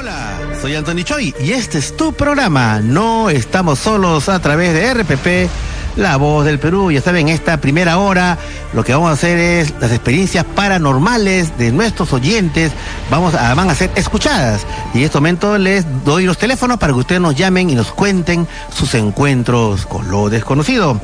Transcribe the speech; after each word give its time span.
Hola, 0.00 0.38
soy 0.62 0.74
Anthony 0.76 1.04
Choi 1.04 1.34
y 1.40 1.52
este 1.52 1.76
es 1.76 1.94
tu 1.94 2.14
programa. 2.14 2.80
No 2.80 3.28
estamos 3.28 3.80
solos 3.80 4.30
a 4.30 4.40
través 4.40 4.72
de 4.72 4.94
RPP, 4.94 5.50
La 5.96 6.16
Voz 6.16 6.44
del 6.44 6.58
Perú. 6.58 6.90
Ya 6.90 7.00
saben, 7.00 7.28
esta 7.28 7.60
primera 7.60 7.98
hora 7.98 8.38
lo 8.72 8.84
que 8.84 8.92
vamos 8.92 9.10
a 9.10 9.12
hacer 9.12 9.38
es 9.38 9.74
las 9.80 9.90
experiencias 9.90 10.44
paranormales 10.44 11.56
de 11.58 11.72
nuestros 11.72 12.12
oyentes. 12.12 12.72
Vamos 13.10 13.32
van 13.32 13.70
a 13.70 13.74
ser 13.74 13.90
escuchadas. 13.94 14.66
Y 14.94 14.98
en 14.98 15.04
este 15.04 15.18
momento 15.18 15.58
les 15.58 15.84
doy 16.04 16.24
los 16.24 16.38
teléfonos 16.38 16.78
para 16.78 16.92
que 16.92 17.00
ustedes 17.00 17.20
nos 17.20 17.34
llamen 17.34 17.70
y 17.70 17.74
nos 17.74 17.92
cuenten 17.92 18.46
sus 18.72 18.94
encuentros 18.94 19.86
con 19.86 20.10
lo 20.10 20.30
desconocido. 20.30 21.00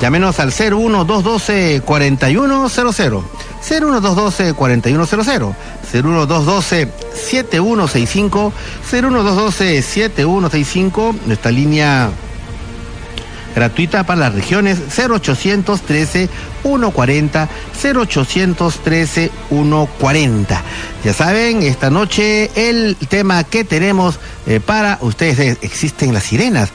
Llámenos 0.00 0.38
al 0.38 0.48
01212 0.48 1.82
4100. 1.84 3.24
01212 3.68 4.54
4100. 4.54 5.54
01212 5.92 6.88
7165. 7.14 8.52
01212 8.92 9.82
7165. 9.82 11.14
Nuestra 11.26 11.50
línea 11.50 12.10
gratuita 13.54 14.04
para 14.04 14.20
las 14.20 14.34
regiones 14.34 14.78
0813 14.96 16.28
140 16.62 17.48
0813 17.82 19.30
140. 19.48 20.62
Ya 21.04 21.12
saben, 21.12 21.62
esta 21.62 21.90
noche 21.90 22.50
el 22.54 22.96
tema 23.08 23.44
que 23.44 23.64
tenemos 23.64 24.18
eh, 24.46 24.60
para 24.60 24.98
ustedes 25.00 25.38
es 25.38 25.58
existen 25.62 26.12
las 26.14 26.24
sirenas 26.24 26.70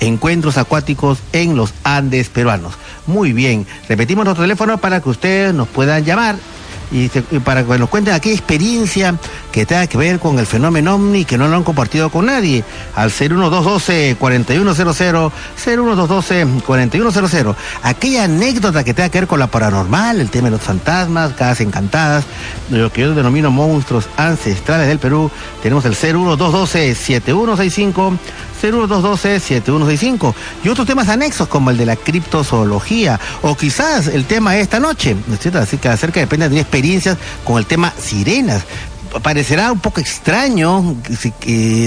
encuentros 0.00 0.56
acuáticos 0.56 1.18
en 1.32 1.56
los 1.56 1.74
Andes 1.84 2.28
peruanos. 2.28 2.74
Muy 3.06 3.32
bien, 3.32 3.66
repetimos 3.88 4.24
nuestro 4.24 4.44
teléfono 4.44 4.78
para 4.78 5.00
que 5.00 5.10
ustedes 5.10 5.54
nos 5.54 5.68
puedan 5.68 6.04
llamar 6.04 6.36
y, 6.90 7.08
para 7.40 7.64
que 7.64 7.78
nos 7.78 7.88
cuenten 7.88 8.12
aquella 8.14 8.34
experiencia 8.34 9.14
que 9.52 9.64
tenga 9.66 9.86
que 9.86 9.98
ver 9.98 10.18
con 10.18 10.38
el 10.38 10.46
fenómeno 10.46 10.96
OVNI 10.96 11.24
que 11.24 11.38
no 11.38 11.48
lo 11.48 11.56
han 11.56 11.64
compartido 11.64 12.10
con 12.10 12.26
nadie. 12.26 12.62
Al 12.94 13.10
01212-4100, 13.10 15.32
01212-4100. 15.64 17.56
Aquella 17.82 18.24
anécdota 18.24 18.84
que 18.84 18.92
tenga 18.94 19.08
que 19.08 19.20
ver 19.20 19.28
con 19.28 19.38
la 19.38 19.46
paranormal, 19.48 20.20
el 20.20 20.30
tema 20.30 20.46
de 20.46 20.52
los 20.52 20.62
fantasmas, 20.62 21.34
casas 21.34 21.60
encantadas, 21.60 22.24
lo 22.70 22.90
que 22.92 23.02
yo 23.02 23.14
denomino 23.14 23.50
monstruos 23.50 24.08
ancestrales 24.16 24.88
del 24.88 24.98
Perú. 24.98 25.30
Tenemos 25.62 25.84
el 25.84 25.94
01212-7165. 25.94 28.18
01212-7165 28.62 30.34
y 30.64 30.68
otros 30.68 30.86
temas 30.86 31.08
anexos 31.08 31.48
como 31.48 31.70
el 31.70 31.76
de 31.76 31.86
la 31.86 31.96
criptozoología 31.96 33.18
o 33.42 33.56
quizás 33.56 34.06
el 34.08 34.24
tema 34.24 34.56
esta 34.56 34.80
noche, 34.80 35.16
¿no 35.26 35.34
es 35.34 35.40
cierto? 35.40 35.58
Así 35.58 35.78
que 35.78 35.88
acerca 35.88 36.20
depende 36.20 36.48
de 36.48 36.60
experiencias 36.60 37.16
con 37.44 37.58
el 37.58 37.66
tema 37.66 37.92
sirenas 37.98 38.64
parecerá 39.22 39.72
un 39.72 39.80
poco 39.80 40.00
extraño 40.00 40.96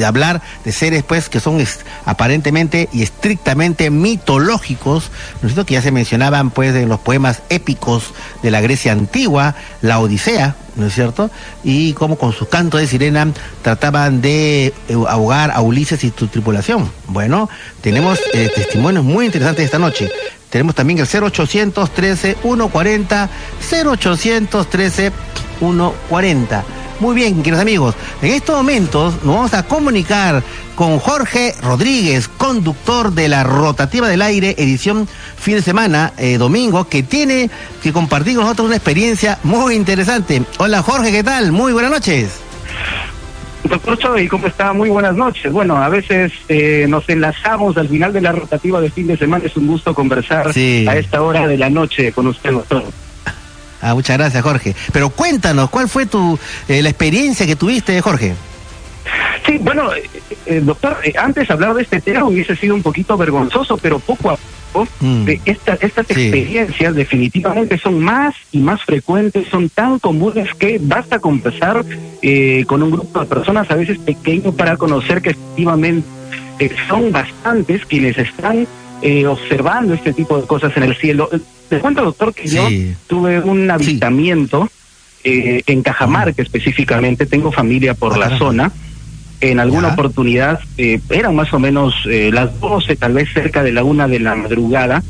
hablar 0.06 0.42
de 0.66 0.72
seres 0.72 1.04
pues 1.04 1.30
que 1.30 1.40
son 1.40 1.64
aparentemente 2.06 2.90
y 2.92 3.04
estrictamente 3.04 3.90
mitológicos, 3.90 5.10
¿no 5.42 5.48
es 5.48 5.54
cierto? 5.54 5.66
que 5.66 5.76
ya 5.76 5.82
se 5.82 5.92
mencionaban 5.92 6.50
pues 6.50 6.76
en 6.76 6.90
los 6.90 7.00
poemas 7.00 7.42
épicos 7.50 8.14
de 8.42 8.52
la 8.52 8.62
Grecia 8.62 8.92
antigua, 8.92 9.56
la 9.82 10.00
Odisea, 10.00 10.56
¿no 10.76 10.88
es 10.88 10.94
cierto? 10.94 11.30
Y 11.64 11.94
como 11.94 12.18
con 12.18 12.34
su 12.34 12.48
canto 12.48 12.78
de 12.78 12.88
sirena 12.88 13.28
trataban 13.62 14.22
de 14.22 14.68
eh, 14.68 14.74
ahogar 15.08 15.52
a 15.52 15.62
Ulises 15.62 16.04
y 16.04 16.14
su 16.16 16.28
tripulación. 16.28 16.92
Bueno, 17.08 17.50
tenemos 17.82 18.20
eh, 18.34 18.52
testimonios 18.54 19.04
muy 19.04 19.26
interesantes 19.26 19.66
esta 19.66 19.80
noche. 19.80 20.12
Tenemos 20.50 20.76
también 20.76 21.00
el 21.00 21.08
0813 21.08 22.38
140 22.44 23.30
0813 23.72 25.12
140. 25.60 26.83
Muy 27.04 27.16
bien, 27.16 27.44
queridos 27.44 27.60
amigos, 27.60 27.96
en 28.22 28.32
estos 28.32 28.56
momentos 28.56 29.16
nos 29.26 29.36
vamos 29.36 29.54
a 29.54 29.64
comunicar 29.64 30.42
con 30.74 31.00
Jorge 31.00 31.54
Rodríguez, 31.62 32.30
conductor 32.30 33.12
de 33.12 33.28
la 33.28 33.44
Rotativa 33.44 34.08
del 34.08 34.22
Aire, 34.22 34.56
edición 34.58 35.06
fin 35.36 35.56
de 35.56 35.62
semana, 35.62 36.14
eh, 36.18 36.38
domingo, 36.38 36.88
que 36.88 37.04
tiene 37.04 37.50
que 37.82 37.92
compartir 37.92 38.36
con 38.36 38.46
nosotros 38.46 38.68
una 38.68 38.78
experiencia 38.78 39.38
muy 39.44 39.76
interesante. 39.76 40.44
Hola 40.60 40.82
Jorge, 40.82 41.12
¿qué 41.12 41.26
tal? 41.26 41.52
Muy 41.52 41.74
buenas 41.74 41.92
noches. 41.92 42.40
Doctor 43.66 43.98
Choi, 43.98 44.30
¿cómo 44.30 44.48
está? 44.48 44.72
Muy 44.72 44.90
buenas 44.90 45.14
noches. 45.14 45.52
Bueno, 45.52 45.76
a 45.76 45.90
veces 45.90 46.32
eh, 46.48 46.86
nos 46.88 47.10
enlazamos 47.10 47.76
al 47.76 47.90
final 47.90 48.14
de 48.14 48.22
la 48.22 48.32
rotativa 48.32 48.80
de 48.80 48.90
fin 48.90 49.08
de 49.08 49.18
semana. 49.18 49.44
Es 49.46 49.58
un 49.58 49.68
gusto 49.68 49.94
conversar 49.94 50.48
a 50.48 50.96
esta 50.96 51.22
hora 51.22 51.48
de 51.48 51.58
la 51.58 51.70
noche 51.70 52.14
con 52.14 52.28
usted, 52.28 52.52
doctor. 52.52 52.86
Ah, 53.84 53.94
muchas 53.94 54.18
gracias, 54.18 54.42
Jorge. 54.42 54.74
Pero 54.94 55.10
cuéntanos, 55.10 55.70
¿cuál 55.70 55.90
fue 55.90 56.06
tu 56.06 56.40
eh, 56.70 56.82
la 56.82 56.90
experiencia 56.90 57.46
que 57.46 57.58
tuviste, 57.58 58.00
Jorge? 58.00 58.34
Sí, 59.46 59.58
bueno, 59.60 59.94
eh, 59.94 60.10
eh, 60.46 60.62
doctor, 60.64 60.98
antes 61.18 61.52
hablar 61.52 61.74
de 61.74 61.82
este 61.82 62.00
tema 62.00 62.24
hubiese 62.24 62.56
sido 62.56 62.76
un 62.76 62.82
poquito 62.82 63.18
vergonzoso, 63.18 63.76
pero 63.76 64.00
poco 64.00 64.32
a 64.32 64.38
poco 64.72 64.88
mm. 65.02 65.28
estas 65.44 65.84
experiencias 65.84 66.96
definitivamente 66.96 67.78
son 67.78 68.00
más 68.00 68.34
y 68.54 68.60
más 68.60 68.82
frecuentes, 68.84 69.50
son 69.50 69.68
tan 69.68 70.00
comunes 70.00 70.48
que 70.58 70.80
basta 70.82 71.20
conversar 71.20 71.84
con 72.66 72.84
un 72.84 72.92
grupo 72.92 73.20
de 73.20 73.26
personas 73.26 73.70
a 73.70 73.76
veces 73.76 74.00
pequeño 74.00 74.54
para 74.54 74.78
conocer 74.78 75.22
que 75.22 75.32
efectivamente 75.32 76.08
son 76.88 77.12
bastantes 77.12 77.86
quienes 77.86 78.18
están 78.18 78.66
observando 79.28 79.94
este 79.94 80.14
tipo 80.14 80.40
de 80.40 80.48
cosas 80.48 80.72
en 80.78 80.84
el 80.84 80.96
cielo. 80.96 81.30
Te 81.70 81.80
cuento, 81.80 82.04
doctor, 82.04 82.34
que 82.34 82.48
yo 82.48 82.68
tuve 83.08 83.40
un 83.40 83.70
avistamiento 83.70 84.70
eh, 85.24 85.64
en 85.68 85.82
Cajamarca 85.82 86.42
específicamente, 86.42 87.26
tengo 87.26 87.52
familia 87.52 87.94
por 87.94 88.18
la 88.18 88.38
zona. 88.38 88.72
En 89.42 89.60
alguna 89.60 89.90
oportunidad, 89.90 90.60
eh, 90.78 91.00
eran 91.10 91.36
más 91.36 91.54
o 91.54 91.60
menos 91.60 91.94
eh, 92.10 92.30
las 92.32 92.60
12, 92.60 92.96
tal 92.96 93.14
vez 93.14 93.30
cerca 93.34 93.62
de 93.64 93.74
la 93.74 93.84
una 93.84 94.08
de 94.08 94.20
la 94.20 94.36
madrugada. 94.36 95.04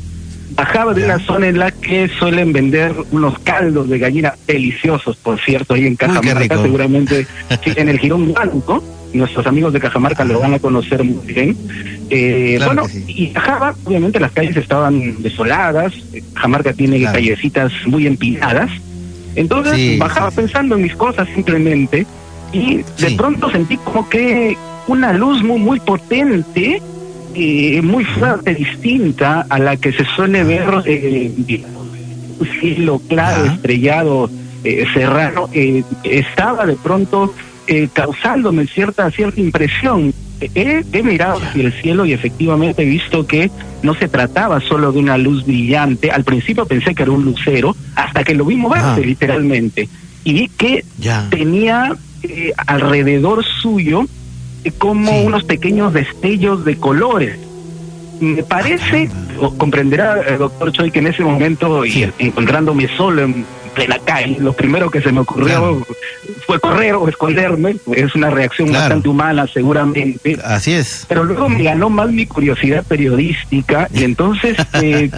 Bajaba 0.50 0.94
de 0.94 1.04
una 1.04 1.18
zona 1.20 1.48
en 1.48 1.58
la 1.58 1.70
que 1.70 2.08
suelen 2.08 2.52
vender 2.52 2.94
unos 3.10 3.38
caldos 3.40 3.88
de 3.88 3.98
gallina 3.98 4.34
deliciosos, 4.46 5.16
por 5.16 5.40
cierto, 5.40 5.74
ahí 5.74 5.86
en 5.86 5.96
Cajamarca, 5.96 6.62
seguramente 6.62 7.26
en 7.64 7.88
el 7.88 7.98
Girón 7.98 8.32
Blanco 8.32 8.82
nuestros 9.14 9.46
amigos 9.46 9.72
de 9.72 9.80
Cajamarca 9.80 10.24
lo 10.24 10.40
van 10.40 10.54
a 10.54 10.58
conocer 10.58 11.02
muy 11.04 11.24
bien. 11.32 11.56
Eh, 12.10 12.60
bueno, 12.64 12.82
y 13.06 13.28
Cajamarca, 13.28 13.78
obviamente 13.84 14.20
las 14.20 14.32
calles 14.32 14.56
estaban 14.56 15.22
desoladas, 15.22 15.92
Cajamarca 16.34 16.72
tiene 16.72 17.02
callecitas 17.02 17.72
muy 17.86 18.06
empinadas, 18.06 18.70
entonces 19.34 19.98
bajaba 19.98 20.30
pensando 20.30 20.76
en 20.76 20.82
mis 20.82 20.94
cosas 20.94 21.28
simplemente 21.34 22.06
y 22.52 22.84
de 22.98 23.10
pronto 23.16 23.50
sentí 23.50 23.76
como 23.78 24.08
que 24.08 24.56
una 24.86 25.12
luz 25.12 25.42
muy, 25.42 25.58
muy 25.58 25.80
potente, 25.80 26.80
eh, 27.34 27.82
muy 27.82 28.04
fuerte, 28.04 28.54
distinta 28.54 29.46
a 29.48 29.58
la 29.58 29.76
que 29.76 29.92
se 29.92 30.04
suele 30.04 30.44
ver 30.44 30.82
eh, 30.86 31.32
un 32.38 32.46
cielo 32.60 33.00
claro, 33.08 33.46
estrellado, 33.46 34.30
eh, 34.62 34.84
serrano, 34.94 35.48
estaba 36.04 36.66
de 36.66 36.76
pronto 36.76 37.34
eh, 37.66 37.88
causándome 37.92 38.66
cierta, 38.66 39.10
cierta 39.10 39.40
impresión. 39.40 40.12
He, 40.40 41.02
mirado 41.02 41.40
hacia 41.42 41.64
el 41.64 41.72
cielo 41.72 42.04
y 42.04 42.12
efectivamente 42.12 42.82
he 42.82 42.86
visto 42.86 43.26
que 43.26 43.50
no 43.82 43.94
se 43.94 44.08
trataba 44.08 44.60
solo 44.60 44.92
de 44.92 44.98
una 44.98 45.16
luz 45.16 45.46
brillante. 45.46 46.10
Al 46.10 46.24
principio 46.24 46.66
pensé 46.66 46.94
que 46.94 47.04
era 47.04 47.12
un 47.12 47.24
lucero, 47.24 47.74
hasta 47.94 48.24
que 48.24 48.34
lo 48.34 48.44
vi 48.44 48.56
moverse 48.56 49.00
literalmente. 49.04 49.88
Y 50.24 50.34
vi 50.34 50.48
que 50.48 50.84
tenía 51.30 51.96
eh, 52.22 52.52
alrededor 52.66 53.44
suyo 53.44 54.04
eh, 54.64 54.72
como 54.76 55.22
unos 55.22 55.44
pequeños 55.44 55.94
destellos 55.94 56.64
de 56.64 56.76
colores. 56.76 57.38
Me 58.20 58.42
parece, 58.42 59.08
o 59.40 59.54
comprenderá, 59.54 60.36
doctor 60.36 60.72
Choi, 60.72 60.90
que 60.90 60.98
en 60.98 61.06
ese 61.06 61.22
momento, 61.22 61.84
y 61.86 62.06
encontrándome 62.18 62.88
solo 62.96 63.22
en 63.22 63.44
plena 63.74 63.98
calle, 63.98 64.36
lo 64.40 64.52
primero 64.52 64.90
que 64.90 65.00
se 65.02 65.12
me 65.12 65.20
ocurrió 65.20 65.84
fue 66.46 66.60
correr 66.60 66.94
o 66.94 67.08
esconderme. 67.08 67.76
Es 67.94 68.14
una 68.14 68.30
reacción 68.30 68.72
bastante 68.72 69.08
humana, 69.08 69.46
seguramente. 69.46 70.38
Así 70.44 70.72
es. 70.72 71.04
Pero 71.08 71.24
luego 71.24 71.48
me 71.48 71.62
ganó 71.62 71.90
más 71.90 72.10
mi 72.10 72.26
curiosidad 72.26 72.84
periodística 72.84 73.88
y 73.92 74.04
entonces, 74.04 74.56
eh, 74.82 75.10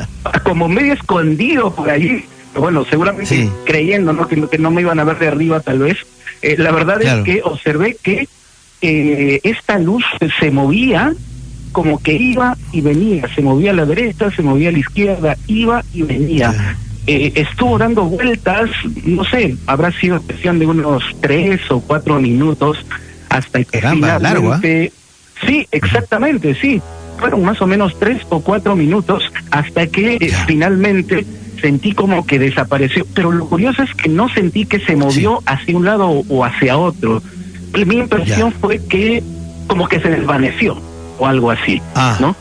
como 0.43 0.69
medio 0.69 0.95
escondido 0.95 1.75
por 1.75 1.91
allí, 1.91 2.25
bueno, 2.55 2.85
seguramente 2.89 3.51
creyendo 3.65 4.13
¿no? 4.13 4.27
Que, 4.27 4.41
que, 4.49 4.59
no 4.59 4.71
me 4.71 4.81
iban 4.81 4.99
a 4.99 5.05
ver 5.05 5.19
de 5.19 5.29
arriba 5.29 5.61
tal 5.61 5.81
vez, 5.81 5.99
eh, 6.43 6.57
la 6.59 6.73
verdad 6.73 7.03
es 7.03 7.25
que 7.25 7.43
observé 7.45 7.97
que 8.03 8.29
eh, 8.83 9.41
esta 9.43 9.79
luz 9.79 10.05
se 10.39 10.51
movía 10.51 11.15
como 11.73 12.03
que 12.03 12.15
iba 12.15 12.57
y 12.73 12.81
venía, 12.81 13.29
se 13.35 13.43
movía 13.43 13.71
a 13.71 13.75
la 13.75 13.85
derecha, 13.85 14.31
se 14.31 14.43
movía 14.43 14.71
a 14.71 14.73
la 14.73 14.79
izquierda, 14.79 15.37
iba 15.47 15.83
y 15.93 16.03
venía. 16.03 16.77
Eh, 17.07 17.33
estuvo 17.37 17.79
dando 17.79 18.05
vueltas, 18.05 18.69
no 19.05 19.25
sé, 19.25 19.57
habrá 19.67 19.93
sido 19.93 20.21
cuestión 20.23 20.59
de 20.59 20.67
unos 20.67 21.05
tres 21.21 21.61
o 21.71 21.81
cuatro 21.81 22.21
minutos 22.21 22.85
hasta 23.29 23.63
que 23.63 23.81
Caramba, 23.81 24.19
largo, 24.19 24.55
¿eh? 24.63 24.93
Sí, 25.47 25.67
exactamente, 25.71 26.55
sí. 26.55 26.81
Fueron 27.19 27.45
más 27.45 27.61
o 27.63 27.67
menos 27.67 27.99
tres 27.99 28.23
o 28.29 28.41
cuatro 28.41 28.75
minutos 28.75 29.23
hasta 29.51 29.87
que 29.87 30.17
eh, 30.17 30.33
finalmente 30.47 31.25
sentí 31.61 31.93
como 31.93 32.27
que 32.27 32.39
desapareció. 32.39 33.07
Pero 33.15 33.31
lo 33.31 33.49
curioso 33.49 33.83
es 33.83 33.95
que 33.95 34.09
no 34.09 34.29
sentí 34.29 34.67
que 34.67 34.81
se 34.81 34.97
movió 34.97 35.43
hacia 35.47 35.77
un 35.77 35.85
lado 35.85 36.09
o 36.29 36.45
hacia 36.45 36.77
otro. 36.77 37.23
mi 37.87 37.97
impresión 37.97 38.53
fue 38.53 38.85
que 38.87 39.23
como 39.67 39.89
que 39.89 40.01
se 40.01 40.11
desvaneció 40.11 40.81
o 41.19 41.27
algo 41.27 41.51
así, 41.51 41.81
ah. 41.95 42.17
¿no? 42.21 42.37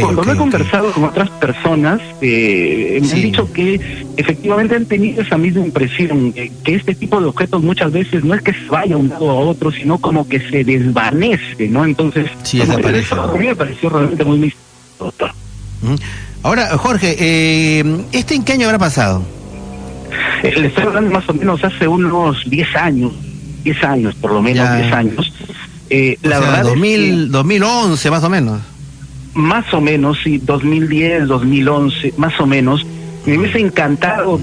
Cuando 0.00 0.22
me 0.22 0.32
he 0.32 0.36
conversado 0.36 0.92
con 0.92 1.04
otras 1.04 1.30
personas, 1.30 2.00
eh, 2.20 2.98
me 3.00 3.10
han 3.10 3.22
dicho 3.22 3.50
que 3.52 3.80
efectivamente 4.16 4.76
han 4.76 4.84
tenido 4.84 5.22
esa 5.22 5.38
misma 5.38 5.64
impresión, 5.64 6.32
que 6.32 6.74
este 6.74 6.94
tipo 6.94 7.18
de 7.20 7.26
objetos 7.26 7.62
muchas 7.62 7.90
veces 7.92 8.22
no 8.22 8.34
es 8.34 8.42
que 8.42 8.52
se 8.52 8.66
vaya 8.68 8.96
un 8.96 9.08
lado 9.08 9.30
a 9.30 9.34
otro, 9.34 9.72
sino 9.72 9.98
como 9.98 10.28
que 10.28 10.40
se 10.40 10.62
desvanece, 10.62 11.68
¿no? 11.68 11.84
Entonces, 11.84 12.30
sí, 12.42 12.60
eso 12.60 12.74
a 12.74 13.36
mí 13.36 13.46
me 13.46 13.56
pareció 13.56 13.88
realmente 13.88 14.24
muy 14.24 14.38
misterioso. 14.38 15.34
Ahora, 16.42 16.76
Jorge, 16.76 17.16
eh, 17.18 18.04
¿este 18.12 18.34
en 18.34 18.44
qué 18.44 18.52
año 18.52 18.66
habrá 18.66 18.78
pasado? 18.78 19.24
Eh, 20.42 20.52
le 20.54 20.66
estoy 20.68 20.84
hablando 20.84 21.10
más 21.10 21.28
o 21.28 21.34
menos 21.34 21.64
hace 21.64 21.88
unos 21.88 22.48
10 22.48 22.76
años, 22.76 23.12
10 23.64 23.84
años, 23.84 24.14
por 24.16 24.32
lo 24.32 24.42
menos 24.42 24.76
10 24.76 24.92
años. 24.92 25.32
Eh, 25.90 26.18
la 26.22 26.40
verdad 26.40 26.64
2000, 26.64 27.30
2011 27.30 28.10
más 28.10 28.22
o 28.22 28.28
menos 28.28 28.60
más 29.34 29.72
o 29.72 29.80
menos, 29.80 30.18
sí, 30.22 30.38
2010, 30.38 31.28
2011, 31.28 32.14
más 32.16 32.38
o 32.40 32.46
menos. 32.46 32.86
Me 33.26 33.38
hubiese 33.38 33.60
encantado 33.60 34.40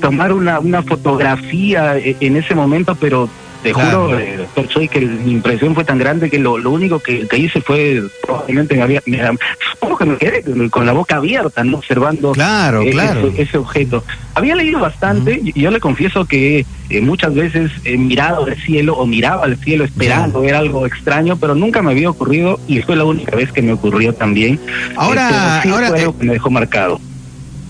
tomar 0.00 0.32
una, 0.32 0.60
una 0.60 0.82
fotografía 0.82 1.96
e, 1.98 2.16
en 2.20 2.36
ese 2.36 2.54
momento, 2.54 2.94
pero 2.94 3.28
te 3.66 3.72
juro, 3.72 4.16
eh, 4.16 4.36
doctor 4.36 4.68
Choi, 4.68 4.88
que 4.88 5.00
mi 5.00 5.32
impresión 5.32 5.74
fue 5.74 5.84
tan 5.84 5.98
grande 5.98 6.30
que 6.30 6.38
lo, 6.38 6.56
lo 6.56 6.70
único 6.70 7.00
que, 7.00 7.26
hice 7.36 7.60
fue 7.60 8.00
probablemente 8.22 8.76
me 8.76 8.82
había, 8.82 9.02
me, 9.06 9.20
supongo 9.72 9.96
que 9.96 10.04
me 10.04 10.16
quedé 10.16 10.70
con 10.70 10.86
la 10.86 10.92
boca 10.92 11.16
abierta, 11.16 11.64
¿no? 11.64 11.78
Observando 11.78 12.30
claro, 12.30 12.82
eh, 12.82 12.90
claro. 12.90 13.32
Ese, 13.36 13.58
objeto. 13.58 14.04
Había 14.34 14.54
leído 14.54 14.78
bastante 14.78 15.40
y 15.42 15.60
yo 15.60 15.72
le 15.72 15.80
confieso 15.80 16.26
que 16.26 16.64
eh, 16.90 17.00
muchas 17.00 17.34
veces 17.34 17.72
he 17.84 17.96
mirado 17.96 18.44
al 18.44 18.54
cielo 18.54 18.96
o 18.96 19.04
miraba 19.04 19.42
al 19.42 19.56
cielo 19.56 19.84
esperando 19.84 20.42
ver 20.42 20.54
algo 20.54 20.86
extraño, 20.86 21.36
pero 21.36 21.56
nunca 21.56 21.82
me 21.82 21.90
había 21.90 22.08
ocurrido 22.08 22.60
y 22.68 22.82
fue 22.82 22.94
la 22.94 23.04
única 23.04 23.34
vez 23.34 23.50
que 23.50 23.62
me 23.62 23.72
ocurrió 23.72 24.12
también. 24.12 24.60
Ahora, 24.94 25.60
ahora 25.62 25.88
fue 25.88 26.00
algo 26.00 26.16
que 26.16 26.24
me 26.24 26.32
dejó 26.34 26.50
marcado. 26.50 27.00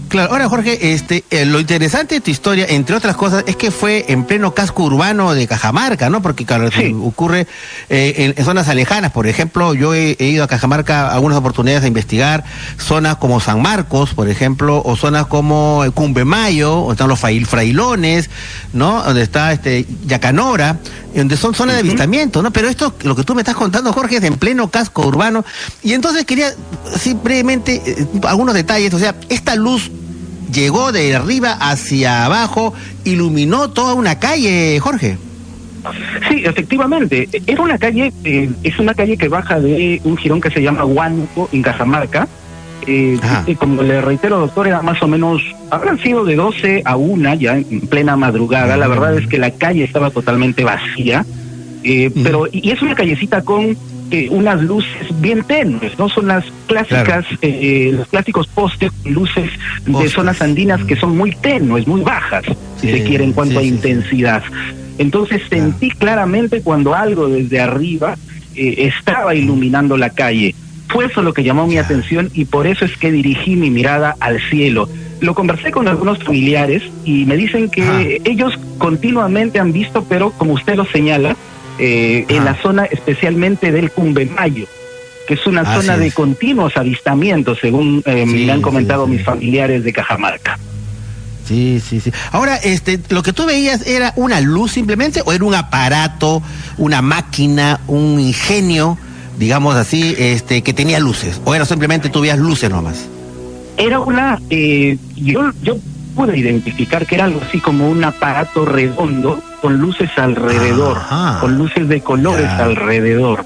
Claro, 0.08 0.30
ahora 0.32 0.48
Jorge, 0.48 0.92
este, 0.92 1.24
eh, 1.30 1.44
lo 1.44 1.58
interesante 1.58 2.16
de 2.16 2.20
tu 2.20 2.30
historia, 2.30 2.66
entre 2.68 2.94
otras 2.94 3.16
cosas, 3.16 3.42
es 3.46 3.56
que 3.56 3.70
fue 3.70 4.04
en 4.08 4.24
pleno 4.24 4.54
casco 4.54 4.84
urbano 4.84 5.34
de 5.34 5.48
Cajamarca, 5.48 6.10
¿no? 6.10 6.22
Porque 6.22 6.44
claro, 6.44 6.68
ocurre 7.02 7.46
eh, 7.88 8.34
en, 8.36 8.44
zonas 8.44 8.68
alejanas. 8.68 9.10
Por 9.10 9.26
ejemplo, 9.26 9.74
yo 9.74 9.94
he, 9.94 10.16
ido 10.18 10.44
a 10.44 10.48
Cajamarca 10.48 11.12
algunas 11.12 11.38
oportunidades 11.38 11.82
a 11.84 11.88
investigar 11.88 12.44
zonas 12.78 13.16
como 13.16 13.40
San 13.40 13.60
Marcos, 13.60 14.14
por 14.14 14.28
ejemplo, 14.28 14.80
o 14.84 14.96
zonas 14.96 15.26
como 15.26 15.84
Cumbemayo, 15.94 16.70
donde 16.70 16.92
están 16.92 17.08
los 17.08 17.20
frailones, 17.48 18.30
¿no? 18.72 19.02
Donde 19.02 19.22
está 19.22 19.52
este 19.52 19.86
Yacanora, 20.06 20.78
donde 21.18 21.36
son 21.36 21.54
zonas 21.54 21.76
de 21.76 21.80
avistamiento, 21.80 22.42
¿no? 22.42 22.50
Pero 22.50 22.68
esto, 22.68 22.94
lo 23.02 23.16
que 23.16 23.24
tú 23.24 23.34
me 23.34 23.42
estás 23.42 23.54
contando, 23.54 23.92
Jorge, 23.92 24.16
es 24.16 24.24
en 24.24 24.36
pleno 24.36 24.68
casco 24.68 25.06
urbano. 25.06 25.44
Y 25.82 25.92
entonces 25.92 26.24
quería, 26.24 26.52
sí, 26.98 27.14
brevemente, 27.14 27.82
eh, 27.86 28.06
algunos 28.24 28.54
detalles. 28.54 28.92
O 28.94 28.98
sea, 28.98 29.14
esta 29.28 29.54
luz 29.56 29.90
llegó 30.52 30.92
de 30.92 31.14
arriba 31.14 31.52
hacia 31.52 32.24
abajo, 32.24 32.74
iluminó 33.04 33.70
toda 33.70 33.94
una 33.94 34.18
calle, 34.18 34.78
Jorge. 34.80 35.18
Sí, 36.28 36.42
efectivamente. 36.44 37.28
Era 37.46 37.62
una 37.62 37.78
calle, 37.78 38.12
eh, 38.24 38.50
es 38.62 38.78
una 38.78 38.94
calle 38.94 39.16
que 39.16 39.28
baja 39.28 39.60
de 39.60 40.00
un 40.04 40.16
jirón 40.16 40.40
que 40.40 40.50
se 40.50 40.60
llama 40.60 40.84
Huánuco, 40.84 41.48
en 41.52 41.62
Cajamarca. 41.62 42.28
Eh, 42.86 43.18
como 43.58 43.82
le 43.82 44.00
reitero, 44.00 44.38
doctor, 44.38 44.68
era 44.68 44.82
más 44.82 45.02
o 45.02 45.08
menos, 45.08 45.42
habrán 45.70 45.98
sido 46.00 46.24
de 46.24 46.36
12 46.36 46.82
a 46.84 46.96
1 46.96 47.34
ya 47.34 47.56
en 47.56 47.80
plena 47.82 48.16
madrugada. 48.16 48.76
La 48.76 48.88
verdad 48.88 49.16
es 49.16 49.26
que 49.26 49.38
la 49.38 49.50
calle 49.50 49.84
estaba 49.84 50.10
totalmente 50.10 50.64
vacía. 50.64 51.24
Eh, 51.82 52.10
pero, 52.22 52.46
y 52.50 52.70
es 52.70 52.82
una 52.82 52.94
callecita 52.94 53.42
con 53.42 53.76
unas 54.30 54.62
luces 54.62 55.20
bien 55.20 55.42
tenues, 55.44 55.98
¿no? 55.98 56.08
Son 56.08 56.28
las 56.28 56.44
clásicas, 56.66 57.24
eh, 57.42 57.90
los 57.92 58.06
clásicos 58.08 58.46
postes, 58.46 58.92
luces 59.04 59.50
de 59.84 60.08
zonas 60.08 60.40
andinas 60.40 60.82
que 60.84 60.96
son 60.96 61.16
muy 61.16 61.32
tenues, 61.32 61.86
muy 61.86 62.02
bajas, 62.02 62.44
si 62.80 62.90
se 62.90 63.02
quiere, 63.04 63.24
en 63.24 63.32
cuanto 63.32 63.58
a 63.58 63.62
intensidad. 63.62 64.42
Entonces 64.98 65.42
sentí 65.48 65.90
claramente 65.90 66.62
cuando 66.62 66.94
algo 66.94 67.28
desde 67.28 67.60
arriba 67.60 68.16
eh, 68.54 68.90
estaba 68.94 69.34
iluminando 69.34 69.96
la 69.96 70.10
calle. 70.10 70.54
Fue 70.88 71.06
eso 71.06 71.22
lo 71.22 71.34
que 71.34 71.42
llamó 71.42 71.66
mi 71.66 71.78
atención 71.78 72.30
y 72.32 72.44
por 72.44 72.66
eso 72.66 72.84
es 72.84 72.96
que 72.96 73.10
dirigí 73.10 73.56
mi 73.56 73.70
mirada 73.70 74.16
al 74.20 74.40
cielo. 74.48 74.88
Lo 75.20 75.34
conversé 75.34 75.70
con 75.70 75.88
algunos 75.88 76.22
familiares 76.22 76.82
y 77.04 77.24
me 77.24 77.36
dicen 77.36 77.70
que 77.70 78.20
ellos 78.24 78.52
continuamente 78.78 79.58
han 79.58 79.72
visto, 79.72 80.04
pero 80.04 80.30
como 80.32 80.52
usted 80.52 80.76
lo 80.76 80.84
señala, 80.84 81.36
eh, 81.78 82.24
en 82.28 82.44
la 82.44 82.54
zona 82.62 82.84
especialmente 82.84 83.72
del 83.72 83.90
Cumbemayo, 83.90 84.66
que 85.26 85.34
es 85.34 85.46
una 85.46 85.64
zona 85.74 85.96
de 85.98 86.10
continuos 86.12 86.76
avistamientos, 86.76 87.58
según 87.60 88.02
eh, 88.06 88.24
me 88.26 88.50
han 88.50 88.62
comentado 88.62 89.06
mis 89.06 89.22
familiares 89.22 89.84
de 89.84 89.92
Cajamarca. 89.92 90.58
Sí, 91.46 91.80
sí, 91.86 92.00
sí. 92.00 92.12
Ahora, 92.32 92.56
este, 92.56 92.98
lo 93.10 93.22
que 93.22 93.32
tú 93.32 93.46
veías 93.46 93.86
era 93.86 94.12
una 94.16 94.40
luz 94.40 94.72
simplemente 94.72 95.22
o 95.24 95.32
era 95.32 95.44
un 95.44 95.54
aparato, 95.54 96.42
una 96.76 97.02
máquina, 97.02 97.80
un 97.86 98.18
ingenio, 98.18 98.98
digamos 99.38 99.74
así, 99.76 100.14
este, 100.18 100.62
que 100.62 100.72
tenía 100.72 100.98
luces, 100.98 101.40
o 101.44 101.54
era 101.54 101.64
simplemente 101.64 102.08
tú 102.08 102.20
veías 102.20 102.38
luces 102.38 102.70
nomás. 102.70 103.08
Era 103.76 104.00
una, 104.00 104.40
eh, 104.50 104.96
yo, 105.16 105.52
yo 105.62 105.76
pude 106.14 106.38
identificar 106.38 107.06
que 107.06 107.14
era 107.16 107.24
algo 107.24 107.40
así 107.46 107.60
como 107.60 107.88
un 107.88 108.02
aparato 108.02 108.64
redondo 108.64 109.38
con 109.60 109.78
luces 109.78 110.10
alrededor, 110.16 110.98
con 111.40 111.58
luces 111.58 111.88
de 111.88 112.00
colores 112.00 112.48
alrededor. 112.48 113.44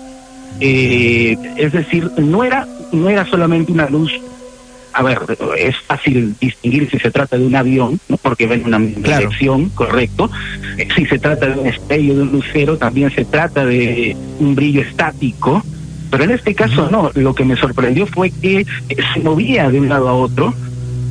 Eh, 0.60 1.36
es 1.56 1.72
decir, 1.72 2.10
no 2.18 2.44
era, 2.44 2.66
no 2.92 3.08
era 3.08 3.26
solamente 3.26 3.72
una 3.72 3.88
luz. 3.88 4.12
A 4.92 5.02
ver, 5.02 5.20
es 5.56 5.76
fácil 5.86 6.34
distinguir 6.40 6.90
si 6.90 6.98
se 6.98 7.10
trata 7.10 7.38
de 7.38 7.46
un 7.46 7.54
avión, 7.54 8.00
¿no? 8.08 8.16
porque 8.16 8.46
ven 8.46 8.64
una 8.66 8.78
dirección, 8.78 9.70
correcto. 9.70 10.30
Si 10.94 11.06
se 11.06 11.18
trata 11.18 11.46
de 11.46 11.60
un 11.60 11.66
estrello, 11.66 12.14
de 12.16 12.22
un 12.22 12.32
lucero, 12.32 12.76
también 12.76 13.10
se 13.10 13.24
trata 13.24 13.64
de 13.64 14.16
un 14.38 14.54
brillo 14.54 14.82
estático. 14.82 15.62
Pero 16.10 16.24
en 16.24 16.30
este 16.32 16.54
caso 16.54 16.90
no, 16.90 17.10
lo 17.14 17.34
que 17.34 17.44
me 17.44 17.56
sorprendió 17.56 18.06
fue 18.06 18.30
que 18.30 18.66
se 19.14 19.20
movía 19.20 19.70
de 19.70 19.80
un 19.80 19.88
lado 19.88 20.08
a 20.08 20.14
otro, 20.14 20.54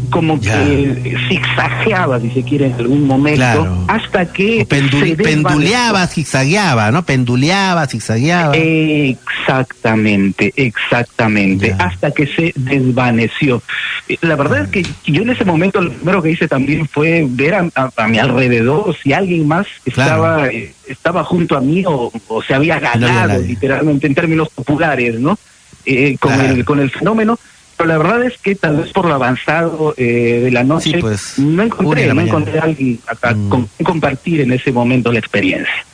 como 0.09 0.39
que 0.39 1.17
zigzagueaba, 1.27 2.19
si 2.19 2.29
se 2.31 2.43
quiere, 2.43 2.67
en 2.67 2.73
algún 2.73 3.05
momento, 3.05 3.85
hasta 3.87 4.25
que... 4.25 4.65
penduleaba, 4.65 6.05
zigzagueaba, 6.07 6.91
¿no? 6.91 7.03
Penduleaba, 7.03 7.87
zigzagueaba. 7.87 8.55
Exactamente, 8.55 10.53
exactamente, 10.55 11.75
hasta 11.77 12.11
que 12.11 12.27
se 12.27 12.53
desvaneció. 12.55 13.61
Eh, 14.07 14.17
la 14.21 14.35
verdad 14.35 14.63
es 14.63 14.69
que 14.69 14.85
yo 15.05 15.21
en 15.21 15.29
ese 15.29 15.45
momento 15.45 15.81
lo 15.81 15.91
primero 15.91 16.21
que 16.21 16.31
hice 16.31 16.47
también 16.47 16.87
fue 16.87 17.25
ver 17.27 17.55
a, 17.55 18.07
mi 18.07 18.19
alrededor 18.19 18.95
si 19.01 19.13
alguien 19.13 19.47
más 19.47 19.67
estaba, 19.85 20.47
eh, 20.47 20.73
estaba 20.87 21.23
junto 21.23 21.55
a 21.55 21.61
mí 21.61 21.83
o, 21.85 22.11
se 22.45 22.53
había 22.53 22.79
ganado, 22.79 23.39
literalmente 23.39 24.07
en 24.07 24.15
términos 24.15 24.49
populares, 24.49 25.19
¿no? 25.19 25.37
Eh, 25.85 26.17
con, 26.19 26.33
el, 26.33 26.65
con 26.65 26.79
el 26.79 26.91
fenómeno 26.91 27.39
pero 27.79 27.87
la 27.87 27.97
verdad 27.97 28.23
es 28.23 28.37
que 28.37 28.55
tal 28.55 28.75
vez 28.75 28.91
por 28.91 29.05
lo 29.05 29.13
avanzado 29.13 29.93
eh, 29.95 30.41
de 30.43 30.51
la 30.51 30.65
noche 30.65 30.97
pues, 30.99 31.39
no 31.39 31.63
encontré, 31.63 32.13
no 32.13 32.19
encontré 32.19 32.59
a 32.59 32.63
alguien 32.63 32.99
acá 33.07 33.33
mm. 33.33 33.47
con 33.47 33.69
compartir 33.85 34.41
en 34.41 34.51
ese 34.51 34.73
momento 34.73 35.13
la 35.13 35.19
experiencia. 35.19 35.85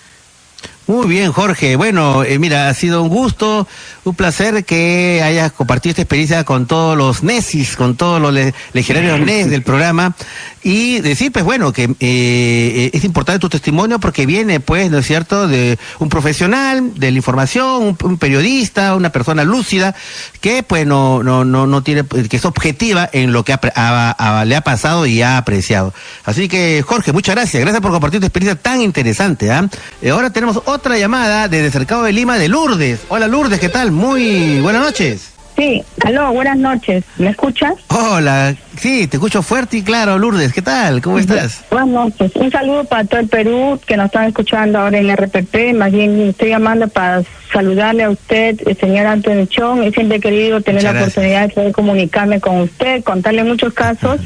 Muy 0.88 1.08
bien, 1.08 1.32
Jorge. 1.32 1.76
Bueno, 1.78 2.24
eh, 2.24 2.38
mira, 2.38 2.70
ha 2.70 2.74
sido 2.76 3.02
un 3.02 3.10
gusto, 3.10 3.68
un 4.04 4.14
placer 4.14 4.66
que 4.66 5.20
hayas 5.24 5.52
compartido 5.52 5.92
esta 5.92 6.04
experiencia 6.04 6.44
con 6.44 6.68
todos 6.68 6.96
los 6.96 7.24
NESIS, 7.24 7.76
con 7.76 7.96
todos 7.96 8.22
los 8.22 8.32
legionarios 8.74 9.20
NES 9.26 9.50
del 9.50 9.64
programa. 9.64 10.16
Y 10.62 11.00
decir, 11.00 11.32
pues 11.32 11.46
bueno, 11.46 11.74
que 11.74 11.96
eh, 12.00 12.90
es 12.94 13.04
importante 13.04 13.40
tu 13.40 13.50
testimonio 13.50 14.00
porque 14.00 14.26
viene, 14.26 14.60
pues, 14.60 14.90
¿no 14.90 15.00
es 15.00 15.06
cierto?, 15.06 15.48
de 15.48 15.78
un 16.00 16.10
profesional 16.10 16.94
de 16.96 17.12
la 17.12 17.18
información, 17.18 17.98
un, 18.02 18.18
periodista, 18.18 18.96
una 18.96 19.12
persona 19.12 19.44
lúcida, 19.44 19.96
que 20.42 20.64
pues 20.64 20.86
no, 20.88 21.22
no, 21.22 21.46
no, 21.46 21.68
no 21.68 21.84
tiene, 21.84 22.04
que 22.04 22.38
es 22.38 22.46
objetiva 22.46 23.08
en 23.12 23.32
lo 23.32 23.44
que 23.44 23.54
le 23.54 24.56
ha 24.56 24.62
pasado 24.64 25.06
y 25.06 25.22
ha 25.22 25.38
apreciado. 25.38 25.94
Así 26.24 26.48
que, 26.48 26.84
Jorge, 26.86 27.12
muchas 27.12 27.36
gracias. 27.36 27.62
Gracias 27.62 27.82
por 27.82 27.92
compartir 27.92 28.20
tu 28.20 28.26
experiencia 28.26 28.60
tan 28.60 28.82
interesante. 28.82 29.52
¿ah? 29.52 29.70
Eh, 30.02 30.10
ahora 30.10 30.32
tenemos 30.32 30.62
otra 30.76 30.98
llamada 30.98 31.48
desde 31.48 31.72
Cercado 31.72 32.04
de 32.04 32.12
Lima 32.12 32.38
de 32.38 32.50
Lourdes. 32.50 33.06
Hola 33.08 33.28
Lourdes, 33.28 33.62
¿qué 33.62 33.70
tal? 33.70 33.92
Muy 33.92 34.60
buenas 34.60 34.84
noches. 34.84 35.32
Sí, 35.56 35.82
aló, 36.04 36.34
buenas 36.34 36.58
noches. 36.58 37.06
¿Me 37.18 37.30
escuchas? 37.30 37.76
Hola, 37.88 38.54
sí, 38.78 39.08
te 39.08 39.16
escucho 39.16 39.42
fuerte 39.42 39.78
y 39.78 39.84
claro, 39.84 40.18
Lourdes. 40.18 40.52
¿Qué 40.52 40.62
tal? 40.62 41.02
¿Cómo 41.02 41.18
estás? 41.18 41.64
Buenas 41.72 41.88
noches. 41.88 42.36
Un 42.36 42.52
saludo 42.52 42.84
para 42.84 43.06
todo 43.06 43.22
el 43.22 43.30
Perú 43.30 43.80
que 43.88 43.96
nos 43.96 44.08
están 44.08 44.26
escuchando 44.26 44.80
ahora 44.80 44.98
en 44.98 45.16
RPP. 45.16 45.74
Más 45.74 45.94
bien 45.94 46.20
estoy 46.20 46.50
llamando 46.50 46.90
para 46.90 47.24
saludarle 47.54 48.04
a 48.04 48.10
usted, 48.10 48.60
el 48.68 48.76
señor 48.76 49.06
Antonio 49.06 49.46
Chong. 49.46 49.82
He 49.82 49.92
siempre 49.92 50.20
querido 50.20 50.60
tener 50.60 50.84
la 50.84 50.92
oportunidad 50.92 51.48
de 51.48 51.54
poder 51.54 51.72
comunicarme 51.72 52.42
con 52.42 52.60
usted, 52.60 53.02
contarle 53.02 53.46
muchos 53.46 53.74
casos. 53.74 54.20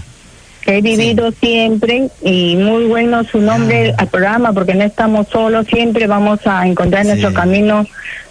He 0.69 0.81
vivido 0.81 1.31
siempre 1.31 2.09
y 2.21 2.55
muy 2.55 2.85
bueno 2.85 3.23
su 3.23 3.39
nombre 3.39 3.93
al 3.97 4.07
programa 4.07 4.53
porque 4.53 4.75
no 4.75 4.83
estamos 4.83 5.27
solos, 5.27 5.65
siempre 5.67 6.07
vamos 6.07 6.39
a 6.45 6.67
encontrar 6.67 7.01
en 7.01 7.09
nuestro 7.09 7.33
camino. 7.33 7.85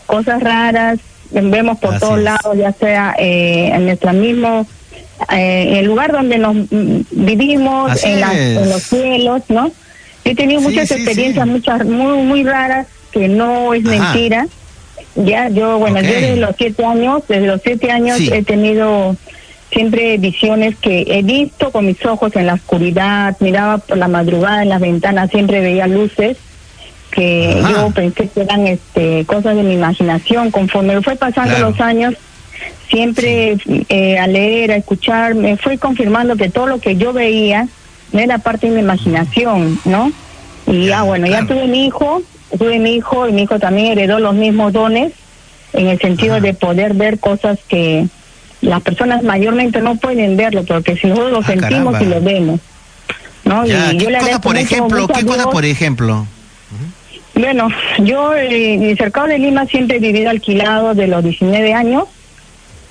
Cosas 0.07 0.43
raras, 0.43 0.99
vemos 1.31 1.79
por 1.79 1.99
todos 1.99 2.21
lados, 2.21 2.57
ya 2.57 2.73
sea 2.73 3.15
eh, 3.19 3.71
en 3.75 3.87
nuestro 3.87 4.13
mismo, 4.13 4.67
eh, 5.33 5.67
en 5.69 5.77
el 5.77 5.87
lugar 5.87 6.13
donde 6.13 6.39
nos 6.39 6.55
mm, 6.55 7.01
vivimos, 7.11 8.03
en, 8.05 8.23
en, 8.23 8.71
los 8.71 8.83
cielos, 8.83 9.43
¿no? 9.49 9.71
He 10.25 10.35
tenido 10.35 10.61
muchas 10.61 10.91
experiencias, 10.91 11.47
muchas 11.47 11.85
muy, 11.85 12.23
muy 12.23 12.45
raras, 12.45 12.87
que 13.13 13.29
no 13.29 13.75
es 13.75 13.83
mentira. 13.83 14.47
Ya, 15.17 15.49
yo, 15.49 15.79
bueno, 15.79 16.01
yo 16.01 16.13
desde 16.13 16.37
los 16.37 16.55
siete 16.57 16.85
años, 16.85 17.23
desde 17.27 17.47
los 17.47 17.61
siete 17.63 17.91
años 17.91 18.21
he 18.21 18.43
tenido 18.45 19.17
siempre 19.71 20.17
visiones 20.19 20.77
que 20.77 21.05
he 21.07 21.23
visto 21.23 21.71
con 21.71 21.87
mis 21.87 22.05
ojos 22.07 22.35
en 22.37 22.47
la 22.47 22.55
oscuridad, 22.55 23.37
miraba 23.41 23.79
por 23.79 23.99
la 23.99 24.09
madrugada 24.09 24.63
en 24.63 24.71
las 24.71 24.81
ventanas, 24.81 25.31
siempre 25.31 25.61
veía 25.61 25.87
luces 25.87 26.37
que 27.11 27.63
yo 27.69 27.91
pensé 27.91 28.29
que 28.29 28.43
eran 28.43 28.67
este 28.67 29.25
cosas 29.25 29.57
de 29.57 29.63
mi 29.63 29.75
imaginación. 29.75 30.51
Conforme 30.51 31.01
fue 31.03 31.17
pasando 31.17 31.59
los 31.59 31.81
años, 31.81 32.15
siempre 32.91 33.57
eh, 33.89 34.19
a 34.19 34.27
leer, 34.27 34.73
a 34.73 34.77
escuchar, 34.77 35.35
me 35.35 35.57
fui 35.57 35.79
confirmando 35.79 36.37
que 36.37 36.51
todo 36.51 36.67
lo 36.67 36.79
que 36.81 36.97
yo 36.97 37.13
veía 37.13 37.67
no 38.13 38.21
era 38.21 38.39
parte 38.39 38.69
de 38.69 38.75
mi 38.75 38.81
imaginación, 38.81 39.79
¿no? 39.85 40.13
Y 40.67 40.87
ya, 40.87 41.03
bueno, 41.03 41.27
ya 41.27 41.47
tuve 41.47 41.67
mi 41.67 41.87
hijo, 41.87 42.23
tuve 42.59 42.79
mi 42.79 42.95
hijo 42.97 43.29
y 43.29 43.33
mi 43.33 43.43
hijo 43.43 43.59
también 43.59 43.93
heredó 43.93 44.19
los 44.19 44.35
mismos 44.35 44.73
dones 44.73 45.13
en 45.73 45.89
el 45.89 45.99
sentido 45.99 46.41
de 46.41 46.55
poder 46.55 46.95
ver 46.95 47.19
cosas 47.19 47.59
que 47.69 48.07
las 48.61 48.83
personas 48.83 49.23
mayormente 49.23 49.81
no 49.81 49.97
pueden 49.97 50.37
verlo, 50.37 50.65
porque 50.65 50.97
si 50.97 51.07
nosotros 51.07 51.33
lo 51.33 51.39
ah, 51.39 51.47
sentimos 51.47 52.01
y 52.01 52.05
lo 52.07 52.21
vemos. 52.21 52.61
¿no? 53.45 53.65
y 53.65 53.71
yo 53.71 54.09
¿Qué 54.09 54.19
cosa, 54.19 54.41
por 54.41 54.57
ejemplo? 54.57 55.09
¿Qué 55.09 55.25
cosa, 55.25 55.51
por 55.51 55.65
ejemplo? 55.65 56.27
Bueno, 57.35 57.69
yo 58.01 58.35
eh, 58.35 58.95
cercado 58.99 59.29
de 59.29 59.39
Lima 59.39 59.65
siempre 59.67 59.99
he 59.99 60.01
vivido 60.01 60.29
alquilado 60.29 60.95
de 60.95 61.07
los 61.07 61.23
19 61.23 61.73
años. 61.73 62.05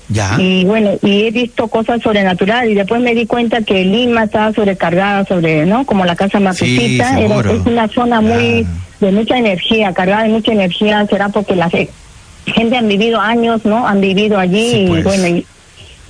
Ya. 0.09 0.37
Y 0.39 0.63
bueno, 0.63 0.91
y 1.01 1.23
he 1.23 1.31
visto 1.31 1.67
cosas 1.67 2.01
sobrenaturales 2.01 2.71
y 2.71 2.75
después 2.75 3.01
me 3.01 3.13
di 3.13 3.25
cuenta 3.25 3.61
que 3.61 3.83
Lima 3.83 4.23
estaba 4.23 4.53
sobrecargada 4.53 5.25
sobre, 5.25 5.65
¿no? 5.65 5.85
Como 5.85 6.05
la 6.05 6.15
casa 6.15 6.39
Matucita, 6.39 7.19
es 7.19 7.65
una 7.65 7.89
zona 7.89 8.21
muy 8.21 8.65
de 9.01 9.11
mucha 9.11 9.37
energía, 9.37 9.93
cargada 9.93 10.23
de 10.23 10.29
mucha 10.29 10.53
energía, 10.53 11.05
será 11.07 11.27
porque 11.27 11.57
la 11.57 11.69
gente 11.69 12.77
han 12.77 12.87
vivido 12.87 13.19
años, 13.19 13.65
¿no? 13.65 13.85
Han 13.85 13.99
vivido 13.99 14.39
allí 14.39 14.85
y 14.85 14.87
pues. 14.87 15.03
bueno, 15.03 15.27
y, 15.27 15.45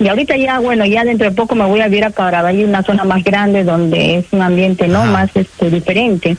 y 0.00 0.08
ahorita 0.08 0.36
ya, 0.36 0.60
bueno, 0.60 0.86
ya 0.86 1.04
dentro 1.04 1.28
de 1.28 1.34
poco 1.34 1.54
me 1.54 1.64
voy 1.64 1.80
a 1.80 1.88
ir 1.88 2.04
a 2.04 2.10
Caraballo, 2.10 2.66
una 2.66 2.82
zona 2.82 3.04
más 3.04 3.24
grande 3.24 3.64
donde 3.64 4.18
es 4.18 4.26
un 4.30 4.42
ambiente 4.42 4.86
no 4.86 5.04
más 5.04 5.30
este 5.34 5.70
diferente. 5.70 6.36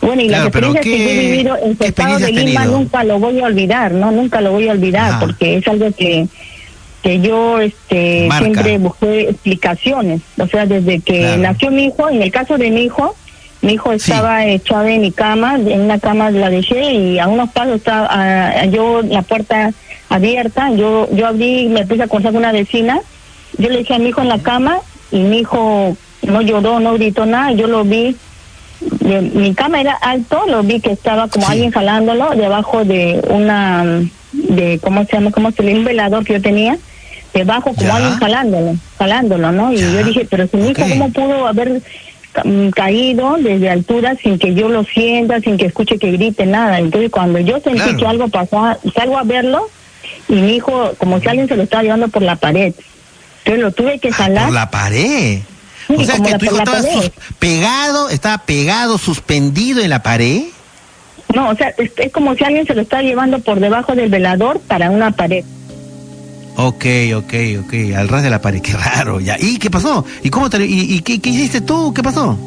Bueno, 0.00 0.22
y 0.22 0.28
la 0.28 0.42
experiencia 0.42 0.82
que 0.82 1.12
he 1.12 1.30
vivido 1.30 1.56
en 1.56 1.76
el 1.78 1.86
estado 1.86 2.18
de 2.18 2.32
Lima 2.32 2.64
nunca 2.66 3.02
lo 3.02 3.18
voy 3.18 3.40
a 3.40 3.44
olvidar, 3.44 3.92
¿no? 3.92 4.12
Nunca 4.12 4.40
lo 4.40 4.52
voy 4.52 4.68
a 4.68 4.72
olvidar 4.72 5.18
porque 5.20 5.56
es 5.56 5.66
algo 5.68 5.90
que 5.92 6.26
que 7.02 7.20
yo 7.20 7.58
este 7.58 8.28
siempre 8.38 8.78
busqué 8.78 9.22
explicaciones, 9.22 10.20
o 10.38 10.46
sea, 10.46 10.66
desde 10.66 11.00
que 11.00 11.36
nació 11.36 11.72
mi 11.72 11.86
hijo, 11.86 12.08
en 12.08 12.22
el 12.22 12.30
caso 12.30 12.56
de 12.56 12.70
mi 12.70 12.84
hijo, 12.84 13.16
mi 13.60 13.72
hijo 13.72 13.92
estaba 13.92 14.46
echado 14.46 14.86
en 14.86 15.00
mi 15.00 15.10
cama, 15.10 15.56
en 15.56 15.80
una 15.80 15.98
cama 15.98 16.30
la 16.30 16.48
dejé 16.48 16.92
y 16.92 17.18
a 17.18 17.26
unos 17.26 17.50
pasos 17.50 17.76
estaba 17.76 18.06
ah, 18.08 18.66
yo 18.66 19.02
la 19.02 19.22
puerta 19.22 19.72
abierta, 20.12 20.70
yo 20.70 21.08
yo 21.12 21.26
abrí, 21.26 21.68
me 21.68 21.86
puse 21.86 22.02
a 22.02 22.08
conversar 22.08 22.32
con 22.32 22.42
una 22.42 22.52
vecina, 22.52 23.00
yo 23.58 23.68
le 23.68 23.78
dije 23.78 23.94
a 23.94 23.98
mi 23.98 24.08
hijo 24.08 24.20
en 24.20 24.28
la 24.28 24.38
cama 24.38 24.78
y 25.10 25.20
mi 25.20 25.38
hijo 25.38 25.96
no 26.22 26.42
lloró, 26.42 26.80
no 26.80 26.94
gritó 26.94 27.26
nada, 27.26 27.52
yo 27.52 27.66
lo 27.66 27.84
vi, 27.84 28.16
mi 29.34 29.54
cama 29.54 29.80
era 29.80 29.94
alto, 29.94 30.44
lo 30.48 30.62
vi 30.62 30.80
que 30.80 30.92
estaba 30.92 31.28
como 31.28 31.48
alguien 31.48 31.70
jalándolo 31.70 32.30
debajo 32.30 32.84
de 32.84 33.20
una, 33.28 34.02
de, 34.32 34.78
¿cómo 34.82 35.04
se 35.04 35.12
llama? 35.12 35.30
¿Cómo 35.30 35.50
se 35.50 35.62
llama? 35.62 35.78
Un 35.78 35.84
velador 35.84 36.24
que 36.24 36.34
yo 36.34 36.42
tenía, 36.42 36.78
debajo 37.34 37.72
como 37.74 37.94
alguien 37.94 38.14
jalándolo, 38.14 38.74
jalándolo, 38.98 39.52
¿no? 39.52 39.72
Y 39.72 39.78
yo 39.78 40.04
dije, 40.04 40.26
pero 40.28 40.46
si 40.46 40.56
mi 40.56 40.70
hijo, 40.70 40.82
¿cómo 40.88 41.10
pudo 41.10 41.46
haber 41.46 41.82
caído 42.74 43.36
desde 43.38 43.68
altura 43.68 44.16
sin 44.16 44.38
que 44.38 44.54
yo 44.54 44.68
lo 44.68 44.84
sienta, 44.84 45.40
sin 45.40 45.56
que 45.56 45.66
escuche 45.66 45.98
que 45.98 46.12
grite 46.12 46.46
nada? 46.46 46.78
Entonces 46.78 47.10
cuando 47.10 47.38
yo 47.38 47.60
sentí 47.60 47.96
que 47.96 48.06
algo 48.06 48.28
pasaba, 48.28 48.78
salgo 48.94 49.18
a 49.18 49.24
verlo, 49.24 49.68
y 50.28 50.34
mi 50.34 50.56
hijo, 50.56 50.92
como 50.98 51.20
si 51.20 51.28
alguien 51.28 51.48
se 51.48 51.56
lo 51.56 51.62
estaba 51.62 51.82
llevando 51.82 52.08
por 52.08 52.22
la 52.22 52.36
pared. 52.36 52.74
Entonces 53.38 53.62
lo 53.62 53.72
tuve 53.72 53.98
que 53.98 54.08
ah, 54.08 54.14
jalar. 54.14 54.44
¿Por 54.46 54.54
la 54.54 54.70
pared? 54.70 55.40
o 55.88 56.04
sea, 56.04 56.18
que 56.20 56.38
tu 56.38 56.44
hijo 56.46 56.58
estaba 56.58 56.80
pegado, 57.38 58.08
estaba 58.08 58.38
pegado, 58.38 58.98
suspendido 58.98 59.82
en 59.82 59.90
la 59.90 60.02
pared. 60.02 60.44
No, 61.34 61.50
o 61.50 61.54
sea, 61.54 61.74
es, 61.78 62.12
como 62.12 62.34
si 62.34 62.44
alguien 62.44 62.66
se 62.66 62.74
lo 62.74 62.82
estaba 62.82 63.02
llevando 63.02 63.38
por 63.40 63.58
debajo 63.58 63.94
del 63.94 64.10
velador 64.10 64.60
para 64.60 64.90
una 64.90 65.10
pared. 65.10 65.44
Ok, 66.56 66.84
ok, 67.16 67.34
ok, 67.64 67.74
al 67.96 68.08
ras 68.08 68.22
de 68.22 68.30
la 68.30 68.40
pared, 68.40 68.60
qué 68.60 68.74
raro, 68.74 69.20
ya. 69.20 69.36
¿Y 69.38 69.58
qué 69.58 69.70
pasó? 69.70 70.04
¿Y 70.22 70.28
cómo 70.28 70.50
te, 70.50 70.64
y, 70.64 71.00
qué, 71.00 71.20
qué 71.20 71.30
hiciste 71.30 71.62
tú? 71.62 71.94
¿Qué 71.94 72.02
pasó? 72.02 72.38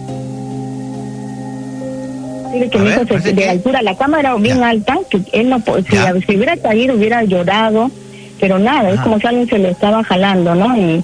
Que 2.69 2.79
mi 2.79 2.89
hijo 2.89 3.05
de 3.05 3.49
altura, 3.49 3.81
la 3.81 3.95
cama 3.95 4.19
era 4.19 4.35
bien 4.35 4.63
alta, 4.63 4.97
que 5.09 5.21
él 5.31 5.49
no 5.49 5.59
si, 5.59 5.97
si, 6.25 6.35
hubiera 6.35 6.57
caído 6.57 6.95
hubiera 6.95 7.23
llorado, 7.23 7.91
pero 8.39 8.59
nada, 8.59 8.91
es 8.91 8.99
como 9.01 9.19
si 9.19 9.27
alguien 9.27 9.47
se 9.47 9.57
le 9.57 9.69
estaba 9.69 10.03
jalando, 10.03 10.55
¿no? 10.55 10.75
Y, 10.77 11.03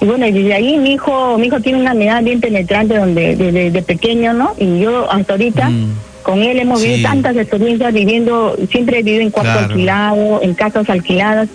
y 0.00 0.04
bueno, 0.04 0.26
y 0.26 0.32
desde 0.32 0.54
ahí 0.54 0.78
mi 0.78 0.94
hijo, 0.94 1.38
mi 1.38 1.46
hijo 1.46 1.60
tiene 1.60 1.80
una 1.80 1.94
mirada 1.94 2.20
bien 2.20 2.40
penetrante 2.40 2.96
donde 2.96 3.36
desde 3.36 3.82
pequeño, 3.82 4.32
¿no? 4.32 4.54
Y 4.58 4.80
yo 4.80 5.10
hasta 5.10 5.34
ahorita 5.34 5.68
mm. 5.68 5.94
con 6.22 6.42
él 6.42 6.58
hemos 6.58 6.82
vivido 6.82 7.08
tantas 7.08 7.36
experiencias 7.36 7.92
viviendo, 7.92 8.56
siempre 8.70 8.98
he 8.98 9.02
vivido 9.02 9.22
en 9.22 9.30
cuarto 9.30 9.58
alquilado, 9.58 10.40
en 10.42 10.54
casas 10.54 10.88
alquiladas, 10.90 11.48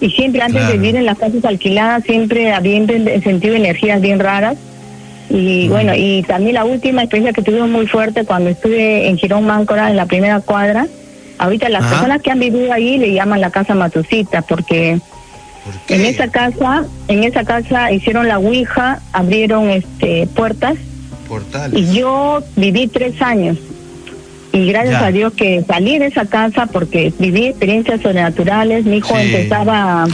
y 0.00 0.10
siempre 0.10 0.40
antes 0.40 0.66
de 0.66 0.72
vivir 0.74 0.96
en 0.96 1.04
las 1.04 1.18
casas 1.18 1.44
alquiladas 1.44 2.04
siempre 2.04 2.52
había 2.52 2.86
sentido 3.22 3.54
energías 3.54 4.00
bien 4.00 4.18
raras 4.18 4.56
y 5.30 5.68
bueno, 5.68 5.92
y 5.94 6.24
también 6.24 6.54
la 6.54 6.64
última 6.64 7.02
experiencia 7.02 7.32
que 7.32 7.42
tuvimos 7.42 7.68
muy 7.68 7.86
fuerte 7.86 8.24
cuando 8.24 8.50
estuve 8.50 9.08
en 9.08 9.16
Girón 9.16 9.46
Máncora, 9.46 9.88
en 9.88 9.96
la 9.96 10.06
primera 10.06 10.40
cuadra. 10.40 10.88
Ahorita 11.38 11.68
las 11.68 11.86
personas 11.86 12.20
que 12.20 12.32
han 12.32 12.40
vivido 12.40 12.72
ahí 12.72 12.98
le 12.98 13.14
llaman 13.14 13.40
la 13.40 13.50
casa 13.50 13.74
Matucita, 13.74 14.42
porque 14.42 14.98
en 15.88 16.04
esa 16.04 16.28
casa, 16.28 16.84
en 17.06 17.22
esa 17.24 17.44
casa 17.44 17.92
hicieron 17.92 18.26
la 18.26 18.38
ouija, 18.38 19.00
abrieron 19.12 19.70
este 19.70 20.26
puertas. 20.34 20.76
Y 21.72 21.94
yo 21.94 22.42
viví 22.56 22.88
tres 22.88 23.22
años. 23.22 23.56
Y 24.52 24.66
gracias 24.66 25.00
a 25.00 25.12
Dios 25.12 25.32
que 25.34 25.62
salí 25.62 25.96
de 25.98 26.06
esa 26.06 26.26
casa 26.26 26.66
porque 26.66 27.12
viví 27.20 27.46
experiencias 27.46 28.00
sobrenaturales. 28.00 28.84
Mi 28.84 28.96
hijo 28.96 29.16
empezaba 29.16 30.08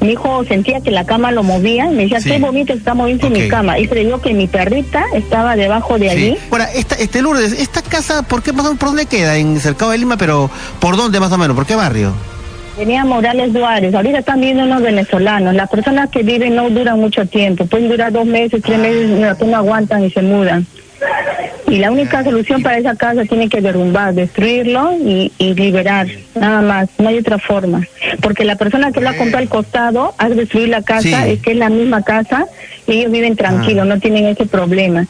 mi 0.00 0.12
hijo 0.12 0.44
sentía 0.44 0.80
que 0.80 0.90
la 0.90 1.04
cama 1.04 1.30
lo 1.30 1.42
movía 1.42 1.86
y 1.86 1.94
me 1.94 2.02
decía, 2.02 2.18
qué 2.22 2.38
bonito 2.38 2.72
está 2.72 2.94
moviendo 2.94 3.28
mi 3.30 3.48
cama. 3.48 3.78
Y 3.78 3.86
creyó 3.86 4.20
que 4.20 4.32
mi 4.32 4.46
perrita 4.46 5.04
estaba 5.14 5.56
debajo 5.56 5.98
de 5.98 6.10
allí. 6.10 6.38
Ahora, 6.50 6.68
esta, 6.72 6.94
este 6.96 7.22
Lourdes, 7.22 7.52
¿esta 7.52 7.82
casa 7.82 8.22
por 8.22 8.42
qué 8.42 8.52
por 8.52 8.76
dónde 8.78 9.06
queda? 9.06 9.36
En 9.36 9.58
Cercado 9.60 9.90
de 9.90 9.98
Lima, 9.98 10.16
pero 10.16 10.50
¿por 10.80 10.96
dónde 10.96 11.20
más 11.20 11.32
o 11.32 11.38
menos? 11.38 11.54
¿Por 11.54 11.66
qué 11.66 11.74
barrio? 11.74 12.12
Tenía 12.76 13.04
Morales 13.04 13.52
Duárez. 13.52 13.94
Ahorita 13.94 14.20
están 14.20 14.40
viendo 14.40 14.62
unos 14.62 14.80
venezolanos. 14.80 15.54
Las 15.54 15.68
personas 15.68 16.08
que 16.08 16.22
viven 16.22 16.54
no 16.54 16.70
duran 16.70 16.98
mucho 16.98 17.26
tiempo. 17.26 17.66
Pueden 17.66 17.90
durar 17.90 18.12
dos 18.12 18.24
meses, 18.24 18.62
tres 18.62 18.78
meses, 18.78 19.36
no 19.46 19.56
aguantan 19.56 20.04
y 20.04 20.10
se 20.10 20.22
mudan. 20.22 20.66
Y 21.68 21.78
la 21.78 21.90
única 21.90 22.24
solución 22.24 22.62
para 22.62 22.78
esa 22.78 22.96
casa 22.96 23.24
tiene 23.24 23.48
que 23.48 23.60
derrumbar, 23.60 24.12
destruirlo 24.12 24.92
y, 24.98 25.32
liberar, 25.38 26.08
nada 26.34 26.62
más, 26.62 26.88
no 26.98 27.08
hay 27.08 27.18
otra 27.18 27.38
forma. 27.38 27.86
Porque 28.20 28.44
la 28.44 28.56
persona 28.56 28.90
que 28.90 29.00
la 29.00 29.16
compró 29.16 29.38
al 29.38 29.48
costado, 29.48 30.14
al 30.18 30.36
destruir 30.36 30.68
la 30.68 30.82
casa, 30.82 31.28
es 31.28 31.40
que 31.40 31.52
es 31.52 31.56
la 31.56 31.68
misma 31.68 32.02
casa 32.02 32.46
y 32.86 32.94
ellos 32.94 33.12
viven 33.12 33.36
tranquilos, 33.36 33.84
ah. 33.84 33.94
no 33.94 34.00
tienen 34.00 34.26
ese 34.26 34.46
problema. 34.46 35.06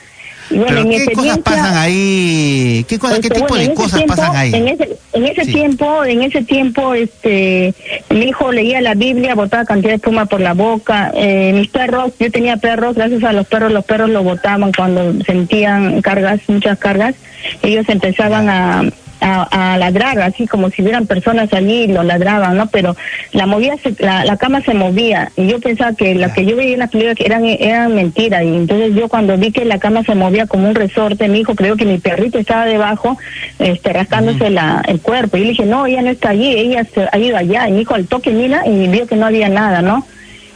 Bueno, 0.50 0.88
¿qué 0.88 1.12
cosas 1.12 1.38
pasan 1.38 1.76
ahí? 1.76 2.84
¿Qué, 2.88 2.98
¿qué 2.98 3.06
este, 3.06 3.30
tipo 3.30 3.56
de 3.56 3.72
cosas 3.74 4.02
pasan 4.02 4.36
ahí? 4.36 4.52
En 4.54 4.68
ese, 4.68 4.96
en 5.12 5.24
ese 5.26 5.44
tiempo, 5.46 6.04
en 6.04 6.22
ese 6.22 6.42
tiempo, 6.42 6.94
este, 6.94 7.74
mi 8.10 8.26
hijo 8.26 8.50
leía 8.50 8.80
la 8.80 8.94
Biblia, 8.94 9.34
botaba 9.34 9.64
cantidad 9.64 9.90
de 9.90 9.96
espuma 9.96 10.26
por 10.26 10.40
la 10.40 10.54
boca. 10.54 11.12
Eh, 11.14 11.52
mis 11.54 11.68
perros, 11.68 12.12
yo 12.18 12.30
tenía 12.30 12.56
perros, 12.56 12.96
gracias 12.96 13.22
a 13.22 13.32
los 13.32 13.46
perros, 13.46 13.72
los 13.72 13.84
perros 13.84 14.10
lo 14.10 14.22
botaban 14.22 14.72
cuando 14.72 15.14
sentían 15.24 16.02
cargas, 16.02 16.40
muchas 16.48 16.78
cargas. 16.78 17.14
Ellos 17.62 17.88
empezaban 17.88 18.48
a 18.48 18.90
a, 19.20 19.76
ladrar, 19.78 20.20
así 20.20 20.46
como 20.46 20.70
si 20.70 20.82
hubieran 20.82 21.06
personas 21.06 21.52
allí 21.52 21.84
y 21.84 21.86
lo 21.88 22.02
ladraban, 22.02 22.56
¿no? 22.56 22.66
Pero 22.68 22.96
la 23.32 23.46
movía, 23.46 23.74
la, 23.98 24.24
la, 24.24 24.36
cama 24.36 24.60
se 24.62 24.74
movía 24.74 25.30
y 25.36 25.46
yo 25.46 25.60
pensaba 25.60 25.94
que 25.94 26.14
las 26.14 26.32
que 26.32 26.44
yo 26.44 26.56
veía 26.56 26.74
en 26.74 26.80
la 26.80 26.86
película 26.88 27.14
eran, 27.18 27.44
eran 27.44 27.94
mentiras 27.94 28.42
y 28.42 28.48
entonces 28.56 28.94
yo 28.94 29.08
cuando 29.08 29.36
vi 29.36 29.52
que 29.52 29.64
la 29.64 29.78
cama 29.78 30.02
se 30.02 30.14
movía 30.14 30.46
como 30.46 30.68
un 30.68 30.74
resorte, 30.74 31.28
mi 31.28 31.40
hijo 31.40 31.54
creo 31.54 31.76
que 31.76 31.84
mi 31.84 31.98
perrito 31.98 32.38
estaba 32.38 32.64
debajo, 32.64 33.18
este, 33.58 33.92
rascándose 33.92 34.50
la, 34.50 34.82
el 34.86 35.00
cuerpo 35.00 35.36
y 35.36 35.40
le 35.40 35.48
dije, 35.50 35.66
no, 35.66 35.86
ella 35.86 36.02
no 36.02 36.10
está 36.10 36.30
allí, 36.30 36.52
ella 36.54 36.84
se 36.84 37.08
ha 37.10 37.18
ido 37.18 37.36
allá 37.36 37.68
y 37.68 37.72
mi 37.72 37.82
hijo 37.82 37.94
al 37.94 38.06
toque 38.06 38.30
mira 38.30 38.66
y 38.66 38.88
vio 38.88 39.06
que 39.06 39.16
no 39.16 39.26
había 39.26 39.48
nada, 39.48 39.82
¿no? 39.82 40.06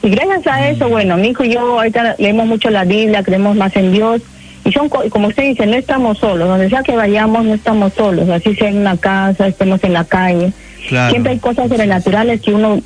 Y 0.03 0.11
gracias 0.11 0.47
a 0.47 0.69
eso, 0.69 0.91
bueno, 0.91 1.17
mi 1.17 1.29
hijo 1.29 1.45
y 1.45 1.55
yo 1.55 1.61
ahorita 1.61 2.17
leemos 2.19 2.47
mucho 2.47 2.69
la 2.69 2.85
Biblia, 2.85 3.23
creemos 3.23 3.57
más 3.57 3.75
en 3.75 3.91
Dios. 3.91 4.21
Y 4.65 4.73
son, 4.73 4.89
como 4.89 5.29
usted 5.29 5.43
dice, 5.43 5.67
no 5.67 5.77
estamos 5.77 6.19
solos. 6.19 6.49
Donde 6.49 6.69
sea 6.69 6.83
que 6.83 6.97
vayamos, 6.97 7.45
no 7.45 7.55
estamos 7.55 7.93
solos. 7.93 8.29
Así 8.29 8.55
sea 8.55 8.71
en 8.71 8.79
una 8.79 8.97
casa, 8.97 9.47
estemos 9.47 9.83
en 9.85 9.93
la 9.93 10.05
calle. 10.05 10.53
Siempre 10.89 11.33
hay 11.33 11.39
cosas 11.39 11.69
sobrenaturales 11.69 12.41
que 12.41 12.53
uno 12.53 12.81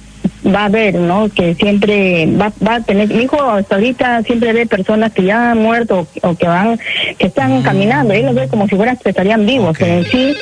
va 0.46 0.66
a 0.66 0.68
ver, 0.68 0.94
¿no? 0.94 1.28
Que 1.28 1.54
siempre 1.54 2.26
va, 2.26 2.52
va 2.66 2.76
a 2.76 2.80
tener, 2.80 3.08
mi 3.08 3.24
hijo 3.24 3.42
hasta 3.42 3.74
ahorita 3.74 4.22
siempre 4.22 4.52
ve 4.52 4.66
personas 4.66 5.12
que 5.12 5.24
ya 5.24 5.52
han 5.52 5.58
muerto 5.58 6.06
o, 6.22 6.34
que 6.34 6.46
van, 6.46 6.78
que 7.18 7.26
están 7.26 7.58
mm. 7.58 7.62
caminando, 7.62 8.14
él 8.14 8.26
los 8.26 8.34
ve 8.34 8.48
como 8.48 8.68
si 8.68 8.76
fueran 8.76 8.96
que 8.96 9.10
estarían 9.10 9.46
vivos, 9.46 9.76
pero 9.78 9.94
en 9.94 10.04
sí, 10.04 10.36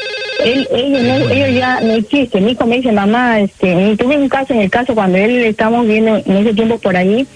él, 0.45 0.69
ellos, 0.71 1.03
no, 1.03 1.31
ellos 1.31 1.55
ya 1.55 1.81
no 1.81 1.95
existen. 1.95 2.45
Mi 2.45 2.53
hijo 2.53 2.67
me 2.67 2.77
dice, 2.77 2.93
mamá, 2.93 3.41
este, 3.41 3.97
tuve 3.97 4.19
un 4.19 4.29
caso 4.29 4.53
en 4.53 4.61
el 4.61 4.71
caso 4.71 4.95
cuando 4.95 5.19
él 5.19 5.45
estábamos 5.45 5.87
viendo 5.87 6.17
en 6.17 6.37
ese 6.37 6.55
tiempo 6.55 6.79
por 6.79 6.97
ahí, 6.97 7.27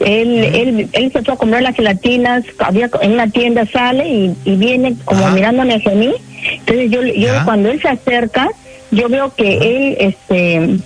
él, 0.00 0.44
él, 0.44 0.88
él 0.92 1.12
se 1.12 1.22
fue 1.22 1.34
a 1.34 1.36
comprar 1.36 1.62
las 1.62 1.76
gelatinas, 1.76 2.44
había 2.58 2.90
en 3.00 3.12
una 3.12 3.28
tienda 3.28 3.66
sale 3.66 4.08
y, 4.08 4.34
y 4.44 4.56
viene 4.56 4.94
como 5.04 5.30
mirándome 5.30 5.74
hacia 5.74 5.92
mí. 5.92 6.12
Entonces 6.60 6.90
yo, 6.90 7.02
yo 7.02 7.32
cuando 7.44 7.70
él 7.70 7.80
se 7.80 7.88
acerca, 7.88 8.48
yo 8.90 9.08
veo 9.08 9.34
que 9.34 9.56
él, 9.56 9.96
este, 9.98 10.78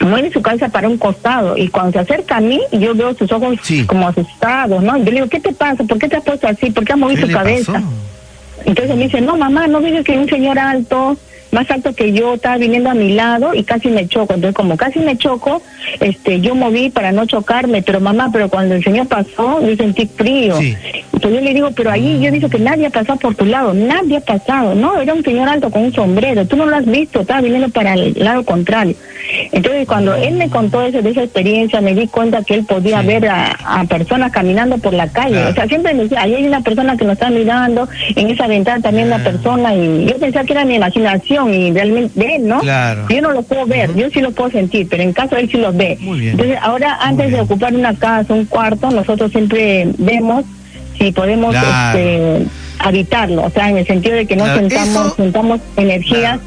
mueve 0.00 0.30
su 0.30 0.42
cabeza 0.42 0.68
para 0.68 0.88
un 0.88 0.98
costado 0.98 1.56
y 1.56 1.68
cuando 1.68 1.92
se 1.92 1.98
acerca 2.00 2.36
a 2.36 2.40
mí 2.40 2.60
yo 2.72 2.94
veo 2.94 3.14
sus 3.14 3.30
ojos 3.32 3.58
como 3.86 4.08
asustados, 4.08 4.82
¿no? 4.82 4.96
Yo 4.98 5.04
le 5.04 5.10
digo, 5.12 5.28
¿qué 5.28 5.40
te 5.40 5.52
pasa? 5.52 5.84
¿Por 5.84 5.98
qué 5.98 6.08
te 6.08 6.16
has 6.16 6.24
puesto 6.24 6.48
así? 6.48 6.70
¿Por 6.70 6.84
qué 6.84 6.92
has 6.92 6.98
movido 6.98 7.26
tu 7.26 7.32
cabeza? 7.32 7.82
Entonces 8.64 8.96
me 8.96 9.04
dice, 9.04 9.20
no, 9.20 9.36
mamá, 9.36 9.66
¿no 9.66 9.80
dices 9.80 10.04
que 10.04 10.18
un 10.18 10.28
señor 10.28 10.58
alto 10.58 11.16
más 11.56 11.70
alto 11.70 11.94
que 11.94 12.12
yo, 12.12 12.34
estaba 12.34 12.58
viniendo 12.58 12.90
a 12.90 12.94
mi 12.94 13.14
lado 13.14 13.54
y 13.54 13.64
casi 13.64 13.88
me 13.88 14.06
choco. 14.06 14.34
Entonces, 14.34 14.54
como 14.54 14.76
casi 14.76 14.98
me 14.98 15.16
choco, 15.16 15.62
este, 16.00 16.42
yo 16.42 16.54
moví 16.54 16.90
para 16.90 17.12
no 17.12 17.24
chocarme, 17.24 17.80
pero 17.80 17.98
mamá, 17.98 18.28
pero 18.30 18.50
cuando 18.50 18.74
el 18.74 18.84
señor 18.84 19.08
pasó, 19.08 19.66
yo 19.66 19.74
sentí 19.74 20.06
frío. 20.06 20.58
Entonces 20.58 21.32
yo 21.32 21.40
le 21.40 21.54
digo, 21.54 21.70
pero 21.74 21.90
ahí 21.90 22.20
yo 22.20 22.30
digo 22.30 22.50
que 22.50 22.58
nadie 22.58 22.86
ha 22.86 22.90
pasado 22.90 23.18
por 23.18 23.34
tu 23.34 23.46
lado, 23.46 23.72
nadie 23.72 24.18
ha 24.18 24.20
pasado. 24.20 24.74
No, 24.74 25.00
era 25.00 25.14
un 25.14 25.24
señor 25.24 25.48
alto 25.48 25.70
con 25.70 25.84
un 25.84 25.94
sombrero, 25.94 26.46
tú 26.46 26.56
no 26.56 26.66
lo 26.66 26.76
has 26.76 26.84
visto, 26.84 27.20
estaba 27.20 27.40
viniendo 27.40 27.70
para 27.70 27.94
el 27.94 28.12
lado 28.18 28.44
contrario. 28.44 28.94
Entonces, 29.50 29.86
cuando 29.88 30.14
él 30.14 30.34
me 30.34 30.50
contó 30.50 30.82
eso, 30.82 31.00
de 31.00 31.10
esa 31.10 31.22
experiencia, 31.22 31.80
me 31.80 31.94
di 31.94 32.06
cuenta 32.06 32.42
que 32.42 32.54
él 32.54 32.64
podía 32.64 33.00
ver 33.02 33.28
a, 33.28 33.84
personas 33.88 34.30
caminando 34.30 34.78
por 34.78 34.92
la 34.92 35.08
calle. 35.08 35.46
O 35.46 35.54
sea, 35.54 35.66
siempre 35.66 35.94
me 35.94 36.04
decía, 36.04 36.22
ahí 36.22 36.34
hay 36.34 36.46
una 36.46 36.60
persona 36.60 36.96
que 36.96 37.04
nos 37.04 37.14
está 37.14 37.30
mirando, 37.30 37.88
en 38.14 38.30
esa 38.30 38.46
ventana 38.46 38.82
también 38.82 39.06
una 39.06 39.22
persona, 39.22 39.74
y 39.74 40.06
yo 40.06 40.18
pensaba 40.18 40.44
que 40.44 40.52
era 40.52 40.64
mi 40.64 40.74
imaginación 40.74 41.45
y 41.48 41.72
realmente 41.72 42.18
de 42.18 42.36
él, 42.36 42.48
¿no? 42.48 42.62
Yo 43.08 43.20
no 43.20 43.30
lo 43.32 43.42
puedo 43.42 43.66
ver, 43.66 43.94
yo 43.94 44.10
sí 44.10 44.20
lo 44.20 44.32
puedo 44.32 44.50
sentir, 44.50 44.86
pero 44.88 45.02
en 45.02 45.12
caso 45.12 45.36
él 45.36 45.50
sí 45.50 45.58
lo 45.58 45.72
ve. 45.72 45.98
Entonces, 46.00 46.58
ahora 46.60 46.98
antes 47.00 47.32
de 47.32 47.40
ocupar 47.40 47.74
una 47.74 47.94
casa, 47.94 48.34
un 48.34 48.44
cuarto, 48.46 48.90
nosotros 48.90 49.30
siempre 49.30 49.88
vemos 49.98 50.44
si 50.98 51.12
podemos 51.12 51.54
este, 51.54 52.46
habitarlo, 52.78 53.44
o 53.44 53.50
sea, 53.50 53.68
en 53.68 53.78
el 53.78 53.86
sentido 53.86 54.16
de 54.16 54.26
que 54.26 54.36
no 54.36 54.46
sentamos, 54.46 55.14
sentamos 55.14 55.60
energías 55.76 56.40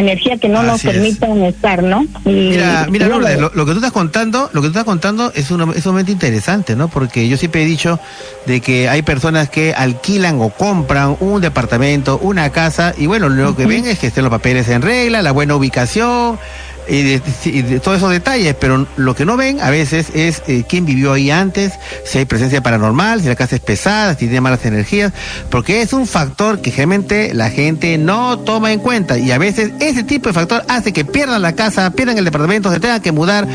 energía 0.00 0.36
que 0.38 0.48
no 0.48 0.62
nos 0.62 0.82
permitan 0.82 1.42
estar, 1.42 1.82
¿no? 1.82 2.06
mira, 2.24 2.86
mira 2.90 3.08
Lourdes, 3.08 3.38
lo, 3.38 3.50
que 3.50 3.72
tú 3.72 3.78
estás 3.78 3.92
contando, 3.92 4.50
lo 4.52 4.60
que 4.60 4.66
tú 4.66 4.72
estás 4.72 4.84
contando 4.84 5.32
es, 5.34 5.50
un 5.50 5.72
es 5.74 5.86
momento 5.86 6.12
interesante, 6.12 6.76
¿no? 6.76 6.88
Porque 6.88 7.28
yo 7.28 7.36
siempre 7.36 7.62
he 7.62 7.66
dicho 7.66 7.98
de 8.46 8.60
que 8.60 8.88
hay 8.88 9.02
personas 9.02 9.48
que 9.48 9.74
alquilan 9.74 10.40
o 10.40 10.50
compran 10.50 11.16
un 11.20 11.40
departamento, 11.40 12.18
una 12.18 12.50
casa, 12.50 12.94
y 12.96 13.06
bueno, 13.06 13.28
lo 13.28 13.56
que 13.56 13.66
ven 13.66 13.86
es 13.86 13.98
que 13.98 14.08
estén 14.08 14.24
los 14.24 14.30
papeles 14.30 14.68
en 14.68 14.82
regla, 14.82 15.22
la 15.22 15.32
buena 15.32 15.54
ubicación, 15.56 16.38
y 16.88 17.02
de, 17.02 17.80
todos 17.80 17.98
esos 17.98 18.10
detalles, 18.10 18.54
pero 18.58 18.86
lo 18.96 19.14
que 19.14 19.24
no 19.24 19.36
ven 19.36 19.60
a 19.60 19.70
veces 19.70 20.08
es 20.14 20.42
eh, 20.46 20.64
quién 20.68 20.84
vivió 20.84 21.12
ahí 21.12 21.30
antes, 21.30 21.72
si 22.04 22.18
hay 22.18 22.24
presencia 22.24 22.62
paranormal, 22.62 23.20
si 23.20 23.28
la 23.28 23.36
casa 23.36 23.56
es 23.56 23.62
pesada, 23.62 24.12
si 24.14 24.26
tiene 24.26 24.40
malas 24.40 24.64
energías, 24.66 25.12
porque 25.50 25.82
es 25.82 25.92
un 25.92 26.06
factor 26.06 26.60
que 26.60 26.70
generalmente 26.70 27.34
la 27.34 27.50
gente 27.50 27.96
no 27.98 28.38
toma 28.38 28.72
en 28.72 28.80
cuenta 28.80 29.18
y 29.18 29.30
a 29.32 29.38
veces 29.38 29.72
ese 29.80 30.02
tipo 30.02 30.28
de 30.28 30.34
factor 30.34 30.64
hace 30.68 30.92
que 30.92 31.04
pierdan 31.04 31.42
la 31.42 31.54
casa, 31.54 31.90
pierdan 31.90 32.18
el 32.18 32.24
departamento, 32.24 32.70
se 32.70 32.80
tengan 32.80 33.00
que 33.00 33.12
mudar, 33.12 33.46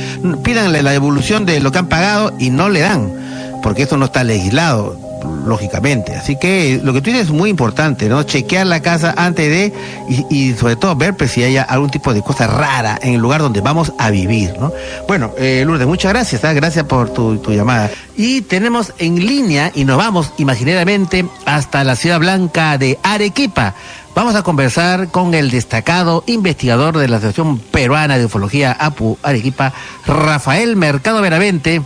pierdan 0.43 0.71
la 0.83 0.91
devolución 0.91 1.45
de 1.45 1.59
lo 1.59 1.71
que 1.71 1.79
han 1.79 1.87
pagado 1.87 2.33
y 2.39 2.49
no 2.49 2.69
le 2.69 2.81
dan, 2.81 3.11
porque 3.61 3.83
eso 3.83 3.97
no 3.97 4.05
está 4.05 4.23
legislado 4.23 5.08
lógicamente. 5.45 6.15
Así 6.15 6.37
que 6.37 6.79
lo 6.83 6.93
que 6.93 7.01
tú 7.01 7.09
dices 7.09 7.27
es 7.27 7.31
muy 7.31 7.49
importante, 7.49 8.09
¿no? 8.09 8.23
Chequear 8.23 8.67
la 8.67 8.81
casa 8.81 9.13
antes 9.17 9.49
de 9.49 9.73
y, 10.29 10.53
sobre 10.53 10.75
todo 10.75 10.95
ver 10.95 11.15
pues, 11.15 11.31
si 11.31 11.43
hay 11.43 11.57
algún 11.57 11.89
tipo 11.89 12.13
de 12.13 12.21
cosa 12.21 12.47
rara 12.47 12.99
en 13.01 13.13
el 13.13 13.21
lugar 13.21 13.41
donde 13.41 13.61
vamos 13.61 13.93
a 13.97 14.09
vivir, 14.09 14.53
¿no? 14.59 14.71
Bueno, 15.07 15.31
eh, 15.37 15.63
Lourdes, 15.65 15.87
muchas 15.87 16.11
gracias, 16.11 16.43
¿ah? 16.45 16.53
gracias 16.53 16.85
por 16.85 17.11
tu, 17.11 17.37
tu, 17.37 17.51
llamada. 17.51 17.89
Y 18.15 18.41
tenemos 18.41 18.93
en 18.97 19.25
línea 19.25 19.71
y 19.73 19.85
nos 19.85 19.97
vamos 19.97 20.33
imaginariamente 20.37 21.25
hasta 21.45 21.83
la 21.83 21.95
ciudad 21.95 22.19
blanca 22.19 22.77
de 22.77 22.99
Arequipa. 23.03 23.75
Vamos 24.15 24.35
a 24.35 24.43
conversar 24.43 25.09
con 25.09 25.33
el 25.33 25.49
destacado 25.49 26.23
investigador 26.25 26.97
de 26.97 27.07
la 27.07 27.17
Asociación 27.17 27.59
Peruana 27.59 28.17
de 28.17 28.25
Ufología 28.25 28.75
APU 28.77 29.17
Arequipa, 29.23 29.71
Rafael 30.05 30.75
Mercado 30.75 31.21
Veravente 31.21 31.81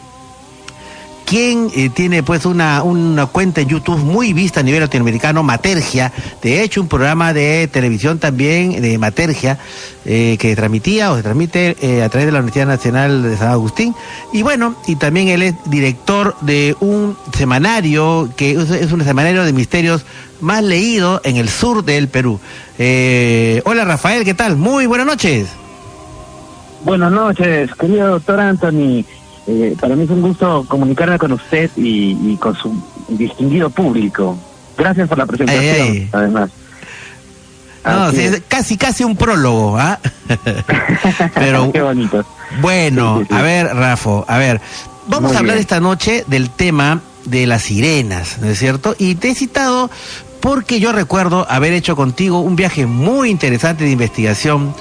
quien 1.33 1.71
eh, 1.75 1.89
tiene 1.89 2.21
pues 2.21 2.45
una, 2.45 2.83
una 2.83 3.25
cuenta 3.25 3.61
en 3.61 3.67
YouTube 3.67 3.97
muy 3.97 4.33
vista 4.33 4.59
a 4.59 4.63
nivel 4.63 4.81
latinoamericano, 4.81 5.41
Matergia, 5.41 6.11
de 6.43 6.61
hecho 6.61 6.79
un 6.79 6.87
programa 6.87 7.33
de 7.33 7.67
televisión 7.73 8.19
también 8.19 8.79
de 8.79 8.99
Matergia 8.99 9.57
eh, 10.05 10.37
que 10.39 10.55
transmitía 10.55 11.11
o 11.11 11.15
se 11.15 11.23
transmite 11.23 11.75
eh, 11.81 12.03
a 12.03 12.09
través 12.09 12.27
de 12.27 12.33
la 12.33 12.37
Universidad 12.37 12.67
Nacional 12.67 13.23
de 13.23 13.35
San 13.35 13.47
Agustín 13.47 13.95
y 14.31 14.43
bueno, 14.43 14.75
y 14.85 14.95
también 14.95 15.27
él 15.27 15.41
es 15.41 15.55
director 15.65 16.35
de 16.41 16.75
un 16.81 17.17
semanario 17.35 18.29
que 18.37 18.51
es, 18.51 18.91
un 18.91 19.03
semanario 19.03 19.43
de 19.43 19.53
misterios 19.53 20.05
más 20.39 20.63
leído 20.63 21.19
en 21.23 21.37
el 21.37 21.49
sur 21.49 21.83
del 21.83 22.09
Perú. 22.09 22.39
hola 23.65 23.85
Rafael, 23.85 24.23
¿qué 24.23 24.35
tal? 24.35 24.55
Muy 24.55 24.85
buenas 24.85 25.07
noches. 25.07 25.47
Buenas 26.85 27.11
noches, 27.11 27.73
querido 27.73 28.07
doctor 28.09 28.39
Anthony. 28.39 29.03
Eh, 29.47 29.75
para 29.79 29.95
mí 29.95 30.03
es 30.03 30.09
un 30.09 30.21
gusto 30.21 30.65
comunicarme 30.67 31.17
con 31.17 31.33
usted 31.33 31.69
y, 31.75 32.35
con 32.37 32.55
su 32.55 32.73
distinguido 33.09 33.69
público. 33.69 34.37
Gracias 34.77 35.07
por 35.07 35.17
la 35.17 35.25
presentación, 35.25 36.09
además. 36.11 36.49
No, 37.85 38.11
casi 38.47 38.77
casi 38.77 39.03
un 39.03 39.17
prólogo, 39.17 39.77
¿ah? 39.77 39.99
Pero 41.35 41.71
qué 41.71 41.81
bonito. 41.81 42.25
Bueno, 42.61 43.23
a 43.29 43.41
ver, 43.41 43.67
Rafa, 43.67 44.23
a 44.25 44.37
ver, 44.37 44.61
vamos 45.07 45.35
a 45.35 45.39
hablar 45.39 45.57
esta 45.57 45.81
noche 45.81 46.23
del 46.27 46.49
tema 46.49 47.01
de 47.25 47.45
las 47.45 47.63
sirenas, 47.63 48.37
¿no 48.39 48.49
es 48.49 48.59
cierto? 48.59 48.95
Y 48.97 49.15
te 49.15 49.29
he 49.29 49.35
citado 49.35 49.89
porque 50.39 50.79
yo 50.79 50.91
recuerdo 50.91 51.45
haber 51.49 51.73
hecho 51.73 51.95
contigo 51.95 52.39
un 52.39 52.55
viaje 52.55 52.85
muy 52.85 53.29
interesante 53.29 53.83
de 53.83 53.91
investigación 53.91 54.73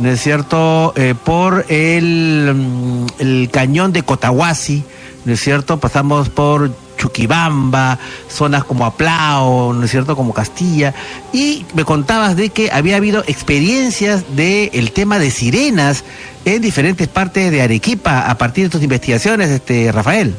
¿no 0.00 0.10
es 0.10 0.20
cierto?, 0.20 0.92
eh, 0.96 1.14
por 1.14 1.66
el, 1.68 2.52
mm, 2.54 3.06
el 3.18 3.50
cañón 3.52 3.92
de 3.92 4.02
Cotahuasi, 4.02 4.82
¿no 5.24 5.34
es 5.34 5.40
cierto?, 5.40 5.78
pasamos 5.78 6.30
por 6.30 6.72
Chuquibamba, 6.96 7.98
zonas 8.28 8.64
como 8.64 8.86
Aplao, 8.86 9.72
¿no 9.74 9.84
es 9.84 9.90
cierto?, 9.90 10.16
como 10.16 10.32
Castilla, 10.32 10.94
y 11.32 11.66
me 11.74 11.84
contabas 11.84 12.34
de 12.34 12.48
que 12.48 12.70
había 12.72 12.96
habido 12.96 13.22
experiencias 13.26 14.34
del 14.34 14.70
el 14.72 14.92
tema 14.92 15.18
de 15.18 15.30
sirenas 15.30 16.04
en 16.46 16.62
diferentes 16.62 17.06
partes 17.06 17.50
de 17.50 17.60
Arequipa 17.60 18.30
a 18.30 18.38
partir 18.38 18.64
de 18.64 18.70
tus 18.70 18.82
investigaciones, 18.82 19.50
este 19.50 19.92
Rafael. 19.92 20.34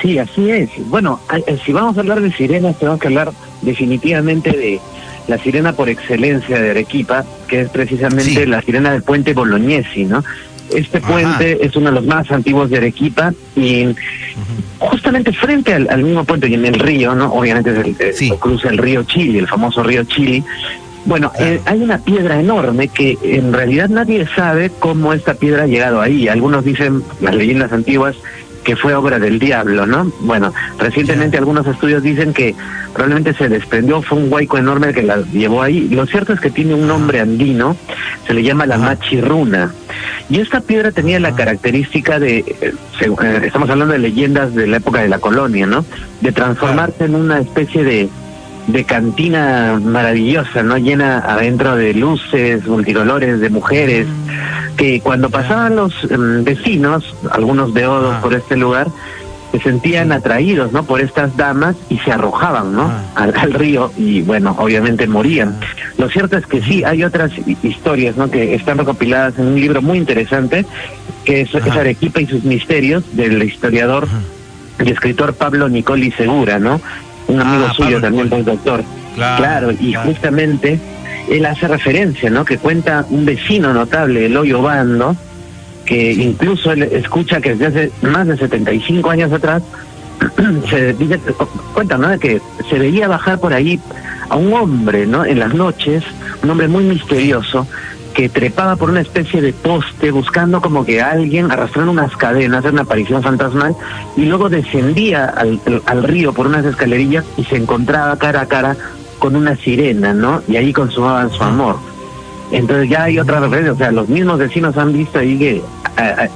Sí, 0.00 0.18
así 0.18 0.50
es. 0.50 0.70
Bueno, 0.88 1.20
si 1.64 1.72
vamos 1.72 1.96
a 1.96 2.00
hablar 2.00 2.20
de 2.20 2.32
sirenas, 2.32 2.76
tenemos 2.76 3.00
que 3.00 3.06
hablar 3.06 3.32
definitivamente 3.62 4.50
de 4.50 4.80
la 5.32 5.38
sirena 5.38 5.72
por 5.72 5.88
excelencia 5.88 6.60
de 6.60 6.72
Arequipa, 6.72 7.24
que 7.48 7.62
es 7.62 7.70
precisamente 7.70 8.46
la 8.46 8.60
sirena 8.60 8.92
del 8.92 9.02
puente 9.02 9.32
Bolognesi, 9.32 10.04
¿no? 10.04 10.22
Este 10.70 11.00
puente 11.00 11.64
es 11.64 11.74
uno 11.74 11.86
de 11.86 11.92
los 11.92 12.04
más 12.04 12.30
antiguos 12.30 12.68
de 12.68 12.76
Arequipa 12.76 13.32
y 13.56 13.88
justamente 14.78 15.32
frente 15.32 15.72
al, 15.72 16.02
mismo 16.02 16.24
puente 16.24 16.48
y 16.48 16.54
en 16.54 16.66
el 16.66 16.78
río, 16.78 17.14
¿no? 17.14 17.32
Obviamente 17.32 17.70
es 18.10 18.20
el, 18.20 18.38
cruza 18.38 18.68
el 18.68 18.76
río 18.76 19.04
Chili, 19.04 19.38
el 19.38 19.48
famoso 19.48 19.82
río 19.82 20.04
Chili. 20.04 20.44
Bueno, 21.06 21.32
eh, 21.38 21.60
hay 21.64 21.82
una 21.82 21.98
piedra 21.98 22.38
enorme 22.38 22.88
que 22.88 23.16
en 23.22 23.54
realidad 23.54 23.88
nadie 23.88 24.26
sabe 24.36 24.70
cómo 24.78 25.14
esta 25.14 25.32
piedra 25.34 25.62
ha 25.62 25.66
llegado 25.66 26.00
ahí. 26.00 26.28
Algunos 26.28 26.62
dicen, 26.64 27.02
las 27.22 27.34
leyendas 27.34 27.72
antiguas, 27.72 28.16
que 28.64 28.76
fue 28.76 28.94
obra 28.94 29.18
del 29.18 29.38
diablo, 29.38 29.86
¿no? 29.86 30.10
Bueno, 30.20 30.52
recientemente 30.78 31.38
algunos 31.38 31.66
estudios 31.66 32.02
dicen 32.02 32.32
que 32.32 32.54
probablemente 32.92 33.34
se 33.34 33.48
desprendió, 33.48 34.02
fue 34.02 34.18
un 34.18 34.32
huaico 34.32 34.58
enorme 34.58 34.92
que 34.92 35.02
la 35.02 35.22
llevó 35.32 35.62
ahí. 35.62 35.88
Lo 35.88 36.06
cierto 36.06 36.32
es 36.32 36.40
que 36.40 36.50
tiene 36.50 36.74
un 36.74 36.86
nombre 36.86 37.20
andino, 37.20 37.76
se 38.26 38.34
le 38.34 38.42
llama 38.42 38.66
la 38.66 38.78
machirruna. 38.78 39.72
Y 40.28 40.40
esta 40.40 40.60
piedra 40.60 40.92
tenía 40.92 41.18
la 41.18 41.34
característica 41.34 42.18
de, 42.18 42.38
eh, 42.38 42.72
eh, 43.00 43.40
estamos 43.44 43.68
hablando 43.70 43.92
de 43.92 43.98
leyendas 43.98 44.54
de 44.54 44.66
la 44.66 44.76
época 44.78 45.02
de 45.02 45.08
la 45.08 45.18
colonia, 45.18 45.66
¿no? 45.66 45.84
De 46.20 46.32
transformarse 46.32 47.04
en 47.04 47.14
una 47.14 47.40
especie 47.40 47.82
de, 47.84 48.08
de 48.68 48.84
cantina 48.84 49.80
maravillosa, 49.82 50.62
¿no? 50.62 50.76
Llena 50.78 51.18
adentro 51.18 51.76
de 51.76 51.94
luces, 51.94 52.66
multicolores, 52.66 53.40
de 53.40 53.50
mujeres 53.50 54.06
que 54.82 55.00
cuando 55.00 55.30
pasaban 55.30 55.76
los 55.76 55.92
em, 56.10 56.42
vecinos, 56.42 57.14
algunos 57.30 57.72
beodos 57.72 58.16
por 58.16 58.34
este 58.34 58.56
lugar, 58.56 58.88
se 59.52 59.60
sentían 59.60 60.10
atraídos 60.10 60.72
no 60.72 60.82
por 60.82 61.00
estas 61.00 61.36
damas 61.36 61.76
y 61.88 61.98
se 61.98 62.10
arrojaban 62.10 62.74
no 62.74 62.90
al, 63.14 63.52
río 63.52 63.92
y 63.96 64.22
bueno 64.22 64.56
obviamente 64.58 65.06
morían. 65.06 65.56
Lo 65.98 66.08
cierto 66.08 66.36
es 66.36 66.46
que 66.46 66.60
sí 66.62 66.82
hay 66.82 67.04
otras 67.04 67.30
historias 67.62 68.16
no 68.16 68.28
que 68.28 68.56
están 68.56 68.78
recopiladas 68.78 69.38
en 69.38 69.46
un 69.46 69.60
libro 69.60 69.82
muy 69.82 69.98
interesante 69.98 70.66
que 71.24 71.42
es, 71.42 71.54
Arequipa 71.54 72.20
y 72.20 72.26
sus 72.26 72.42
misterios 72.42 73.04
del 73.12 73.40
historiador 73.40 74.08
y 74.84 74.90
escritor 74.90 75.34
Pablo 75.34 75.68
Nicoli 75.68 76.10
Segura 76.10 76.58
no 76.58 76.80
un 77.28 77.40
amigo 77.40 77.66
ah, 77.68 77.74
suyo 77.74 78.00
también 78.00 78.28
doctor. 78.28 78.82
Claro, 79.14 79.70
y 79.70 79.94
justamente 79.94 80.80
él 81.28 81.46
hace 81.46 81.68
referencia 81.68 82.30
no 82.30 82.44
que 82.44 82.58
cuenta 82.58 83.06
un 83.10 83.24
vecino 83.24 83.72
notable 83.72 84.26
el 84.26 84.36
hoyo 84.36 84.62
bando 84.62 85.16
que 85.84 86.12
incluso 86.12 86.72
él 86.72 86.84
escucha 86.84 87.40
que 87.40 87.54
desde 87.54 87.66
hace 87.66 87.92
más 88.06 88.26
de 88.26 88.36
75 88.36 89.10
años 89.10 89.32
atrás 89.32 89.62
se 90.70 90.92
dice, 90.94 91.20
cuenta, 91.74 91.98
¿no? 91.98 92.18
Que 92.18 92.40
se 92.68 92.78
veía 92.78 93.08
bajar 93.08 93.40
por 93.40 93.52
ahí 93.52 93.80
a 94.28 94.36
un 94.36 94.52
hombre, 94.52 95.06
¿no? 95.06 95.24
En 95.24 95.38
las 95.38 95.54
noches, 95.54 96.04
un 96.42 96.50
hombre 96.50 96.68
muy 96.68 96.84
misterioso 96.84 97.66
que 98.14 98.28
trepaba 98.28 98.76
por 98.76 98.90
una 98.90 99.00
especie 99.00 99.40
de 99.40 99.54
poste 99.54 100.10
buscando 100.10 100.60
como 100.60 100.84
que 100.84 101.00
alguien 101.00 101.50
arrastrando 101.50 101.92
unas 101.92 102.14
cadenas, 102.16 102.64
una 102.64 102.82
aparición 102.82 103.22
fantasmal, 103.22 103.74
y 104.16 104.26
luego 104.26 104.50
descendía 104.50 105.24
al, 105.24 105.60
al 105.86 106.02
río 106.02 106.34
por 106.34 106.46
unas 106.46 106.64
escalerillas 106.66 107.24
y 107.38 107.44
se 107.44 107.56
encontraba 107.56 108.18
cara 108.18 108.42
a 108.42 108.46
cara 108.46 108.76
con 109.22 109.36
una 109.36 109.54
sirena, 109.54 110.12
¿no? 110.12 110.42
Y 110.48 110.56
ahí 110.56 110.72
consumaban 110.72 111.30
su 111.30 111.44
amor. 111.44 111.76
Entonces 112.50 112.90
ya 112.90 113.04
hay 113.04 113.20
otra 113.20 113.38
referencia, 113.38 113.72
o 113.72 113.76
sea, 113.76 113.92
los 113.92 114.08
mismos 114.08 114.36
vecinos 114.36 114.76
han 114.76 114.92
visto 114.92 115.20
ahí 115.20 115.38
que 115.38 115.62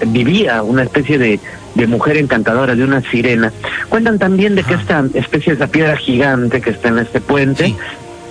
vivía 0.06 0.62
una 0.62 0.84
especie 0.84 1.18
de, 1.18 1.40
de, 1.74 1.86
mujer 1.88 2.16
encantadora, 2.16 2.76
de 2.76 2.84
una 2.84 3.00
sirena. 3.10 3.52
Cuentan 3.88 4.20
también 4.20 4.54
de 4.54 4.62
que 4.62 4.74
esta 4.74 5.04
especie 5.14 5.52
de 5.52 5.64
esa 5.64 5.66
piedra 5.66 5.96
gigante 5.96 6.60
que 6.60 6.70
está 6.70 6.90
en 6.90 7.00
este 7.00 7.20
puente 7.20 7.74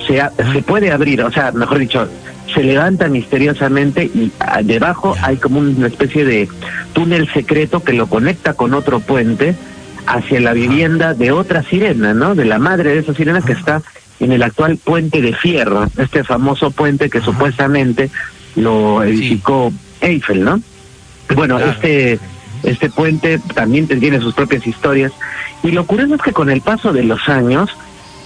se, 0.08 0.24
se 0.54 0.62
puede 0.62 0.90
abrir, 0.90 1.22
o 1.22 1.32
sea, 1.32 1.52
mejor 1.52 1.80
dicho, 1.80 2.08
se 2.54 2.64
levanta 2.64 3.10
misteriosamente 3.10 4.06
y 4.06 4.32
debajo 4.64 5.18
hay 5.22 5.36
como 5.36 5.60
una 5.60 5.88
especie 5.88 6.24
de 6.24 6.48
túnel 6.94 7.30
secreto 7.34 7.84
que 7.84 7.92
lo 7.92 8.08
conecta 8.08 8.54
con 8.54 8.74
otro 8.74 9.02
puente 9.02 9.54
hacia 10.08 10.40
la 10.40 10.54
vivienda 10.54 11.14
de 11.14 11.34
otra 11.34 11.62
sirena, 11.64 12.14
¿no? 12.14 12.36
De 12.36 12.46
la 12.46 12.58
madre 12.58 12.94
de 12.94 13.00
esa 13.00 13.14
sirena 13.14 13.42
que 13.42 13.52
está 13.52 13.82
en 14.20 14.32
el 14.32 14.44
actual 14.44 14.78
puente 14.78 15.22
de 15.22 15.34
Fierro, 15.34 15.88
este 15.98 16.24
famoso 16.24 16.72
puente 16.72 17.10
que 17.10 17.22
supuestamente 17.22 18.10
lo 18.56 19.04
edificó 19.04 19.72
Eiffel, 20.02 20.44
¿no? 20.44 20.62
Bueno, 21.36 21.60
este 21.60 22.20
este 22.64 22.90
puente 22.90 23.40
también 23.54 23.88
tiene 23.88 24.20
sus 24.20 24.34
propias 24.34 24.66
historias. 24.66 25.12
Y 25.64 25.72
lo 25.72 25.86
curioso 25.86 26.16
es 26.16 26.22
que 26.22 26.34
con 26.34 26.50
el 26.50 26.62
paso 26.62 26.94
de 26.94 27.04
los 27.04 27.28
años 27.30 27.70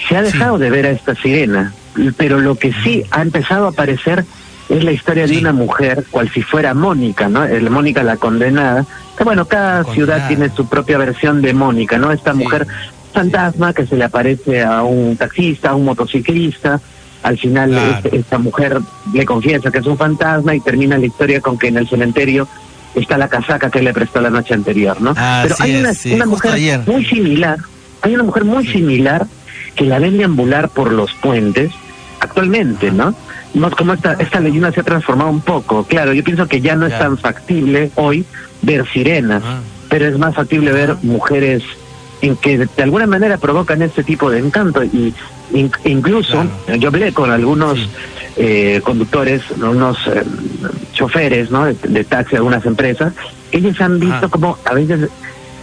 se 0.08 0.16
ha 0.16 0.22
dejado 0.22 0.58
de 0.58 0.70
ver 0.70 0.86
a 0.86 0.92
esta 0.92 1.16
sirena, 1.16 1.74
pero 2.18 2.40
lo 2.40 2.56
que 2.56 2.74
sí 2.84 3.04
ha 3.12 3.22
empezado 3.22 3.66
a 3.66 3.70
aparecer 3.70 4.26
es 4.70 4.84
la 4.84 4.92
historia 4.92 5.26
de 5.26 5.38
una 5.38 5.52
mujer, 5.52 6.06
cual 6.12 6.30
si 6.30 6.42
fuera 6.42 6.74
Mónica, 6.74 7.28
¿no? 7.28 7.44
El 7.44 7.70
Mónica 7.70 8.04
la 8.04 8.18
condenada. 8.18 8.86
Que 9.18 9.24
bueno, 9.24 9.46
cada 9.46 9.84
ciudad 9.86 10.28
tiene 10.28 10.50
su 10.50 10.70
propia 10.70 10.98
versión 10.98 11.42
de 11.42 11.54
Mónica, 11.54 11.98
¿no? 11.98 12.12
Esta 12.12 12.34
mujer 12.34 12.68
fantasma 13.14 13.74
que 13.74 13.86
se 13.86 13.96
le 13.96 14.06
aparece 14.06 14.64
a 14.64 14.84
un 14.84 15.16
taxista, 15.18 15.72
a 15.72 15.76
un 15.76 15.86
motociclista. 15.86 16.80
Al 17.24 17.38
final 17.38 17.78
este, 17.78 18.16
esta 18.16 18.38
mujer 18.38 18.80
le 19.14 19.26
confiesa 19.26 19.72
que 19.72 19.80
es 19.80 19.86
un 19.86 19.98
fantasma 19.98 20.56
y 20.56 20.62
termina 20.62 20.98
la 20.98 21.06
historia 21.06 21.42
con 21.42 21.58
que 21.58 21.68
en 21.68 21.78
el 21.78 21.88
cementerio 21.88 22.48
está 22.96 23.18
la 23.18 23.28
casaca 23.28 23.70
que 23.70 23.82
le 23.82 23.94
prestó 23.94 24.22
la 24.22 24.30
noche 24.30 24.54
anterior, 24.54 25.00
¿no? 25.02 25.14
Pero 25.14 25.56
hay 25.60 25.76
una, 25.76 26.26
mujer 26.26 26.82
muy 26.86 27.06
similar, 27.06 27.58
hay 28.02 28.16
una 28.16 28.24
mujer 28.24 28.46
muy 28.46 28.66
similar 28.66 29.28
que 29.76 29.86
la 29.86 30.00
ven 30.00 30.18
deambular 30.18 30.70
por 30.70 30.92
los 30.92 31.12
puentes 31.14 31.72
actualmente, 32.20 32.92
¿no? 32.92 33.14
No, 33.54 33.72
como 33.72 33.94
esta, 33.94 34.14
esta 34.14 34.40
leyenda 34.40 34.72
se 34.72 34.82
ha 34.82 34.84
transformado 34.84 35.30
un 35.30 35.42
poco. 35.42 35.84
Claro, 35.84 36.14
yo 36.14 36.24
pienso 36.24 36.48
que 36.48 36.62
ya 36.62 36.76
no 36.76 36.86
es 36.86 36.98
tan 36.98 37.18
factible 37.18 37.92
hoy 37.96 38.26
ver 38.62 38.88
sirenas, 38.88 39.42
ah. 39.44 39.60
pero 39.90 40.06
es 40.06 40.18
más 40.18 40.36
factible 40.36 40.72
ver 40.72 40.96
mujeres 41.02 41.64
en 42.22 42.36
que 42.36 42.58
de 42.58 42.84
alguna 42.84 43.08
manera 43.08 43.38
provocan 43.38 43.82
este 43.82 44.04
tipo 44.04 44.30
de 44.30 44.40
encanto 44.40 44.84
y 44.84 45.14
incluso 45.86 46.46
yo 46.78 46.90
hablé 46.90 47.12
con 47.14 47.32
algunos 47.32 47.90
eh, 48.36 48.82
conductores, 48.84 49.42
unos 49.52 49.98
eh, 50.08 50.24
choferes 50.94 51.52
¿no? 51.52 51.66
de, 51.66 52.04
taxi 52.04 52.32
de 52.32 52.38
algunas 52.38 52.66
empresas, 52.66 53.14
ellos 53.52 53.80
han 53.82 54.00
visto 54.00 54.30
como 54.30 54.58
a 54.66 54.74
veces 54.74 55.10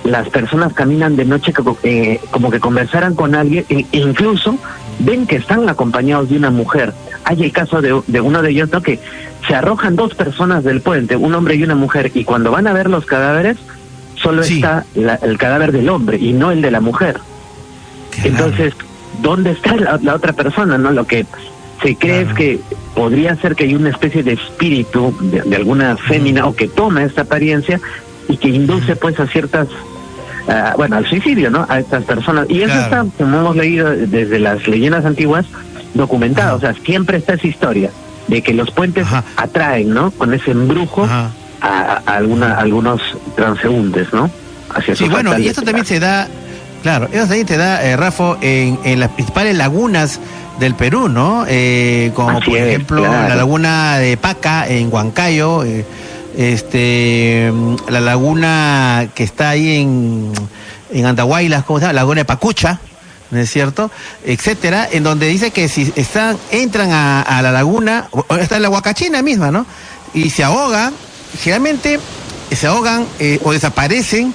las 0.05 0.29
personas 0.29 0.73
caminan 0.73 1.16
de 1.16 1.25
noche 1.25 1.53
como, 1.53 1.79
eh, 1.83 2.21
como 2.31 2.51
que 2.51 2.61
conversaran 2.61 3.14
con 3.14 3.35
alguien 3.35 3.64
e 3.69 3.87
incluso 3.92 4.57
ven 5.01 5.27
que 5.27 5.37
están 5.37 5.69
acompañados 5.69 6.29
de 6.29 6.37
una 6.37 6.51
mujer. 6.51 6.92
Hay 7.25 7.42
el 7.42 7.53
caso 7.53 7.81
de, 7.81 8.01
de 8.07 8.21
uno 8.21 8.42
de 8.42 8.51
ellos 8.51 8.71
¿no? 8.71 8.83
que 8.83 9.01
se 9.47 9.55
arrojan 9.55 9.97
dos 9.97 10.14
personas 10.14 10.64
del 10.64 10.81
puente, 10.81 11.16
un 11.16 11.35
hombre 11.35 11.55
y 11.55 11.62
una 11.62 11.75
mujer, 11.75 12.11
y 12.14 12.25
cuando 12.25 12.51
van 12.51 12.66
a 12.66 12.73
ver 12.73 12.90
los 12.90 13.07
cadáveres, 13.07 13.57
solo 14.27 14.43
está 14.43 14.85
el 14.95 15.39
cadáver 15.39 15.71
del 15.71 15.89
hombre 15.89 16.19
y 16.19 16.33
no 16.33 16.51
el 16.51 16.61
de 16.61 16.73
la 16.73 16.81
mujer. 16.81 17.21
Entonces, 18.25 18.75
¿dónde 19.23 19.53
está 19.53 19.77
la, 19.77 20.15
otra 20.15 20.33
persona? 20.33 20.77
no 20.79 20.91
Lo 20.91 21.07
que 21.07 21.27
se 21.81 21.95
cree 21.95 22.23
es 22.23 22.35
que 22.35 22.59
podría 22.97 23.37
ser 23.37 23.55
que 23.55 23.65
hay 23.65 23.77
una 23.77 23.91
especie 23.91 24.25
de 24.25 24.33
espíritu 24.33 25.17
de, 25.21 25.55
alguna 25.55 25.97
fémina 25.97 26.47
o 26.47 26.57
que 26.57 26.67
toma 26.67 27.05
esta 27.05 27.23
apariencia 27.23 27.81
y 28.29 28.37
que 28.37 28.49
induce 28.49 28.97
pues 28.97 29.21
a 29.21 29.29
ciertas 29.29 29.69
bueno 30.77 30.97
al 30.97 31.07
suicidio 31.07 31.51
no 31.51 31.65
a 31.69 31.79
estas 31.79 32.03
personas. 32.03 32.47
Y 32.49 32.62
eso 32.62 32.75
está 32.75 33.05
como 33.17 33.39
hemos 33.39 33.57
leído 33.57 33.91
desde 33.91 34.41
las 34.41 34.67
leyendas 34.67 35.05
antiguas 35.05 35.47
documentado. 35.95 36.57
O 36.57 36.61
sea 36.61 36.75
siempre 36.75 37.19
está 37.19 37.35
esa 37.35 37.47
historia 37.47 37.91
de 38.27 38.43
que 38.43 38.55
los 38.55 38.73
puentes 38.73 39.07
atraen 39.37 39.95
no 39.95 40.11
con 40.11 40.35
ese 40.35 40.51
embrujo 40.51 41.09
a, 41.61 42.03
alguna, 42.07 42.59
algunos 42.59 43.01
transeúntes, 43.35 44.12
¿no? 44.12 44.31
Hacia 44.75 44.97
sí, 44.97 45.09
bueno, 45.09 45.38
y 45.38 45.49
esto 45.49 45.62
también 45.62 45.87
se 45.87 46.01
da, 46.01 46.29
claro, 46.83 47.09
eso 47.12 47.27
también 47.27 47.47
te 47.47 47.57
da, 47.57 47.85
eh, 47.85 47.97
Rafa, 47.97 48.37
en, 48.40 48.79
en 48.85 49.01
las 49.01 49.11
principales 49.11 49.57
lagunas 49.57 50.21
del 50.59 50.75
Perú, 50.75 51.09
¿no? 51.09 51.45
Eh, 51.49 52.12
como 52.14 52.40
por 52.40 52.57
ejemplo 52.57 53.03
la 53.03 53.35
laguna 53.35 53.99
de 53.99 54.16
Paca 54.16 54.66
en 54.66 54.92
Huancayo, 54.92 55.64
eh, 55.64 55.85
este, 56.37 57.53
la 57.88 58.01
laguna 58.01 59.09
que 59.14 59.25
está 59.25 59.51
ahí 59.51 59.81
en, 59.81 60.33
en 60.92 61.07
Andahuaylas, 61.07 61.64
¿cómo 61.64 61.79
se 61.79 61.85
llama? 61.85 61.95
La 61.95 62.03
laguna 62.03 62.21
de 62.21 62.25
Pacucha, 62.25 62.81
¿no 63.31 63.38
es 63.38 63.51
cierto? 63.51 63.90
Etcétera, 64.25 64.88
en 64.90 65.03
donde 65.03 65.29
dice 65.29 65.51
que 65.51 65.69
si 65.69 65.92
están, 65.97 66.37
entran 66.51 66.92
a, 66.92 67.23
a 67.23 67.42
la 67.42 67.53
laguna, 67.53 68.09
está 68.40 68.57
en 68.57 68.62
la 68.62 68.71
Huacachina 68.71 69.23
misma, 69.23 69.51
¿no? 69.51 69.66
Y 70.14 70.31
se 70.31 70.45
ahogan, 70.45 70.95
generalmente 71.41 72.01
se 72.51 72.67
ahogan 72.67 73.07
eh, 73.19 73.39
o 73.43 73.53
desaparecen 73.53 74.35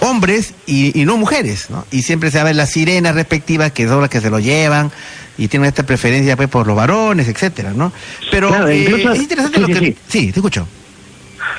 hombres 0.00 0.54
y, 0.66 0.92
no 1.04 1.16
mujeres, 1.16 1.70
¿no? 1.70 1.86
Y 1.90 2.02
siempre 2.02 2.30
se 2.30 2.42
ver 2.42 2.56
las 2.56 2.70
sirenas 2.70 3.14
respectivas 3.14 3.72
que 3.72 3.88
son 3.88 4.00
las 4.00 4.10
que 4.10 4.20
se 4.20 4.30
lo 4.30 4.38
llevan 4.38 4.90
y 5.38 5.48
tienen 5.48 5.68
esta 5.68 5.84
preferencia 5.84 6.36
pues 6.36 6.48
por 6.48 6.66
los 6.66 6.76
varones, 6.76 7.28
etcétera, 7.28 7.72
¿no? 7.74 7.92
Pero 8.30 8.68
eh, 8.68 8.84
es 9.12 9.18
interesante 9.18 9.60
lo 9.60 9.66
que... 9.66 9.96
sí, 10.08 10.32
te 10.32 10.38
escucho. 10.40 10.66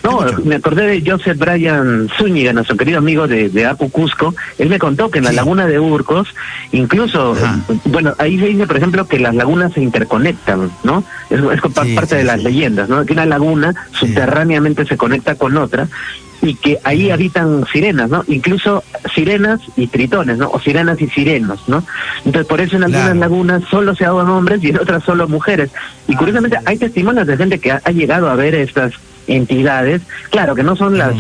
No, 0.04 0.26
me 0.44 0.56
acordé 0.56 0.88
de 0.88 1.10
Joseph 1.10 1.38
Bryan 1.38 2.10
Zúñiga, 2.18 2.54
nuestro 2.54 2.78
querido 2.78 3.00
amigo 3.00 3.28
de, 3.28 3.50
de 3.50 3.66
Apu 3.66 3.90
Cusco. 3.90 4.34
Él 4.58 4.70
me 4.70 4.80
contó 4.80 5.10
que 5.10 5.20
en 5.20 5.26
la 5.26 5.32
laguna 5.32 5.68
de 5.68 5.80
Urcos, 5.80 6.28
incluso, 6.72 7.36
bueno, 7.86 8.14
ahí 8.18 8.40
se 8.40 8.48
dice, 8.48 8.68
por 8.68 8.78
ejemplo, 8.78 9.08
que 9.08 9.20
las 9.20 9.36
lagunas 9.36 9.74
se 9.74 9.82
interconectan, 9.82 10.72
¿no? 10.84 11.04
Es, 11.30 11.62
parte 11.74 12.16
de 12.16 12.24
las 12.24 12.44
leyendas, 12.44 12.90
¿no? 12.90 13.06
Que 13.06 13.14
una 13.14 13.26
laguna 13.26 13.74
subterráneamente 13.92 14.86
se 14.86 14.98
conecta 14.98 15.36
con 15.36 15.58
otra 15.58 15.88
y 16.42 16.56
que 16.56 16.80
ahí 16.84 17.10
habitan 17.10 17.66
sirenas, 17.72 18.10
¿no? 18.10 18.24
Incluso 18.28 18.84
sirenas 19.14 19.62
y 19.76 19.88
tritones, 19.88 20.38
¿no? 20.38 20.50
O 20.50 20.60
sirenas 20.60 21.02
y 21.02 21.08
sirenos, 21.08 21.68
¿no? 21.68 21.84
Entonces, 22.20 22.46
por 22.46 22.62
eso 22.62 22.78
en 22.78 22.84
algunas 22.84 23.18
lagunas 23.18 23.64
solo 23.70 23.96
se 23.96 24.06
ahogan 24.06 24.30
hombres 24.30 24.64
y 24.64 24.70
en 24.70 24.80
otras 24.80 25.04
solo 25.04 25.28
mujeres. 25.28 25.72
Y 26.08 26.14
ah, 26.14 26.18
curiosamente 26.18 26.58
hay 26.66 26.78
testimonios 26.78 27.26
de 27.26 27.38
gente 27.38 27.60
que 27.60 27.72
ha 27.72 27.92
llegado 27.92 28.30
a 28.30 28.36
ver 28.36 28.54
estas 28.56 28.94
entidades, 29.28 30.02
claro 30.30 30.56
que 30.56 30.64
no 30.64 30.76
son 30.76 30.98
las 30.98 31.16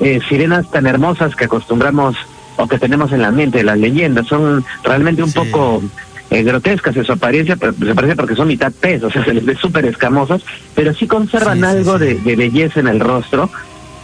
eh, 0.00 0.20
sirenas 0.28 0.70
tan 0.70 0.86
hermosas 0.86 1.36
que 1.36 1.44
acostumbramos 1.44 2.16
o 2.56 2.66
que 2.66 2.78
tenemos 2.78 3.12
en 3.12 3.22
la 3.22 3.30
mente, 3.30 3.62
las 3.62 3.78
leyendas, 3.78 4.26
son 4.26 4.64
realmente 4.82 5.22
un 5.22 5.32
poco 5.32 5.82
eh, 6.30 6.42
grotescas 6.42 6.96
en 6.96 7.04
su 7.04 7.12
apariencia, 7.12 7.56
pero 7.56 7.72
se 7.72 7.94
parece 7.94 8.16
porque 8.16 8.34
son 8.34 8.48
mitad 8.48 8.72
pez, 8.72 9.02
o 9.04 9.10
sea, 9.10 9.24
se 9.24 9.34
les 9.34 9.44
ve 9.44 9.56
súper 9.56 9.84
escamosas, 9.86 10.42
pero 10.74 10.94
sí 10.94 11.06
conservan 11.06 11.64
algo 11.64 11.98
de, 11.98 12.14
belleza 12.36 12.80
en 12.80 12.88
el 12.88 13.00
rostro. 13.00 13.50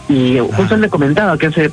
Y 0.09 0.39
justo 0.53 0.77
le 0.77 0.87
comentaba 0.87 1.37
que 1.37 1.47
hace 1.47 1.69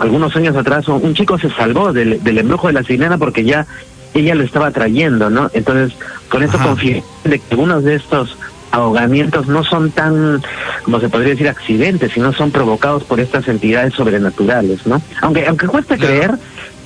algunos 0.00 0.34
años 0.34 0.56
atrás 0.56 0.88
un 0.88 1.14
chico 1.14 1.38
se 1.38 1.48
salvó 1.50 1.92
del, 1.92 2.20
del 2.24 2.38
embrujo 2.38 2.66
de 2.66 2.72
la 2.72 2.82
sirena 2.82 3.16
porque 3.16 3.44
ya 3.44 3.64
ella 4.12 4.34
lo 4.34 4.42
estaba 4.42 4.70
trayendo, 4.70 5.30
¿no? 5.30 5.50
Entonces, 5.52 5.96
con 6.28 6.42
esto 6.42 6.58
confío 6.58 7.04
de 7.24 7.38
que 7.38 7.44
algunos 7.50 7.84
de 7.84 7.94
estos 7.94 8.36
ahogamientos 8.70 9.46
no 9.46 9.64
son 9.64 9.90
tan, 9.90 10.42
como 10.82 11.00
se 11.00 11.08
podría 11.08 11.30
decir, 11.30 11.48
accidentes, 11.48 12.12
sino 12.12 12.32
son 12.32 12.50
provocados 12.50 13.04
por 13.04 13.20
estas 13.20 13.48
entidades 13.48 13.94
sobrenaturales, 13.94 14.86
¿no? 14.86 15.00
Aunque 15.20 15.46
aunque 15.46 15.66
cueste 15.66 15.96
creer, 15.98 16.34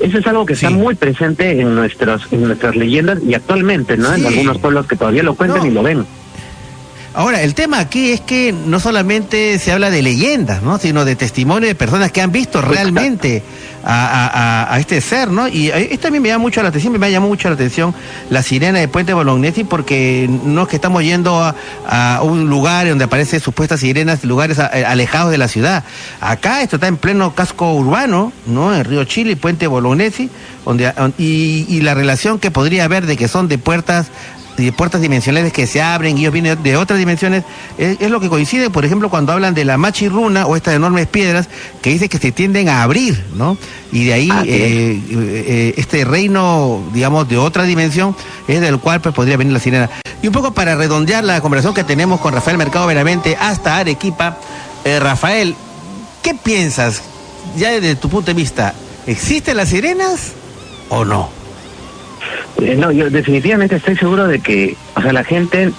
eso 0.01 0.19
es 0.19 0.27
algo 0.27 0.47
que 0.47 0.55
está 0.55 0.71
muy 0.71 0.95
presente 0.95 1.61
en 1.61 1.75
nuestros 1.75 2.27
en 2.31 2.47
nuestras 2.47 2.77
leyendas 2.77 3.19
y 3.27 3.35
actualmente, 3.35 3.97
¿no? 3.97 4.15
En 4.15 4.27
algunos 4.27 4.59
pueblos 4.59 4.87
que 4.87 4.97
todavía 4.97 5.23
lo 5.23 5.35
cuentan 5.35 5.67
y 5.67 5.71
lo 5.71 5.83
ven. 5.83 6.07
Ahora, 7.13 7.43
el 7.43 7.55
tema 7.55 7.81
aquí 7.81 8.13
es 8.13 8.21
que 8.21 8.53
no 8.53 8.79
solamente 8.79 9.59
se 9.59 9.73
habla 9.73 9.91
de 9.91 10.01
leyendas, 10.01 10.63
¿no? 10.63 10.79
Sino 10.79 11.05
de 11.05 11.17
testimonios 11.17 11.69
de 11.71 11.75
personas 11.75 12.13
que 12.13 12.21
han 12.21 12.31
visto 12.31 12.63
realmente 12.63 13.43
a, 13.85 14.77
este 14.79 15.01
ser, 15.01 15.31
¿no? 15.31 15.49
Y 15.49 15.69
esto 15.69 16.05
también 16.05 16.23
me 16.23 16.29
llama 16.29 16.43
mucho 16.43 16.63
la 16.63 16.69
atención, 16.69 16.93
me 16.99 17.11
llamado 17.11 17.29
mucho 17.29 17.49
la 17.49 17.55
atención 17.55 17.95
la 18.29 18.43
sirena 18.43 18.79
de 18.79 18.89
Puente 18.89 19.15
Bolognesi 19.15 19.65
porque 19.65 20.29
no 20.45 20.63
es 20.63 20.69
que 20.69 20.77
estamos 20.77 21.03
yendo 21.03 21.43
a, 21.43 22.21
un 22.23 22.49
lugar 22.49 22.89
donde 22.89 23.05
aparecen 23.05 23.41
supuestas 23.41 23.81
sirenas, 23.81 24.25
lugares 24.25 24.59
eh, 24.59 24.85
alejados 24.85 25.31
de 25.31 25.39
la 25.39 25.49
ciudad. 25.49 25.85
Acá 26.21 26.63
esto 26.63 26.77
está 26.77 26.89
en 26.89 26.97
pleno 26.97 27.35
casco 27.35 27.73
urbano, 27.75 28.33
¿no? 28.47 28.75
En 28.75 28.85
Río 28.85 29.05
Chile, 29.05 29.37
Puente 29.37 29.67
Bolognesi, 29.67 30.31
donde, 30.65 30.93
y, 31.19 31.67
y 31.69 31.81
la 31.81 31.95
relación 31.95 32.39
que 32.39 32.51
podría 32.51 32.85
haber 32.85 33.07
de 33.07 33.17
que 33.17 33.29
son 33.29 33.49
de 33.49 33.59
puertas 33.59 34.09
de 34.57 34.73
puertas 34.73 35.01
dimensionales 35.01 35.53
que 35.53 35.67
se 35.67 35.81
abren 35.81 36.17
y 36.17 36.23
ellos 36.23 36.33
vienen 36.33 36.63
de 36.63 36.77
otras 36.77 36.99
dimensiones, 36.99 37.45
es, 37.79 38.11
lo 38.11 38.21
que 38.21 38.29
coincide, 38.29 38.71
por 38.71 38.85
ejemplo, 38.85 39.09
cuando 39.09 39.33
hablan 39.33 39.55
de 39.55 39.65
la 39.65 39.77
machirruna 39.77 40.47
o 40.47 40.57
estas 40.57 40.75
enormes 40.75 41.07
piedras 41.07 41.49
que 41.83 41.91
dice 41.91 42.09
que 42.09 42.19
se 42.19 42.33
tienden 42.33 42.69
a 42.69 42.83
abrir, 42.83 43.25
¿no? 43.35 43.57
Y 43.93 44.05
de 44.05 44.13
ahí 44.13 44.29
ah, 44.31 44.43
eh, 44.47 45.01
eh, 45.11 45.75
este 45.77 46.05
reino, 46.05 46.83
digamos, 46.93 47.29
de 47.29 47.39
otra 47.39 47.65
dimensión 47.65 48.15
es 48.49 48.61
del 48.61 48.79
cual 48.79 49.01
pues, 49.01 49.15
podría 49.15 49.37
venir 49.37 49.53
la 49.53 49.61
sirena. 49.61 49.91
Y 50.23 50.27
un 50.27 50.33
poco 50.33 50.53
para 50.53 50.75
redondear 50.77 51.25
la 51.25 51.41
conversación 51.41 51.75
que 51.75 51.85
tenemos 51.85 52.21
con 52.21 52.35
Rafael 52.35 52.59
Mercado 52.59 52.87
Veramente 52.87 53.37
hasta 53.41 53.79
Arequipa, 53.79 54.37
eh, 54.85 55.01
Rafael, 55.01 55.55
¿qué 56.23 56.35
piensas, 56.35 57.03
ya 57.57 57.71
desde 57.71 57.97
tu 57.97 58.09
punto 58.09 58.27
de 58.27 58.35
vista, 58.35 58.75
¿existen 59.07 59.57
las 59.57 59.71
sirenas 59.71 60.33
o 60.91 61.05
no? 61.05 61.40
Eh, 62.61 62.77
no, 62.77 62.91
yo 62.93 63.11
definitivamente 63.11 63.77
estoy 63.77 63.97
seguro 63.97 64.27
de 64.27 64.41
que, 64.41 64.77
o 64.95 65.03
sea, 65.03 65.13
la 65.13 65.25
gente 65.25 65.73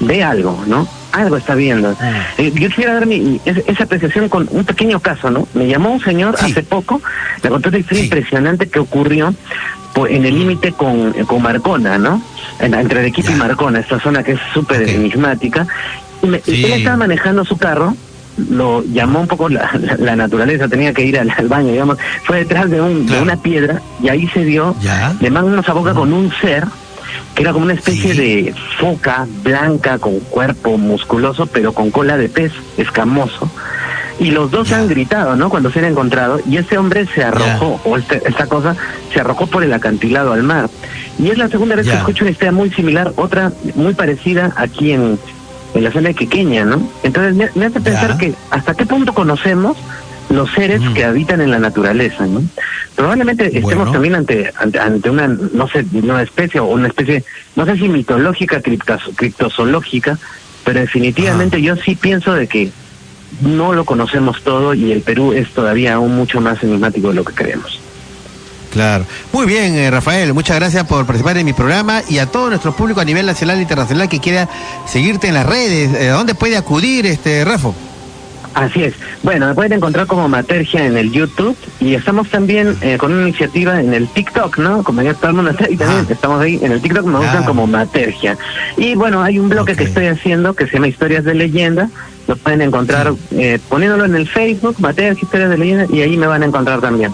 ve 0.00 0.22
algo, 0.22 0.62
¿no? 0.66 0.88
Algo 1.12 1.36
está 1.36 1.54
viendo. 1.54 1.94
Ah. 2.00 2.26
Eh, 2.38 2.52
yo 2.54 2.68
quisiera 2.68 2.94
dar 2.94 3.06
mi, 3.06 3.40
esa 3.44 3.84
apreciación 3.84 4.28
con 4.28 4.48
un 4.50 4.64
pequeño 4.64 5.00
caso, 5.00 5.30
¿no? 5.30 5.46
Me 5.54 5.66
llamó 5.68 5.92
un 5.92 6.00
señor 6.00 6.36
hace 6.40 6.62
poco, 6.62 7.00
le 7.42 7.50
contó 7.50 7.68
una 7.68 7.78
historia 7.78 8.04
impresionante 8.04 8.68
que 8.68 8.78
ocurrió 8.78 9.34
pues, 9.94 10.12
en 10.12 10.24
el 10.24 10.38
límite 10.38 10.72
con, 10.72 11.12
con 11.26 11.42
Marcona, 11.42 11.98
¿no? 11.98 12.22
entre 12.60 13.00
Arequipa 13.00 13.32
y 13.32 13.34
Marcona, 13.34 13.80
esta 13.80 13.98
zona 13.98 14.22
que 14.22 14.32
es 14.32 14.40
súper 14.54 14.88
enigmática. 14.88 15.66
Y 16.22 16.64
Él 16.64 16.72
estaba 16.74 16.96
manejando 16.96 17.44
su 17.44 17.56
carro 17.56 17.96
lo 18.50 18.82
llamó 18.84 19.20
un 19.20 19.28
poco 19.28 19.48
la, 19.48 19.70
naturaleza, 20.16 20.68
tenía 20.68 20.92
que 20.92 21.04
ir 21.04 21.18
al, 21.18 21.48
baño, 21.48 21.72
digamos, 21.72 21.98
fue 22.24 22.38
detrás 22.38 22.70
de, 22.70 22.80
un, 22.80 23.06
de 23.06 23.20
una 23.20 23.36
piedra 23.36 23.80
y 24.02 24.08
ahí 24.08 24.28
se 24.28 24.44
dio 24.44 24.74
de 25.20 25.30
manos 25.30 25.68
a 25.68 25.72
boca 25.72 25.94
con 25.94 26.12
un 26.12 26.32
ser 26.40 26.64
que 27.34 27.42
era 27.42 27.52
como 27.52 27.64
una 27.64 27.74
especie 27.74 28.14
de 28.14 28.54
foca 28.78 29.26
blanca 29.42 29.98
con 29.98 30.20
cuerpo 30.20 30.76
musculoso 30.76 31.46
pero 31.46 31.72
con 31.72 31.90
cola 31.90 32.16
de 32.16 32.28
pez 32.28 32.52
escamoso. 32.76 33.50
Y 34.18 34.30
los 34.30 34.50
dos 34.50 34.70
han 34.72 34.88
gritado, 34.88 35.34
¿no? 35.36 35.48
Cuando 35.48 35.70
se 35.70 35.80
han 35.80 35.86
encontrado 35.86 36.40
y 36.46 36.58
ese 36.58 36.78
hombre 36.78 37.06
se 37.12 37.24
arrojó 37.24 37.80
o 37.84 37.96
este, 37.96 38.22
esta 38.26 38.46
cosa 38.46 38.76
se 39.12 39.20
arrojó 39.20 39.46
por 39.46 39.64
el 39.64 39.72
acantilado 39.72 40.32
al 40.32 40.42
mar. 40.42 40.68
Y 41.18 41.30
es 41.30 41.38
la 41.38 41.48
segunda 41.48 41.74
vez 41.74 41.88
que 41.88 41.94
escucho 41.94 42.24
una 42.24 42.30
historia 42.30 42.52
muy 42.52 42.70
similar, 42.70 43.12
otra 43.16 43.52
muy 43.74 43.94
parecida 43.94 44.52
aquí 44.56 44.92
en 44.92 45.18
en 45.74 45.84
la 45.84 45.92
zona 45.92 46.08
de 46.08 46.14
Quequeña, 46.14 46.64
¿no? 46.64 46.86
Entonces 47.02 47.56
me, 47.56 47.64
hace 47.64 47.80
pensar 47.80 48.18
que 48.18 48.34
hasta 48.50 48.74
qué 48.74 48.86
punto 48.86 49.12
conocemos 49.14 49.76
los 50.30 50.50
seres 50.52 50.80
que 50.94 51.04
habitan 51.04 51.40
en 51.40 51.50
la 51.50 51.58
naturaleza, 51.58 52.26
¿no? 52.26 52.42
Probablemente 52.94 53.58
estemos 53.58 53.92
también 53.92 54.14
ante, 54.14 54.52
ante, 54.58 55.10
una, 55.10 55.28
no 55.28 55.68
sé, 55.68 55.84
una 55.92 56.22
especie 56.22 56.60
o 56.60 56.66
una 56.66 56.88
especie, 56.88 57.24
no 57.56 57.66
sé 57.66 57.76
si 57.76 57.88
mitológica, 57.88 58.60
criptozoológica, 58.60 60.18
pero 60.64 60.80
definitivamente 60.80 61.60
yo 61.60 61.76
sí 61.76 61.96
pienso 61.96 62.34
de 62.34 62.46
que 62.46 62.70
no 63.40 63.72
lo 63.72 63.84
conocemos 63.84 64.42
todo 64.42 64.74
y 64.74 64.92
el 64.92 65.00
Perú 65.00 65.32
es 65.32 65.50
todavía 65.50 65.94
aún 65.94 66.14
mucho 66.14 66.40
más 66.40 66.62
enigmático 66.62 67.08
de 67.08 67.14
lo 67.14 67.24
que 67.24 67.34
creemos. 67.34 67.81
Claro. 68.72 69.04
Muy 69.34 69.44
bien, 69.44 69.76
eh, 69.76 69.90
Rafael, 69.90 70.32
muchas 70.32 70.56
gracias 70.56 70.86
por 70.86 71.04
participar 71.04 71.36
en 71.36 71.44
mi 71.44 71.52
programa 71.52 72.00
y 72.08 72.16
a 72.18 72.26
todo 72.26 72.48
nuestro 72.48 72.74
público 72.74 73.02
a 73.02 73.04
nivel 73.04 73.26
nacional 73.26 73.58
e 73.58 73.62
internacional 73.62 74.08
que 74.08 74.18
quiera 74.18 74.48
seguirte 74.86 75.28
en 75.28 75.34
las 75.34 75.44
redes. 75.44 75.92
Eh, 75.92 76.08
¿A 76.08 76.14
dónde 76.14 76.34
puede 76.34 76.56
acudir, 76.56 77.04
este 77.04 77.44
Rafa? 77.44 77.68
Así 78.54 78.84
es. 78.84 78.94
Bueno, 79.22 79.46
me 79.46 79.54
pueden 79.54 79.74
encontrar 79.74 80.06
como 80.06 80.26
Matergia 80.26 80.86
en 80.86 80.96
el 80.96 81.12
YouTube 81.12 81.54
y 81.80 81.94
estamos 81.94 82.30
también 82.30 82.74
eh, 82.80 82.96
con 82.96 83.12
una 83.12 83.22
iniciativa 83.24 83.78
en 83.78 83.92
el 83.92 84.08
TikTok, 84.08 84.56
¿no? 84.56 84.82
Como 84.82 85.02
ya 85.02 85.12
todo 85.12 85.28
el 85.28 85.36
mundo 85.36 85.50
está, 85.50 85.70
y 85.70 85.76
también 85.76 86.06
ah. 86.08 86.12
estamos 86.12 86.40
ahí 86.40 86.58
en 86.62 86.72
el 86.72 86.80
TikTok, 86.80 87.04
me 87.04 87.18
buscan 87.18 87.44
como 87.44 87.66
Matergia. 87.66 88.38
Y 88.78 88.94
bueno, 88.94 89.22
hay 89.22 89.38
un 89.38 89.50
bloque 89.50 89.76
que 89.76 89.84
estoy 89.84 90.06
haciendo 90.06 90.54
que 90.54 90.66
se 90.66 90.74
llama 90.74 90.88
Historias 90.88 91.24
de 91.24 91.34
Leyenda. 91.34 91.90
Lo 92.26 92.36
pueden 92.36 92.62
encontrar 92.62 93.12
poniéndolo 93.68 94.06
en 94.06 94.14
el 94.14 94.26
Facebook, 94.26 94.76
Matergia, 94.78 95.22
Historias 95.22 95.50
de 95.50 95.58
Leyenda, 95.58 95.86
y 95.90 96.00
ahí 96.00 96.16
me 96.16 96.26
van 96.26 96.42
a 96.42 96.46
encontrar 96.46 96.80
también. 96.80 97.12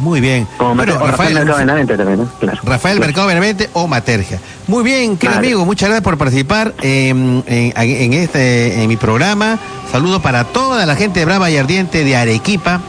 Muy 0.00 0.20
bien. 0.20 0.46
Rafael 0.58 1.34
Mercado 1.34 1.58
Benavente 1.58 1.96
también, 1.96 2.28
Rafael 2.62 3.00
Mercado 3.00 3.26
Benavente 3.26 3.70
o 3.74 3.86
Matergia. 3.86 4.40
Muy 4.66 4.82
bien, 4.82 5.16
querido 5.16 5.38
amigo, 5.38 5.64
muchas 5.66 5.88
gracias 5.88 6.04
por 6.04 6.16
participar 6.16 6.74
en, 6.82 7.44
este 7.46 8.82
en 8.82 8.88
mi 8.88 8.96
programa. 8.96 9.58
Saludos 9.92 10.22
para 10.22 10.44
toda 10.44 10.86
la 10.86 10.96
gente 10.96 11.24
brava 11.24 11.50
y 11.50 11.56
ardiente 11.56 12.04
de 12.04 12.16
Arequipa. 12.16 12.80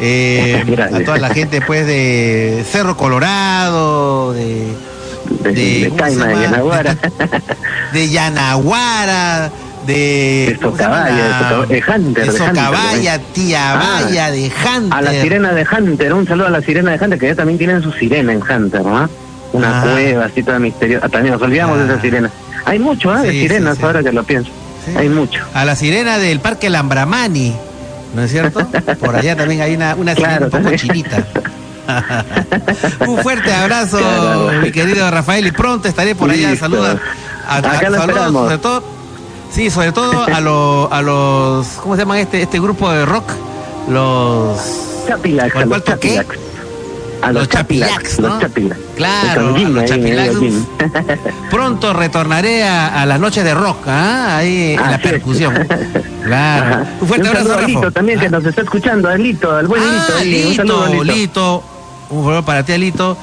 Eh, 0.00 0.64
a 0.92 1.04
toda 1.04 1.18
la 1.18 1.30
gente 1.30 1.60
pues 1.60 1.86
de 1.86 2.64
Cerro 2.70 2.96
Colorado, 2.96 4.32
de 4.32 4.74
de, 5.42 5.52
de, 5.52 5.92
Caima, 5.96 6.26
de 6.28 6.40
Yanaguara. 6.42 6.96
de 7.92 8.08
Yanaguara, 8.08 9.52
de. 9.86 10.46
De 10.50 10.58
Socabaya, 10.60 11.66
de, 11.68 11.82
Hunter. 11.86 12.30
De 12.30 12.38
Socabaya, 12.38 13.18
tía 13.32 13.72
ah, 13.74 14.02
Vaya, 14.02 14.30
de 14.30 14.46
Hunter. 14.46 14.98
A 14.98 15.02
la 15.02 15.10
sirena 15.12 15.52
de 15.52 15.66
Hunter, 15.70 16.12
un 16.12 16.26
saludo 16.26 16.46
a 16.46 16.50
la 16.50 16.60
sirena 16.60 16.92
de 16.92 17.04
Hunter, 17.04 17.18
que 17.18 17.26
ya 17.26 17.34
también 17.34 17.58
tienen 17.58 17.82
su 17.82 17.92
sirena 17.92 18.32
en 18.32 18.42
Hunter, 18.42 18.84
¿no? 18.84 19.08
Una 19.52 19.80
ah. 19.80 19.84
cueva 19.84 20.24
así 20.26 20.42
toda 20.42 20.58
misteriosa. 20.58 21.06
Ah, 21.06 21.08
también 21.08 21.34
nos 21.34 21.42
olvidamos 21.42 21.78
de 21.78 21.84
esa 21.84 22.00
sirena. 22.00 22.30
Hay 22.64 22.78
mucho, 22.78 23.14
¿eh? 23.14 23.26
de 23.26 23.32
sirenas, 23.32 23.82
ahora 23.82 24.02
que 24.02 24.12
lo 24.12 24.24
pienso. 24.24 24.50
Hay 24.96 25.08
mucho. 25.08 25.42
A 25.54 25.64
la 25.64 25.76
sirena 25.76 26.18
del 26.18 26.40
Parque 26.40 26.70
Lambramani, 26.70 27.54
¿no 28.14 28.22
es 28.22 28.30
cierto? 28.30 28.66
Por 29.00 29.16
allá 29.16 29.36
también 29.36 29.60
hay 29.60 29.74
una, 29.74 29.94
una 29.94 30.14
sirena 30.14 30.46
un 30.46 30.50
poco 30.50 30.76
chinita. 30.76 31.24
un 33.06 33.18
fuerte 33.18 33.52
abrazo, 33.52 34.50
mi 34.62 34.72
querido 34.72 35.10
Rafael, 35.10 35.46
y 35.46 35.52
pronto 35.52 35.88
estaré 35.88 36.14
por 36.14 36.30
allá. 36.30 36.56
Saludos. 36.56 36.98
A, 37.46 37.58
Acá 37.58 37.90
saludos, 37.90 38.32
sobre 38.32 38.58
todo 38.58 38.93
Sí, 39.54 39.70
sobre 39.70 39.92
todo 39.92 40.24
a, 40.24 40.40
los 40.40 40.90
a 40.90 41.00
los. 41.00 41.66
¿Cómo 41.80 41.94
se 41.94 42.02
llama 42.02 42.20
este, 42.20 42.42
este 42.42 42.58
grupo 42.58 42.90
de 42.90 43.06
rock? 43.06 43.30
Los. 43.88 44.58
Chapilax. 45.06 45.52
¿Cuál 45.52 45.62
A 47.22 47.32
los, 47.32 47.48
Chapilax, 47.48 48.18
¿no? 48.18 48.28
Los 48.30 48.40
Chapilax. 48.40 48.80
Claro, 48.96 49.56
los 49.56 49.84
Chapilax. 49.84 50.34
Pronto 51.52 51.92
retornaré 51.92 52.64
a, 52.64 53.06
las 53.06 53.20
noches 53.20 53.44
de 53.44 53.54
rock, 53.54 53.86
¿ah? 53.86 54.38
ahí 54.38 54.74
en 54.76 54.90
la 54.90 54.98
percusión. 54.98 55.54
Claro. 56.24 56.86
Un 57.02 57.06
fuerte 57.08 57.28
abrazo, 57.28 57.58
a 57.58 57.62
Lito 57.66 57.92
también, 57.92 58.18
que 58.18 58.26
¿Ah? 58.26 58.30
nos 58.30 58.46
está 58.46 58.62
escuchando, 58.62 59.10
a 59.10 59.16
Lito, 59.18 59.54
al 59.54 59.66
buen 59.66 59.82
ah, 59.84 60.22
Lito. 60.24 60.48
un 60.48 60.54
saludo, 60.54 61.04
Lito. 61.04 61.62
Un 62.08 62.24
saludo 62.24 62.42
para 62.46 62.62
ti, 62.64 62.72
Alito. 62.72 63.18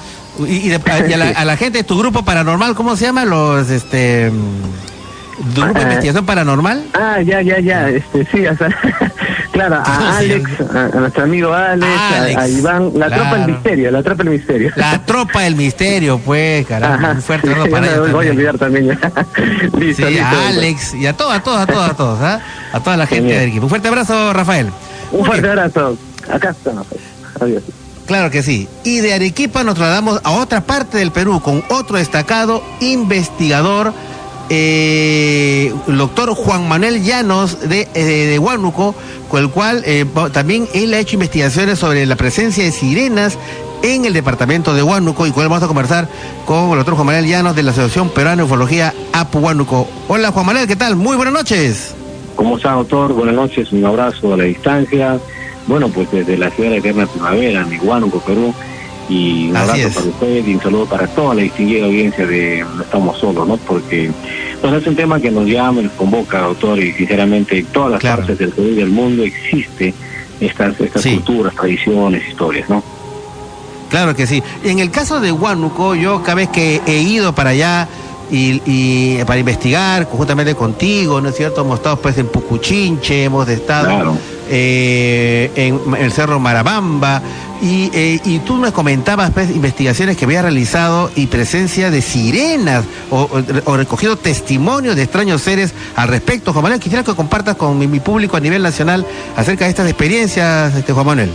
Y, 0.48 0.70
y, 0.70 0.72
a, 0.72 1.18
la, 1.18 1.30
a, 1.36 1.46
la, 1.46 1.58
gente 1.58 1.80
de 1.80 1.84
tu 1.84 1.98
grupo 1.98 2.24
paranormal, 2.24 2.76
¿cómo 2.76 2.96
se 2.96 3.06
llama? 3.06 3.26
Los, 3.26 3.72
este 3.72 4.32
grupo 5.56 5.74
de 5.74 5.82
investigación 5.82 6.26
paranormal? 6.26 6.84
Ah, 6.94 7.22
ya, 7.22 7.42
ya, 7.42 7.60
ya, 7.60 7.90
este, 7.90 8.26
sí, 8.26 8.46
o 8.46 8.56
sea, 8.56 8.70
claro, 9.52 9.76
a 9.76 10.18
Alex, 10.18 10.50
a, 10.74 11.00
nuestro 11.00 11.24
amigo 11.24 11.54
Alex, 11.54 11.88
a, 12.38 12.48
Iván, 12.48 12.92
la 12.96 13.10
tropa 13.10 13.38
del 13.38 13.48
misterio, 13.54 13.92
la 13.92 14.04
tropa 14.04 14.24
del 14.24 14.34
misterio. 14.34 14.72
La 14.76 15.06
tropa 15.06 15.42
del 15.42 15.56
misterio, 15.56 16.20
pues, 16.20 16.66
carajo, 16.68 17.12
un 17.12 17.22
fuerte 17.22 17.48
saludo 17.48 17.70
para 17.70 17.88
ellos. 17.88 18.12
voy 18.12 18.28
a 18.28 18.32
olvidar 18.32 18.58
también. 18.58 18.88
listo, 19.80 20.08
sí, 20.08 20.18
a 20.20 20.48
Alex, 20.48 20.94
y 20.94 21.08
a 21.08 21.14
todos, 21.14 21.34
a 21.34 21.42
todos, 21.42 21.60
a 21.60 21.68
todos, 21.68 21.90
a 21.90 21.94
todos, 21.94 22.20
¿ah? 22.22 22.42
a 22.74 22.80
toda 22.80 22.98
la 22.98 23.08
gente 23.08 23.34
del 23.34 23.50
equipo. 23.50 23.66
Un 23.66 23.70
fuerte 23.70 23.88
abrazo, 23.88 24.34
Rafael. 24.34 24.72
Un 25.12 25.26
fuerte 25.26 25.50
abrazo. 25.50 25.98
Acá 26.30 26.52
estamos. 26.52 26.88
Adiós. 27.40 27.64
Claro 28.06 28.30
que 28.30 28.44
sí. 28.44 28.68
Y 28.84 29.00
de 29.00 29.14
Arequipa 29.14 29.64
nos 29.64 29.76
trasladamos 29.76 30.20
a 30.24 30.32
otra 30.32 30.62
parte 30.62 30.98
del 30.98 31.12
Perú 31.12 31.40
con 31.42 31.64
otro 31.70 31.98
destacado 31.98 32.62
investigador 32.82 33.94
eh, 34.54 35.74
el 35.88 35.98
doctor 35.98 36.34
Juan 36.36 36.68
Manuel 36.68 37.02
Llanos 37.06 37.70
de, 37.70 37.88
eh, 37.94 38.04
de 38.04 38.38
Huánuco, 38.38 38.94
con 39.30 39.42
el 39.42 39.50
cual 39.50 39.82
eh, 39.86 40.06
también 40.34 40.68
él 40.74 40.94
ha 40.94 41.00
hecho 41.00 41.16
investigaciones 41.16 41.80
sobre 41.80 42.06
la 42.06 42.18
presencia 42.18 42.62
de 42.62 42.74
sirenas 42.74 43.38
en 43.82 44.04
el 44.04 44.12
departamento 44.12 44.74
de 44.74 44.84
Huánuco 44.84 45.26
y 45.26 45.32
con 45.32 45.44
él 45.44 45.50
vamos 45.50 45.64
a 45.64 45.68
conversar 45.68 46.10
con 46.46 46.72
el 46.72 46.76
doctor 46.80 46.96
Juan 46.96 47.08
Manuel 47.08 47.28
Llanos 47.28 47.56
de 47.56 47.64
la 47.64 47.72
Asociación 47.72 48.10
Peruana 48.10 48.42
de 48.42 48.44
Ufología 48.44 48.94
APU 49.14 49.40
Huánuco. 49.40 49.88
Hola 50.10 50.34
Juan 50.34 50.46
Manuel, 50.46 50.68
¿qué 50.68 50.76
tal? 50.76 50.98
Muy 50.98 51.16
buenas 51.16 51.34
noches. 51.34 51.96
¿Cómo 52.36 52.58
está, 52.58 52.74
doctor? 52.74 53.14
Buenas 53.14 53.36
noches, 53.36 53.72
un 53.72 53.86
abrazo 53.86 54.34
a 54.34 54.38
la 54.38 54.44
distancia. 54.44 55.18
Bueno, 55.66 55.88
pues 55.88 56.12
desde 56.12 56.38
la 56.38 56.50
ciudad 56.52 56.72
de 56.72 56.78
Eterna 56.80 57.06
Primavera, 57.06 57.62
en 57.62 57.88
Huánuco, 57.88 58.20
Perú, 58.20 58.54
y 59.12 59.50
un 59.50 59.58
abrazo 59.58 59.90
para 59.94 60.06
usted 60.08 60.48
y 60.48 60.54
un 60.54 60.62
saludo 60.62 60.86
para 60.86 61.06
toda 61.08 61.36
la 61.36 61.42
distinguida 61.42 61.86
audiencia 61.86 62.26
de 62.26 62.66
No 62.78 62.82
Estamos 62.82 63.20
Solos, 63.20 63.46
¿no? 63.46 63.58
Porque 63.58 64.10
pues 64.62 64.74
es 64.74 64.88
un 64.88 64.96
tema 64.96 65.20
que 65.20 65.30
nos 65.30 65.46
llama, 65.48 65.82
nos 65.82 65.92
convoca, 65.94 66.40
doctor, 66.40 66.80
y 66.80 66.94
sinceramente 66.94 67.58
en 67.58 67.66
todas 67.66 67.92
las 67.92 68.02
partes 68.02 68.38
del 68.38 68.52
Perú 68.52 68.70
y 68.70 68.76
del 68.76 68.90
mundo 68.90 69.24
existe 69.24 69.94
estas, 70.40 70.80
estas 70.80 71.06
culturas, 71.06 71.54
tradiciones, 71.54 72.26
historias, 72.26 72.70
¿no? 72.70 72.82
Claro 73.90 74.16
que 74.16 74.26
sí. 74.26 74.42
En 74.64 74.80
el 74.80 74.90
caso 74.90 75.20
de 75.20 75.34
Huánuco, 75.34 75.94
yo 75.96 76.24
cada 76.24 76.36
vez 76.36 76.48
que 76.48 76.82
he 76.86 77.02
ido 77.02 77.36
para 77.36 77.50
allá 77.50 77.90
y, 78.32 79.20
para 79.26 79.40
investigar 79.40 80.06
justamente 80.06 80.56
contigo, 80.56 81.20
¿no 81.22 81.30
es 81.30 81.36
cierto? 81.36 81.62
Hemos 81.62 81.80
estado 81.80 81.98
pues 81.98 82.18
en 82.18 82.28
Pucuchinche, 82.28 83.26
hemos 83.26 83.48
estado 83.50 84.18
eh, 84.50 85.52
en, 85.56 85.80
el 85.96 86.12
Cerro 86.12 86.40
Marabamba 86.40 87.22
y, 87.62 87.90
eh, 87.94 88.20
y, 88.24 88.40
tú 88.40 88.56
me 88.56 88.72
comentabas 88.72 89.32
pues, 89.32 89.52
investigaciones 89.52 90.18
que 90.18 90.26
había 90.26 90.42
realizado 90.42 91.12
y 91.16 91.28
presencia 91.28 91.92
de 91.92 92.02
sirenas 92.02 92.86
o, 93.12 93.28
recogido 93.78 94.16
testimonios 94.16 94.96
de 94.96 95.04
extraños 95.04 95.42
seres 95.42 95.74
al 95.96 96.08
respecto. 96.08 96.54
Juan 96.54 96.64
Manuel, 96.64 96.80
quisiera 96.80 97.04
que 97.04 97.14
compartas 97.14 97.56
con 97.56 97.78
mi, 97.78 98.00
público 98.00 98.38
a 98.38 98.40
nivel 98.40 98.64
nacional 98.64 99.06
acerca 99.36 99.66
de 99.66 99.72
estas 99.72 99.88
experiencias, 99.88 100.76
este, 100.76 100.94
Juan 100.94 101.06
Manuel. 101.06 101.30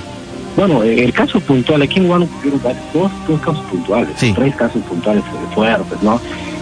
Bueno, 0.57 0.83
el 0.83 1.13
caso 1.13 1.39
puntual, 1.39 1.83
aquí 1.83 1.99
en 1.99 2.09
Guanajuato 2.09 2.75
dos, 2.95 3.13
dos 3.29 3.41
casos 3.41 3.65
puntuales, 3.67 4.09
tres 4.17 4.57
casos 4.57 4.83
puntuales 4.85 5.23
fuertes, 5.55 6.03
¿no? 6.03 6.19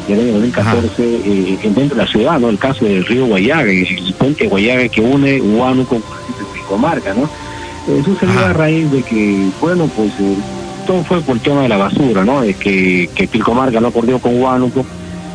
En 0.09 0.15
el 0.15 0.21
año 0.21 0.33
2014 0.33 1.03
eh, 1.03 1.59
dentro 1.63 1.97
de 1.97 2.05
la 2.05 2.07
ciudad, 2.07 2.39
¿no? 2.39 2.49
El 2.49 2.59
caso 2.59 2.85
del 2.85 3.05
río 3.07 3.27
Guayaga, 3.27 3.71
el 3.71 4.15
puente 4.19 4.47
Guayaga 4.47 4.89
que 4.89 5.01
une 5.01 5.41
Huánuco 5.41 6.01
con 6.01 6.63
comarca, 6.69 7.15
¿no? 7.15 7.29
Eh, 7.89 8.03
sucedió 8.05 8.47
a 8.47 8.53
raíz 8.53 8.91
de 8.91 9.03
que, 9.03 9.51
bueno, 9.61 9.89
pues 9.95 10.11
eh, 10.19 10.37
todo 10.87 11.05
fue 11.05 11.21
por 11.21 11.37
el 11.37 11.43
tema 11.43 11.63
de 11.63 11.69
la 11.69 11.77
basura, 11.77 12.25
¿no? 12.25 12.41
De 12.41 12.55
que, 12.55 13.09
que 13.15 13.27
Pilcomarca 13.27 13.81
no 13.81 13.89
acordó 13.89 14.19
con 14.19 14.41
Huánuco, 14.41 14.85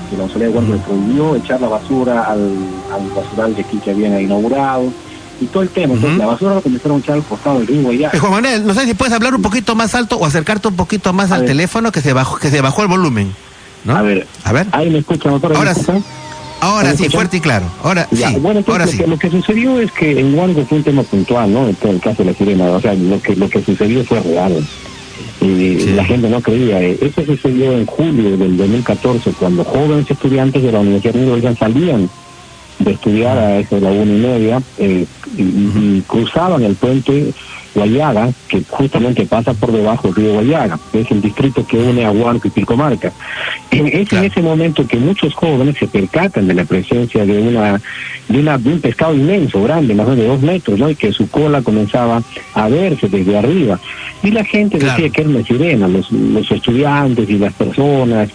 que 0.09 0.17
la 0.17 0.23
Autoridad 0.23 0.49
de 0.49 0.55
Huánuco 0.55 0.75
le 0.75 0.81
prohibió 0.81 1.35
echar 1.35 1.61
la 1.61 1.67
basura 1.67 2.23
al, 2.23 2.39
al 2.91 3.09
basural 3.15 3.55
de 3.55 3.61
aquí 3.61 3.77
que 3.77 3.91
habían 3.91 4.19
inaugurado 4.19 4.91
y 5.41 5.45
todo 5.45 5.63
el 5.63 5.69
tema. 5.69 5.93
Entonces, 5.93 6.17
la 6.17 6.25
basura 6.25 6.55
lo 6.55 6.61
comenzaron 6.61 6.97
a 6.97 6.99
echar 6.99 7.15
al 7.15 7.23
costado 7.23 7.59
del 7.59 7.67
río 7.67 7.81
Guayaga. 7.83 8.19
Juan 8.19 8.31
Manuel, 8.31 8.67
no 8.67 8.73
sé 8.73 8.85
si 8.85 8.93
puedes 8.93 9.13
hablar 9.13 9.35
un 9.35 9.41
poquito 9.41 9.75
más 9.75 9.95
alto 9.95 10.17
o 10.17 10.25
acercarte 10.25 10.67
un 10.67 10.75
poquito 10.75 11.13
más 11.13 11.31
al 11.31 11.45
teléfono 11.45 11.91
que 11.91 12.01
se 12.01 12.13
bajó, 12.13 12.37
que 12.37 12.49
se 12.49 12.61
bajó 12.61 12.81
el 12.81 12.87
volumen. 12.87 13.33
A 13.87 14.01
ver, 14.01 14.27
a 14.43 14.51
ver. 14.51 14.67
Ahí 14.71 14.89
me 14.89 14.99
escuchan, 14.99 15.33
Ahora, 15.33 15.73
ahora 16.61 16.95
sí, 16.95 17.09
fuerte 17.09 17.37
y 17.37 17.39
claro. 17.39 17.65
Ahora 17.83 18.07
sí. 18.11 18.23
Bueno, 18.39 18.63
ahora 18.67 18.85
lo, 18.85 18.91
sí. 18.91 18.97
que, 18.97 19.07
lo 19.07 19.17
que 19.17 19.29
sucedió 19.29 19.79
es 19.79 19.91
que 19.91 20.19
en 20.19 20.37
Huango 20.37 20.65
fue 20.65 20.79
un 20.79 20.83
tema 20.83 21.03
puntual, 21.03 21.53
¿no? 21.53 21.67
En 21.67 21.75
todo 21.75 21.91
el 21.91 22.01
caso 22.01 22.23
de 22.23 22.31
la 22.31 22.37
sirena. 22.37 22.65
O 22.65 22.81
sea, 22.81 22.93
lo 22.93 23.21
que, 23.21 23.35
lo 23.35 23.49
que 23.49 23.61
sucedió 23.63 24.03
fue 24.03 24.19
real. 24.19 24.65
Y 25.41 25.75
la 25.93 26.03
gente 26.03 26.29
no 26.29 26.41
creía. 26.41 26.81
Eso 26.81 27.25
sucedió 27.25 27.71
en 27.71 27.85
julio 27.85 28.35
del 28.37 28.57
2014, 28.57 29.31
cuando 29.39 29.63
jóvenes 29.63 30.11
estudiantes 30.11 30.61
de 30.61 30.71
la 30.71 30.79
Universidad 30.79 31.13
de 31.13 31.21
New 31.21 31.55
salían 31.55 32.09
de 32.79 32.91
estudiar 32.91 33.37
a 33.37 33.59
eso 33.59 33.75
de 33.75 33.81
la 33.81 33.91
una 33.91 34.11
y 34.11 34.19
media 34.19 34.61
eh, 34.77 35.05
y, 35.37 36.01
cruzaban 36.01 36.63
el 36.63 36.75
puente 36.75 37.33
Guayaga, 37.79 38.29
que 38.47 38.61
justamente 38.69 39.25
pasa 39.25 39.53
por 39.53 39.71
debajo 39.71 40.07
del 40.07 40.15
río 40.15 40.33
Guayaga, 40.33 40.79
que 40.91 41.01
es 41.01 41.11
el 41.11 41.21
distrito 41.21 41.65
que 41.65 41.77
une 41.77 42.05
a 42.05 42.11
Huanco 42.11 42.47
y 42.47 42.51
Pilcomarca. 42.51 43.11
Es 43.71 44.11
en 44.13 44.23
ese 44.23 44.41
momento 44.41 44.85
que 44.87 44.97
muchos 44.97 45.33
jóvenes 45.33 45.77
se 45.77 45.87
percatan 45.87 46.47
de 46.47 46.53
la 46.53 46.65
presencia 46.65 47.25
de 47.25 47.39
una 47.39 47.79
de, 48.29 48.39
una, 48.39 48.57
de 48.57 48.73
un 48.73 48.79
pescado 48.79 49.13
inmenso, 49.13 49.61
grande, 49.63 49.93
más 49.95 50.15
de 50.15 50.27
dos 50.27 50.41
metros, 50.41 50.79
¿no? 50.79 50.89
y 50.89 50.95
que 50.95 51.11
su 51.11 51.29
cola 51.29 51.61
comenzaba 51.61 52.21
a 52.53 52.69
verse 52.69 53.09
desde 53.09 53.37
arriba. 53.37 53.79
Y 54.23 54.31
la 54.31 54.43
gente 54.43 54.77
decía 54.77 55.09
que 55.09 55.21
era 55.21 55.29
una 55.29 55.43
sirena, 55.43 55.87
los, 55.87 56.11
los 56.11 56.49
estudiantes 56.51 57.29
y 57.29 57.37
las 57.37 57.53
personas. 57.53 58.29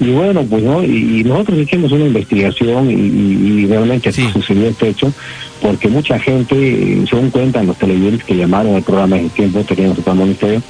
Y 0.00 0.10
bueno, 0.10 0.44
pues 0.44 0.62
no, 0.62 0.82
y, 0.82 1.22
nosotros 1.24 1.58
hicimos 1.58 1.92
una 1.92 2.06
investigación 2.06 2.90
y, 2.90 3.66
realmente 3.66 4.12
sucedió 4.12 4.68
este 4.68 4.88
hecho 4.88 5.12
porque 5.60 5.88
mucha 5.88 6.18
gente, 6.18 7.04
según 7.08 7.30
cuentan 7.30 7.66
los 7.66 7.76
televidentes 7.78 8.24
que 8.24 8.36
llamaron 8.36 8.74
al 8.74 8.82
programa 8.82 9.18
en 9.18 9.30
tiempo, 9.30 9.64
teníamos 9.64 9.98
el 10.06 10.14
ministerio, 10.14 10.62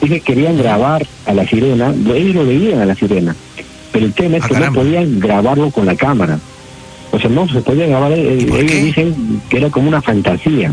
y 0.00 0.08
que 0.08 0.20
querían 0.20 0.56
grabar 0.56 1.06
a 1.26 1.34
la 1.34 1.46
sirena, 1.46 1.94
ellos 2.14 2.34
lo 2.34 2.46
veían 2.46 2.80
a 2.80 2.86
la 2.86 2.94
sirena, 2.94 3.34
pero 3.92 4.06
el 4.06 4.12
tema 4.12 4.36
es 4.38 4.44
ah, 4.44 4.48
que 4.48 4.60
no 4.60 4.72
podían 4.72 5.18
grabarlo 5.18 5.70
con 5.70 5.86
la 5.86 5.96
cámara. 5.96 6.38
O 7.10 7.18
sea, 7.18 7.30
no 7.30 7.48
se 7.48 7.60
podía 7.62 7.86
grabar, 7.86 8.12
eh, 8.12 8.34
ellos 8.34 8.82
dicen 8.82 9.40
que 9.48 9.56
era 9.56 9.70
como 9.70 9.88
una 9.88 10.02
fantasía 10.02 10.72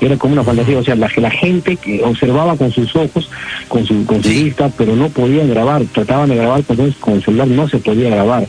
era 0.00 0.16
como 0.16 0.34
una 0.34 0.44
fantasía, 0.44 0.78
o 0.78 0.84
sea, 0.84 0.94
la, 0.94 1.10
la 1.16 1.30
gente 1.30 1.76
que 1.76 2.02
observaba 2.02 2.56
con 2.56 2.70
sus 2.70 2.94
ojos, 2.94 3.28
con 3.68 3.84
su, 3.84 4.04
con 4.06 4.22
su 4.22 4.28
vista, 4.28 4.70
pero 4.76 4.94
no 4.94 5.08
podían 5.08 5.48
grabar, 5.48 5.82
trataban 5.92 6.28
de 6.28 6.36
grabar, 6.36 6.60
entonces 6.60 6.96
con 7.00 7.14
el 7.14 7.24
celular 7.24 7.48
no 7.48 7.68
se 7.68 7.78
podía 7.78 8.10
grabar. 8.10 8.46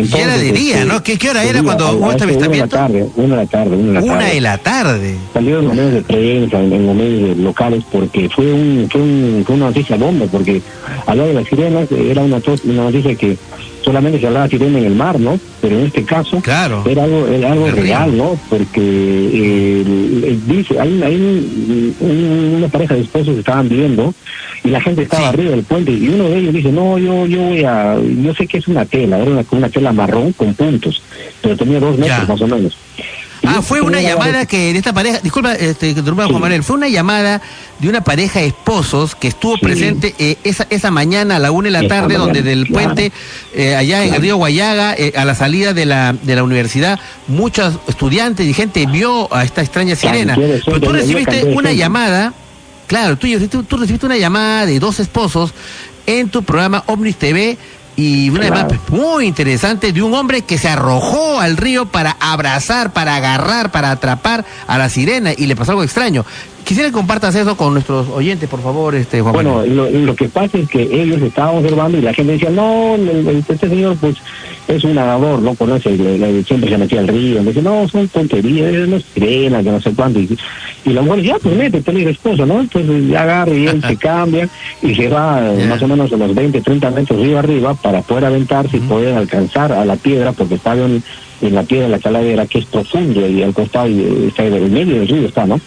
Entonces, 0.00 0.26
era 0.26 0.38
de 0.38 0.52
día, 0.52 0.84
¿no? 0.84 1.02
¿Qué, 1.02 1.18
¿Qué, 1.18 1.30
hora 1.30 1.44
era 1.44 1.62
cuando 1.62 1.92
hubo 1.92 2.10
este 2.10 2.24
avistamiento? 2.24 2.76
Una 2.76 2.86
de 2.86 2.86
la 2.86 2.88
tarde, 2.88 3.08
una 3.16 3.36
de 3.36 3.42
la 3.42 3.46
tarde, 3.46 3.76
una 3.76 4.00
tarde. 4.00 4.10
Una 4.10 4.24
de 4.26 4.40
la 4.40 4.58
tarde. 4.58 5.16
Salieron 5.32 5.64
los 5.66 5.74
medios 5.74 5.92
de 5.94 6.02
prensa, 6.02 6.60
en, 6.60 6.86
los 6.86 6.94
medios 6.94 7.36
locales, 7.38 7.84
porque 7.90 8.28
fue 8.28 8.52
un, 8.52 8.88
fue, 8.90 9.00
un, 9.00 9.42
fue 9.46 9.56
una 9.56 9.66
noticia 9.66 9.96
bomba, 9.96 10.26
porque 10.26 10.62
hablar 11.06 11.26
de 11.28 11.34
las 11.34 11.46
sirenas 11.48 11.90
era 11.90 12.22
una, 12.22 12.40
una 12.64 12.82
noticia 12.82 13.14
que 13.14 13.36
solamente 13.82 14.20
se 14.20 14.26
hablaba 14.26 14.48
sirena 14.48 14.78
en 14.78 14.84
el 14.84 14.94
mar, 14.94 15.18
¿no? 15.18 15.38
Pero 15.60 15.78
en 15.78 15.86
este 15.86 16.04
caso 16.04 16.40
claro. 16.40 16.84
era 16.86 17.04
algo, 17.04 17.26
era 17.26 17.52
algo 17.52 17.70
real, 17.70 18.16
¿no? 18.16 18.38
Porque 18.48 18.80
eh, 18.80 20.38
dice, 20.46 20.78
hay, 20.78 21.02
hay 21.02 21.96
una 22.56 22.68
pareja 22.68 22.94
de 22.94 23.00
esposos 23.00 23.34
que 23.34 23.40
estaban 23.40 23.68
viendo 23.68 24.14
y 24.64 24.68
la 24.68 24.80
gente 24.80 25.02
estaba 25.02 25.28
arriba 25.28 25.50
del 25.50 25.62
puente 25.62 25.92
y 25.92 26.08
uno 26.08 26.24
de 26.24 26.38
ellos 26.38 26.54
dice, 26.54 26.72
no, 26.72 26.98
yo 26.98 27.26
yo 27.26 27.40
voy 27.40 27.64
a, 27.64 27.96
yo 27.96 28.34
sé 28.34 28.46
que 28.46 28.58
es 28.58 28.68
una 28.68 28.84
tela, 28.84 29.18
era 29.18 29.30
una, 29.30 29.44
una 29.50 29.68
tela 29.68 29.92
marrón 29.92 30.32
con 30.32 30.54
puntos, 30.54 31.02
pero 31.40 31.56
tenía 31.56 31.80
dos 31.80 31.98
metros 31.98 32.28
más 32.28 32.40
o 32.40 32.46
menos. 32.46 32.76
Ah, 33.48 33.62
fue 33.62 33.80
una 33.80 34.00
llamada 34.00 34.46
que 34.46 34.72
de 34.72 34.78
esta 34.78 34.92
pareja, 34.92 35.20
disculpa, 35.20 35.54
este, 35.54 35.94
Juan 35.94 36.40
Manuel, 36.40 36.62
fue 36.62 36.76
una 36.76 36.88
llamada 36.88 37.40
de 37.78 37.88
una 37.88 38.02
pareja 38.02 38.40
de 38.40 38.46
esposos 38.46 39.14
que 39.14 39.28
estuvo 39.28 39.56
presente 39.58 40.14
eh, 40.18 40.36
esa, 40.44 40.66
esa 40.70 40.90
mañana 40.90 41.36
a 41.36 41.38
la 41.38 41.50
una 41.50 41.70
de 41.70 41.82
la 41.82 41.88
tarde, 41.88 42.16
donde 42.16 42.42
del 42.42 42.66
puente, 42.66 43.12
eh, 43.54 43.74
allá 43.74 44.04
en 44.04 44.14
el 44.14 44.20
río 44.20 44.36
Guayaga, 44.36 44.94
eh, 44.94 45.12
a 45.16 45.24
la 45.24 45.34
salida 45.34 45.72
de 45.72 45.86
la, 45.86 46.12
de 46.12 46.36
la 46.36 46.42
universidad, 46.42 47.00
muchos 47.26 47.78
estudiantes 47.86 48.46
y 48.46 48.52
gente 48.52 48.86
vio 48.86 49.32
a 49.34 49.44
esta 49.44 49.62
extraña 49.62 49.96
sirena. 49.96 50.36
Pero 50.36 50.80
tú 50.80 50.92
recibiste 50.92 51.44
una 51.44 51.72
llamada, 51.72 52.34
claro, 52.86 53.16
tú, 53.16 53.28
tú 53.64 53.76
recibiste 53.76 54.06
una 54.06 54.18
llamada 54.18 54.66
de 54.66 54.78
dos 54.78 55.00
esposos 55.00 55.54
en 56.06 56.28
tu 56.28 56.42
programa 56.42 56.82
Omnis 56.86 57.16
TV 57.16 57.58
y 57.98 58.30
una 58.30 58.46
claro. 58.46 58.78
muy 58.90 59.26
interesante 59.26 59.92
de 59.92 60.00
un 60.02 60.14
hombre 60.14 60.42
que 60.42 60.56
se 60.56 60.68
arrojó 60.68 61.40
al 61.40 61.56
río 61.56 61.86
para 61.86 62.16
abrazar, 62.20 62.92
para 62.92 63.16
agarrar, 63.16 63.72
para 63.72 63.90
atrapar 63.90 64.44
a 64.68 64.78
la 64.78 64.88
sirena 64.88 65.32
y 65.36 65.46
le 65.46 65.56
pasó 65.56 65.72
algo 65.72 65.82
extraño. 65.82 66.24
Quisiera 66.64 66.90
que 66.90 66.92
compartas 66.92 67.34
eso 67.34 67.56
con 67.56 67.72
nuestros 67.72 68.08
oyentes, 68.08 68.48
por 68.48 68.62
favor, 68.62 68.94
este 68.94 69.22
Juan 69.22 69.32
Bueno, 69.32 69.64
lo, 69.64 70.14
que 70.14 70.28
pasa 70.28 70.58
es 70.58 70.68
que 70.68 70.82
ellos 70.82 71.22
estaban 71.22 71.56
observando 71.56 71.96
y 71.96 72.02
la 72.02 72.12
gente 72.12 72.32
decía, 72.32 72.50
no, 72.50 72.94
este 73.48 73.70
señor 73.70 73.96
pues 73.98 74.16
es 74.68 74.84
un 74.84 74.94
nadador, 74.94 75.40
no 75.40 75.54
conoce, 75.54 75.96
siempre 76.44 76.68
se 76.68 76.76
metía 76.76 77.00
al 77.00 77.08
río, 77.08 77.42
me 77.42 77.52
dice, 77.52 77.62
no, 77.62 77.88
son 77.88 78.06
tonterías, 78.08 78.86
no 78.86 78.96
es 78.96 79.04
sirena, 79.14 79.62
que 79.62 79.70
no 79.70 79.80
sé 79.80 79.92
cuánto. 79.92 80.20
Y, 80.20 80.36
la 80.84 81.00
mujer 81.00 81.22
dice, 81.22 81.28
ya, 81.28 81.38
pues 81.38 81.56
métete, 81.56 81.90
el 81.90 82.08
esposo, 82.08 82.44
¿no? 82.44 82.60
Entonces 82.60 83.08
ya 83.08 83.22
agarra 83.22 83.54
y 83.54 83.66
él 83.66 83.82
se 83.82 83.96
cambia 83.98 84.48
y 84.82 84.94
se 84.94 85.08
va 85.08 85.40
más 85.68 85.82
o 85.82 85.88
menos 85.88 86.12
a 86.12 86.16
los 86.16 86.34
20, 86.34 86.60
30 86.60 86.90
metros 86.90 87.20
río 87.20 87.38
arriba 87.38 87.74
para 87.74 88.02
poder 88.02 88.26
aventarse 88.26 88.76
y 88.76 88.80
poder 88.80 89.16
alcanzar 89.16 89.72
a 89.72 89.86
la 89.86 89.96
piedra, 89.96 90.32
porque 90.32 90.56
estaba 90.56 90.82
en, 90.82 91.02
en 91.40 91.54
la 91.54 91.62
piedra 91.62 91.86
de 91.86 91.92
la 91.92 91.98
calavera, 91.98 92.46
que 92.46 92.58
es 92.58 92.66
profundo 92.66 93.26
y 93.26 93.42
al 93.42 93.54
costado, 93.54 93.88
y 93.88 94.26
está 94.28 94.44
en 94.44 94.54
el 94.54 94.70
medio 94.70 94.96
del 94.96 95.08
río 95.08 95.28
está, 95.28 95.46
¿no? 95.46 95.58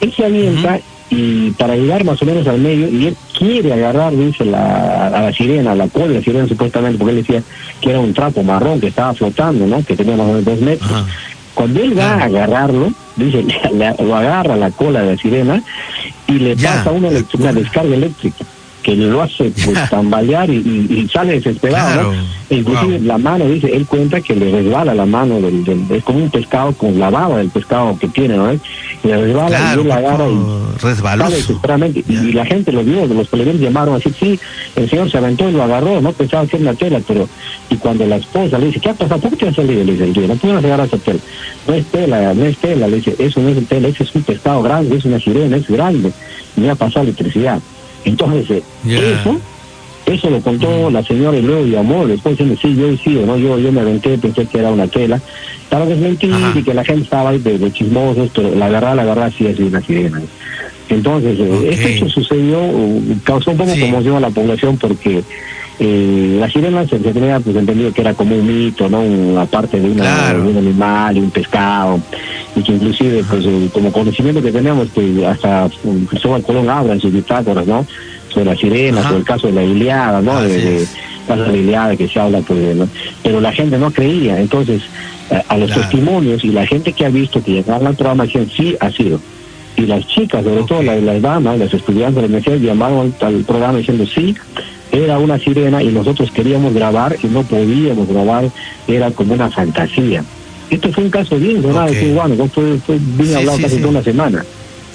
Él 0.00 0.12
se 0.14 0.24
avienta 0.24 0.80
y 1.10 1.50
para 1.52 1.74
llegar 1.74 2.04
más 2.04 2.22
o 2.22 2.24
menos 2.24 2.46
al 2.46 2.60
medio, 2.60 2.88
y 2.88 3.08
él 3.08 3.16
quiere 3.36 3.72
agarrar, 3.72 4.16
dice, 4.16 4.44
la, 4.44 5.08
a 5.08 5.22
la 5.22 5.32
sirena, 5.32 5.72
a 5.72 5.74
la 5.74 5.88
cola 5.88 6.06
de 6.06 6.14
la 6.14 6.22
sirena 6.22 6.46
supuestamente, 6.46 6.98
porque 6.98 7.18
él 7.18 7.24
decía 7.26 7.42
que 7.80 7.90
era 7.90 7.98
un 7.98 8.14
trapo 8.14 8.44
marrón 8.44 8.80
que 8.80 8.86
estaba 8.86 9.12
flotando, 9.14 9.66
¿no? 9.66 9.84
Que 9.84 9.96
tenía 9.96 10.16
más 10.16 10.26
o 10.26 10.28
menos 10.28 10.44
dos 10.44 10.60
metros. 10.60 11.04
Cuando 11.52 11.80
él 11.80 11.98
va 11.98 12.12
a 12.14 12.24
agarrarlo, 12.24 12.92
dice, 13.16 13.44
lo 13.98 14.16
agarra 14.16 14.56
la 14.56 14.70
cola 14.70 15.02
de 15.02 15.16
la 15.16 15.20
sirena 15.20 15.62
y 16.28 16.34
le 16.34 16.54
pasa 16.54 16.92
una, 16.92 17.08
una 17.08 17.52
descarga 17.52 17.94
eléctrica. 17.94 18.44
Que 18.82 18.96
lo 18.96 19.22
hace 19.22 19.52
pues, 19.64 19.90
tambalear 19.90 20.50
y, 20.50 21.08
sale 21.12 21.34
desesperado, 21.34 22.12
¿no? 22.12 22.18
inclusive 22.50 22.98
la 23.00 23.18
mano, 23.18 23.46
dice, 23.46 23.68
él 23.74 23.86
cuenta 23.86 24.20
que 24.20 24.34
le 24.34 24.50
resbala 24.50 24.94
la 24.94 25.06
mano, 25.06 25.40
del, 25.40 25.64
es 25.90 26.02
como 26.02 26.18
un 26.18 26.30
pescado 26.30 26.72
con 26.72 26.98
la 26.98 27.10
baba 27.10 27.38
del 27.38 27.50
pescado 27.50 27.96
que 27.98 28.08
tiene, 28.08 28.36
¿no? 28.36 28.52
Y 28.52 28.60
le 29.04 29.16
resbala 29.16 29.74
y 29.76 29.78
él 29.78 29.88
la 29.88 29.96
agarra 29.96 30.26
y 30.28 30.90
sale 30.96 31.36
desesperadamente. 31.36 32.04
Y, 32.08 32.32
la 32.32 32.44
gente 32.44 32.72
lo 32.72 32.82
vio, 32.82 33.06
los 33.06 33.28
colegas 33.28 33.56
llamaron 33.56 33.94
así, 33.94 34.12
sí, 34.18 34.38
el 34.76 34.88
señor 34.88 35.10
se 35.10 35.18
aventó 35.18 35.48
y 35.48 35.52
lo 35.52 35.62
agarró, 35.62 36.00
no 36.00 36.12
pensaba 36.12 36.46
que 36.46 36.56
era 36.56 36.70
una 36.70 36.74
tela, 36.74 37.00
pero, 37.06 37.28
y 37.68 37.76
cuando 37.76 38.06
la 38.06 38.16
esposa 38.16 38.58
le 38.58 38.66
dice, 38.66 38.80
¿qué 38.80 38.90
ha 38.90 38.94
pasado? 38.94 39.20
¿Por 39.20 39.30
qué 39.30 39.36
te 39.36 39.48
has 39.48 39.56
salido? 39.56 39.84
Le 39.84 39.92
dice, 39.92 40.26
no 40.26 40.34
puedo 40.36 40.58
agarrar 40.58 40.86
esa 40.86 40.98
tela. 40.98 41.20
No 41.68 41.74
es 41.74 41.86
tela, 41.86 42.34
no 42.34 42.44
es 42.44 42.56
tela, 42.58 42.88
le 42.88 42.96
dice, 42.96 43.14
eso 43.18 43.40
no 43.40 43.50
es 43.50 43.68
tela, 43.68 43.88
ese 43.88 44.02
es 44.02 44.14
un 44.14 44.22
pescado 44.22 44.62
grande, 44.62 44.96
es 44.96 45.04
una 45.04 45.20
sirena, 45.20 45.56
es 45.56 45.68
grande, 45.68 46.12
me 46.56 46.70
ha 46.70 46.74
pasado 46.74 47.04
electricidad. 47.04 47.60
Entonces, 48.04 48.62
eso, 48.86 49.40
eso 50.06 50.30
lo 50.30 50.40
contó 50.40 50.90
la 50.90 51.02
señora 51.04 51.36
y 51.36 51.42
luego 51.42 51.66
llamó, 51.66 52.06
después 52.06 52.36
diciendo, 52.36 52.60
sí, 52.60 52.74
yo 52.74 52.96
sí, 52.96 53.22
no, 53.26 53.36
yo, 53.36 53.58
yo 53.58 53.72
me 53.72 53.80
aventé, 53.80 54.18
pensé 54.18 54.46
que 54.46 54.58
era 54.58 54.70
una 54.70 54.86
tela. 54.88 55.20
Para 55.68 55.86
desmentir 55.86 56.34
y 56.54 56.62
que 56.62 56.74
la 56.74 56.84
gente 56.84 57.04
estaba 57.04 57.30
ahí 57.30 57.38
de, 57.38 57.72
chismosos, 57.72 58.30
pero 58.34 58.54
la 58.54 58.68
verdad, 58.68 58.96
la 58.96 59.04
verdad 59.04 59.32
sí 59.36 59.46
es 59.46 59.58
una 59.60 59.80
sirena. 59.80 60.20
Entonces, 60.88 61.38
eh, 61.38 61.68
este 61.70 61.94
hecho 61.94 62.08
sucedió, 62.08 62.60
causó 63.22 63.52
un 63.52 63.58
poco 63.58 63.70
de 63.70 63.80
conmoción 63.80 64.16
a 64.16 64.20
la 64.20 64.30
población 64.30 64.76
porque 64.76 65.22
eh, 65.82 66.36
la 66.38 66.50
sirena 66.50 66.86
se, 66.86 66.98
tenía 66.98 67.40
pues 67.40 67.56
entendido 67.56 67.90
que 67.90 68.02
era 68.02 68.12
como 68.12 68.36
un 68.36 68.46
mito, 68.46 68.86
¿no? 68.90 69.00
Una 69.00 69.46
parte 69.46 69.80
de, 69.80 69.90
una, 69.90 70.34
de 70.34 70.38
un 70.38 70.58
animal 70.58 71.16
y 71.16 71.20
un 71.20 71.30
pescado 71.30 71.98
y 72.54 72.62
que 72.62 72.72
inclusive 72.72 73.24
pues 73.24 73.46
eh, 73.46 73.70
como 73.72 73.90
conocimiento 73.90 74.42
que 74.42 74.52
tenemos 74.52 74.90
que 74.90 75.26
hasta 75.26 75.70
Cristóbal 76.08 76.42
Colón 76.42 76.68
habla 76.68 76.92
en 76.92 77.00
sus 77.00 77.12
bitácoras 77.12 77.66
no 77.66 77.86
sobre 78.28 78.44
la 78.44 78.56
sirena 78.56 79.02
sobre 79.02 79.18
el 79.18 79.24
caso 79.24 79.46
de 79.46 79.54
la 79.54 79.64
Iliada 79.64 80.20
no 80.20 80.42
de, 80.42 80.86
caso 81.26 81.42
de 81.44 81.48
la 81.48 81.56
Iliada 81.56 81.96
que 81.96 82.08
se 82.08 82.20
habla 82.20 82.40
pues 82.40 82.76
pero 83.22 83.40
la 83.40 83.52
gente 83.52 83.78
no 83.78 83.90
creía. 83.90 84.38
Entonces 84.38 84.82
a, 85.48 85.56
los 85.56 85.72
testimonios 85.72 86.44
y 86.44 86.48
la 86.48 86.66
gente 86.66 86.92
que 86.92 87.06
ha 87.06 87.08
visto 87.08 87.42
que 87.42 87.64
al 87.66 87.94
programa 87.94 88.24
decían 88.24 88.50
sí 88.54 88.76
ha 88.80 88.90
sido 88.90 89.18
y 89.76 89.86
las 89.86 90.06
chicas 90.08 90.44
sobre 90.44 90.62
todo 90.64 90.82
las, 90.82 91.02
las, 91.02 91.22
damas 91.22 91.58
las 91.58 91.72
estudiantes 91.72 92.16
de 92.16 92.22
la 92.22 92.26
universidad 92.26 92.58
llamaron 92.58 93.14
al, 93.20 93.44
programa 93.44 93.78
diciendo 93.78 94.04
sí 94.06 94.36
era 94.92 95.18
una 95.18 95.38
sirena 95.38 95.82
y 95.82 95.88
nosotros 95.88 96.30
queríamos 96.30 96.74
grabar 96.74 97.16
y 97.22 97.26
no 97.26 97.42
podíamos 97.42 98.08
grabar 98.08 98.50
era 98.88 99.10
como 99.10 99.34
una 99.34 99.50
fantasía 99.50 100.24
esto 100.70 100.92
fue 100.92 101.04
un 101.04 101.10
caso 101.10 101.36
bien 101.36 101.62
¿verdad? 101.62 101.90
okay. 101.90 102.12
de 102.12 102.48
fue, 102.48 102.78
fue 102.78 102.98
bien 103.00 103.36
hablado 103.36 103.58
casi 103.60 103.76
toda 103.78 103.88
una 103.88 104.02
semana. 104.02 104.44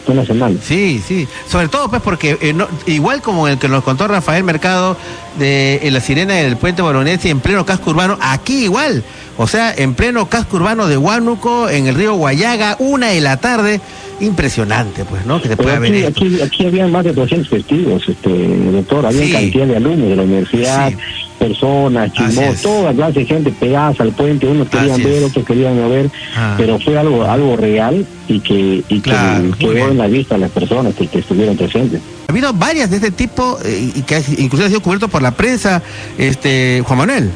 Toda 0.05 0.19
una 0.19 0.25
semana. 0.25 0.55
Sí, 0.63 1.01
sí. 1.05 1.27
Sobre 1.49 1.67
todo 1.67 1.89
pues 1.89 2.01
porque 2.01 2.37
eh, 2.41 2.55
igual 2.85 3.21
como 3.21 3.47
el 3.47 3.57
que 3.57 3.67
nos 3.67 3.83
contó 3.83 4.07
Rafael 4.07 4.43
Mercado 4.43 4.95
de 5.39 5.79
la 5.91 5.99
sirena 5.99 6.35
del 6.35 6.57
puente 6.57 6.81
Bolognesi 6.81 7.29
en 7.29 7.39
pleno 7.39 7.65
casco 7.65 7.89
urbano, 7.89 8.17
aquí 8.21 8.65
igual. 8.65 9.03
O 9.37 9.47
sea, 9.47 9.73
en 9.75 9.95
pleno 9.95 10.29
casco 10.29 10.57
urbano 10.57 10.87
de 10.87 10.97
Huánuco, 10.97 11.69
en 11.69 11.87
el 11.87 11.95
río 11.95 12.13
Guayaga, 12.13 12.77
una 12.79 13.07
de 13.07 13.19
la 13.19 13.37
tarde, 13.37 13.81
impresionante, 14.21 15.03
pues, 15.03 15.25
¿no? 15.25 15.41
Que 15.41 15.49
se 15.49 15.57
puede 15.57 15.77
ver 15.79 16.05
aquí, 16.05 16.41
aquí, 16.41 16.65
había 16.65 16.87
más 16.87 17.03
de 17.03 17.11
200 17.11 17.49
testigos, 17.49 18.07
este, 18.07 18.29
doctor, 18.71 19.05
había 19.05 19.39
cantidad 19.39 19.67
de 19.67 19.75
alumnos 19.75 20.09
de 20.09 20.15
la 20.15 20.23
universidad, 20.23 20.93
personas, 21.35 22.11
chismos, 22.13 22.61
toda 22.61 22.93
clase 22.93 23.19
de 23.19 23.25
gente 23.25 23.51
pegadas 23.51 23.99
al 23.99 24.11
puente, 24.11 24.47
unos 24.47 24.67
querían 24.69 25.01
ver, 25.03 25.23
otros 25.23 25.45
querían 25.45 25.79
no 25.79 25.89
ver, 25.89 26.09
ah. 26.35 26.55
pero 26.57 26.79
fue 26.79 26.97
algo 26.97 27.23
algo 27.23 27.55
real 27.55 28.05
y 28.27 28.39
que, 28.39 28.83
y 28.87 28.99
que 28.99 29.11
quedó 29.59 29.89
en 29.91 29.97
la 29.97 30.07
vista 30.07 30.35
a 30.35 30.37
las 30.37 30.51
personas 30.51 30.93
que, 30.95 31.05
estuvieron 31.17 31.55
presentes. 31.55 32.01
Ha 32.27 32.31
habido 32.31 32.53
varias 32.53 32.89
de 32.89 32.97
este 32.97 33.11
tipo 33.11 33.57
eh, 33.63 33.91
y 33.95 34.01
que 34.01 34.21
incluso 34.37 34.65
ha 34.65 34.67
sido 34.67 34.81
cubierto 34.81 35.07
por 35.07 35.21
la 35.21 35.31
prensa, 35.31 35.81
este 36.17 36.81
Juan 36.85 36.99
Manuel. 36.99 37.29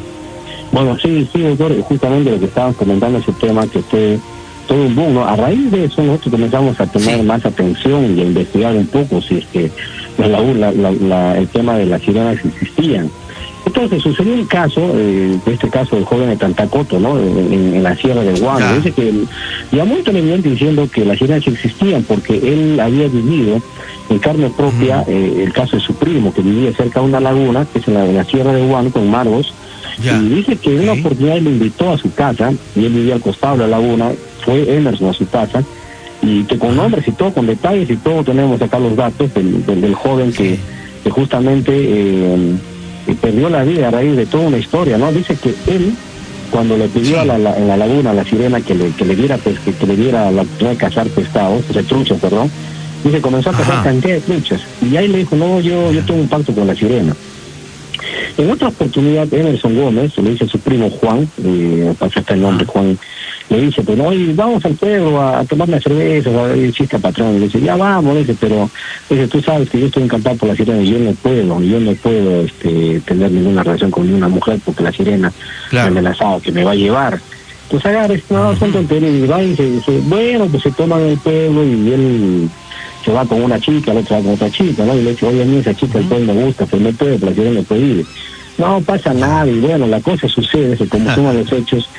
Bueno, 0.71 0.97
sí, 1.01 1.27
sí, 1.33 1.41
doctor, 1.41 1.79
justamente 1.81 2.31
lo 2.31 2.39
que 2.39 2.45
estábamos 2.45 2.77
comentando 2.77 3.19
ese 3.19 3.31
tema 3.33 3.65
que 3.67 3.79
fue 3.81 4.19
todo 4.67 4.85
un 4.85 4.95
boom, 4.95 5.17
A 5.17 5.35
raíz 5.35 5.71
de 5.71 5.85
eso 5.85 6.03
nosotros 6.03 6.31
comenzamos 6.31 6.79
a 6.79 6.85
tener 6.85 7.23
más 7.23 7.43
atención 7.43 8.15
y 8.15 8.21
a 8.21 8.25
investigar 8.25 8.75
un 8.75 8.85
poco 8.85 9.19
si 9.19 9.37
es 9.37 9.45
que 9.47 9.71
pues, 10.15 10.29
la, 10.29 11.37
el 11.37 11.47
tema 11.47 11.75
de 11.75 11.87
las 11.87 12.01
sirenas 12.01 12.37
existían. 12.45 13.09
Entonces 13.81 14.03
sucedió 14.03 14.33
un 14.33 14.45
caso, 14.45 14.91
eh, 14.93 15.39
este 15.45 15.69
caso 15.69 15.95
del 15.95 16.03
joven 16.03 16.27
de 16.27 16.35
Tantacoto, 16.35 16.99
¿no? 16.99 17.17
En, 17.17 17.81
la 17.81 17.95
sierra 17.95 18.21
del 18.23 18.37
Guano. 18.37 18.75
Dice 18.75 18.91
que 18.91 19.13
llamó 19.71 19.93
muy 19.93 20.03
televidente 20.03 20.49
diciendo 20.49 20.89
que 20.91 21.05
las 21.05 21.17
sirenas 21.17 21.47
existían 21.47 22.03
porque 22.03 22.35
él 22.35 22.77
había 22.77 23.07
vivido 23.07 23.61
en 24.09 24.19
carne 24.19 24.49
propia 24.49 25.05
eh, 25.07 25.43
el 25.45 25.53
caso 25.53 25.77
de 25.77 25.81
su 25.81 25.93
primo, 25.93 26.33
que 26.33 26.41
vivía 26.41 26.73
cerca 26.73 26.99
de 26.99 27.05
una 27.05 27.21
laguna, 27.21 27.65
que 27.71 27.79
es 27.79 27.87
en 27.87 28.15
la, 28.15 28.25
sierra 28.25 28.51
del 28.51 28.67
Guano, 28.67 28.91
con 28.91 29.09
Margos, 29.09 29.53
y 29.97 30.27
dice 30.27 30.57
que 30.57 30.75
en 30.75 30.81
una 30.81 30.93
oportunidad 30.93 31.39
lo 31.39 31.49
invitó 31.49 31.93
a 31.93 31.97
su 31.97 32.13
casa, 32.13 32.51
y 32.75 32.83
él 32.83 32.91
vivía 32.91 33.13
al 33.13 33.21
costado 33.21 33.59
de 33.59 33.67
la 33.69 33.79
laguna, 33.79 34.11
fue 34.43 34.75
Emerson 34.75 35.07
a 35.07 35.13
su 35.13 35.25
casa, 35.29 35.63
y 36.21 36.43
que 36.43 36.59
con 36.59 36.75
nombres 36.75 37.07
y 37.07 37.13
todo, 37.13 37.31
con 37.33 37.47
detalles 37.47 37.89
y 37.89 37.95
todo, 37.95 38.25
tenemos 38.25 38.61
acá 38.61 38.77
los 38.77 38.97
datos 38.97 39.33
del, 39.33 39.65
del, 39.65 39.95
joven 39.95 40.33
que, 40.33 40.59
que 41.01 41.09
justamente 41.09 41.71
eh, 41.73 42.57
perdió 43.15 43.49
la 43.49 43.63
vida 43.63 43.87
a 43.87 43.91
raíz 43.91 44.15
de 44.15 44.25
toda 44.25 44.47
una 44.47 44.57
historia, 44.57 44.97
¿no? 44.97 45.11
Dice 45.11 45.35
que 45.35 45.53
él, 45.67 45.93
cuando 46.51 46.77
le 46.77 46.87
pidió 46.87 47.21
a 47.21 47.25
la, 47.25 47.35
en 47.35 47.67
la 47.67 47.77
laguna 47.77 48.11
a 48.11 48.13
la 48.13 48.23
sirena 48.23 48.61
que 48.61 48.75
le, 48.75 48.91
que 48.91 49.05
le 49.05 49.15
diera, 49.15 49.37
pues, 49.37 49.59
que, 49.59 49.85
le 49.85 49.95
diera 49.95 50.31
la 50.31 50.41
oportunidad 50.41 50.71
de 50.71 50.77
cazar 50.77 51.07
pescados, 51.07 51.67
de 51.73 51.83
truchas, 51.83 52.19
perdón, 52.19 52.49
dice, 53.03 53.21
comenzó 53.21 53.51
a 53.51 53.53
cazar 53.53 53.83
cantidad 53.83 54.15
de 54.15 54.21
truchas. 54.21 54.61
Y 54.81 54.95
ahí 54.97 55.07
le 55.07 55.19
dijo, 55.19 55.35
no, 55.35 55.59
yo, 55.59 55.91
yo 55.91 56.03
tengo 56.03 56.21
un 56.21 56.27
pacto 56.27 56.53
con 56.53 56.67
la 56.67 56.75
sirena. 56.75 57.15
En 58.37 58.49
otra 58.49 58.69
oportunidad, 58.69 59.33
Emerson 59.33 59.75
Gómez, 59.75 60.17
le 60.17 60.31
dice 60.31 60.45
a 60.45 60.47
su 60.47 60.59
primo 60.59 60.89
Juan, 60.89 61.29
eh, 61.43 61.93
pasa 61.97 62.19
hasta 62.19 62.33
el 62.33 62.41
nombre 62.41 62.65
Juan, 62.65 62.97
le 63.49 63.61
dice, 63.61 63.81
pues 63.81 63.97
no, 63.97 64.11
vamos 64.35 64.63
al 64.63 64.75
pueblo 64.75 65.21
a, 65.21 65.43
tomar 65.43 65.67
una 65.67 65.79
cerveza, 65.79 66.29
a 66.29 66.47
ver 66.47 66.71
chiste 66.71 66.99
patrón. 66.99 67.39
Le 67.39 67.47
dice, 67.47 67.59
ya 67.59 67.75
vamos, 67.75 68.15
dice, 68.17 68.35
pero 68.39 68.69
dice, 69.09 69.27
tú 69.27 69.41
sabes 69.41 69.69
que 69.69 69.79
yo 69.79 69.87
estoy 69.87 70.03
encantado 70.03 70.35
por 70.35 70.49
la 70.49 70.55
sirena 70.55 70.81
y 70.81 70.91
yo 70.91 70.99
no 70.99 71.11
puedo, 71.13 71.61
yo 71.61 71.79
no 71.79 71.93
puedo 71.95 72.41
este, 72.45 72.99
tener 73.01 73.31
ninguna 73.31 73.63
relación 73.63 73.89
con 73.89 74.05
ninguna 74.05 74.27
mujer 74.27 74.59
porque 74.63 74.83
la 74.83 74.91
sirena 74.91 75.33
me 75.71 75.79
ha 75.79 75.85
amenazado 75.85 76.41
que 76.41 76.51
me 76.51 76.63
va 76.63 76.71
a 76.71 76.75
llevar. 76.75 77.19
Pues 77.69 77.85
agarra, 77.85 78.15
no, 78.29 78.55
son 78.55 78.71
tonterías, 78.71 79.13
y 79.13 79.27
va 79.27 79.43
y 79.43 79.53
dice, 79.53 79.99
bueno, 80.03 80.47
pues 80.47 80.63
se 80.63 80.71
toman 80.71 81.01
el 81.01 81.17
pueblo 81.17 81.63
y 81.63 81.91
él 81.91 82.49
se 83.09 83.15
va 83.15 83.25
con 83.25 83.41
una 83.41 83.59
chica, 83.59 83.91
el 83.91 83.97
otro 83.97 84.17
va 84.17 84.21
con 84.21 84.33
otra 84.33 84.51
chica, 84.51 84.85
¿no? 84.85 84.95
Y 84.95 85.01
le 85.01 85.11
dice, 85.11 85.25
oye, 85.25 85.41
a 85.41 85.45
mí 85.45 85.57
esa 85.57 85.73
chica 85.73 85.97
el 85.97 86.05
pueblo 86.05 86.31
me 86.31 86.43
gusta, 86.43 86.67
pues 86.67 86.79
no 86.79 86.91
puede, 86.91 87.17
pero 87.17 87.31
la 87.31 87.35
sirena 87.35 87.59
no 87.59 87.63
puede 87.63 87.81
ir. 87.81 88.05
No 88.59 88.81
pasa 88.81 89.13
nada, 89.15 89.47
y 89.47 89.59
bueno, 89.59 89.87
la 89.87 89.99
cosa 89.99 90.27
sucede, 90.27 90.77
como 90.87 91.11
son 91.15 91.35
los 91.35 91.51
hechos, 91.51 91.89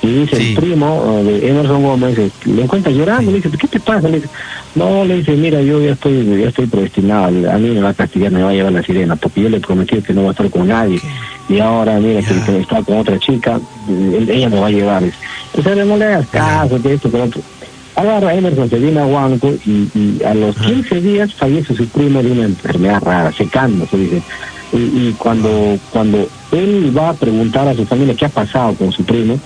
y 0.00 0.06
dice 0.06 0.36
el 0.36 0.54
primo 0.54 1.22
de 1.24 1.50
Emerson 1.50 1.82
Gómez, 1.82 2.18
eh, 2.18 2.30
le 2.46 2.62
encuentra 2.62 2.90
llorando, 2.90 3.30
le 3.30 3.36
dice, 3.38 3.50
¿qué 3.50 3.68
te 3.68 3.80
pasa? 3.80 4.08
Le 4.08 4.20
dice, 4.20 4.30
no, 4.76 5.04
le 5.04 5.16
dice, 5.16 5.32
mira, 5.32 5.60
yo 5.60 5.82
ya 5.82 5.92
estoy, 5.92 6.24
ya 6.40 6.48
estoy 6.48 6.66
predestinado, 6.66 7.26
a 7.26 7.58
mí 7.58 7.68
me 7.68 7.82
va 7.82 7.90
a 7.90 7.94
castigar, 7.94 8.32
me 8.32 8.42
va 8.42 8.48
a 8.48 8.54
llevar 8.54 8.72
la 8.72 8.82
sirena, 8.82 9.14
porque 9.14 9.42
yo 9.42 9.50
le 9.50 9.60
prometí 9.60 10.00
que 10.00 10.14
no 10.14 10.22
va 10.22 10.28
a 10.28 10.30
estar 10.30 10.48
con 10.48 10.68
nadie, 10.68 10.98
y 11.50 11.58
ahora, 11.58 11.98
mira, 11.98 12.22
que 12.22 12.60
está 12.60 12.82
con 12.82 12.96
otra 12.96 13.18
chica, 13.18 13.60
ella 14.26 14.48
me 14.48 14.58
va 14.58 14.68
a 14.68 14.70
llevar. 14.70 15.02
Entonces, 15.54 15.86
no 15.86 15.98
le 15.98 16.04
hagas 16.06 16.26
caso, 16.28 16.80
que 16.80 16.94
esto, 16.94 17.10
que 17.10 17.20
otro. 17.20 17.42
Agarra 17.96 18.34
Emerson, 18.34 18.68
se 18.68 18.78
viene 18.78 19.00
a 19.00 19.06
Huanco, 19.06 19.54
y, 19.64 20.22
a 20.22 20.34
los 20.34 20.54
15 20.56 21.00
días 21.00 21.34
fallece 21.34 21.74
su 21.74 21.88
primo 21.88 22.22
de 22.22 22.30
una 22.30 22.44
enfermedad 22.44 23.02
rara, 23.02 23.32
secando, 23.32 23.86
se 23.86 23.96
dice. 23.96 24.22
Y, 24.72 24.76
y 24.76 25.16
cuando, 25.18 25.78
cuando 25.90 26.28
él 26.52 26.92
va 26.96 27.10
a 27.10 27.14
preguntar 27.14 27.66
a 27.66 27.74
su 27.74 27.86
familia 27.86 28.14
qué 28.14 28.26
ha 28.26 28.30
pasado 28.30 28.74
con 28.74 28.92
su 28.92 29.02
primo, 29.04 29.40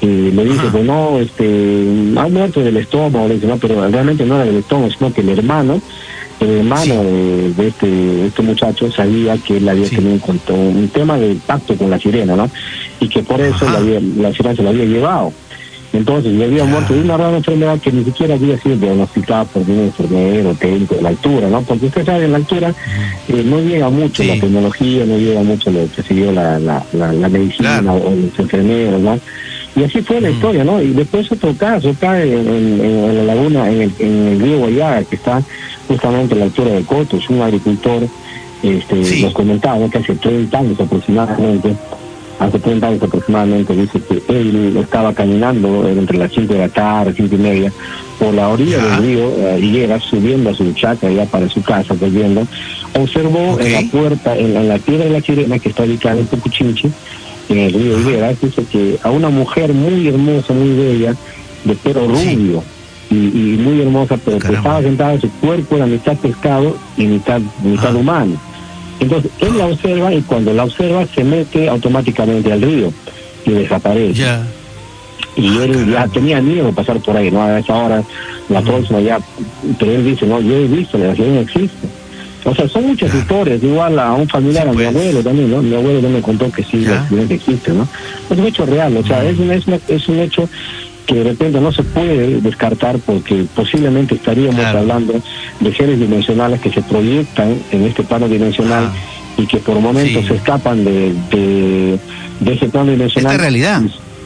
y 0.00 0.30
le 0.30 0.44
dice, 0.44 0.66
pues 0.70 0.84
no, 0.84 1.18
este, 1.18 1.86
ha 2.16 2.28
muerto 2.28 2.60
del 2.60 2.76
estómago, 2.76 3.28
le 3.28 3.34
dice, 3.34 3.46
no, 3.46 3.56
pero 3.56 3.88
realmente 3.88 4.24
no 4.24 4.36
era 4.36 4.44
del 4.44 4.56
estómago, 4.56 4.90
sino 4.90 5.12
que 5.12 5.22
el 5.22 5.30
hermano, 5.30 5.80
el 6.40 6.50
hermano 6.50 7.02
de, 7.02 7.66
este, 7.66 8.26
este 8.26 8.42
muchacho 8.42 8.92
sabía 8.92 9.38
que 9.38 9.56
él 9.56 9.68
había 9.68 9.88
tenido 9.88 10.20
un, 10.26 10.76
un, 10.76 10.88
tema 10.88 11.16
de 11.18 11.36
pacto 11.46 11.74
con 11.76 11.90
la 11.90 11.98
sirena, 11.98 12.36
¿no? 12.36 12.50
Y 13.00 13.08
que 13.08 13.22
por 13.22 13.40
eso 13.40 13.64
la, 13.64 13.80
la 13.80 14.32
sirena 14.32 14.54
se 14.54 14.62
lo 14.62 14.68
había 14.68 14.84
llevado. 14.84 15.32
Entonces, 15.92 16.32
le 16.32 16.44
había 16.44 16.64
muerto 16.64 16.94
de 16.94 17.00
una 17.00 17.16
rara 17.16 17.36
enfermedad 17.36 17.78
que 17.80 17.92
ni 17.92 18.04
siquiera 18.04 18.34
había 18.34 18.58
sido 18.58 18.76
diagnosticada 18.76 19.44
por 19.44 19.62
un 19.62 19.80
enfermero 19.80 20.54
técnico 20.54 20.96
de 20.96 21.02
la 21.02 21.08
altura, 21.10 21.48
¿no? 21.48 21.62
Porque 21.62 21.86
usted 21.86 22.04
sabe, 22.04 22.24
en 22.24 22.32
la 22.32 22.38
altura 22.38 22.74
eh, 23.28 23.42
no 23.44 23.60
llega 23.60 23.88
mucho 23.88 24.24
la 24.24 24.34
tecnología, 24.34 25.04
no 25.06 25.16
llega 25.16 25.42
mucho 25.42 25.70
lo 25.70 25.88
que 25.94 26.02
siguió 26.02 26.32
la, 26.32 26.58
la, 26.58 26.84
la, 26.92 27.28
medicina 27.28 27.92
o 27.92 28.10
los 28.10 28.38
enfermeros, 28.38 29.00
¿no? 29.00 29.18
Y 29.76 29.84
así 29.84 30.00
fue 30.00 30.20
la 30.20 30.30
historia, 30.30 30.64
¿no? 30.64 30.80
Y 30.82 30.92
después 30.92 31.30
otro 31.30 31.54
caso 31.54 31.90
acá 31.90 32.22
en, 32.22 32.48
en, 32.48 33.16
la 33.26 33.34
laguna, 33.34 33.70
en 33.70 33.82
el, 33.82 33.92
en 33.98 34.26
el, 34.28 34.40
río 34.40 34.58
Guayaga, 34.58 35.04
que 35.04 35.16
está 35.16 35.42
justamente 35.86 36.34
a 36.34 36.38
la 36.38 36.44
altura 36.46 36.70
de 36.70 36.82
Cotos, 36.82 37.28
un 37.28 37.42
agricultor, 37.42 38.08
este, 38.62 39.20
nos 39.20 39.34
comentaba 39.34 39.88
que 39.88 39.98
hace 39.98 40.14
30 40.14 40.58
años 40.58 40.80
aproximadamente, 40.80 41.76
hace 42.38 42.58
30 42.58 42.86
años 42.86 43.02
aproximadamente, 43.02 43.74
dice 43.74 44.00
que 44.00 44.22
él 44.28 44.76
estaba 44.76 45.14
caminando 45.14 45.88
entre 45.88 46.18
las 46.18 46.32
5 46.32 46.52
de 46.52 46.58
la 46.58 46.68
tarde, 46.68 47.14
5 47.16 47.34
y 47.34 47.38
media, 47.38 47.72
por 48.18 48.34
la 48.34 48.48
orilla 48.48 48.78
del 48.78 49.02
río 49.02 49.28
eh, 49.36 49.58
Higuera, 49.60 50.00
subiendo 50.00 50.50
a 50.50 50.54
su 50.54 50.72
chacra 50.72 51.10
ya 51.10 51.24
para 51.26 51.48
su 51.48 51.62
casa, 51.62 51.94
volviendo, 51.94 52.46
observó 52.94 53.58
en 53.60 53.72
la 53.72 53.82
puerta, 53.90 54.36
en 54.36 54.68
la, 54.68 54.78
piedra 54.78 55.04
de 55.04 55.10
la 55.10 55.20
sirena 55.20 55.58
que 55.58 55.70
está 55.70 55.84
ubicada 55.84 56.18
en 56.18 56.26
Pucuchinchi, 56.26 56.90
en 57.48 57.58
el 57.58 57.72
río 57.72 58.00
Higuera, 58.00 58.32
dice 58.40 58.64
que 58.70 58.98
a 59.02 59.10
una 59.10 59.30
mujer 59.30 59.72
muy 59.72 60.08
hermosa, 60.08 60.52
muy 60.52 60.76
bella, 60.76 61.14
de 61.64 61.74
pelo 61.74 62.06
rubio, 62.06 62.62
y, 63.10 63.14
muy 63.14 63.80
hermosa, 63.80 64.18
pero 64.24 64.38
que 64.38 64.52
estaba 64.52 64.82
sentada, 64.82 65.14
en 65.14 65.20
su 65.20 65.30
cuerpo 65.30 65.76
era 65.76 65.86
mitad 65.86 66.16
pescado 66.16 66.76
y 66.96 67.06
mitad, 67.06 67.40
mitad 67.62 67.94
humano. 67.94 68.36
Entonces 69.00 69.30
él 69.40 69.58
la 69.58 69.66
observa 69.66 70.12
y 70.14 70.22
cuando 70.22 70.52
la 70.52 70.64
observa 70.64 71.06
se 71.14 71.22
mete 71.22 71.68
automáticamente 71.68 72.52
al 72.52 72.62
río 72.62 72.92
y 73.44 73.50
desaparece. 73.50 74.22
Y 75.36 75.58
ah, 75.58 75.64
él 75.64 75.90
ya 75.90 76.08
tenía 76.08 76.40
miedo 76.40 76.66
de 76.66 76.72
pasar 76.72 76.98
por 77.00 77.16
ahí, 77.16 77.30
¿no? 77.30 77.42
A 77.42 77.58
esa 77.58 77.74
hora 77.74 78.02
la 78.48 78.62
próxima 78.62 79.00
ya, 79.00 79.18
pero 79.78 79.92
él 79.92 80.04
dice, 80.04 80.26
no, 80.26 80.40
yo 80.40 80.54
he 80.54 80.66
visto, 80.66 80.96
la 80.98 81.12
no 81.12 81.40
existe. 81.40 81.86
O 82.44 82.54
sea, 82.54 82.68
son 82.68 82.86
muchas 82.86 83.12
historias, 83.12 83.60
igual 83.60 83.98
a 83.98 84.12
un 84.12 84.28
familiar, 84.28 84.68
a 84.68 84.70
mi 84.70 84.76
pues. 84.76 84.88
abuelo 84.88 85.20
también, 85.20 85.50
¿no? 85.50 85.60
Mi 85.60 85.74
abuelo 85.74 86.00
no 86.00 86.10
me 86.10 86.22
contó 86.22 86.50
que 86.52 86.62
sí, 86.62 86.84
la 86.84 87.04
existe, 87.28 87.72
¿no? 87.72 87.88
Es 88.30 88.38
un 88.38 88.46
hecho 88.46 88.64
real, 88.64 88.96
o 88.96 89.04
sea, 89.04 89.24
es, 89.24 89.36
un, 89.38 89.50
es, 89.50 89.64
es 89.88 90.08
un 90.08 90.20
hecho 90.20 90.48
que 91.06 91.14
de 91.14 91.24
repente 91.24 91.60
no 91.60 91.72
se 91.72 91.82
puede 91.82 92.40
descartar 92.40 92.98
porque 92.98 93.46
posiblemente 93.54 94.16
estaríamos 94.16 94.64
hablando 94.64 95.14
de 95.60 95.74
seres 95.74 95.98
dimensionales 95.98 96.60
que 96.60 96.70
se 96.70 96.82
proyectan 96.82 97.56
en 97.70 97.84
este 97.84 98.02
plano 98.02 98.28
dimensional 98.28 98.90
y 99.36 99.46
que 99.46 99.58
por 99.58 99.78
momentos 99.80 100.26
se 100.26 100.34
escapan 100.34 100.84
de, 100.84 101.14
de, 102.40 102.52
ese 102.52 102.68
plano 102.68 102.90
dimensional. 102.90 103.32
Esta 103.32 103.42
realidad. 103.42 103.82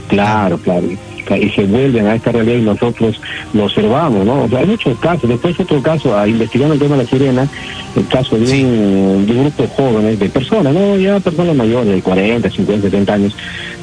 Claro, 0.08 0.58
claro 0.58 0.88
y 1.36 1.50
se 1.50 1.64
vuelven 1.64 2.06
a 2.06 2.14
esta 2.14 2.32
realidad 2.32 2.58
y 2.58 2.62
nosotros 2.62 3.20
lo 3.52 3.64
observamos, 3.64 4.24
¿no? 4.24 4.44
O 4.44 4.48
sea, 4.48 4.60
hay 4.60 4.66
muchos 4.66 4.98
casos. 4.98 5.28
Después 5.28 5.58
otro 5.60 5.82
caso, 5.82 6.16
a, 6.16 6.26
investigando 6.26 6.74
el 6.74 6.80
tema 6.80 6.96
de 6.96 7.04
la 7.04 7.08
sirena, 7.08 7.48
el 7.96 8.06
caso 8.08 8.36
de, 8.36 8.64
un, 8.64 9.26
grupo 9.26 9.62
de 9.62 9.68
jóvenes, 9.68 10.18
de 10.18 10.28
personas, 10.28 10.72
¿no? 10.72 10.96
Ya 10.96 11.20
personas 11.20 11.54
mayores 11.54 11.94
de 11.94 12.02
40, 12.02 12.50
50, 12.50 12.82
70 12.82 13.12
años, 13.12 13.36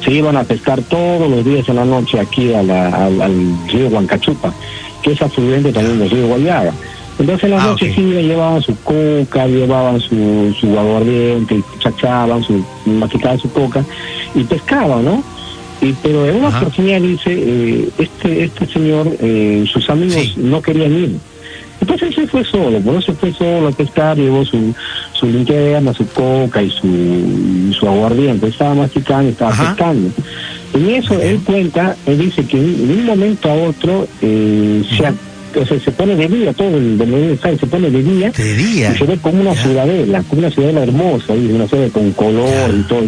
se 0.04 0.12
iban 0.12 0.36
a 0.36 0.44
pescar 0.44 0.80
todos 0.82 1.30
los 1.30 1.44
días 1.44 1.68
en 1.68 1.76
la 1.76 1.84
noche 1.84 2.18
aquí 2.20 2.52
al, 2.54 2.68
río 3.68 3.88
Huancachupa, 3.88 4.52
que 5.02 5.12
es 5.12 5.22
afluente 5.22 5.72
también 5.72 5.98
del 5.98 6.10
río 6.10 6.26
Guayaga. 6.28 6.72
Entonces 7.18 7.44
en 7.44 7.50
la 7.50 7.62
ah, 7.62 7.66
noche 7.66 7.92
sí 7.92 8.00
llevaban 8.00 8.62
su 8.62 8.76
coca, 8.82 9.46
llevaban 9.48 10.00
su, 10.00 10.54
su 10.58 10.78
aguardiente, 10.78 11.60
chachaban, 11.80 12.44
su, 12.44 12.64
masticaban 12.86 13.40
su 13.40 13.50
coca 13.50 13.84
y 14.36 14.44
pescaban, 14.44 15.04
¿no? 15.04 15.24
Y, 15.80 15.92
pero 16.02 16.26
en 16.26 16.36
una 16.36 16.48
oportunidad 16.48 17.00
dice, 17.00 17.32
eh, 17.32 17.88
este 17.98 18.44
este 18.44 18.66
señor, 18.66 19.16
eh, 19.20 19.64
sus 19.72 19.88
amigos 19.90 20.36
no 20.36 20.60
querían 20.60 20.92
ir. 20.92 21.16
Entonces 21.80 22.08
él 22.08 22.14
se 22.14 22.26
fue 22.26 22.44
solo, 22.44 22.80
por 22.80 22.96
eso 22.96 23.12
se 23.12 23.18
fue 23.18 23.32
solo 23.32 23.68
a 23.68 23.70
pescar, 23.70 24.16
llevó 24.16 24.44
su, 24.44 24.74
su 25.12 25.26
linterna, 25.26 25.94
su 25.94 26.06
coca 26.08 26.60
y 26.60 26.70
su, 26.70 27.72
su 27.78 27.86
aguardiente, 27.86 28.48
estaba 28.48 28.74
masticando, 28.74 29.30
estaba 29.30 29.52
pescando. 29.52 30.10
En 30.74 30.90
eso 30.90 31.20
él 31.20 31.40
cuenta, 31.44 31.96
él 32.06 32.18
dice 32.18 32.44
que 32.44 32.56
en 32.56 32.90
un 32.98 33.06
momento 33.06 33.48
a 33.48 33.54
otro 33.54 34.08
eh, 34.20 34.82
se, 34.90 35.80
se 35.80 35.90
pone 35.92 36.16
de 36.16 36.28
día, 36.28 36.52
todo 36.52 36.76
el 36.76 36.98
de 36.98 37.38
se 37.58 37.66
pone 37.66 37.90
de 37.90 38.02
día, 38.02 38.30
de 38.30 38.54
día. 38.54 38.92
y 38.92 38.98
se 38.98 39.04
ve 39.04 39.16
como 39.18 39.40
una 39.40 39.54
ciudadela, 39.54 40.22
como 40.24 40.40
una 40.40 40.50
ciudadela 40.50 40.82
hermosa, 40.82 41.34
y 41.34 41.46
una 41.46 41.66
ciudad 41.68 41.88
con 41.90 42.12
color 42.12 42.70
y 42.76 42.82
todo. 42.88 43.04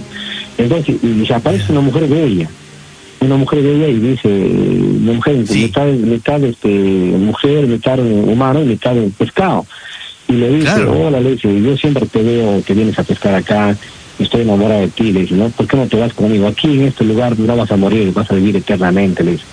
Entonces, 0.63 0.97
y, 1.03 1.33
aparece 1.33 1.73
una 1.73 1.81
mujer 1.81 2.07
bella 2.07 2.49
una 3.21 3.37
mujer 3.37 3.63
de 3.63 3.77
ella 3.77 3.89
y 3.89 3.99
dice, 3.99 4.29
una 4.29 5.13
mujer, 5.13 5.37
mitad, 5.37 5.87
mitad 5.87 6.43
este, 6.43 6.69
mujer, 6.69 7.67
mitad 7.67 7.99
humano 7.99 8.63
y 8.63 8.65
mitad 8.65 8.95
pescado. 9.19 9.67
Y 10.27 10.33
le 10.33 10.49
dice, 10.57 10.85
hola, 10.85 11.21
le 11.21 11.33
dice, 11.33 11.61
yo 11.61 11.77
siempre 11.77 12.07
te 12.07 12.23
veo 12.23 12.63
que 12.65 12.73
vienes 12.73 12.99
a 12.99 13.05
pescar 13.05 13.35
acá, 13.35 13.77
estoy 14.19 14.43
enamorada 14.43 14.81
de 14.81 14.89
ti, 14.89 15.13
le 15.13 15.21
dice, 15.21 15.35
¿no? 15.35 15.51
¿Por 15.51 15.67
qué 15.67 15.77
no 15.77 15.87
te 15.87 15.99
vas 15.99 16.15
conmigo? 16.15 16.47
Aquí 16.47 16.69
en 16.69 16.87
este 16.87 17.05
lugar 17.05 17.39
no 17.39 17.57
vas 17.57 17.71
a 17.71 17.77
morir, 17.77 18.13
vas 18.13 18.31
a 18.31 18.35
vivir 18.35 18.57
eternamente, 18.57 19.23
le 19.23 19.33
dice. 19.33 19.45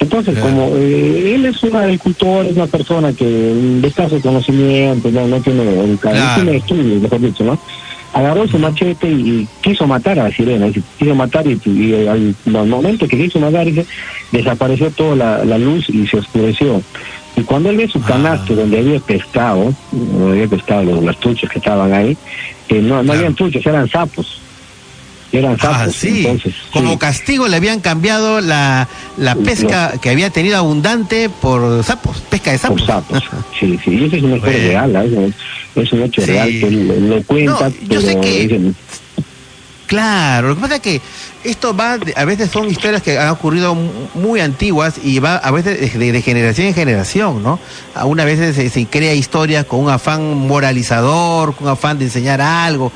Entonces, 0.00 0.38
como 0.38 0.74
eh, 0.76 1.34
él 1.34 1.46
es 1.46 1.62
un 1.62 1.76
agricultor, 1.76 2.46
es 2.46 2.56
una 2.56 2.66
persona 2.66 3.12
que 3.12 3.24
de 3.24 3.86
escaso 3.86 4.20
conocimiento, 4.20 5.10
no, 5.10 5.28
no 5.28 5.40
tiene, 5.40 5.64
no 5.64 6.34
tiene 6.34 6.56
estudios, 6.56 7.02
mejor 7.02 7.20
dicho, 7.20 7.44
¿no? 7.44 7.58
Agarró 8.12 8.46
su 8.46 8.58
machete 8.58 9.08
y, 9.08 9.48
quiso 9.60 9.86
matar 9.86 10.18
a 10.18 10.24
la 10.24 10.30
sirena, 10.34 10.68
y 10.68 10.82
quiso 10.98 11.14
matar 11.14 11.46
y, 11.46 12.06
al, 12.06 12.34
momento 12.44 13.08
que 13.08 13.16
quiso 13.16 13.40
matar 13.40 13.66
desapareció 14.30 14.90
toda 14.90 15.44
la, 15.44 15.58
luz 15.58 15.88
y 15.88 16.06
se 16.06 16.18
oscureció. 16.18 16.82
Y 17.36 17.42
cuando 17.42 17.70
él 17.70 17.78
ve 17.78 17.88
su 17.88 18.00
canasto 18.02 18.54
donde 18.54 18.78
había 18.78 19.00
pescado, 19.00 19.72
donde 19.90 20.32
había 20.32 20.48
pescado 20.48 21.00
los, 21.00 21.18
truchas 21.18 21.50
que 21.50 21.58
estaban 21.58 21.92
ahí, 21.92 22.16
eh, 22.68 22.82
no, 22.82 23.02
no 23.02 23.12
habían 23.12 23.34
truchas, 23.34 23.64
eran 23.64 23.88
sapos. 23.88 24.40
Eran 25.32 25.56
ah, 25.62 25.86
sapos. 25.86 26.04
Entonces, 26.04 26.54
Como 26.70 26.98
castigo 26.98 27.48
le 27.48 27.56
habían 27.56 27.80
cambiado 27.80 28.42
la, 28.42 28.86
la 29.16 29.34
pesca 29.36 29.94
que 30.02 30.10
había 30.10 30.28
tenido 30.28 30.58
abundante 30.58 31.30
por 31.30 31.82
sapos, 31.84 32.20
pesca 32.28 32.52
de 32.52 32.58
sapos. 32.58 32.82
Por 32.82 32.86
sapos, 32.86 33.22
sí, 33.58 33.78
sí, 33.82 33.92
y 33.92 34.04
eso 34.04 34.16
es 34.16 34.22
una 34.22 34.36
historia 34.36 34.58
real, 34.58 34.96
¿eh? 34.96 35.32
Es 35.76 35.92
un 35.92 36.02
hecho 36.02 36.24
real 36.24 36.48
que 36.48 36.70
lo 36.70 37.22
cuenta, 37.24 37.70
yo 37.88 38.00
sé 38.00 38.20
que... 38.20 38.72
Claro, 39.86 40.48
lo 40.48 40.54
que 40.54 40.60
pasa 40.62 40.76
es 40.76 40.80
que 40.80 41.00
esto 41.44 41.76
va, 41.76 41.98
a 42.16 42.24
veces 42.24 42.50
son 42.50 42.66
historias 42.66 43.02
que 43.02 43.18
han 43.18 43.28
ocurrido 43.28 43.74
muy 43.74 44.40
antiguas 44.40 44.94
y 45.04 45.18
va 45.18 45.36
a 45.36 45.50
veces 45.50 45.98
de, 45.98 46.22
generación 46.22 46.68
en 46.68 46.74
generación, 46.74 47.42
¿no? 47.42 47.58
A 47.94 48.06
una 48.06 48.24
vez 48.24 48.54
se, 48.54 48.86
crea 48.86 49.12
historias 49.12 49.66
con 49.66 49.80
un 49.80 49.90
afán 49.90 50.34
moralizador, 50.34 51.54
con 51.54 51.66
un 51.66 51.72
afán 51.74 51.98
de 51.98 52.06
enseñar 52.06 52.40
algo. 52.40 52.90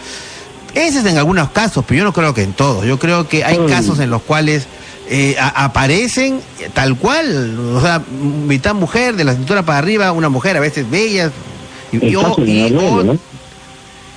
Ese 0.74 1.00
es 1.00 1.04
en 1.04 1.18
algunos 1.18 1.50
casos, 1.50 1.84
pero 1.86 1.98
yo 1.98 2.04
no 2.04 2.14
creo 2.14 2.32
que 2.32 2.44
en 2.44 2.54
todos. 2.54 2.86
Yo 2.86 2.98
creo 2.98 3.28
que 3.28 3.44
hay 3.44 3.58
casos 3.66 3.98
en 3.98 4.08
los 4.08 4.22
cuales 4.22 4.66
eh, 5.08 5.36
aparecen 5.38 6.40
tal 6.72 6.96
cual, 6.96 7.58
o 7.74 7.80
sea, 7.82 8.00
mitad 8.10 8.74
mujer, 8.74 9.16
de 9.16 9.24
la 9.24 9.34
cintura 9.34 9.64
para 9.64 9.78
arriba, 9.78 10.12
una 10.12 10.30
mujer 10.30 10.56
a 10.56 10.60
veces 10.60 10.88
bella, 10.88 11.30
yo, 11.92 12.34
y 12.38 12.70
¿no? 12.70 13.18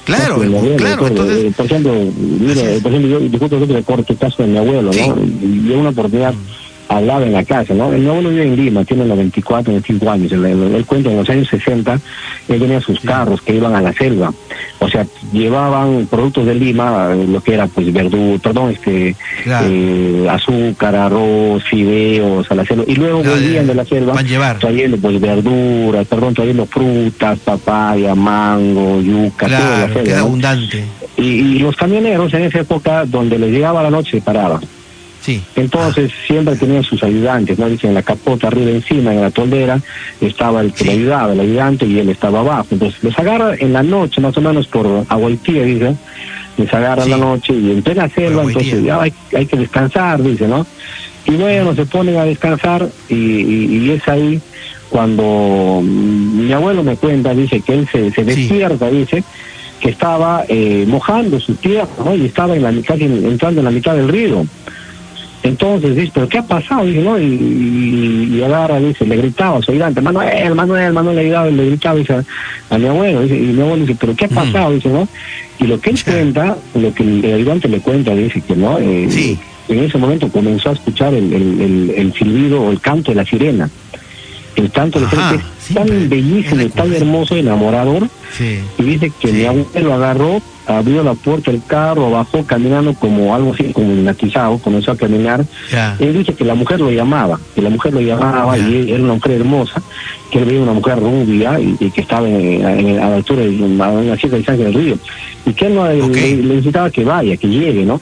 Claro, 0.05 0.41
claro, 0.77 1.07
entonces... 1.07 1.45
Eh, 1.45 1.53
por 1.55 1.65
ejemplo, 1.67 1.93
mire, 2.17 2.79
por 2.81 2.91
ejemplo, 2.91 3.11
yo 3.11 3.19
disculpe 3.19 3.67
que 3.67 3.83
corte 3.83 4.13
el 4.13 4.19
caso 4.19 4.41
de 4.41 4.49
mi 4.49 4.57
abuelo, 4.57 4.91
¿no? 4.91 5.23
Y, 5.23 5.71
una 5.71 5.89
oportunidad 5.89 6.33
hablaba 6.89 7.23
en 7.23 7.33
la 7.33 7.45
casa, 7.45 7.73
¿no? 7.75 7.93
El 7.93 8.09
abuelo 8.09 8.29
vive 8.29 8.43
en 8.43 8.55
Lima, 8.55 8.83
tiene 8.83 9.05
los 9.05 9.17
24, 9.17 9.71
25 9.71 10.09
años. 10.09 10.31
Él, 10.31 10.45
él, 10.45 10.85
cuenta 10.85 11.11
en 11.11 11.17
los 11.17 11.29
años 11.29 11.47
60, 11.47 11.99
él 12.49 12.59
tenía 12.59 12.81
sus 12.81 12.99
carros 12.99 13.41
que 13.41 13.55
iban 13.55 13.75
a 13.75 13.81
la 13.81 13.93
selva. 13.93 14.33
O 14.79 14.89
sea, 14.89 15.05
llevaban 15.31 16.07
productos 16.09 16.47
de 16.47 16.55
Lima, 16.55 17.13
lo 17.13 17.41
que 17.41 17.53
era 17.53 17.67
pues 17.67 17.93
verdura, 17.93 18.39
perdón, 18.41 18.71
este, 18.71 19.15
eh, 19.45 20.27
azúcar, 20.29 20.95
arroz, 20.95 21.63
fideos 21.63 22.49
a 22.51 22.55
la 22.55 22.65
selva. 22.65 22.83
Y 22.87 22.95
luego 22.95 23.23
volvían 23.23 23.67
de 23.67 23.75
la 23.75 23.85
selva 23.85 24.13
trayendo 24.59 24.97
pues 24.97 25.21
verduras, 25.21 26.07
perdón, 26.07 26.33
trayendo 26.33 26.65
frutas, 26.65 27.37
papaya, 27.39 28.15
mango, 28.15 28.99
yuca, 28.99 29.47
todo 29.47 29.87
la 29.87 29.93
selva. 29.93 30.19
abundante. 30.19 30.83
Y, 31.17 31.21
y 31.21 31.59
los 31.59 31.75
camioneros 31.75 32.33
en 32.33 32.43
esa 32.43 32.61
época, 32.61 33.05
donde 33.05 33.37
les 33.37 33.51
llegaba 33.51 33.83
la 33.83 33.91
noche, 33.91 34.21
paraban 34.21 34.61
entonces 35.55 36.11
siempre 36.25 36.55
tenían 36.55 36.83
sus 36.83 37.03
ayudantes, 37.03 37.57
¿no? 37.59 37.69
Dicen 37.69 37.89
en 37.89 37.95
la 37.95 38.03
capota 38.03 38.47
arriba 38.47 38.71
encima, 38.71 39.13
en 39.13 39.21
la 39.21 39.31
toldera, 39.31 39.79
estaba 40.21 40.61
el 40.61 40.73
que 40.73 40.85
le 40.85 40.91
ayudaba, 40.93 41.33
el 41.33 41.39
ayudante, 41.39 41.85
y 41.85 41.99
él 41.99 42.09
estaba 42.09 42.39
abajo. 42.39 42.67
Entonces 42.71 43.03
les 43.03 43.17
agarra 43.17 43.55
en 43.55 43.73
la 43.73 43.83
noche, 43.83 44.21
más 44.21 44.35
o 44.37 44.41
menos 44.41 44.67
por 44.67 45.05
Aguaitía, 45.07 45.63
dice, 45.63 45.95
les 46.57 46.73
agarra 46.73 47.03
en 47.03 47.11
la 47.11 47.17
noche 47.17 47.53
y 47.53 47.71
en 47.71 47.81
plena 47.81 48.09
selva, 48.09 48.43
entonces 48.43 48.83
ya 48.83 49.01
hay, 49.01 49.13
hay, 49.35 49.45
que 49.45 49.57
descansar, 49.57 50.21
dice, 50.21 50.47
¿no? 50.47 50.65
Y 51.25 51.31
bueno, 51.31 51.75
se 51.75 51.85
ponen 51.85 52.17
a 52.17 52.25
descansar 52.25 52.87
y, 53.07 53.15
y, 53.15 53.91
es 53.91 54.07
ahí 54.07 54.41
cuando 54.89 55.81
mm, 55.83 56.47
mi 56.47 56.51
abuelo 56.51 56.83
me 56.83 56.95
cuenta, 56.95 57.33
dice 57.33 57.61
que 57.61 57.73
él 57.73 57.87
se, 57.91 58.11
se 58.11 58.23
despierta, 58.23 58.89
dice, 58.89 59.23
que 59.79 59.89
estaba 59.89 60.43
eh, 60.47 60.85
mojando 60.87 61.39
su 61.39 61.55
tierra, 61.55 61.87
¿no? 62.03 62.15
Y 62.15 62.25
estaba 62.25 62.55
en 62.55 62.63
la, 62.63 62.73
casi 62.81 63.05
entrando 63.05 63.61
en 63.61 63.65
la 63.65 63.71
mitad 63.71 63.95
del 63.95 64.09
río. 64.09 64.45
Entonces 65.41 65.95
dice, 65.95 66.11
¿pero 66.13 66.27
qué 66.27 66.37
ha 66.39 66.43
pasado? 66.43 66.85
Dice, 66.85 67.01
¿no? 67.01 67.17
Y, 67.17 68.29
y, 68.33 68.43
agarra, 68.43 68.79
dice, 68.79 69.05
le 69.05 69.15
gritaba 69.17 69.57
a 69.57 69.61
su 69.61 69.71
ayudante, 69.71 70.01
Manuel, 70.01 70.53
Manuel, 70.53 70.93
Manuel 70.93 71.15
le 71.15 71.23
gritaba, 71.23 71.49
le 71.49 71.65
gritaba 71.65 71.95
dice, 71.95 72.13
a, 72.69 72.77
mi 72.77 72.87
abuelo, 72.87 73.21
dice, 73.21 73.37
y 73.37 73.47
mi 73.47 73.61
abuelo 73.61 73.85
dice, 73.85 73.97
¿pero 73.99 74.15
qué 74.15 74.25
ha 74.25 74.29
pasado? 74.29 74.73
Dice, 74.73 74.89
¿no? 74.89 75.07
Y 75.59 75.67
lo 75.67 75.79
que 75.79 75.91
él 75.91 76.03
cuenta, 76.03 76.57
lo 76.75 76.93
que 76.93 77.03
el 77.03 77.33
ayudante 77.33 77.67
le 77.69 77.79
cuenta, 77.79 78.13
dice 78.13 78.41
que, 78.41 78.55
¿no? 78.55 78.79
Eh, 78.79 79.37
En 79.69 79.83
ese 79.83 79.99
momento 79.99 80.29
comenzó 80.29 80.69
a 80.69 80.73
escuchar 80.73 81.13
el, 81.13 81.31
el, 81.31 81.93
el, 81.95 82.13
silbido 82.13 82.63
o 82.63 82.71
el 82.71 82.81
canto 82.81 83.11
de 83.11 83.15
la 83.15 83.25
sirena. 83.25 83.69
El 84.55 84.71
tanto 84.71 84.99
es 84.99 85.73
tan 85.73 86.09
bellísimo, 86.09 86.69
tan 86.69 86.93
hermoso, 86.93 87.35
enamorador. 87.35 88.07
Y 88.77 88.83
dice 88.83 89.11
que 89.19 89.31
mi 89.31 89.45
abuelo 89.45 89.89
lo 89.89 89.93
agarró, 89.93 90.41
abrió 90.67 91.03
la 91.03 91.13
puerta 91.13 91.51
del 91.51 91.63
carro, 91.65 92.11
bajó 92.11 92.43
caminando 92.45 92.93
como 92.93 93.33
algo 93.33 93.53
así, 93.53 93.71
como 93.73 93.91
hipnotizado, 93.91 94.57
comenzó 94.59 94.91
a 94.91 94.97
caminar. 94.97 95.45
Él 95.99 96.13
dice 96.13 96.33
que 96.33 96.45
la 96.45 96.55
mujer 96.55 96.79
lo 96.79 96.91
llamaba, 96.91 97.39
que 97.55 97.61
la 97.61 97.69
mujer 97.69 97.93
lo 97.93 98.01
llamaba 98.01 98.57
y 98.57 98.91
era 98.91 99.03
una 99.03 99.15
mujer 99.15 99.33
hermosa, 99.33 99.81
que 100.31 100.39
él 100.39 100.45
veía 100.45 100.61
una 100.61 100.73
mujer 100.73 100.99
rubia 100.99 101.59
y, 101.59 101.89
que 101.89 102.01
estaba 102.01 102.27
en, 102.27 102.99
a 102.99 103.09
la 103.09 103.15
altura 103.15 103.41
de 103.41 103.49
una 103.49 104.15
cierta 104.15 104.37
distancia 104.37 104.65
del 104.65 104.73
río. 104.73 104.97
Y 105.45 105.53
que 105.53 105.67
él 105.67 105.75
no, 105.75 105.87
le, 105.87 106.35
necesitaba 106.35 106.89
que 106.89 107.03
vaya, 107.03 107.35
que 107.37 107.47
llegue, 107.47 107.85
¿no? 107.85 108.01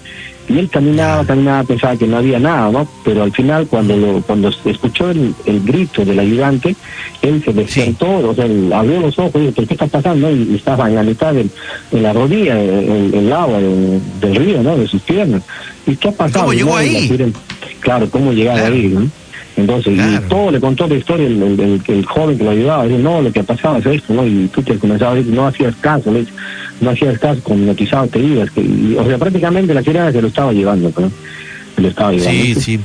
Y 0.50 0.60
él 0.60 0.70
caminaba, 0.70 1.26
caminaba, 1.26 1.64
pensaba 1.64 1.98
que 1.98 2.08
no 2.08 2.18
había 2.18 2.40
nada, 2.40 2.72
¿no? 2.72 2.88
Pero 3.04 3.24
al 3.24 3.32
final, 3.34 3.68
cuando 3.68 3.98
lo, 3.98 4.22
cuando 4.22 4.50
escuchó 4.66 5.10
el, 5.10 5.34
grito 5.46 6.06
del 6.06 6.20
ayudante, 6.20 6.76
él 7.22 7.44
se 7.44 7.52
despertó, 7.52 8.30
o 8.30 8.34
sea, 8.34 8.46
abrió 8.46 9.02
los 9.02 9.20
ojos 9.20 9.36
y 9.36 9.48
dijo, 9.48 9.68
¿qué 9.68 9.74
está 9.74 9.88
pasando? 9.88 10.32
Y, 10.32 10.56
estaba 10.56 10.88
en 10.88 10.96
la 10.96 11.04
mitad 11.04 11.34
de, 11.34 11.48
la 11.92 12.14
rodilla, 12.14 12.60
el, 12.60 13.14
el 13.14 13.34
agua 13.34 13.60
del, 13.60 14.36
río, 14.36 14.64
¿no? 14.64 14.78
De 14.78 14.88
sus 14.88 15.02
piernas. 15.02 15.44
¿Y 15.86 15.96
qué 15.98 16.10
ha 16.10 16.12
pasado? 16.14 16.46
¿Cómo 16.46 16.54
llegó 16.54 16.78
ahí? 16.78 17.34
Claro, 17.82 18.10
¿cómo 18.10 18.32
llegar 18.32 18.58
ahí? 18.58 18.88
¿no? 18.88 19.10
Entonces, 19.58 19.98
y 19.98 20.30
todo 20.30 20.52
le 20.52 20.60
contó 20.60 20.88
la 20.88 20.96
historia 20.96 21.26
el, 21.26 21.82
el, 21.88 22.06
joven 22.06 22.38
que 22.38 22.44
lo 22.44 22.52
ayudaba, 22.52 22.86
dice, 22.86 23.00
no, 23.00 23.24
lo 23.24 23.32
que 23.32 23.44
pasaba 23.44 23.80
es 23.80 23.88
esto, 23.88 24.14
¿no? 24.14 24.26
Y 24.26 24.48
tú 24.54 24.62
te 24.62 24.78
comenzaba 24.78 25.14
a 25.14 25.16
decir, 25.16 25.34
no 25.34 25.48
hacías 25.48 25.76
caso, 25.78 26.14
no 26.80 26.90
hacías 26.92 27.18
caso, 27.18 27.42
con 27.42 27.66
notizado 27.66 28.08
te 28.08 28.20
ibas, 28.20 28.52
que, 28.52 28.62
o 28.98 29.06
sea, 29.06 29.18
prácticamente 29.18 29.74
la 29.74 29.82
sirena 29.82 30.12
se 30.12 30.22
lo 30.22 30.28
estaba 30.28 30.54
llevando, 30.54 30.94
¿no? 30.96 31.12
Se 31.76 31.82
lo 31.82 31.88
estaba 31.88 32.12
llevando. 32.12 32.32
Sí, 32.32 32.56
sí. 32.56 32.80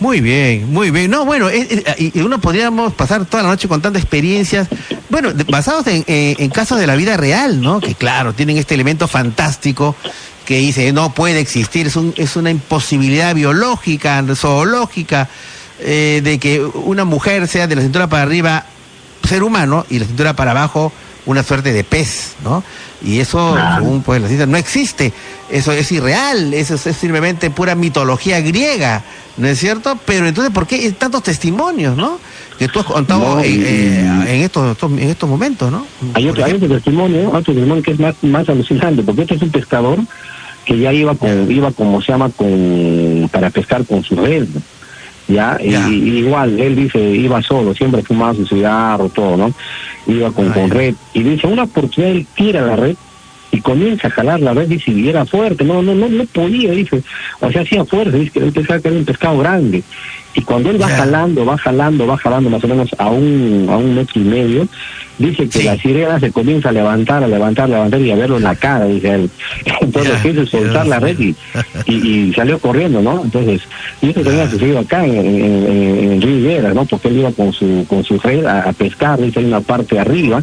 Muy 0.00 0.20
bien, 0.20 0.70
muy 0.72 0.90
bien. 0.90 1.10
No, 1.10 1.24
bueno, 1.24 1.48
y 1.50 2.20
uno 2.20 2.40
podríamos 2.40 2.92
pasar 2.92 3.24
toda 3.24 3.42
la 3.42 3.48
noche 3.48 3.66
contando 3.66 3.98
experiencias, 3.98 4.68
bueno, 5.08 5.30
basados 5.48 5.86
en, 5.88 6.04
en, 6.06 6.50
casos 6.50 6.78
de 6.78 6.86
la 6.86 6.94
vida 6.94 7.16
real, 7.16 7.60
¿no? 7.60 7.80
Que 7.80 7.94
claro, 7.94 8.32
tienen 8.32 8.58
este 8.58 8.74
elemento 8.74 9.08
fantástico 9.08 9.96
que 10.44 10.58
dice, 10.58 10.92
no 10.92 11.12
puede 11.14 11.40
existir, 11.40 11.88
es, 11.88 11.96
un, 11.96 12.14
es 12.16 12.36
una 12.36 12.50
imposibilidad 12.50 13.34
biológica, 13.34 14.24
zoológica, 14.34 15.28
eh, 15.80 16.20
de 16.22 16.38
que 16.38 16.60
una 16.60 17.04
mujer 17.04 17.46
sea 17.48 17.66
de 17.66 17.76
la 17.76 17.82
cintura 17.82 18.08
para 18.08 18.22
arriba 18.22 18.64
ser 19.28 19.42
humano 19.42 19.84
y 19.90 19.98
la 19.98 20.06
cintura 20.06 20.34
para 20.34 20.52
abajo 20.52 20.92
una 21.28 21.42
suerte 21.42 21.72
de 21.74 21.84
pez, 21.84 22.36
¿no? 22.42 22.64
Y 23.04 23.20
eso, 23.20 23.56
según 23.76 24.02
pues 24.02 24.20
la 24.20 24.28
ciencia, 24.28 24.46
no 24.46 24.56
existe. 24.56 25.12
Eso 25.50 25.72
es 25.72 25.92
irreal, 25.92 26.54
eso 26.54 26.74
es, 26.74 26.96
simplemente 26.96 27.50
pura 27.50 27.74
mitología 27.74 28.40
griega, 28.40 29.04
¿no 29.36 29.46
es 29.46 29.58
cierto? 29.58 29.98
Pero 30.06 30.26
entonces, 30.26 30.52
¿por 30.52 30.66
qué 30.66 30.90
tantos 30.92 31.22
testimonios, 31.22 31.96
no? 31.96 32.18
Que 32.58 32.66
tú 32.68 32.80
has 32.80 32.86
contado 32.86 33.40
eh, 33.40 34.00
en, 34.00 34.40
estos, 34.42 34.76
en 34.82 35.10
estos 35.10 35.28
momentos, 35.28 35.70
¿no? 35.70 35.86
Hay 36.14 36.28
otro, 36.28 36.44
hay 36.44 36.54
otro 36.54 36.68
testimonio, 36.68 37.28
otro 37.28 37.52
testimonio 37.52 37.82
que 37.82 37.90
es 37.90 38.00
más, 38.00 38.14
más 38.22 38.48
alucinante, 38.48 39.02
porque 39.02 39.22
este 39.22 39.34
es 39.34 39.42
un 39.42 39.50
pescador 39.50 39.98
que 40.64 40.78
ya 40.78 40.92
iba 40.92 41.14
con, 41.14 41.50
iba 41.52 41.70
como 41.72 42.00
se 42.00 42.12
llama, 42.12 42.30
con, 42.30 43.28
para 43.30 43.50
pescar 43.50 43.84
con 43.84 44.02
su 44.02 44.16
red, 44.16 44.48
¿ya? 45.28 45.58
Y, 45.60 46.18
igual, 46.18 46.58
él 46.58 46.74
dice, 46.74 46.98
iba 46.98 47.40
solo, 47.42 47.74
siempre 47.74 48.02
fumaba 48.02 48.34
su 48.34 48.46
cigarro, 48.46 49.08
todo, 49.08 49.36
¿no? 49.36 49.52
Iba 50.06 50.32
con, 50.32 50.50
con 50.52 50.70
red. 50.70 50.94
Y 51.12 51.22
dice, 51.22 51.46
una 51.46 51.64
oportunidad 51.64 52.16
él 52.16 52.26
tira 52.34 52.62
la 52.62 52.76
red 52.76 52.96
y 53.50 53.60
comienza 53.60 54.08
a 54.08 54.10
jalar 54.10 54.40
la 54.40 54.52
red, 54.52 54.68
dice, 54.68 54.90
y 54.90 55.08
era 55.08 55.24
fuerte, 55.24 55.64
no, 55.64 55.82
no, 55.82 55.94
no, 55.94 56.08
no 56.08 56.24
podía, 56.26 56.72
dice, 56.72 57.02
o 57.40 57.50
sea, 57.50 57.62
hacía 57.62 57.84
fuerza, 57.84 58.16
dice 58.16 58.30
que 58.32 58.38
él 58.40 58.52
pensaba 58.52 58.80
que 58.80 58.88
era 58.88 58.96
un 58.98 59.04
pescado 59.04 59.38
grande. 59.38 59.82
Y 60.34 60.42
cuando 60.42 60.70
él 60.70 60.80
va 60.80 60.88
jalando, 60.88 61.44
va 61.44 61.56
jalando, 61.56 62.06
va 62.06 62.16
jalando 62.16 62.50
más 62.50 62.62
o 62.62 62.68
menos 62.68 62.90
a 62.98 63.08
un, 63.08 63.66
a 63.68 63.76
un 63.76 63.94
metro 63.94 64.20
y 64.20 64.24
medio, 64.24 64.68
dice 65.18 65.48
que 65.48 65.64
la 65.64 65.76
sirena 65.76 66.20
se 66.20 66.30
comienza 66.30 66.68
a 66.68 66.72
levantar, 66.72 67.24
a 67.24 67.28
levantar, 67.28 67.64
a 67.64 67.68
levantar 67.68 68.00
y 68.00 68.10
a 68.10 68.16
verlo 68.16 68.36
en 68.36 68.44
la 68.44 68.54
cara, 68.54 68.84
dice 68.84 69.14
él. 69.14 69.30
Entonces 69.80 70.12
quiso 70.22 70.46
soltar 70.46 70.86
la 70.86 71.00
red 71.00 71.18
y, 71.18 71.34
y, 71.86 72.32
salió 72.34 72.58
corriendo, 72.58 73.00
¿no? 73.00 73.22
Entonces, 73.24 73.62
y 74.00 74.10
eso 74.10 74.20
tenía 74.20 74.48
sucedido 74.48 74.78
acá 74.78 75.04
en, 75.04 75.16
en, 75.16 76.22
en, 76.22 76.74
¿no? 76.74 76.84
Porque 76.84 77.08
él 77.08 77.18
iba 77.18 77.32
con 77.32 77.52
su, 77.52 77.84
con 77.88 78.04
su 78.04 78.18
red 78.18 78.44
a, 78.44 78.72
pescar, 78.72 79.20
dice, 79.20 79.40
en 79.40 79.46
una 79.46 79.60
parte 79.60 79.98
arriba, 79.98 80.42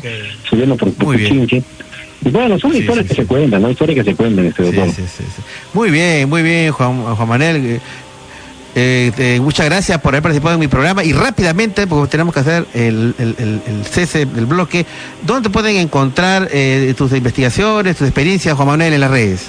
subiendo 0.49 0.76
por, 0.76 0.91
por 0.93 1.16
Chinche. 1.16 1.58
Y 1.58 1.64
bueno, 2.32 2.58
son 2.60 2.76
historias 2.76 3.08
que 3.08 3.16
se 3.16 3.26
cuentan, 3.26 3.62
¿no? 3.62 3.70
Historias 3.70 4.04
que 4.04 4.12
se 4.12 4.16
cuentan, 4.16 4.46
este. 4.46 4.64
Muy 5.74 5.92
bien, 5.92 6.28
muy 6.28 6.42
bien, 6.42 6.72
Juan, 6.72 7.16
Juan 7.16 7.28
Manuel. 7.28 7.80
Eh, 8.78 9.40
muchas 9.42 9.68
gracias 9.68 10.02
por 10.02 10.14
haber 10.14 10.24
participado 10.24 10.56
en 10.56 10.60
mi 10.60 10.68
programa 10.68 11.04
y 11.04 11.14
rápidamente, 11.14 11.88
porque 11.88 12.12
tenemos 12.12 12.34
que 12.34 12.42
hacer 12.42 12.66
el, 12.74 13.16
el, 13.18 13.86
cese 13.90 14.26
del 14.26 14.46
bloque, 14.46 14.86
¿dónde 15.22 15.50
pueden 15.50 15.78
encontrar 15.78 16.50
eh, 16.52 16.94
tus 16.98 17.14
investigaciones, 17.14 17.96
tus 17.96 18.08
experiencias, 18.08 18.56
Juan 18.56 18.68
Manuel, 18.68 18.94
en 18.94 19.00
las 19.00 19.12
redes? 19.12 19.48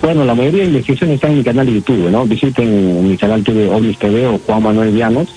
Bueno, 0.00 0.24
la 0.24 0.34
mayoría 0.34 0.60
de 0.62 0.68
investigaciones 0.68 1.16
están 1.16 1.32
en 1.32 1.38
mi 1.38 1.44
canal 1.44 1.66
de 1.66 1.74
YouTube, 1.74 2.10
¿no? 2.10 2.24
Visiten 2.24 3.08
mi 3.08 3.16
canal 3.16 3.42
de 3.42 3.68
Omnis 3.68 3.98
TV 3.98 4.26
o 4.26 4.38
Juan 4.38 4.62
Manuel 4.62 4.94
Llanos. 4.94 5.28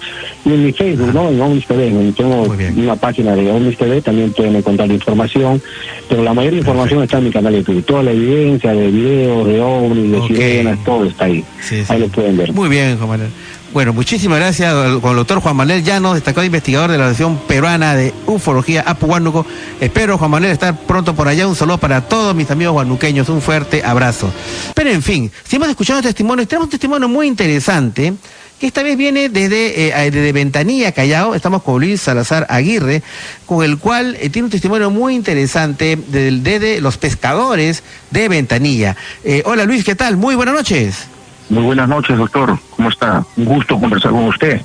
Y 0.45 0.49
en 0.49 0.65
mi 0.65 0.71
Facebook, 0.71 1.13
¿no? 1.13 1.29
En 1.29 1.41
Omnis 1.41 1.65
TV, 1.65 2.13
tengo 2.15 2.43
una 2.77 2.95
página 2.95 3.35
de 3.35 3.51
Omnis 3.51 3.77
TV, 3.77 4.01
también 4.01 4.31
pueden 4.31 4.55
encontrar 4.55 4.89
información. 4.91 5.61
Pero 6.07 6.23
la 6.23 6.33
mayoría 6.33 6.57
de 6.57 6.67
información 6.67 7.03
está 7.03 7.17
en 7.17 7.23
mi 7.25 7.31
canal 7.31 7.53
de 7.53 7.59
YouTube. 7.59 7.83
Toda 7.85 8.03
la 8.03 8.11
evidencia 8.11 8.71
de 8.71 8.87
videos, 8.91 9.47
de 9.47 9.61
Omnis, 9.61 10.11
de 10.11 10.27
sirenas, 10.27 10.83
todo 10.83 11.05
está 11.05 11.25
ahí. 11.25 11.43
ahí 11.87 11.99
lo 11.99 12.07
pueden 12.09 12.37
ver. 12.37 12.53
Muy 12.53 12.69
bien, 12.69 12.97
Juan 12.97 13.09
Manuel. 13.09 13.29
Bueno, 13.73 13.93
muchísimas 13.93 14.37
gracias 14.39 14.73
con 14.99 15.11
el 15.11 15.15
doctor 15.15 15.39
Juan 15.39 15.55
Manuel 15.55 15.81
Llanos, 15.81 16.15
destacado 16.15 16.45
investigador 16.45 16.91
de 16.91 16.97
la 16.97 17.05
Asociación 17.05 17.39
Peruana 17.47 17.95
de 17.95 18.13
Ufología 18.25 18.81
Apuhuánuco. 18.85 19.45
Espero, 19.79 20.17
Juan 20.17 20.29
Manuel, 20.29 20.51
estar 20.51 20.77
pronto 20.77 21.15
por 21.15 21.29
allá. 21.29 21.47
Un 21.47 21.55
saludo 21.55 21.77
para 21.77 22.01
todos 22.01 22.35
mis 22.35 22.51
amigos 22.51 22.73
guanuqueños. 22.73 23.29
Un 23.29 23.41
fuerte 23.41 23.81
abrazo. 23.81 24.29
Pero 24.75 24.89
en 24.89 25.01
fin, 25.01 25.31
si 25.47 25.55
hemos 25.55 25.69
escuchado 25.69 26.01
testimonios, 26.01 26.49
tenemos 26.49 26.65
un 26.65 26.71
testimonio 26.71 27.07
muy 27.07 27.27
interesante 27.27 28.13
que 28.59 28.67
esta 28.67 28.83
vez 28.83 28.97
viene 28.97 29.29
desde, 29.29 29.87
eh, 29.87 30.31
Ventanilla, 30.33 30.91
Callao. 30.91 31.33
Estamos 31.33 31.63
con 31.63 31.79
Luis 31.79 32.01
Salazar 32.01 32.45
Aguirre, 32.49 33.01
con 33.45 33.63
el 33.63 33.77
cual 33.77 34.17
eh, 34.19 34.29
tiene 34.29 34.47
un 34.47 34.51
testimonio 34.51 34.91
muy 34.91 35.15
interesante 35.15 35.97
desde 36.09 36.81
los 36.81 36.97
pescadores 36.97 37.83
de 38.09 38.27
Ventanilla. 38.27 38.97
Eh, 39.23 39.43
hola 39.45 39.63
Luis, 39.63 39.85
¿qué 39.85 39.95
tal? 39.95 40.17
Muy 40.17 40.35
buenas 40.35 40.55
noches. 40.55 41.07
Muy 41.51 41.63
buenas 41.63 41.89
noches, 41.89 42.17
doctor. 42.17 42.57
¿Cómo 42.77 42.87
está? 42.87 43.25
Un 43.35 43.43
gusto 43.43 43.77
conversar 43.77 44.11
con 44.11 44.23
usted. 44.23 44.61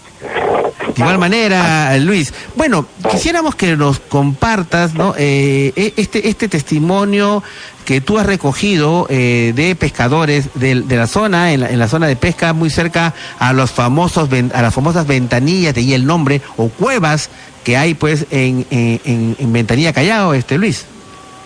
De 0.94 1.02
igual 1.02 1.18
manera, 1.18 1.98
Luis. 1.98 2.32
Bueno, 2.54 2.86
quisiéramos 3.10 3.56
que 3.56 3.76
nos 3.76 3.98
compartas 3.98 4.94
¿no? 4.94 5.12
Eh, 5.18 5.72
e, 5.74 5.94
este, 5.96 6.28
este 6.28 6.46
testimonio 6.46 7.42
que 7.84 8.00
tú 8.00 8.18
has 8.18 8.26
recogido 8.26 9.08
eh, 9.10 9.52
de 9.56 9.74
pescadores 9.74 10.50
de, 10.54 10.76
la 10.76 11.08
zona, 11.08 11.52
en 11.52 11.76
la, 11.76 11.88
zona 11.88 12.06
de 12.06 12.14
pesca, 12.14 12.52
muy 12.52 12.70
cerca 12.70 13.14
a 13.40 13.52
los 13.52 13.72
famosos 13.72 14.28
a 14.54 14.62
las 14.62 14.72
famosas 14.72 15.08
ventanillas, 15.08 15.74
de 15.74 15.80
ahí 15.80 15.92
el 15.92 16.06
nombre, 16.06 16.40
o 16.56 16.68
cuevas 16.68 17.30
que 17.64 17.76
hay 17.76 17.94
pues 17.94 18.26
en, 18.30 18.64
en, 18.70 19.34
en 19.36 19.52
Ventanilla 19.52 19.92
Callao, 19.92 20.34
este 20.34 20.56
Luis. 20.56 20.86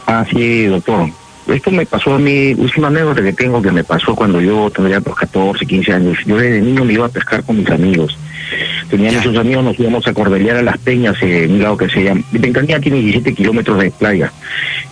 Ah, 0.07 0.23
sí, 0.31 0.67
doctor 0.67 1.09
esto 1.53 1.71
me 1.71 1.87
pasó 1.87 2.15
a 2.15 2.19
mí, 2.19 2.55
última 2.55 2.89
anécdota 2.89 3.23
que 3.23 3.33
tengo 3.33 3.63
que 3.63 3.71
me 3.71 3.85
pasó 3.85 4.15
cuando 4.15 4.41
yo 4.41 4.71
tendría 4.71 5.01
pues 5.01 5.17
14, 5.17 5.67
15 5.67 5.93
años. 5.93 6.19
Yo 6.27 6.37
desde 6.37 6.61
niño 6.61 6.85
me 6.85 6.95
iba 6.95 7.07
a 7.07 7.11
pescar 7.11 7.43
con 7.45 7.59
mis 7.59 7.71
amigos. 7.71 8.17
Tenía 8.89 9.13
muchos 9.13 9.37
amigos, 9.37 9.65
nos 9.65 9.79
íbamos 9.79 10.07
a 10.07 10.13
Cordelear 10.13 10.57
a 10.57 10.63
las 10.63 10.79
Peñas, 10.79 11.17
en 11.23 11.53
un 11.53 11.63
lado 11.63 11.77
que 11.77 11.89
se 11.89 12.03
llama. 12.03 12.23
Ventanilla 12.33 12.81
tiene 12.81 12.99
17 12.99 13.35
kilómetros 13.35 13.81
de 13.81 13.91
playa. 13.91 14.33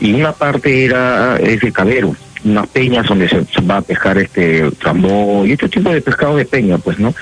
Y 0.00 0.12
una 0.12 0.32
parte 0.32 0.84
era 0.84 1.36
es 1.38 1.60
de 1.60 1.72
Cabero, 1.72 2.14
unas 2.44 2.68
peñas 2.68 3.06
donde 3.06 3.28
se, 3.28 3.44
va 3.62 3.78
a 3.78 3.82
pescar 3.82 4.16
este 4.18 4.70
trambó 4.78 5.44
y 5.44 5.52
este 5.52 5.68
tipo 5.68 5.90
de 5.90 6.00
pescado 6.00 6.36
de 6.36 6.44
peña, 6.44 6.78
pues, 6.78 6.98
¿no? 7.00 7.12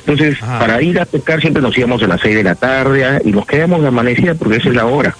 Entonces, 0.00 0.38
para 0.38 0.80
ir 0.80 0.98
a 0.98 1.04
pescar 1.04 1.40
siempre 1.40 1.62
nos 1.62 1.76
íbamos 1.76 2.02
a 2.02 2.06
las 2.06 2.20
6 2.22 2.36
de 2.36 2.42
la 2.42 2.54
tarde 2.54 3.04
ah, 3.04 3.20
y 3.22 3.30
nos 3.30 3.46
quedamos 3.46 3.82
de 3.82 3.88
amanecida 3.88 4.34
porque 4.34 4.56
esa 4.56 4.70
es 4.70 4.74
la 4.74 4.86
hora 4.86 5.14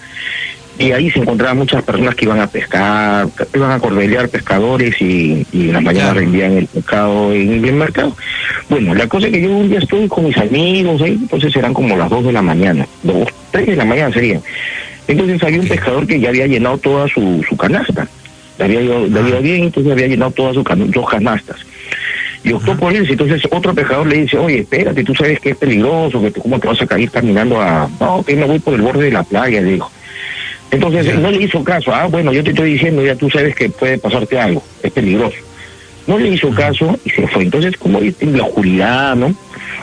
y 0.77 0.91
ahí 0.91 1.09
se 1.09 1.19
encontraban 1.19 1.57
muchas 1.57 1.83
personas 1.83 2.15
que 2.15 2.25
iban 2.25 2.39
a 2.39 2.47
pescar, 2.47 3.27
iban 3.53 3.71
a 3.71 3.79
cordelear 3.79 4.27
pescadores 4.27 5.01
y, 5.01 5.45
y 5.51 5.67
en 5.67 5.73
la 5.73 5.81
mañana 5.81 6.13
vendían 6.13 6.53
el 6.53 6.67
pescado 6.67 7.31
en 7.31 7.63
el 7.63 7.73
mercado. 7.73 8.15
Bueno, 8.69 8.93
la 8.93 9.07
cosa 9.07 9.27
es 9.27 9.33
que 9.33 9.41
yo 9.41 9.51
un 9.51 9.69
día 9.69 9.79
estoy 9.79 10.07
con 10.07 10.25
mis 10.25 10.37
amigos, 10.37 11.01
ahí, 11.01 11.13
entonces 11.13 11.55
eran 11.55 11.73
como 11.73 11.95
las 11.95 12.09
2 12.09 12.25
de 12.25 12.33
la 12.33 12.41
mañana, 12.41 12.85
2, 13.03 13.27
3 13.51 13.67
de 13.67 13.75
la 13.75 13.85
mañana 13.85 14.13
serían. 14.13 14.41
Entonces 15.07 15.41
había 15.43 15.59
un 15.59 15.67
pescador 15.67 16.05
que 16.07 16.19
ya 16.19 16.29
había 16.29 16.47
llenado 16.47 16.77
toda 16.79 17.07
su, 17.07 17.45
su 17.47 17.55
canasta, 17.55 18.07
le 18.57 18.65
había, 18.65 18.81
ido, 18.81 19.07
le 19.07 19.41
bien, 19.41 19.63
entonces 19.65 19.91
había 19.91 20.07
llenado 20.07 20.31
todas 20.31 20.55
sus 20.55 20.63
dos 20.91 21.09
canastas. 21.09 21.57
Y 22.43 22.53
optó 22.53 22.77
por 22.77 22.93
eso, 22.93 23.11
entonces 23.11 23.41
otro 23.49 23.73
pescador 23.73 24.05
le 24.05 24.21
dice, 24.21 24.37
oye, 24.37 24.59
espérate, 24.59 25.03
tú 25.03 25.15
sabes 25.15 25.39
que 25.39 25.51
es 25.51 25.57
peligroso, 25.57 26.21
que 26.21 26.29
tú, 26.29 26.41
cómo 26.41 26.59
te 26.59 26.67
vas 26.67 26.79
a 26.79 26.85
caer 26.85 27.09
caminando 27.09 27.59
a... 27.59 27.89
No, 27.99 28.23
que 28.23 28.35
me 28.35 28.45
voy 28.45 28.59
por 28.59 28.75
el 28.75 28.81
borde 28.81 29.05
de 29.05 29.11
la 29.11 29.23
playa, 29.23 29.61
le 29.61 29.71
dijo. 29.73 29.91
Entonces 30.71 31.19
no 31.19 31.31
le 31.31 31.43
hizo 31.43 31.63
caso. 31.63 31.93
Ah, 31.93 32.07
bueno, 32.07 32.33
yo 32.33 32.43
te 32.43 32.49
estoy 32.49 32.73
diciendo, 32.73 33.03
ya 33.03 33.15
tú 33.15 33.29
sabes 33.29 33.55
que 33.55 33.69
puede 33.69 33.97
pasarte 33.97 34.39
algo, 34.39 34.63
es 34.81 34.91
peligroso. 34.91 35.37
No 36.07 36.17
le 36.19 36.29
hizo 36.29 36.51
caso 36.51 36.97
y 37.03 37.09
se 37.09 37.27
fue. 37.27 37.43
Entonces, 37.43 37.77
como 37.77 37.99
en 37.99 38.37
la 38.37 38.43
oscuridad, 38.43 39.15
¿no? 39.15 39.35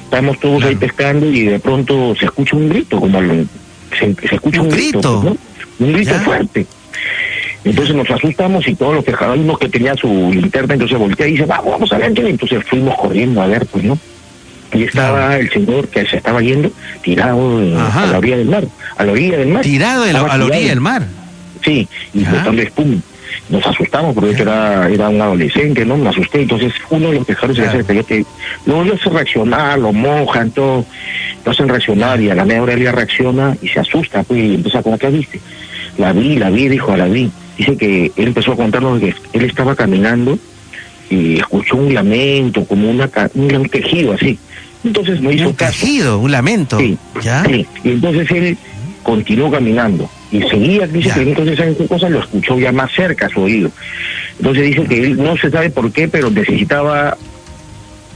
Estamos 0.05 0.39
todos 0.39 0.65
ahí 0.65 0.77
pescando 0.77 1.27
y 1.27 1.45
de 1.45 1.59
pronto 1.59 2.15
se 2.15 2.27
escucha 2.27 2.57
un 2.57 2.69
grito, 2.69 3.01
como 3.01 3.21
se, 3.21 4.15
escucha 4.31 4.61
un, 4.61 4.69
grito, 4.69 5.21
pues, 5.23 5.37
un 5.81 5.93
grito 5.93 6.15
fuerte. 6.17 6.67
Entonces 7.65 7.95
nos 7.95 8.11
asustamos 8.11 8.67
y 8.69 8.75
todos 8.75 8.95
los 8.97 9.05
pescadores, 9.05 9.43
uno 9.43 9.57
que 9.57 9.69
tenía 9.69 9.95
su 9.95 10.09
linterna, 10.33 10.75
entonces 10.75 10.99
voltea 10.99 11.29
y 11.29 11.33
dice, 11.33 11.47
vamos, 11.47 11.73
vamos 11.73 11.93
adelante. 11.93 12.29
Entonces 12.29 12.63
fuimos 12.65 12.97
corriendo 12.99 13.41
a 13.41 13.47
ver, 13.47 13.67
pues, 13.67 13.85
¿no? 13.85 13.99
Y 14.73 14.85
estaba 14.85 15.37
el 15.37 15.51
señor 15.51 15.89
que 15.89 16.07
se 16.07 16.17
estaba 16.17 16.41
yendo 16.41 16.71
tirado 17.03 17.59
a 17.59 18.07
la 18.07 18.19
orilla 18.19 18.39
del 18.39 18.49
mar, 18.49 18.65
a 18.97 19.05
la 19.05 19.13
orilla 19.13 19.39
del 19.39 19.49
mar. 19.49 19.63
Tirado 19.63 20.05
a 20.05 20.13
la 20.13 20.45
orilla 20.45 20.69
del 20.69 20.81
mar. 20.81 21.07
Sí, 21.63 21.87
y 22.15 22.25
botando 22.25 22.63
espuma. 22.63 22.97
Nos 23.49 23.67
asustamos 23.67 24.15
porque 24.15 24.35
yo 24.35 24.43
era, 24.43 24.89
era 24.89 25.09
un 25.09 25.21
adolescente, 25.21 25.85
¿no? 25.85 25.97
Me 25.97 26.09
asusté. 26.09 26.43
Entonces 26.43 26.73
uno 26.91 27.09
de 27.09 27.17
los 27.17 27.27
pescadores 27.27 27.57
se 27.57 27.69
acerca 27.69 27.93
y 27.93 28.03
te, 28.03 28.27
no, 28.67 28.85
yo 28.85 28.97
sé 28.97 29.11
reaccionar, 29.11 29.79
lo 29.79 29.93
mojan, 29.93 30.51
todo, 30.51 30.87
lo 31.45 31.51
hacen 31.51 31.69
reaccionar 31.69 32.21
y 32.21 32.31
a 32.31 32.35
la 32.35 32.45
media 32.45 32.63
hora 32.63 32.73
él 32.73 32.93
reacciona 32.93 33.57
y 33.61 33.69
se 33.69 33.81
asusta, 33.81 34.23
pues, 34.23 34.41
y 34.41 34.55
empieza 34.55 34.83
con, 34.83 34.99
¿qué 34.99 35.09
viste? 35.09 35.41
La 35.99 36.13
vi, 36.13 36.39
la 36.39 36.51
vi, 36.51 36.69
dijo, 36.69 36.97
la 36.97 37.07
vi 37.07 37.31
dice 37.57 37.77
que 37.77 38.13
él 38.17 38.29
empezó 38.29 38.53
a 38.53 38.57
contarnos 38.57 39.01
que 39.01 39.15
él 39.33 39.45
estaba 39.45 39.75
caminando 39.75 40.39
y 41.11 41.39
escuchó 41.39 41.77
un 41.77 41.93
lamento, 41.93 42.65
como 42.65 42.91
una, 42.91 43.11
un 43.35 43.69
tejido 43.69 44.13
así. 44.13 44.39
Entonces 44.85 45.21
no 45.21 45.31
hizo 45.31 45.49
un 45.49 45.55
tejido, 45.55 46.19
un 46.19 46.33
lamento. 46.33 46.79
Sí, 46.79 46.99
¿Ya? 47.23 47.45
sí. 47.45 47.67
Y 47.85 47.91
entonces 47.91 48.31
él 48.31 48.59
continuó 49.03 49.51
caminando 49.51 50.09
y 50.31 50.43
seguía, 50.43 50.87
dice 50.87 51.13
que 51.13 51.23
entonces 51.23 51.59
¿saben 51.59 51.75
qué 51.75 51.87
cosa? 51.87 52.09
Lo 52.09 52.21
escuchó 52.21 52.59
ya 52.59 52.73
más 52.73 52.91
cerca 52.93 53.27
a 53.27 53.29
su 53.29 53.43
oído. 53.43 53.71
Entonces 54.39 54.65
dice 54.65 54.85
que 54.85 55.05
él 55.05 55.17
no 55.23 55.37
se 55.37 55.51
sabe 55.51 55.71
por 55.71 55.93
qué, 55.93 56.09
pero 56.09 56.31
necesitaba, 56.31 57.17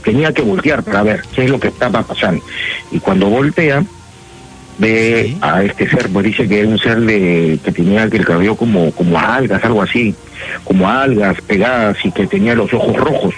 tenía 0.03 0.33
que 0.33 0.41
voltear 0.41 0.83
para 0.83 1.03
ver 1.03 1.21
qué 1.33 1.45
es 1.45 1.49
lo 1.49 1.59
que 1.59 1.67
estaba 1.67 2.01
pasando. 2.03 2.43
Y 2.91 2.99
cuando 2.99 3.27
voltea, 3.27 3.83
ve 4.79 5.37
a 5.41 5.63
este 5.63 5.89
ser, 5.89 6.09
pues 6.09 6.25
dice 6.25 6.47
que 6.47 6.59
era 6.59 6.67
un 6.67 6.79
ser 6.79 7.01
de 7.01 7.59
que 7.63 7.71
tenía 7.71 8.03
el 8.03 8.25
cabello 8.25 8.55
como, 8.55 8.91
como 8.91 9.19
algas, 9.19 9.63
algo 9.63 9.81
así, 9.81 10.15
como 10.63 10.89
algas 10.89 11.39
pegadas 11.41 11.97
y 12.03 12.11
que 12.11 12.27
tenía 12.27 12.55
los 12.55 12.73
ojos 12.73 12.95
rojos. 12.95 13.35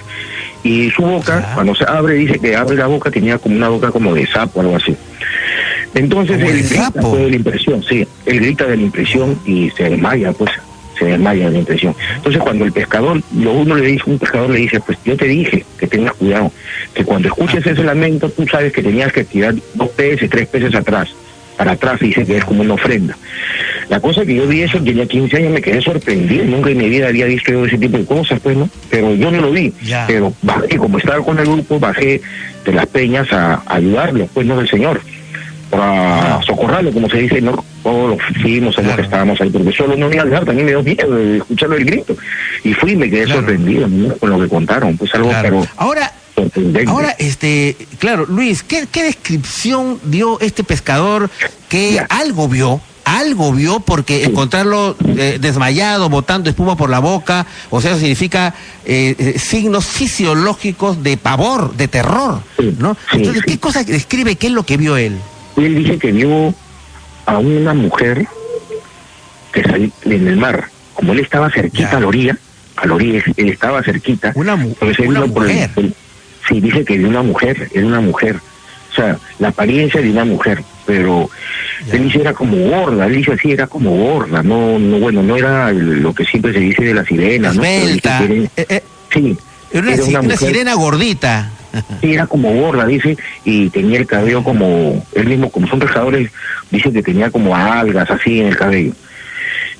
Y 0.63 0.91
su 0.91 1.03
boca, 1.03 1.51
cuando 1.53 1.73
se 1.73 1.85
abre, 1.85 2.15
dice 2.15 2.39
que 2.39 2.55
abre 2.55 2.75
la 2.75 2.87
boca, 2.87 3.09
tenía 3.09 3.37
como 3.37 3.55
una 3.55 3.69
boca 3.69 3.91
como 3.91 4.13
de 4.13 4.27
sapo, 4.27 4.61
algo 4.61 4.75
así. 4.75 4.95
Entonces 5.93 6.41
él 6.41 6.63
grita 6.63 6.91
pues, 6.91 7.13
de 7.13 7.29
la 7.29 7.35
impresión, 7.35 7.83
sí, 7.83 8.07
él 8.25 8.39
grita 8.39 8.65
de 8.65 8.77
la 8.77 8.83
impresión 8.83 9.39
y 9.45 9.69
se 9.71 9.89
desmaya, 9.89 10.31
pues, 10.33 10.51
se 10.97 11.05
desmaya 11.05 11.45
de 11.45 11.51
la 11.51 11.59
impresión. 11.59 11.95
Entonces 12.15 12.41
cuando 12.41 12.65
el 12.65 12.71
pescador, 12.71 13.21
lo 13.35 13.53
uno 13.53 13.75
le 13.75 13.87
dice, 13.87 14.03
un 14.05 14.19
pescador 14.19 14.49
le 14.49 14.59
dice, 14.59 14.79
pues 14.81 14.97
yo 15.03 15.17
te 15.17 15.25
dije 15.25 15.65
que 15.77 15.87
tengas 15.87 16.13
cuidado, 16.13 16.51
que 16.93 17.03
cuando 17.03 17.29
escuches 17.29 17.65
ese 17.65 17.83
lamento 17.83 18.29
tú 18.29 18.45
sabes 18.47 18.71
que 18.71 18.83
tenías 18.83 19.11
que 19.11 19.23
tirar 19.23 19.55
dos 19.73 19.89
peces, 19.89 20.29
tres 20.29 20.47
peces 20.47 20.75
atrás 20.75 21.09
para 21.59 21.73
atrás 21.73 22.01
y 22.01 22.07
dice 22.07 22.25
que 22.25 22.37
es 22.37 22.45
como 22.45 22.61
una 22.61 22.75
ofrenda. 22.75 23.17
La 23.89 23.99
cosa 23.99 24.23
que 24.23 24.35
yo 24.35 24.47
vi 24.47 24.61
eso, 24.61 24.81
tenía 24.83 25.07
15 25.07 25.37
años, 25.37 25.51
me 25.51 25.61
quedé 25.61 25.81
sorprendido, 25.81 26.45
nunca 26.45 26.69
en 26.69 26.77
mi 26.77 26.89
vida 26.89 27.07
había 27.07 27.25
visto 27.25 27.51
yo 27.51 27.65
ese 27.65 27.77
tipo 27.77 27.97
de 27.97 28.05
cosas, 28.05 28.39
pues, 28.39 28.55
¿no? 28.55 28.69
Pero 28.89 29.15
yo 29.15 29.31
no 29.31 29.41
lo 29.41 29.51
vi, 29.51 29.73
pero 30.05 30.31
bajé, 30.43 30.77
como 30.77 30.99
estaba 30.99 31.23
con 31.23 31.39
el 31.39 31.45
grupo, 31.45 31.79
bajé 31.79 32.21
de 32.65 32.71
las 32.71 32.85
peñas 32.87 33.31
a, 33.33 33.63
ayudarlo, 33.65 34.27
pues, 34.31 34.45
¿no? 34.45 34.57
Del 34.57 34.69
Señor, 34.69 35.01
para 35.71 36.39
socorrarlo, 36.43 36.91
como 36.91 37.09
se 37.09 37.17
dice, 37.17 37.41
¿no? 37.41 37.63
Todos 37.81 38.11
los 38.11 38.41
fuimos, 38.41 38.77
los 38.77 38.95
que 38.95 39.01
estábamos 39.01 39.41
ahí, 39.41 39.49
porque 39.49 39.71
solo 39.71 39.95
no 39.95 40.11
iba 40.11 40.21
a 40.21 40.25
dejar, 40.25 40.45
también 40.45 40.65
me 40.65 40.71
dio 40.71 40.83
miedo 40.83 41.15
de 41.15 41.37
escucharlo 41.37 41.75
el 41.75 41.85
grito. 41.85 42.15
Y 42.63 42.73
fui 42.73 42.91
y 42.91 42.95
me 42.95 43.09
quedé 43.09 43.25
sorprendido 43.25 43.87
con 44.19 44.29
lo 44.29 44.39
que 44.39 44.47
contaron, 44.47 44.97
pues 44.97 45.13
algo, 45.15 45.31
pero... 45.41 45.65
Ahora, 45.77 46.11
Ahora, 46.87 47.15
este, 47.19 47.75
claro, 47.97 48.25
Luis, 48.25 48.63
¿qué, 48.63 48.87
descripción 48.93 49.99
dio 50.03 50.39
este 50.39 50.63
pescador 50.63 51.29
que 51.67 52.01
algo 52.09 52.47
vio? 52.47 52.81
Algo 53.09 53.51
vio 53.51 53.79
porque 53.79 54.23
encontrarlo 54.23 54.95
eh, 55.17 55.39
desmayado, 55.41 56.09
botando 56.09 56.47
espuma 56.47 56.77
por 56.77 56.91
la 56.91 56.99
boca, 56.99 57.47
o 57.71 57.81
sea, 57.81 57.95
significa 57.95 58.53
eh, 58.85 59.15
eh, 59.17 59.39
signos 59.39 59.87
fisiológicos 59.87 61.01
de 61.01 61.17
pavor, 61.17 61.73
de 61.75 61.87
terror, 61.87 62.43
¿no? 62.77 62.95
Entonces, 63.11 63.41
¿qué 63.47 63.57
cosa 63.57 63.83
describe? 63.83 64.35
¿Qué 64.35 64.45
es 64.47 64.53
lo 64.53 64.61
que 64.61 64.77
vio 64.77 64.95
él? 64.95 65.17
Él 65.57 65.75
dice 65.75 65.97
que 65.97 66.11
vio 66.11 66.53
a 67.25 67.39
una 67.39 67.73
mujer 67.73 68.27
que 69.53 69.63
salió 69.63 69.91
en 70.05 70.27
el 70.27 70.37
mar, 70.37 70.69
como 70.93 71.13
él 71.13 71.19
estaba 71.19 71.49
cerquita 71.49 71.97
a 71.97 71.99
la 72.01 72.07
orilla, 72.07 72.37
a 72.75 72.85
la 72.85 72.93
orilla, 72.93 73.23
él 73.37 73.49
estaba 73.49 73.81
cerquita. 73.81 74.33
Una, 74.35 74.53
una 74.53 75.25
mujer. 75.25 75.71
Sí, 76.47 76.61
dice 76.61 76.85
que 76.85 76.99
de 76.99 77.05
una 77.05 77.23
mujer, 77.23 77.69
es 77.73 77.83
una 77.83 78.01
mujer. 78.01 78.39
O 78.91 78.95
sea, 78.95 79.17
la 79.39 79.47
apariencia 79.47 79.99
de 79.99 80.11
una 80.11 80.25
mujer, 80.25 80.63
pero 80.89 81.29
él 81.91 82.11
era 82.15 82.33
como 82.33 82.57
gorda, 82.57 83.05
él 83.05 83.23
así, 83.31 83.51
era 83.51 83.67
como 83.67 83.91
gorda, 83.91 84.41
no, 84.41 84.79
no 84.79 84.97
bueno, 84.97 85.21
no 85.21 85.37
era 85.37 85.71
lo 85.71 86.15
que 86.15 86.25
siempre 86.25 86.51
se 86.51 86.59
dice 86.61 86.83
de 86.83 86.95
la 86.95 87.05
sirena, 87.05 87.53
¿no? 87.53 87.63
Eh, 87.63 88.49
eh, 88.57 88.81
sí. 89.13 89.37
Era 89.71 89.87
una, 90.19 90.35
sirena 90.35 90.73
gordita. 90.73 91.51
Sí, 92.01 92.15
era 92.15 92.25
como 92.25 92.51
gorda, 92.51 92.87
dice, 92.87 93.15
y 93.45 93.69
tenía 93.69 93.99
el 93.99 94.07
cabello 94.07 94.43
como, 94.43 95.05
él 95.13 95.27
mismo, 95.27 95.51
como 95.51 95.67
son 95.67 95.77
pescadores, 95.77 96.31
dice 96.71 96.91
que 96.91 97.03
tenía 97.03 97.29
como 97.29 97.55
algas 97.55 98.09
así 98.09 98.39
en 98.39 98.47
el 98.47 98.57
cabello. 98.57 98.93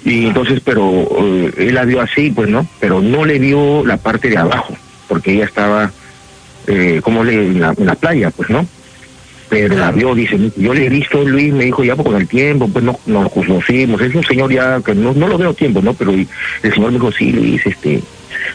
Y 0.05 0.28
entonces, 0.28 0.62
pero 0.64 1.07
eh, 1.24 1.51
él 1.57 1.74
la 1.74 1.86
vio 1.86 2.01
así, 2.01 2.30
pues 2.30 2.51
no, 2.51 2.68
pero 2.80 3.01
no 3.01 3.26
le 3.26 3.39
vio 3.39 3.84
la 3.84 3.97
parte 3.97 4.30
de 4.30 4.38
abajo, 4.38 4.78
porque 5.07 5.34
ella 5.34 5.45
estaba 5.45 5.91
eh, 6.68 7.01
como 7.03 7.24
le, 7.24 7.34
en 7.34 7.60
la, 7.60 7.95
playa, 7.95 8.30
pues, 8.30 8.51
¿no? 8.51 8.64
Pero 9.50 9.76
la 9.76 9.91
vio, 9.91 10.14
dice, 10.14 10.38
yo 10.58 10.74
le 10.74 10.86
he 10.86 10.89
visto, 10.89 11.24
Luis 11.24 11.52
me 11.52 11.66
dijo, 11.66 11.84
ya 11.84 11.95
pues, 11.95 12.08
con 12.08 12.16
el 12.16 12.28
tiempo, 12.28 12.68
pues 12.68 12.86
no, 12.86 13.00
nos 13.08 13.32
conocimos, 13.32 14.00
es 14.00 14.14
un 14.14 14.24
señor 14.24 14.52
ya 14.54 14.80
que 14.80 14.93
no, 14.93 15.14
no 15.14 15.28
lo 15.28 15.39
veo 15.39 15.54
tiempo, 15.56 15.82
¿no? 15.82 15.93
Pero 15.95 16.12
el 16.12 16.28
señor 16.74 16.91
me 16.91 17.00
dijo, 17.00 17.12
sí, 17.12 17.32
Luis, 17.32 17.66
este, 17.66 18.02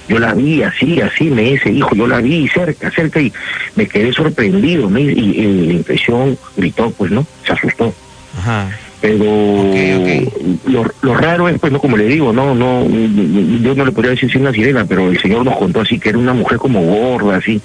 yo 0.08 0.20
la 0.20 0.34
vi 0.34 0.62
así, 0.62 1.00
así, 1.00 1.30
me 1.30 1.42
dice, 1.42 1.70
hijo, 1.70 1.96
yo 1.96 2.06
la 2.06 2.20
vi 2.20 2.46
cerca, 2.48 2.92
cerca, 2.92 3.20
y 3.20 3.32
me 3.74 3.88
quedé 3.88 4.12
sorprendido, 4.12 4.88
¿no? 4.88 4.98
y, 4.98 5.66
la 5.66 5.72
impresión 5.72 6.38
gritó, 6.56 6.90
pues, 6.92 7.10
¿no? 7.10 7.26
Se 7.44 7.52
asustó. 7.52 7.92
Ajá. 8.38 8.70
Pero 9.00 9.22
Lo, 10.66 10.84
lo, 11.02 11.14
raro 11.14 11.46
es, 11.48 11.58
pues, 11.58 11.70
no 11.70 11.78
como 11.78 11.98
le 11.98 12.06
digo, 12.06 12.32
no, 12.32 12.54
no, 12.54 12.88
yo 12.88 13.74
no 13.74 13.84
le 13.84 13.92
podría 13.92 14.12
decir 14.12 14.30
si 14.30 14.38
una 14.38 14.50
sirena, 14.50 14.86
pero 14.86 15.10
el 15.10 15.20
señor 15.20 15.44
nos 15.44 15.58
contó 15.58 15.82
así 15.82 15.98
que 15.98 16.08
era 16.08 16.18
una 16.18 16.32
mujer 16.32 16.56
como 16.56 16.80
gorda, 16.80 17.36
así, 17.36 17.60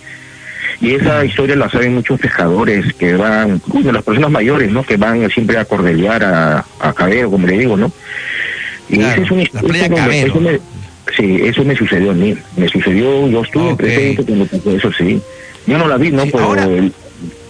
y 0.82 0.94
esa 0.94 1.26
historia 1.26 1.56
la 1.56 1.70
saben 1.70 1.96
muchos 1.96 2.20
pescadores 2.20 2.94
que 2.94 3.16
van, 3.16 3.62
bueno, 3.68 3.92
las 3.92 4.04
personas 4.04 4.32
mayores, 4.32 4.72
¿no? 4.72 4.84
Que 4.84 4.98
van 4.98 5.30
siempre 5.30 5.58
a 5.58 5.66
cordelear 5.66 6.24
a, 6.24 6.66
a 6.80 6.94
Cabero, 6.94 7.32
como 7.32 7.48
le 7.48 7.58
digo, 7.58 7.76
¿no? 7.76 7.92
Y 8.90 9.02
esa 9.02 9.22
es 9.22 9.32
una 9.32 9.44
historia. 9.44 9.86
Eso 9.86 10.40
me, 10.40 10.60
sí, 11.16 11.40
eso 11.44 11.64
me 11.64 11.76
sucedió 11.76 12.12
a 12.12 12.14
mí. 12.14 12.36
Me 12.58 12.68
sucedió, 12.68 13.28
yo 13.28 13.42
estuve 13.42 13.76
presente 13.76 14.24
cuando 14.24 14.76
eso, 14.76 14.92
sí. 14.94 15.22
Yo 15.68 15.78
no 15.78 15.88
la 15.88 15.98
vi, 15.98 16.12
¿no? 16.12 16.24
Pero 16.26 16.56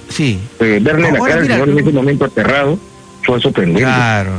sí. 0.10 0.40
Eh, 0.60 0.80
verle 0.82 1.12
la 1.12 1.20
cara 1.20 1.36
al 1.36 1.48
señor 1.48 1.70
en 1.70 1.80
ese 1.80 1.92
momento 1.92 2.26
aterrado 2.26 2.80
fue 3.24 3.40
sorprendente. 3.40 3.84
Claro. 3.84 4.32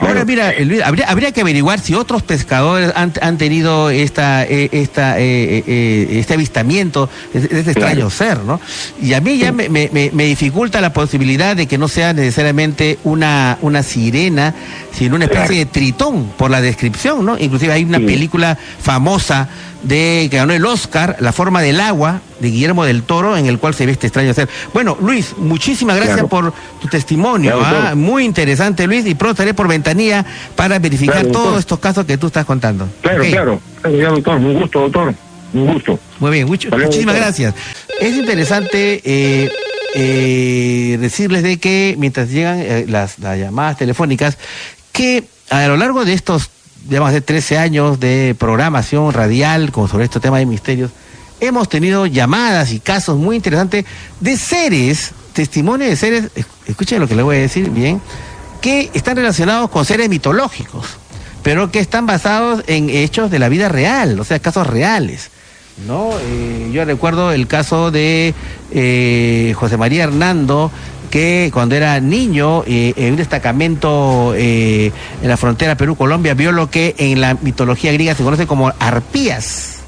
Ahora, 0.00 0.24
mira, 0.24 0.52
Luis, 0.60 0.82
habría, 0.82 1.08
habría 1.08 1.32
que 1.32 1.40
averiguar 1.40 1.80
si 1.80 1.94
otros 1.94 2.22
pescadores 2.22 2.92
han, 2.94 3.12
han 3.20 3.36
tenido 3.38 3.90
esta, 3.90 4.44
eh, 4.44 4.68
esta, 4.72 5.18
eh, 5.18 5.64
eh, 5.66 6.06
este 6.12 6.34
avistamiento 6.34 7.08
de, 7.32 7.40
este 7.40 7.72
extraño 7.72 8.08
ser, 8.10 8.38
¿no? 8.40 8.60
Y 9.02 9.14
a 9.14 9.20
mí 9.20 9.38
ya 9.38 9.52
me, 9.52 9.68
me, 9.68 9.90
me, 9.90 10.24
dificulta 10.24 10.80
la 10.80 10.92
posibilidad 10.92 11.56
de 11.56 11.66
que 11.66 11.78
no 11.78 11.88
sea 11.88 12.12
necesariamente 12.12 12.98
una, 13.04 13.58
una 13.60 13.82
sirena, 13.82 14.54
sino 14.92 15.16
una 15.16 15.24
especie 15.24 15.58
de 15.58 15.66
tritón, 15.66 16.32
por 16.36 16.50
la 16.50 16.60
descripción, 16.60 17.24
¿no? 17.24 17.38
Inclusive 17.38 17.72
hay 17.72 17.84
una 17.84 17.98
película 17.98 18.56
famosa 18.80 19.48
de 19.82 20.28
que 20.30 20.36
ganó 20.36 20.52
el 20.52 20.64
Oscar, 20.64 21.16
La 21.20 21.32
forma 21.32 21.60
del 21.62 21.80
agua, 21.80 22.20
de 22.40 22.50
Guillermo 22.50 22.84
del 22.84 23.02
Toro, 23.02 23.36
en 23.36 23.46
el 23.46 23.58
cual 23.58 23.74
se 23.74 23.86
ve 23.86 23.92
este 23.92 24.06
extraño 24.06 24.32
ser. 24.34 24.48
Bueno, 24.72 24.96
Luis, 25.00 25.34
muchísimas 25.36 25.96
gracias 25.96 26.24
por 26.28 26.52
tu 26.80 26.88
testimonio. 26.88 27.60
¿ah? 27.62 27.94
Muy 27.94 28.24
interesante, 28.24 28.86
Luis, 28.86 29.06
y 29.06 29.14
pronto 29.14 29.32
estaré 29.32 29.54
por 29.54 29.68
ventanilla 29.68 30.24
para 30.56 30.78
verificar 30.78 31.26
todos 31.26 31.58
estos 31.60 31.78
casos 31.78 32.04
que 32.04 32.18
tú 32.18 32.28
estás 32.28 32.44
contando. 32.44 32.88
Claro, 33.02 33.24
claro. 33.24 33.60
Claro, 33.82 34.14
doctor. 34.14 34.36
Un 34.36 34.60
gusto, 34.60 34.80
doctor. 34.80 35.14
Un 35.54 35.72
gusto. 35.72 35.98
Muy 36.20 36.30
bien, 36.30 36.46
muchísimas 36.46 37.16
gracias. 37.16 37.54
Es 38.00 38.14
interesante 38.14 39.00
eh, 39.04 39.50
eh, 39.94 40.98
decirles 41.00 41.42
de 41.42 41.58
que 41.58 41.94
mientras 41.98 42.30
llegan 42.30 42.58
eh, 42.60 42.84
las, 42.86 43.18
las 43.18 43.38
llamadas 43.38 43.78
telefónicas, 43.78 44.36
que 44.92 45.24
a 45.50 45.66
lo 45.68 45.76
largo 45.76 46.04
de 46.04 46.12
estos 46.12 46.50
digamos, 46.84 47.12
de 47.12 47.20
13 47.20 47.58
años 47.58 48.00
de 48.00 48.34
programación 48.38 49.12
radial 49.12 49.72
con 49.72 49.88
sobre 49.88 50.04
este 50.04 50.20
tema 50.20 50.38
de 50.38 50.46
misterios, 50.46 50.90
hemos 51.40 51.68
tenido 51.68 52.06
llamadas 52.06 52.72
y 52.72 52.80
casos 52.80 53.18
muy 53.18 53.36
interesantes 53.36 53.84
de 54.20 54.36
seres, 54.36 55.12
testimonios 55.32 55.90
de 55.90 55.96
seres, 55.96 56.30
escuchen 56.66 57.00
lo 57.00 57.08
que 57.08 57.14
les 57.14 57.24
voy 57.24 57.36
a 57.36 57.40
decir 57.40 57.70
bien, 57.70 58.00
que 58.60 58.90
están 58.94 59.16
relacionados 59.16 59.70
con 59.70 59.84
seres 59.84 60.08
mitológicos, 60.08 60.86
pero 61.42 61.70
que 61.70 61.80
están 61.80 62.06
basados 62.06 62.64
en 62.66 62.90
hechos 62.90 63.30
de 63.30 63.38
la 63.38 63.48
vida 63.48 63.68
real, 63.68 64.18
o 64.18 64.24
sea, 64.24 64.38
casos 64.38 64.66
reales. 64.66 65.30
¿no? 65.86 66.10
Eh, 66.20 66.70
yo 66.72 66.84
recuerdo 66.84 67.32
el 67.32 67.46
caso 67.46 67.90
de 67.90 68.34
eh, 68.72 69.54
José 69.56 69.76
María 69.76 70.04
Hernando, 70.04 70.70
que 71.10 71.50
cuando 71.52 71.74
era 71.74 72.00
niño, 72.00 72.64
eh, 72.66 72.92
en 72.96 73.12
un 73.12 73.16
destacamento 73.16 74.34
en 74.34 74.92
la 75.22 75.36
frontera 75.36 75.76
Perú-Colombia, 75.76 76.34
vio 76.34 76.52
lo 76.52 76.70
que 76.70 76.94
en 76.98 77.20
la 77.20 77.34
mitología 77.40 77.92
griega 77.92 78.14
se 78.14 78.24
conoce 78.24 78.46
como 78.46 78.72
arpías, 78.78 79.78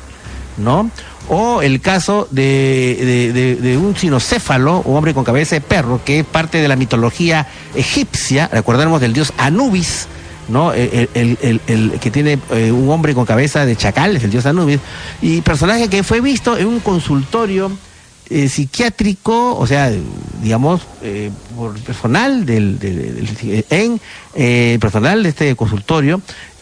¿no? 0.56 0.90
O 1.32 1.62
el 1.62 1.80
caso 1.80 2.26
de, 2.32 3.56
de, 3.62 3.76
un 3.76 3.96
sinocéfalo, 3.96 4.82
un 4.84 4.96
hombre 4.96 5.14
con 5.14 5.22
cabeza 5.22 5.54
de 5.54 5.60
perro, 5.60 6.00
que 6.04 6.18
es 6.18 6.26
parte 6.26 6.58
de 6.58 6.66
la 6.66 6.74
mitología 6.74 7.46
egipcia, 7.76 8.50
recordemos 8.52 9.00
del 9.00 9.12
dios 9.12 9.32
Anubis, 9.38 10.08
¿no? 10.48 10.72
Que 10.72 12.10
tiene 12.12 12.36
eh, 12.50 12.72
un 12.72 12.90
hombre 12.90 13.14
con 13.14 13.26
cabeza 13.26 13.64
de 13.64 13.76
chacal, 13.76 14.16
es 14.16 14.24
el 14.24 14.32
dios 14.32 14.44
Anubis, 14.44 14.80
y 15.22 15.40
personaje 15.42 15.86
que 15.86 16.02
fue 16.02 16.20
visto 16.20 16.58
en 16.58 16.66
un 16.66 16.80
consultorio 16.80 17.70
eh, 18.28 18.48
psiquiátrico, 18.48 19.56
o 19.56 19.68
sea, 19.68 19.92
digamos, 20.42 20.82
eh, 21.00 21.30
por 21.56 21.78
personal 21.78 22.44
del, 22.44 22.76
en 23.70 24.00
personal 24.80 25.22
de 25.22 25.28
este 25.28 25.54
consultorio, 25.54 26.20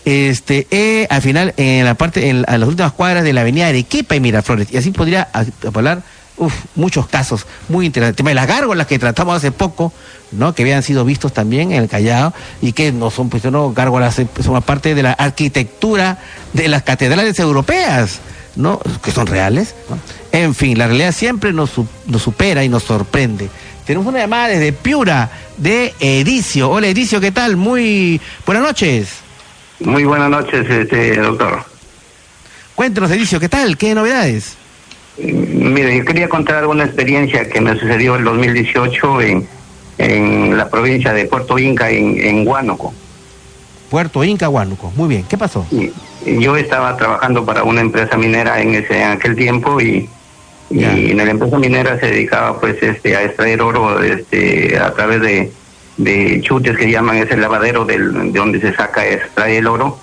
este, 0.08 1.06
al 1.10 1.20
final, 1.20 1.52
en 1.58 1.84
la 1.84 1.94
parte, 1.94 2.30
en, 2.30 2.42
las 2.42 2.62
últimas 2.62 2.92
cuadras 2.92 3.24
de 3.24 3.32
la 3.34 3.42
avenida 3.42 3.68
Arequipa 3.68 4.16
y 4.16 4.20
Miraflores, 4.20 4.72
y 4.72 4.78
así 4.78 4.90
podría 4.90 5.28
hablar 5.74 6.02
uf, 6.38 6.54
muchos 6.74 7.06
casos 7.08 7.46
muy 7.68 7.86
interesantes. 7.86 8.26
El 8.26 8.34
las 8.34 8.46
gárgolas 8.46 8.86
que 8.86 8.98
tratamos 8.98 9.36
hace 9.36 9.52
poco, 9.52 9.92
¿no? 10.32 10.54
Que 10.54 10.62
habían 10.62 10.82
sido 10.82 11.04
vistos 11.04 11.32
también 11.32 11.72
en 11.72 11.82
el 11.82 11.88
Callao 11.88 12.32
y 12.62 12.72
que 12.72 12.90
no 12.90 13.10
son, 13.10 13.28
pues, 13.28 13.44
no, 13.44 13.72
gárgolas, 13.72 14.18
eh, 14.18 14.26
son 14.42 14.60
parte 14.62 14.94
de 14.94 15.02
la 15.02 15.12
arquitectura 15.12 16.18
de 16.52 16.68
las 16.68 16.84
catedrales 16.84 17.38
europeas, 17.38 18.20
¿no? 18.56 18.80
Que 19.02 19.10
son 19.10 19.26
reales, 19.26 19.74
En 20.32 20.54
fin, 20.54 20.78
la 20.78 20.86
realidad 20.86 21.12
siempre 21.12 21.52
nos, 21.52 21.72
nos 22.06 22.22
supera 22.22 22.64
y 22.64 22.68
nos 22.68 22.84
sorprende. 22.84 23.50
Tenemos 23.84 24.06
una 24.06 24.20
llamada 24.20 24.48
desde 24.48 24.72
Piura 24.72 25.30
de 25.56 25.94
Edicio. 26.00 26.70
Hola 26.70 26.88
Edicio, 26.88 27.20
¿qué 27.20 27.32
tal? 27.32 27.56
Muy 27.56 28.20
buenas 28.44 28.62
noches. 28.62 29.27
Muy 29.80 30.04
buenas 30.04 30.28
noches, 30.30 30.68
este 30.68 31.16
doctor. 31.16 31.62
Cuéntanos, 32.74 33.10
Edicio, 33.10 33.38
¿qué 33.38 33.48
tal? 33.48 33.76
¿Qué 33.76 33.94
novedades? 33.94 34.56
Mire, 35.18 35.98
yo 35.98 36.04
quería 36.04 36.28
contar 36.28 36.56
alguna 36.56 36.84
experiencia 36.84 37.48
que 37.48 37.60
me 37.60 37.78
sucedió 37.78 38.16
en 38.16 38.24
2018 38.24 39.20
en, 39.22 39.48
en 39.98 40.56
la 40.56 40.68
provincia 40.68 41.12
de 41.12 41.24
Puerto 41.26 41.58
Inca, 41.58 41.90
en, 41.90 42.18
en 42.20 42.46
Huánuco. 42.46 42.92
Puerto 43.90 44.22
Inca, 44.22 44.48
Huánuco. 44.48 44.92
Muy 44.96 45.08
bien, 45.08 45.24
¿qué 45.28 45.38
pasó? 45.38 45.66
yo 46.26 46.56
estaba 46.56 46.96
trabajando 46.96 47.46
para 47.46 47.62
una 47.62 47.80
empresa 47.80 48.18
minera 48.18 48.60
en 48.60 48.74
ese 48.74 49.00
en 49.00 49.12
aquel 49.12 49.34
tiempo 49.34 49.80
y, 49.80 50.10
y 50.68 50.84
en 50.84 51.16
la 51.16 51.30
empresa 51.30 51.58
minera 51.58 51.98
se 51.98 52.06
dedicaba 52.06 52.60
pues 52.60 52.82
este 52.82 53.16
a 53.16 53.24
extraer 53.24 53.62
oro 53.62 54.02
este 54.02 54.76
a 54.78 54.92
través 54.92 55.22
de, 55.22 55.52
de 55.98 56.40
chutes 56.40 56.76
que 56.76 56.90
llaman 56.90 57.16
ese 57.16 57.36
lavadero 57.36 57.84
del, 57.84 58.32
de 58.32 58.38
donde 58.38 58.60
se 58.60 58.72
saca 58.72 59.06
extrae 59.06 59.58
el 59.58 59.66
oro. 59.66 59.98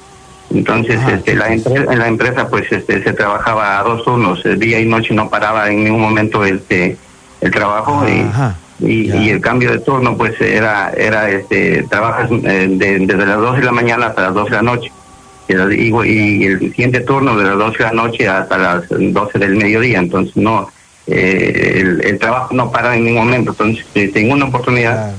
Entonces, 0.54 1.00
este, 1.12 1.36
la, 1.36 1.52
en 1.52 2.00
la 2.00 2.08
empresa 2.08 2.48
pues 2.48 2.72
este, 2.72 3.04
se 3.04 3.14
trabajaba 3.14 3.80
a 3.80 3.84
dos 3.84 4.04
turnos, 4.04 4.44
día 4.58 4.80
y 4.80 4.86
noche 4.86 5.14
no 5.14 5.30
paraba 5.30 5.72
en 5.72 5.84
ningún 5.86 6.02
momento 6.02 6.46
este, 6.46 6.98
el 7.42 7.52
trabajo 7.52 8.06
y, 8.08 8.86
y, 8.86 9.30
el 9.30 9.42
cambio 9.42 9.72
de 9.72 9.80
turno 9.80 10.16
pues 10.16 10.40
era, 10.40 10.92
era 10.92 11.30
este, 11.30 11.84
trabajas 11.84 12.30
eh, 12.32 12.68
desde 12.70 13.26
las 13.26 13.38
12 13.38 13.60
de 13.60 13.66
la 13.66 13.72
mañana 13.72 14.08
hasta 14.08 14.22
las 14.22 14.34
12 14.34 14.50
de 14.50 14.56
la 14.56 14.62
noche. 14.62 14.92
Y, 15.48 15.54
y, 15.54 16.46
el 16.46 16.60
siguiente 16.60 17.02
turno 17.02 17.36
de 17.38 17.46
las 17.46 17.58
12 17.58 17.78
de 17.78 17.84
la 17.84 17.92
noche 17.92 18.28
hasta 18.28 18.58
las 18.58 18.84
12 18.90 19.40
del 19.40 19.56
mediodía, 19.56 20.00
entonces 20.00 20.36
no, 20.38 20.70
eh, 21.08 22.00
el, 22.04 22.20
trabajo 22.20 22.54
no 22.54 22.72
para 22.72 22.96
en 22.96 23.06
ningún 23.06 23.26
momento, 23.26 23.52
entonces 23.52 23.86
este, 23.94 24.22
en 24.22 24.32
una 24.32 24.46
oportunidad 24.46 25.14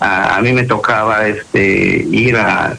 a, 0.00 0.36
a, 0.36 0.42
mí 0.42 0.52
me 0.52 0.64
tocaba 0.64 1.26
este 1.26 2.06
ir 2.10 2.36
a 2.36 2.76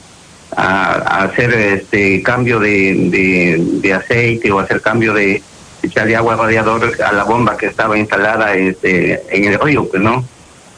a, 0.57 1.23
hacer 1.23 1.53
este 1.53 2.21
cambio 2.23 2.59
de, 2.59 3.59
de, 3.81 3.93
aceite 3.93 4.51
o 4.51 4.59
hacer 4.59 4.81
cambio 4.81 5.13
de 5.13 5.41
echarle 5.83 6.15
agua 6.15 6.35
radiador 6.35 6.91
a 7.01 7.11
la 7.11 7.23
bomba 7.23 7.57
que 7.57 7.67
estaba 7.67 7.97
instalada 7.97 8.55
este 8.55 9.21
en 9.29 9.45
el 9.45 9.59
río 9.59 9.87
pues 9.87 10.01
no 10.01 10.25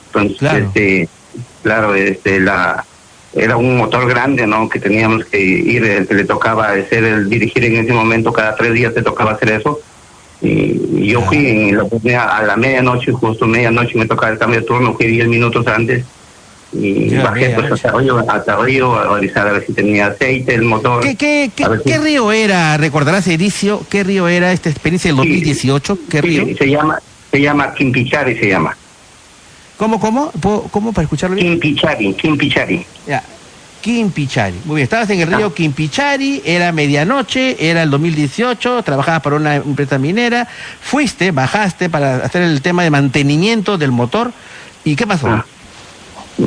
entonces 0.08 0.38
claro. 0.38 0.58
este 0.58 1.10
claro 1.64 1.96
este 1.96 2.40
la 2.40 2.86
era 3.34 3.58
un 3.58 3.78
motor 3.78 4.08
grande 4.08 4.46
no 4.46 4.68
que 4.68 4.80
teníamos 4.80 5.26
que 5.26 5.40
ir 5.40 6.08
que 6.08 6.14
le 6.14 6.26
tocaba 6.26 6.72
hacer 6.72 7.04
el 7.04 7.30
dirigir 7.30 7.64
en 7.64 7.78
ese 7.78 7.94
momento 7.94 8.34
cada 8.34 8.56
tres 8.56 8.74
días 8.74 8.94
te 8.94 9.02
tocaba 9.02 9.32
hacer 9.32 9.52
eso. 9.52 9.80
Y, 10.42 11.10
yo 11.12 11.22
fui 11.22 11.48
en 11.48 11.78
la 11.78 12.24
a 12.24 12.44
la 12.44 12.56
medianoche 12.56 13.12
justo 13.12 13.46
medianoche 13.46 13.98
me 13.98 14.06
tocaba 14.06 14.32
el 14.32 14.40
cambio 14.40 14.62
de 14.62 14.66
turno 14.66 14.94
fui 14.94 15.08
diez 15.08 15.28
minutos 15.28 15.68
antes 15.68 16.06
y 16.72 17.16
bajé 17.16 17.50
pues 17.52 17.72
hasta 17.72 17.92
río, 17.92 18.20
hasta 18.30 18.56
río 18.58 18.96
a 18.96 19.16
revisar 19.16 19.48
a 19.48 19.54
ver 19.54 19.66
si 19.66 19.74
tenía 19.74 20.08
aceite 20.08 20.54
el 20.54 20.64
motor. 20.64 21.02
¿Qué, 21.02 21.16
qué, 21.16 21.52
qué, 21.56 21.98
río 21.98 22.32
era? 22.32 22.78
¿Recordarás, 22.78 23.28
Edicio? 23.28 23.82
¿Qué 23.90 24.04
río 24.04 24.28
era 24.28 24.52
esta 24.52 24.70
experiencia 24.70 25.10
del 25.10 25.18
2018? 25.18 25.98
¿Qué 26.10 26.22
río? 26.22 26.58
se 26.58 26.70
llama, 26.70 27.00
se 27.32 27.42
llama 27.42 27.74
Quimpichari, 27.74 28.38
se 28.38 28.50
llama. 28.50 28.78
¿Cómo, 29.78 30.00
cómo? 30.00 30.32
¿Cómo 30.72 30.94
para 30.94 31.04
escucharlo 31.04 31.36
bien? 31.36 31.60
Quimpichari, 31.60 32.14
Quimpichari. 32.14 32.86
Ya. 33.08 33.24
Quimpichari. 33.82 34.56
Muy 34.66 34.76
bien, 34.76 34.84
estabas 34.84 35.10
en 35.10 35.22
el 35.22 35.28
río 35.28 35.48
ah. 35.48 35.56
Quimpichari, 35.56 36.42
era 36.46 36.72
medianoche, 36.72 37.56
era 37.60 37.84
el 37.84 37.90
2018, 37.90 38.84
trabajabas 38.84 39.22
para 39.22 39.38
una 39.38 39.56
empresa 39.56 39.98
minera, 39.98 40.48
fuiste, 40.82 41.32
bajaste 41.32 41.90
para 41.90 42.18
hacer 42.18 42.42
el 42.42 42.62
tema 42.62 42.84
de 42.84 42.90
mantenimiento 42.90 43.78
del 43.78 43.92
motor, 43.92 44.34
¿y 44.84 44.96
qué 44.96 45.08
pasó? 45.08 45.28
Ah. 45.30 45.46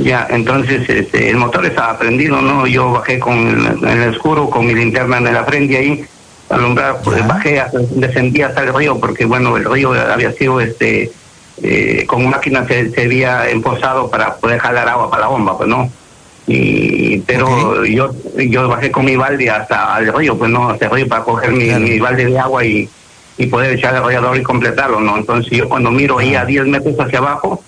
Ya, 0.00 0.26
entonces 0.30 0.88
este, 0.88 1.28
el 1.28 1.36
motor 1.36 1.66
estaba 1.66 1.98
prendido, 1.98 2.40
¿no? 2.40 2.66
Yo 2.66 2.92
bajé 2.92 3.18
con 3.18 3.36
en 3.36 3.88
el 3.88 4.08
oscuro 4.10 4.48
con 4.48 4.66
mi 4.66 4.74
linterna 4.74 5.18
en 5.18 5.24
la 5.24 5.44
frente 5.44 5.76
ahí, 5.76 6.04
alumbrar, 6.48 7.02
pues 7.04 7.26
bajé, 7.26 7.62
descendí 7.90 8.40
hasta 8.40 8.62
el 8.62 8.74
río, 8.74 8.98
porque 8.98 9.26
bueno, 9.26 9.54
el 9.56 9.64
río 9.64 9.92
había 9.92 10.32
sido 10.32 10.60
este 10.60 11.12
eh, 11.62 12.06
con 12.06 12.28
máquina 12.28 12.66
se, 12.66 12.90
se, 12.90 13.02
había 13.02 13.50
empozado 13.50 14.10
para 14.10 14.34
poder 14.36 14.58
jalar 14.58 14.88
agua 14.88 15.10
para 15.10 15.22
la 15.22 15.28
bomba, 15.28 15.58
pues 15.58 15.68
no. 15.68 15.90
Y, 16.46 17.18
pero 17.18 17.84
yo 17.84 18.10
yo 18.36 18.68
bajé 18.68 18.90
con 18.90 19.04
mi 19.04 19.16
balde 19.16 19.50
hasta 19.50 19.98
el 19.98 20.12
río, 20.12 20.38
pues 20.38 20.50
no, 20.50 20.70
hasta 20.70 20.86
el 20.86 20.90
río 20.92 21.08
para 21.08 21.22
coger 21.22 21.52
mi, 21.52 21.66
mi 21.66 21.98
balde 21.98 22.24
de 22.24 22.38
agua 22.38 22.64
y, 22.64 22.88
y 23.36 23.46
poder 23.46 23.74
echar 23.74 23.94
el 23.94 24.02
radiador 24.02 24.38
y 24.38 24.42
completarlo, 24.42 25.00
¿no? 25.00 25.18
Entonces 25.18 25.52
yo 25.52 25.68
cuando 25.68 25.90
miro 25.90 26.18
ahí 26.18 26.34
a 26.34 26.46
10 26.46 26.66
metros 26.66 26.98
hacia 26.98 27.18
abajo, 27.18 27.62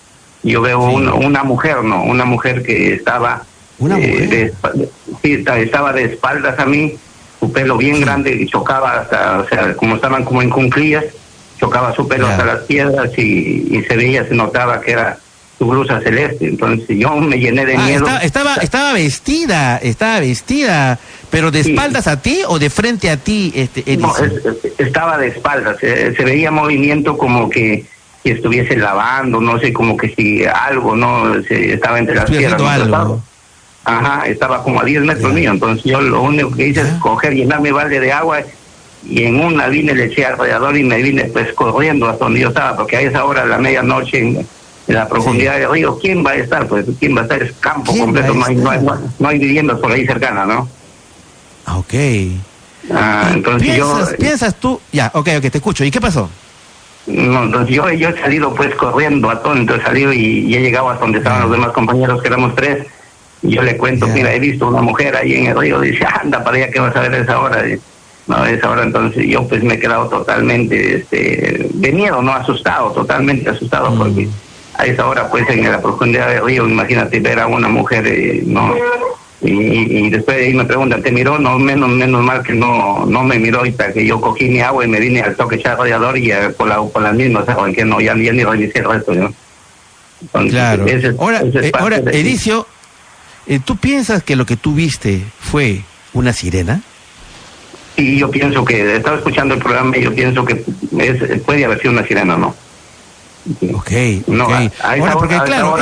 yo 0.51 0.61
veo 0.61 0.81
una, 0.81 1.43
mujer, 1.43 1.83
¿no? 1.83 2.05
Una 2.05 2.25
mujer 2.25 2.63
que 2.63 2.95
estaba... 2.95 3.43
¿Una 3.79 3.99
eh, 3.99 4.53
mujer? 4.63 4.91
estaba 5.23 5.93
de 5.93 6.05
espaldas 6.05 6.59
a 6.59 6.67
mí, 6.67 6.95
su 7.41 7.53
pelo 7.53 7.77
bien 7.77 8.01
grande 8.01 8.35
y 8.35 8.47
chocaba 8.47 9.01
hasta, 9.01 9.39
o 9.41 9.49
sea, 9.49 9.75
como 9.75 9.97
estaban 9.97 10.25
como 10.25 10.43
en 10.43 10.51
cunclillas, 10.51 11.05
chocaba 11.59 11.95
su 11.95 12.07
pelo 12.07 12.27
hasta 12.27 12.45
las 12.45 12.61
piedras 12.63 13.17
y, 13.19 13.83
se 13.89 13.97
veía, 13.97 14.27
se 14.27 14.35
notaba 14.35 14.81
que 14.81 14.93
era 14.93 15.19
su 15.59 15.67
blusa 15.67 16.01
celeste. 16.01 16.47
Entonces 16.47 16.97
yo 16.99 17.17
me 17.17 17.39
llené 17.39 17.65
de 17.65 17.77
ah, 17.77 17.87
miedo. 17.87 18.07
Estaba, 18.23 18.57
estaba 18.57 18.93
vestida, 18.93 19.79
estaba 19.79 20.21
vestida, 20.21 20.99
pero 21.31 21.51
de 21.51 21.61
espaldas 21.61 22.07
a 22.07 22.21
ti 22.21 22.41
o 22.47 22.59
de 22.59 22.71
frente 22.71 23.11
a 23.11 23.17
ti, 23.17 23.53
este, 23.55 23.97
No, 23.97 24.13
estaba 24.79 25.19
de 25.19 25.29
espaldas, 25.29 25.79
se, 25.81 26.25
veía 26.25 26.51
movimiento 26.51 27.17
como 27.17 27.49
que 27.49 27.87
que 28.25 28.33
estuviese 28.33 28.77
lavando, 28.77 29.39
no 29.39 29.61
sé, 29.61 29.73
como 29.73 29.99
que 29.99 30.15
si 30.15 30.45
algo, 30.47 30.97
¿no? 30.97 31.43
Se, 31.43 31.75
estaba 31.75 31.99
entre 31.99 32.15
las 32.15 32.31
piedras. 32.31 32.61
Ajá, 33.85 34.27
estaba 34.27 34.63
como 34.63 34.81
a 34.81 34.85
10 34.85 35.03
metros 35.03 35.31
mío, 35.35 35.51
entonces 35.51 35.85
yo 35.85 36.01
lo 36.01 36.23
único 36.23 36.51
que 36.53 36.69
hice 36.69 36.81
es 36.81 36.89
coger, 37.01 37.35
llenar 37.35 37.61
mi 37.61 37.71
balde 37.71 38.01
de 38.01 38.11
agua 38.11 38.41
y 39.07 39.25
en 39.25 39.45
una 39.45 39.69
vine, 39.69 39.95
le 39.95 40.07
eché 40.07 40.25
al 40.25 40.39
radiador 40.39 40.75
y 40.75 40.83
me 40.83 41.03
vine 41.03 41.25
pues 41.25 41.53
corriendo 41.53 42.09
hasta 42.09 42.25
donde 42.25 42.41
yo 42.41 42.49
estaba, 42.49 42.75
porque 42.79 42.97
a 42.97 43.01
esa 43.03 43.27
hora, 43.27 43.43
a 43.43 43.47
la 43.47 43.59
medianoche, 43.59 44.19
en, 44.19 44.47
la 44.87 45.09
profundidad 45.09 45.59
del 45.59 45.71
río, 45.71 45.99
¿quién 45.99 46.25
va 46.25 46.33
a 46.33 46.37
estar? 46.37 46.67
Pues 46.67 46.87
quién 46.99 47.17
va 47.17 47.21
a 47.21 47.25
estar, 47.25 47.43
es 47.43 47.53
campo 47.61 47.97
completo, 47.97 48.35
no 48.35 48.45
hay, 48.45 48.55
no, 48.55 48.71
hay, 48.71 48.81
no 49.19 49.29
hay 49.29 49.39
viviendas 49.39 49.79
por 49.79 49.91
ahí 49.91 50.07
cercanas, 50.07 50.47
¿no? 50.47 50.69
Ah, 51.65 51.79
ok. 51.79 51.95
Ah, 52.91 53.31
entonces 53.33 53.63
piensas, 53.63 54.11
yo... 54.11 54.17
Piensas 54.19 54.55
tú, 54.57 54.81
ya, 54.93 55.11
ok, 55.15 55.29
ok, 55.39 55.51
te 55.51 55.59
escucho, 55.59 55.85
¿y 55.85 55.91
qué 55.91 56.01
pasó? 56.01 56.29
No, 57.07 57.67
yo, 57.67 57.91
yo 57.91 58.09
he 58.09 58.21
salido 58.21 58.55
pues 58.55 58.75
corriendo 58.77 59.31
atónito, 59.31 59.75
he 59.75 59.83
salido 59.83 60.13
y, 60.13 60.55
he 60.55 60.61
llegado 60.61 60.89
hasta 60.89 61.05
donde 61.05 61.19
estaban 61.19 61.43
los 61.43 61.51
demás 61.51 61.73
compañeros, 61.73 62.23
que 62.23 62.29
éramos 62.29 62.55
tres. 62.55 62.87
Y 63.43 63.55
yo 63.55 63.63
le 63.63 63.77
cuento, 63.77 64.07
mira, 64.07 64.33
he 64.33 64.39
visto 64.39 64.69
una 64.69 64.81
mujer 64.81 65.15
ahí 65.15 65.35
en 65.35 65.47
el 65.49 65.59
río, 65.59 65.81
dice, 65.81 66.07
anda 66.07 66.43
para 66.43 66.57
allá, 66.57 66.71
¿qué 66.71 66.81
vas 66.81 66.97
a 66.97 67.01
ver 67.01 67.15
a 67.15 67.19
esa 67.19 67.41
hora? 67.41 67.63
no, 68.27 68.37
a 68.37 68.51
esa 68.51 68.71
hora 68.71 68.85
entonces 68.85 69.27
yo 69.27 69.47
pues 69.47 69.63
me 69.63 69.75
he 69.75 69.79
quedado 69.79 70.09
totalmente 70.09 70.97
este, 70.97 71.69
de 71.75 71.93
miedo, 71.93 72.23
no 72.23 72.33
asustado, 72.33 72.91
totalmente 72.93 73.51
asustado, 73.51 73.91
mm. 73.91 73.99
porque 73.99 74.29
a 74.79 74.87
esa 74.87 75.07
hora 75.07 75.29
pues 75.31 75.47
en 75.51 75.71
la 75.71 75.83
profundidad 75.83 76.29
del 76.29 76.43
río, 76.43 76.67
imagínate 76.67 77.21
ver 77.21 77.39
a 77.39 77.47
una 77.47 77.69
mujer, 77.69 78.07
eh, 78.07 78.43
no 78.47 78.75
Y, 79.47 80.09
después 80.09 80.39
de 80.39 80.47
ahí 80.47 80.55
me 80.55 80.65
preguntan, 80.65 81.03
¿te 81.03 81.13
miró? 81.13 81.39
No, 81.39 81.59
menos 81.59 81.91
menos 81.91 82.25
mal 82.25 82.43
que 82.43 82.55
no 82.55 83.05
no 83.05 83.23
me 83.23 83.39
miró 83.39 83.67
y 83.67 83.73
para 83.73 83.93
que 83.93 84.07
yo 84.07 84.19
cogí 84.19 84.49
mi 84.49 84.61
agua 84.61 84.85
y 84.85 84.89
me 84.89 84.99
vine 84.99 85.21
al 85.21 85.37
toque 85.37 85.57
echar 85.57 85.79
radiador 85.79 86.17
y 86.17 86.31
eh, 86.31 86.49
por 86.57 86.67
la, 86.67 86.83
por 86.83 87.03
la 87.03 87.13
misma, 87.13 87.41
o 87.41 87.45
sea, 87.45 87.57
que 87.75 87.85
no, 87.85 88.01
ya, 88.01 88.17
ya 88.17 88.33
ni 88.33 88.43
reinicié 88.43 88.81
el 88.81 88.89
resto, 88.89 89.15
¿no? 89.15 89.35
claro. 90.49 90.87
ahora, 91.19 91.43
eh, 91.43 91.73
ahora 91.75 91.97
Edicio, 91.97 92.67
eh, 93.47 93.61
¿tú 93.63 93.77
piensas 93.77 94.23
que 94.23 94.37
lo 94.37 94.47
que 94.47 94.57
tú 94.57 94.75
viste 94.75 95.23
fue 95.39 95.83
una 96.15 96.33
sirena? 96.33 96.81
Sí, 97.97 98.19
yo 98.19 98.31
pienso 98.31 98.65
que, 98.65 98.97
estaba 98.97 99.19
escuchando 99.19 99.55
el 99.55 99.61
programa 99.61 99.97
y 99.99 100.03
yo 100.03 100.15
pienso 100.15 100.43
que 100.45 100.65
es, 100.99 101.41
puede 101.43 101.67
haber 101.67 101.79
sido 101.81 101.93
una 101.93 102.07
sirena, 102.07 102.37
¿no? 102.39 102.55
Ok, 103.75 103.91
no, 104.27 104.49
ahora, 104.83 105.13
porque 105.13 105.39
claro, 105.45 105.77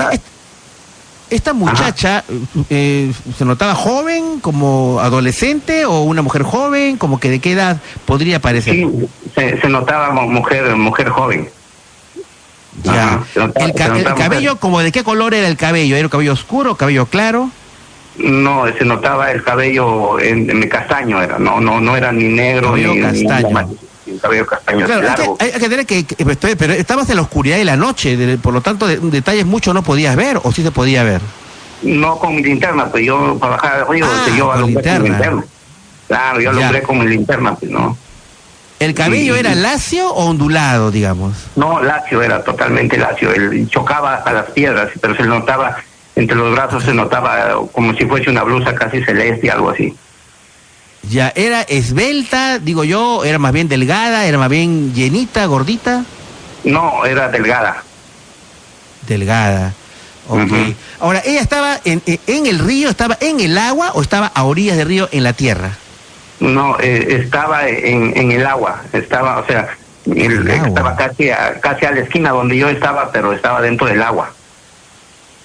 esta 1.33 1.53
muchacha 1.55 2.25
eh, 2.69 3.11
se 3.37 3.45
notaba 3.45 3.75
joven, 3.75 4.41
como 4.41 5.01
adolescente 5.01 5.87
o 5.87 6.03
una 6.03 6.21
mujer 6.21 6.43
joven, 6.43 6.99
como 6.99 7.19
que 7.19 7.31
de 7.31 7.41
qué 7.41 7.53
edad 7.53 7.81
podría 8.05 8.41
parecer. 8.41 8.75
Sí, 8.75 9.09
se, 9.35 9.69
notaba 9.69 10.11
mujer, 10.11 10.77
mujer 10.77 11.09
joven. 11.09 11.49
Ya. 12.83 13.23
el, 13.35 13.75
cabello, 13.75 14.57
como 14.57 14.81
de 14.81 14.93
qué 14.93 15.05
color 15.05 15.35
era 15.35 15.49
el 15.49 15.57
cabello, 15.57 15.97
era 15.97 16.09
cabello 16.09 16.33
oscuro, 16.33 16.75
cabello 16.75 17.07
claro. 17.07 17.51
No, 18.19 18.65
se 18.77 18.85
notaba 18.85 19.33
el 19.33 19.43
cabello 19.43 20.21
en, 20.21 20.69
castaño 20.69 21.23
era, 21.23 21.39
no, 21.39 21.61
no, 21.61 21.81
no 21.81 21.97
era 21.97 22.13
ni 22.13 22.29
negro 22.29 22.77
ni, 22.77 23.01
castaño. 23.01 23.63
Ni, 23.63 23.77
cabello 24.19 24.47
castaño. 24.47 24.87
Claro, 24.87 25.37
Hay, 25.39 25.53
que, 25.53 25.69
tener 25.69 25.87
que, 25.87 26.05
pero 26.57 26.73
estabas 26.73 27.09
en 27.11 27.17
la 27.17 27.23
oscuridad 27.23 27.57
de 27.57 27.65
la 27.65 27.77
noche, 27.77 28.39
por 28.39 28.55
lo 28.55 28.61
tanto 28.61 28.87
de, 28.87 28.99
detalles 28.99 29.47
mucho 29.47 29.73
no 29.75 29.83
podías 29.83 30.17
ver, 30.17 30.41
o 30.43 30.53
sí 30.53 30.63
se 30.63 30.71
podía 30.71 31.03
ver. 31.03 31.21
No 31.83 32.19
con 32.19 32.37
mi 32.37 32.43
linterna, 32.43 32.87
pues 32.87 33.05
yo 33.05 33.37
para 33.39 33.57
bajar 33.57 33.81
el 33.81 33.89
río, 33.89 34.07
ah, 34.07 34.27
yo 34.37 34.53
alumbré 34.53 34.83
con 34.83 35.03
mi 35.03 35.09
linterna. 35.09 35.45
Claro, 36.09 36.41
yo 36.41 36.51
alumbré 36.51 36.83
con 36.83 36.99
mi 36.99 37.07
linterna, 37.07 37.55
pues 37.55 37.71
no. 37.71 37.97
¿El 38.79 38.95
cabello 38.95 39.37
era 39.37 39.55
lacio 39.55 40.11
o 40.11 40.27
ondulado, 40.27 40.91
digamos? 40.91 41.35
No, 41.55 41.81
lacio 41.81 42.21
era 42.21 42.43
totalmente 42.43 42.99
lacio. 42.99 43.33
Él 43.33 43.69
chocaba 43.69 44.17
a 44.17 44.33
las 44.33 44.51
piedras, 44.51 44.91
pero 45.01 45.15
se 45.15 45.23
notaba 45.23 45.77
entre 46.15 46.37
los 46.37 46.53
brazos 46.53 46.85
se 46.85 46.95
notaba 46.95 47.55
como 47.73 47.95
si 47.95 48.05
fuese 48.05 48.31
una 48.31 48.43
blusa 48.43 48.75
casi 48.75 49.03
celeste, 49.03 49.51
algo 49.51 49.71
así. 49.71 49.95
Ya, 51.09 51.33
¿era 51.35 51.63
esbelta, 51.63 52.59
digo 52.59 52.85
yo? 52.85 53.25
¿Era 53.25 53.39
más 53.39 53.53
bien 53.53 53.69
delgada? 53.69 54.27
¿Era 54.27 54.39
más 54.39 54.49
bien 54.49 54.95
llenita, 54.95 55.47
gordita? 55.47 56.05
No, 56.65 57.05
era 57.05 57.29
delgada. 57.29 57.83
Delgada. 59.07 59.75
Ok. 60.29 60.53
Ahora, 61.01 61.21
¿ella 61.25 61.41
estaba 61.41 61.81
en, 61.85 62.01
en, 62.07 62.47
el 62.47 62.61
río, 62.61 62.89
estaba 62.89 63.19
en 63.21 63.41
el 63.41 63.59
agua 63.59 63.91
o 63.95 64.03
estaba 64.03 64.29
a 64.29 64.45
orillas 64.45 64.77
del 64.77 64.87
río 64.87 65.09
en 65.11 65.25
la 65.25 65.33
tierra? 65.33 65.73
No, 66.39 66.79
eh, 66.81 67.19
estaba 67.23 67.69
en, 67.69 68.17
en 68.17 68.33
el 68.33 68.47
agua, 68.47 68.83
estaba, 68.93 69.39
o 69.39 69.47
sea, 69.47 69.77
estaba 70.07 70.97
casi 70.97 71.31
a, 71.31 71.61
casi 71.61 71.87
a 71.87 71.93
la 71.93 72.01
esquina 72.01 72.31
donde 72.31 72.57
yo 72.57 72.69
estaba, 72.69 73.11
pero 73.13 73.33
estaba 73.33 73.61
dentro 73.61 73.87
del 73.87 74.03
agua. 74.03 74.33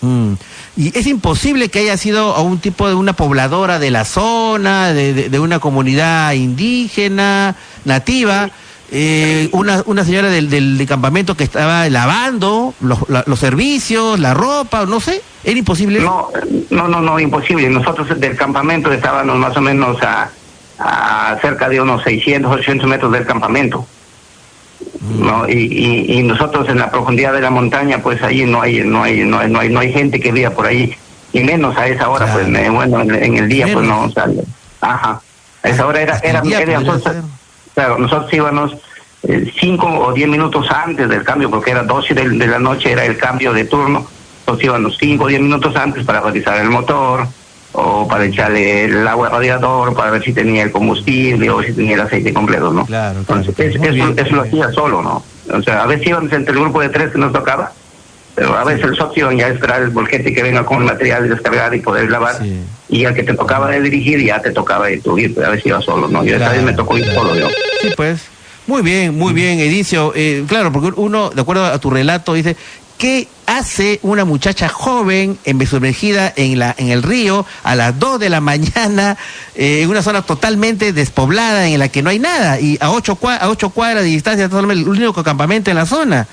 Mm. 0.01 0.33
Y 0.77 0.95
es 0.95 1.07
imposible 1.07 1.69
que 1.69 1.79
haya 1.79 1.97
sido 1.97 2.35
a 2.35 2.41
un 2.41 2.59
tipo 2.59 2.87
de 2.87 2.93
una 2.93 3.13
pobladora 3.13 3.79
de 3.79 3.89
la 3.89 4.05
zona, 4.05 4.93
de, 4.93 5.39
una 5.39 5.57
comunidad 5.57 6.33
indígena, 6.33 7.55
nativa, 7.83 8.51
eh, 8.91 9.49
una, 9.53 9.81
una 9.87 10.05
señora 10.05 10.29
del, 10.29 10.51
del, 10.51 10.85
campamento 10.87 11.35
que 11.35 11.43
estaba 11.43 11.89
lavando 11.89 12.75
los, 12.79 12.99
los 13.09 13.39
servicios, 13.39 14.19
la 14.19 14.35
ropa, 14.35 14.85
no 14.85 14.99
sé, 14.99 15.23
¿era 15.43 15.57
imposible? 15.57 15.99
No, 15.99 16.29
no, 16.69 16.87
no, 16.87 17.01
no, 17.01 17.19
imposible. 17.19 17.69
Nosotros 17.71 18.07
del 18.19 18.37
campamento 18.37 18.93
estábamos 18.93 19.35
más 19.35 19.57
o 19.57 19.61
menos 19.61 19.97
a, 20.03 20.29
a 20.77 21.37
cerca 21.41 21.69
de 21.69 21.81
unos 21.81 22.03
600, 22.03 22.51
800 22.51 22.87
metros 22.87 23.11
del 23.11 23.25
campamento. 23.25 23.87
¿No? 25.09 25.47
Y, 25.47 26.05
y, 26.07 26.23
nosotros 26.23 26.67
en 26.69 26.79
la 26.79 26.91
profundidad 26.91 27.33
de 27.33 27.41
la 27.41 27.49
montaña, 27.49 27.99
pues 28.01 28.21
ahí 28.21 28.45
no 28.45 28.61
hay, 28.61 28.81
no 28.81 29.03
hay, 29.03 29.23
no 29.23 29.39
hay, 29.39 29.49
no 29.49 29.59
hay, 29.59 29.69
no 29.69 29.79
hay 29.79 29.91
gente 29.91 30.19
que 30.19 30.31
viva 30.31 30.49
por 30.49 30.65
ahí, 30.65 30.95
y 31.33 31.43
menos 31.43 31.77
a 31.77 31.87
esa 31.87 32.09
hora, 32.09 32.31
pues 32.31 32.47
bueno, 32.71 33.01
en, 33.01 33.37
el 33.37 33.47
día, 33.47 33.67
pues 33.71 33.85
no 33.85 34.09
sale. 34.11 34.43
Ajá. 34.81 35.21
A 35.63 35.69
esa 35.69 35.85
hora 35.85 36.01
era, 36.01 36.17
era, 36.19 36.41
claro, 37.73 37.97
nosotros 37.97 38.33
íbamos 38.33 38.75
eh, 39.23 39.51
cinco 39.59 39.87
o 39.87 40.13
diez 40.13 40.27
minutos 40.27 40.69
antes 40.71 41.09
del 41.09 41.23
cambio, 41.23 41.49
porque 41.49 41.71
era 41.71 41.83
12 41.83 42.13
de, 42.13 42.29
de 42.29 42.47
la 42.47 42.59
noche, 42.59 42.91
era 42.91 43.05
el 43.05 43.17
cambio 43.17 43.53
de 43.53 43.65
turno, 43.65 44.07
entonces 44.39 44.65
íbamos 44.65 44.97
cinco 44.99 45.25
o 45.25 45.27
diez 45.27 45.41
minutos 45.41 45.75
antes 45.75 46.05
para 46.05 46.21
realizar 46.21 46.59
el 46.59 46.69
motor, 46.69 47.27
o 47.79 48.07
para 48.07 48.25
echarle 48.25 48.85
el 48.85 49.07
agua 49.07 49.29
radiador 49.29 49.93
para 49.93 50.09
ver 50.09 50.23
si 50.23 50.33
tenía 50.33 50.63
el 50.63 50.71
combustible 50.71 51.47
o 51.51 51.61
si 51.61 51.73
tenía 51.73 51.93
el 51.93 52.01
aceite 52.01 52.33
completo, 52.33 52.73
¿no? 52.73 52.87
Claro, 52.87 53.19
Entonces, 53.19 53.53
eso, 53.59 54.35
lo 54.35 54.41
hacía 54.41 54.71
solo, 54.71 55.03
¿no? 55.03 55.23
O 55.55 55.61
sea, 55.61 55.83
a 55.83 55.85
veces 55.85 56.07
íbamos 56.07 56.33
entre 56.33 56.53
el 56.53 56.59
grupo 56.59 56.81
de 56.81 56.89
tres 56.89 57.11
que 57.11 57.19
nos 57.19 57.31
tocaba, 57.31 57.71
pero 58.33 58.57
a 58.57 58.63
veces 58.63 58.83
el 58.83 58.95
socio 58.95 59.31
ya 59.31 59.49
esperar 59.49 59.83
el 59.83 59.91
bolquete 59.91 60.33
que 60.33 60.41
venga 60.41 60.65
con 60.65 60.79
el 60.79 60.85
material 60.85 61.23
de 61.23 61.35
descargar 61.35 61.75
y 61.75 61.79
poder 61.79 62.09
lavar, 62.09 62.37
y 62.89 63.05
al 63.05 63.13
que 63.13 63.21
te 63.21 63.35
tocaba 63.35 63.69
de 63.69 63.79
dirigir 63.79 64.25
ya 64.25 64.41
te 64.41 64.49
tocaba 64.49 64.87
de 64.87 64.97
tu 64.99 65.15
ir, 65.19 65.35
pero 65.35 65.45
a 65.45 65.49
veces 65.51 65.67
iba 65.67 65.79
solo, 65.79 66.07
¿no? 66.07 66.23
Yo 66.23 66.35
esta 66.35 66.49
vez 66.49 66.63
me 66.63 66.73
tocó 66.73 66.97
ir 66.97 67.05
solo 67.13 67.35
yo. 67.35 67.47
Sí, 67.81 67.89
pues. 67.95 68.23
Muy 68.65 68.81
bien, 68.81 69.17
muy 69.17 69.33
bien, 69.33 69.59
Edicio. 69.59 70.11
Eh, 70.13 70.43
claro, 70.45 70.73
porque 70.73 70.99
uno, 70.99 71.29
de 71.29 71.39
acuerdo 71.39 71.63
a 71.63 71.79
tu 71.79 71.89
relato, 71.89 72.33
dice, 72.33 72.57
¿Qué 72.97 73.27
hace 73.45 73.99
una 74.01 74.25
muchacha 74.25 74.69
joven 74.69 75.37
sumergida 75.69 76.33
en, 76.35 76.57
la, 76.57 76.73
en 76.77 76.89
el 76.89 77.03
río 77.03 77.45
a 77.63 77.75
las 77.75 77.97
2 77.99 78.19
de 78.19 78.29
la 78.29 78.41
mañana 78.41 79.17
eh, 79.55 79.81
en 79.83 79.89
una 79.89 80.01
zona 80.01 80.23
totalmente 80.23 80.93
despoblada 80.93 81.67
en 81.67 81.79
la 81.79 81.89
que 81.89 82.01
no 82.01 82.09
hay 82.09 82.17
nada 82.17 82.59
y 82.59 82.77
a 82.81 82.89
8 82.89 83.19
a 83.39 83.49
ocho 83.49 83.69
cuadras 83.69 84.03
de 84.03 84.09
distancia 84.09 84.45
el 84.45 84.87
único 84.87 85.23
campamento 85.23 85.69
en 85.69 85.77
la 85.77 85.85
zona? 85.85 86.27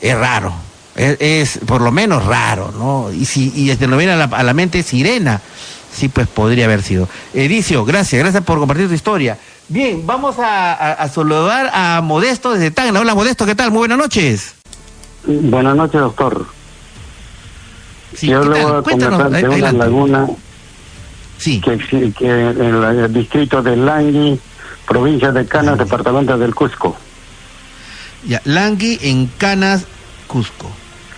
Es 0.00 0.16
raro, 0.16 0.54
es, 0.94 1.58
por 1.66 1.80
lo 1.80 1.90
menos 1.90 2.24
raro, 2.26 2.72
¿no? 2.76 3.10
Y 3.10 3.24
si 3.24 3.52
y 3.56 3.70
este, 3.70 3.86
nos 3.86 3.98
viene 3.98 4.12
a 4.12 4.16
la, 4.16 4.24
a 4.24 4.54
mente 4.54 4.82
sirena, 4.82 5.40
sí, 5.92 6.08
pues 6.08 6.28
podría 6.28 6.66
haber 6.66 6.82
sido. 6.82 7.08
Edicio, 7.32 7.84
gracias, 7.84 8.20
gracias 8.20 8.44
por 8.44 8.58
compartir 8.58 8.88
tu 8.88 8.94
historia. 8.94 9.38
Bien, 9.68 10.06
vamos 10.06 10.36
a, 10.38 11.08
saludar 11.12 11.70
a 11.72 12.02
Modesto 12.02 12.52
desde 12.52 12.70
Tacna. 12.70 13.00
Hola 13.00 13.14
Modesto, 13.14 13.46
¿qué 13.46 13.54
tal? 13.54 13.70
Muy 13.70 13.78
buenas 13.78 13.96
noches. 13.96 14.54
Buenas 15.26 15.74
noches, 15.74 16.00
doctor. 16.00 16.46
Yo 18.20 18.44
le 18.44 18.62
voy 18.62 18.78
a 18.78 18.82
comentar 18.82 19.30
de 19.30 19.48
una 19.48 19.72
laguna 19.72 20.26
sí. 21.38 21.60
que, 21.60 21.78
que 22.12 22.26
en 22.28 22.84
el 22.84 23.12
distrito 23.12 23.62
de 23.62 23.76
Langui, 23.76 24.38
provincia 24.86 25.32
de 25.32 25.46
Canas, 25.46 25.78
departamento 25.78 26.36
del 26.36 26.54
Cusco. 26.54 26.96
Ya, 28.26 28.40
Langui 28.44 28.98
en 29.02 29.26
Canas, 29.38 29.86
Cusco. 30.26 30.70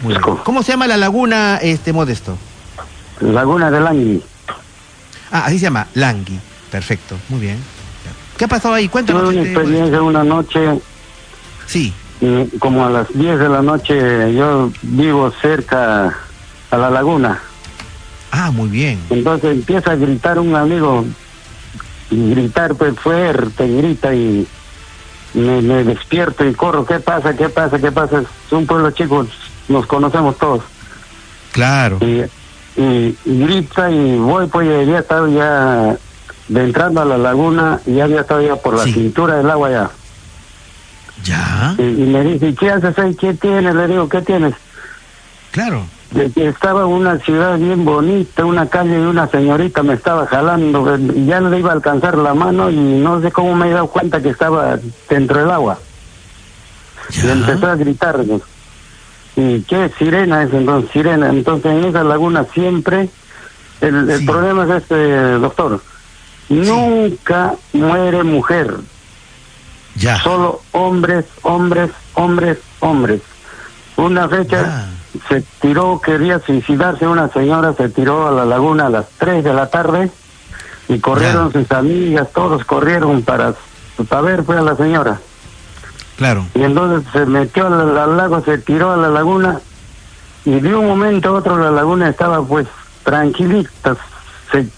Cusco. 0.02 0.40
¿Cómo 0.44 0.62
se 0.62 0.72
llama 0.72 0.86
la 0.86 0.96
laguna, 0.96 1.58
este 1.60 1.92
Modesto? 1.92 2.38
Laguna 3.20 3.70
de 3.70 3.80
Langui. 3.80 4.22
Ah, 5.32 5.46
así 5.46 5.58
se 5.58 5.64
llama, 5.64 5.88
Langui. 5.94 6.38
Perfecto, 6.70 7.16
muy 7.28 7.40
bien. 7.40 7.58
¿Qué 8.38 8.44
ha 8.44 8.48
pasado 8.48 8.74
ahí? 8.74 8.88
Cuéntanos. 8.88 9.22
Tuve 9.22 9.32
una 9.32 9.42
este, 9.42 9.52
experiencia 9.52 10.02
una 10.02 10.22
noche. 10.22 10.80
Sí 11.66 11.92
como 12.58 12.86
a 12.86 12.90
las 12.90 13.12
10 13.12 13.38
de 13.38 13.48
la 13.48 13.62
noche 13.62 14.34
yo 14.34 14.70
vivo 14.82 15.30
cerca 15.42 16.16
a 16.70 16.76
la 16.76 16.90
laguna. 16.90 17.40
Ah, 18.30 18.50
muy 18.50 18.68
bien. 18.68 19.00
Entonces 19.10 19.52
empieza 19.52 19.92
a 19.92 19.96
gritar 19.96 20.38
un 20.38 20.54
amigo, 20.54 21.04
y 22.10 22.30
gritar 22.30 22.74
pues 22.74 22.98
fuerte, 22.98 23.66
grita 23.68 24.14
y 24.14 24.46
me, 25.34 25.84
despierto 25.84 26.44
y 26.44 26.54
corro, 26.54 26.84
¿qué 26.86 27.00
pasa? 27.00 27.36
¿Qué 27.36 27.48
pasa? 27.48 27.78
¿Qué 27.78 27.92
pasa? 27.92 28.20
Es 28.20 28.52
un 28.52 28.66
pueblo 28.66 28.90
chico, 28.92 29.26
nos 29.68 29.86
conocemos 29.86 30.38
todos. 30.38 30.62
Claro. 31.52 31.98
Y, 32.00 32.24
grita 33.24 33.90
y 33.90 34.18
voy, 34.18 34.46
pues 34.48 34.68
ya 34.86 34.98
estaba 34.98 35.28
ya 35.28 35.96
de 36.48 36.62
entrando 36.62 37.00
a 37.00 37.04
la 37.04 37.18
laguna 37.18 37.80
y 37.86 37.94
ya 37.94 38.04
había 38.04 38.20
estado 38.20 38.42
ya 38.42 38.56
por 38.56 38.74
la 38.74 38.84
cintura 38.84 39.36
del 39.36 39.50
agua 39.50 39.70
ya. 39.70 39.90
Ya. 41.24 41.74
Y, 41.78 41.82
me 41.82 42.22
dice, 42.22 42.54
¿qué 42.54 42.70
haces 42.70 42.98
ahí? 42.98 43.14
¿Qué 43.14 43.34
tienes? 43.34 43.74
Le 43.74 43.88
digo, 43.88 44.08
¿qué 44.08 44.22
tienes? 44.22 44.54
Claro. 45.50 45.86
estaba 46.36 46.86
una 46.86 47.18
ciudad 47.18 47.58
bien 47.58 47.84
bonita, 47.84 48.44
una 48.44 48.66
calle 48.68 49.00
y 49.00 49.04
una 49.04 49.26
señorita 49.26 49.82
me 49.82 49.94
estaba 49.94 50.26
jalando, 50.26 50.96
y 50.98 51.26
ya 51.26 51.40
le 51.40 51.58
iba 51.58 51.70
a 51.70 51.74
alcanzar 51.74 52.16
la 52.18 52.34
mano 52.34 52.70
y 52.70 52.76
no 52.76 53.20
sé 53.22 53.32
cómo 53.32 53.54
me 53.54 53.68
he 53.68 53.72
dado 53.72 53.86
cuenta 53.88 54.20
que 54.20 54.30
estaba 54.30 54.78
dentro 55.08 55.40
del 55.40 55.50
agua. 55.50 55.78
Y 57.10 57.28
empezó 57.28 57.68
a 57.68 57.76
gritar. 57.76 58.24
¿Y 59.36 59.60
qué 59.62 59.90
sirena 59.98 60.42
es 60.42 60.52
entonces? 60.52 60.90
Sirena. 60.92 61.28
Entonces 61.30 61.72
en 61.72 61.84
esa 61.84 62.04
laguna 62.04 62.44
siempre, 62.52 63.08
el, 63.80 64.10
el 64.10 64.24
problema 64.24 64.64
es 64.64 64.82
este, 64.82 65.32
doctor, 65.38 65.80
nunca 66.48 67.54
muere 67.72 68.22
mujer 68.22 68.76
Solo 70.22 70.60
hombres, 70.72 71.24
hombres, 71.42 71.90
hombres, 72.14 72.58
hombres. 72.80 73.22
Una 73.96 74.28
fecha 74.28 74.88
se 75.28 75.42
tiró, 75.60 76.00
quería 76.00 76.38
suicidarse 76.40 77.06
una 77.06 77.28
señora, 77.28 77.72
se 77.72 77.88
tiró 77.88 78.28
a 78.28 78.30
la 78.30 78.44
laguna 78.44 78.86
a 78.86 78.90
las 78.90 79.06
3 79.18 79.42
de 79.42 79.54
la 79.54 79.68
tarde 79.68 80.10
y 80.88 80.98
corrieron 80.98 81.52
sus 81.52 81.70
amigas, 81.72 82.28
todos 82.32 82.64
corrieron 82.64 83.22
para, 83.22 83.54
para 84.08 84.22
ver 84.22 84.44
pues 84.44 84.58
a 84.58 84.62
la 84.62 84.76
señora. 84.76 85.18
Claro. 86.16 86.46
Y 86.54 86.62
entonces 86.62 87.10
se 87.12 87.26
metió 87.26 87.66
al, 87.66 88.16
lago, 88.16 88.42
se 88.42 88.58
tiró 88.58 88.92
a 88.92 88.96
la 88.96 89.08
laguna 89.08 89.60
y 90.44 90.60
de 90.60 90.74
un 90.74 90.86
momento 90.86 91.30
a 91.30 91.32
otro 91.32 91.58
la 91.58 91.70
laguna 91.70 92.08
estaba 92.08 92.42
pues 92.42 92.66
tranquilita, 93.02 93.96
se, 94.52 94.68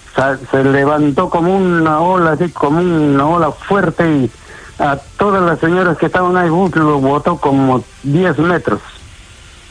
se 0.50 0.64
levantó 0.64 1.28
como 1.28 1.56
una 1.56 2.00
ola, 2.00 2.32
así 2.32 2.48
como 2.50 2.80
una 2.80 3.26
ola 3.26 3.50
fuerte 3.50 4.08
y 4.10 4.30
a 4.78 4.96
todas 5.16 5.42
las 5.42 5.58
señoras 5.58 5.98
que 5.98 6.06
estaban 6.06 6.36
ahí 6.36 6.48
lo 6.48 7.00
botó 7.00 7.36
como 7.36 7.84
10 8.04 8.38
metros. 8.38 8.80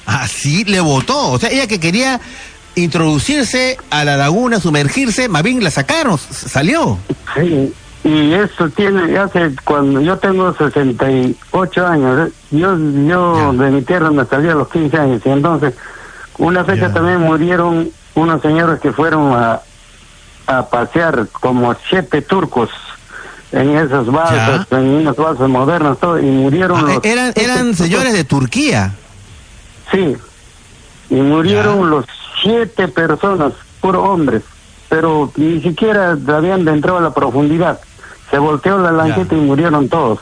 Así 0.06 0.64
ah, 0.66 0.70
le 0.72 0.80
botó, 0.80 1.32
o 1.32 1.40
sea, 1.40 1.50
ella 1.50 1.68
que 1.68 1.80
quería 1.80 2.20
introducirse 2.76 3.78
a 3.90 4.04
la 4.04 4.18
laguna, 4.18 4.60
sumergirse, 4.60 5.28
más 5.30 5.44
bien 5.44 5.64
la 5.64 5.72
sacaron, 5.72 6.18
salió. 6.18 6.98
Sí, 7.36 7.74
y 8.04 8.34
eso 8.34 8.70
tiene, 8.70 9.18
hace 9.18 9.52
cuando 9.64 10.00
yo 10.00 10.18
tengo 10.18 10.54
68 10.54 11.88
años, 11.88 12.30
¿eh? 12.30 12.34
yo 12.52 12.78
yo 12.78 13.54
de 13.54 13.72
mi 13.72 13.82
tierra 13.82 14.12
me 14.12 14.26
salí 14.26 14.48
a 14.50 14.56
los 14.56 14.70
15 14.70 14.98
años, 14.98 15.22
y 15.26 15.30
entonces 15.30 15.74
una 16.38 16.64
fecha 16.64 16.94
también 16.94 17.22
murieron 17.22 17.90
unos 18.16 18.42
señores 18.42 18.80
que 18.80 18.92
fueron 18.92 19.34
a, 19.34 19.62
a 20.46 20.70
pasear 20.70 21.28
como 21.32 21.76
siete 21.90 22.22
turcos 22.22 22.70
en 23.52 23.78
esas 23.78 24.06
balsas, 24.08 24.68
en 24.72 24.88
unas 24.88 25.16
balsas 25.16 25.50
modernas, 25.50 25.98
todo, 26.00 26.20
y 26.20 26.26
murieron 26.26 26.90
ah, 26.90 27.00
Eran, 27.04 27.34
eran 27.36 27.76
señores 27.76 28.14
de 28.14 28.24
Turquía. 28.24 28.94
Sí, 29.92 30.18
y 31.10 31.16
murieron 31.16 31.90
los 31.90 32.06
siete 32.42 32.88
personas, 32.88 33.54
puros 33.80 34.08
hombres, 34.08 34.44
pero 34.90 35.32
ni 35.38 35.62
siquiera 35.62 36.18
habían 36.28 36.68
entrado 36.68 36.98
a 36.98 37.02
la 37.02 37.14
profundidad. 37.14 37.80
Se 38.30 38.38
volteó 38.38 38.78
la 38.78 38.92
lancheta 38.92 39.36
y 39.36 39.40
murieron 39.40 39.88
todos. 39.88 40.20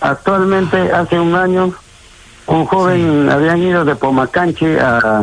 Actualmente, 0.00 0.92
hace 0.92 1.18
un 1.18 1.34
año, 1.34 1.72
un 2.46 2.66
joven 2.66 3.30
habían 3.30 3.62
ido 3.62 3.84
de 3.84 3.96
Pomacanche 3.96 4.78
a, 4.78 5.22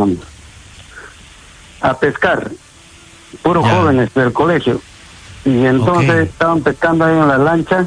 a 1.82 1.94
pescar, 2.00 2.50
puros 3.44 3.68
jóvenes 3.68 4.14
del 4.16 4.34
colegio. 4.34 4.82
Y 5.46 5.66
entonces 5.66 6.30
estaban 6.30 6.62
pescando 6.62 7.06
ahí 7.06 7.16
en 7.18 7.28
la 7.28 7.38
lancha 7.38 7.86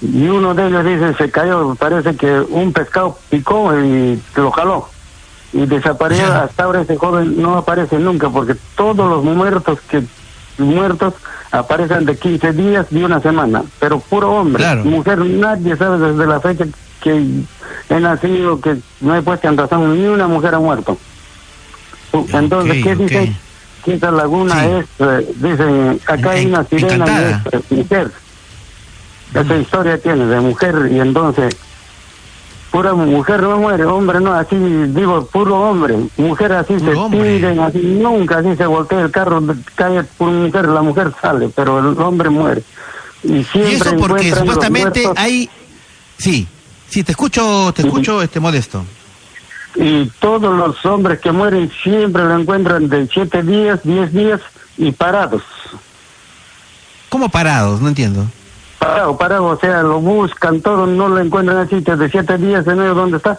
y 0.00 0.28
uno 0.28 0.54
de 0.54 0.68
ellos 0.68 0.84
dice, 0.84 1.14
se 1.14 1.30
cayó, 1.30 1.74
parece 1.74 2.16
que 2.16 2.40
un 2.40 2.72
pescado 2.72 3.18
picó 3.28 3.76
y 3.78 4.20
lo 4.36 4.50
jaló 4.50 4.88
y 5.52 5.66
desapareció. 5.66 6.32
Hasta 6.32 6.64
ahora 6.64 6.82
ese 6.82 6.96
joven 6.96 7.42
no 7.42 7.56
aparece 7.56 7.98
nunca 7.98 8.30
porque 8.30 8.54
todos 8.76 9.10
los 9.10 9.24
muertos 9.24 9.80
que 9.82 10.02
muertos 10.58 11.14
aparecen 11.50 12.06
de 12.06 12.16
15 12.16 12.52
días 12.52 12.86
y 12.90 13.02
una 13.02 13.20
semana, 13.20 13.64
pero 13.78 13.98
puro 13.98 14.30
hombre, 14.32 14.64
mujer, 14.76 15.18
nadie 15.18 15.76
sabe 15.76 15.98
desde 15.98 16.26
la 16.26 16.40
fecha 16.40 16.64
que 17.02 17.42
he 17.88 18.00
nacido 18.00 18.60
que 18.60 18.76
no 19.00 19.16
he 19.16 19.22
puesto 19.22 19.48
en 19.48 19.56
razón, 19.56 20.00
ni 20.00 20.06
una 20.06 20.28
mujer 20.28 20.54
ha 20.54 20.60
muerto. 20.60 20.96
Entonces, 22.32 22.84
¿qué 22.84 22.94
dice? 22.94 23.32
Que 23.84 23.94
esa 23.94 24.10
laguna 24.10 24.66
es, 24.66 24.86
eh, 24.98 25.32
dicen, 25.36 26.00
acá 26.06 26.30
hay 26.30 26.46
una 26.46 26.64
sirena 26.64 27.42
y 27.52 27.56
es 27.56 27.70
mujer. 27.70 28.10
Esa 29.34 29.56
historia 29.56 29.98
tiene 29.98 30.26
de 30.26 30.40
mujer 30.40 30.88
y 30.90 31.00
entonces 31.00 31.56
pura 32.70 32.94
mujer 32.94 33.42
no 33.42 33.58
muere, 33.58 33.84
hombre 33.84 34.20
no, 34.20 34.32
así 34.32 34.56
digo, 34.56 35.26
puro 35.26 35.60
hombre, 35.60 35.96
mujer 36.16 36.52
así 36.52 36.78
se 36.78 36.92
tiren, 37.10 37.60
así 37.60 37.78
nunca 37.78 38.38
así 38.38 38.54
se 38.56 38.66
voltea 38.66 39.00
el 39.00 39.10
carro, 39.10 39.42
cae 39.74 40.04
por 40.04 40.30
mujer, 40.30 40.68
la 40.68 40.82
mujer 40.82 41.12
sale, 41.20 41.48
pero 41.48 41.78
el 41.78 42.00
hombre 42.00 42.30
muere. 42.30 42.62
Y 43.22 43.42
siempre 43.44 43.74
eso 43.74 43.96
porque 43.96 44.34
supuestamente 44.34 45.04
hay, 45.16 45.50
sí, 46.16 46.46
sí, 46.88 47.02
te 47.02 47.12
escucho, 47.12 47.72
te 47.74 47.82
escucho, 47.82 48.22
este 48.22 48.40
modesto. 48.40 48.84
Y 49.76 50.06
todos 50.18 50.56
los 50.56 50.84
hombres 50.84 51.20
que 51.20 51.32
mueren 51.32 51.70
siempre 51.82 52.24
lo 52.24 52.38
encuentran 52.38 52.88
de 52.88 53.06
siete 53.06 53.42
días, 53.42 53.80
diez 53.84 54.12
días 54.12 54.40
y 54.76 54.92
parados. 54.92 55.42
¿Cómo 57.08 57.28
parados? 57.28 57.80
No 57.80 57.88
entiendo 57.88 58.26
parado, 58.80 59.16
parado, 59.16 59.44
o 59.44 59.58
sea, 59.58 59.82
lo 59.82 60.00
buscan 60.00 60.60
todo, 60.62 60.86
no 60.86 61.08
lo 61.08 61.20
encuentran 61.20 61.58
así 61.58 61.80
desde 61.80 62.10
siete 62.10 62.38
días 62.38 62.66
en 62.66 62.78
medio 62.78 62.94
donde 62.94 63.18
está 63.18 63.38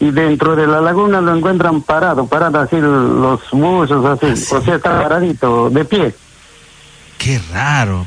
y 0.00 0.10
dentro 0.10 0.56
de 0.56 0.66
la 0.66 0.80
laguna 0.80 1.20
lo 1.20 1.36
encuentran 1.36 1.82
parado, 1.82 2.26
parado 2.26 2.60
así 2.60 2.76
los 2.80 3.40
buzos 3.52 4.04
así, 4.04 4.54
o 4.54 4.60
sea, 4.62 4.76
está 4.76 5.02
paradito, 5.02 5.70
de 5.70 5.84
pie. 5.84 6.14
Qué 7.18 7.40
raro. 7.52 8.06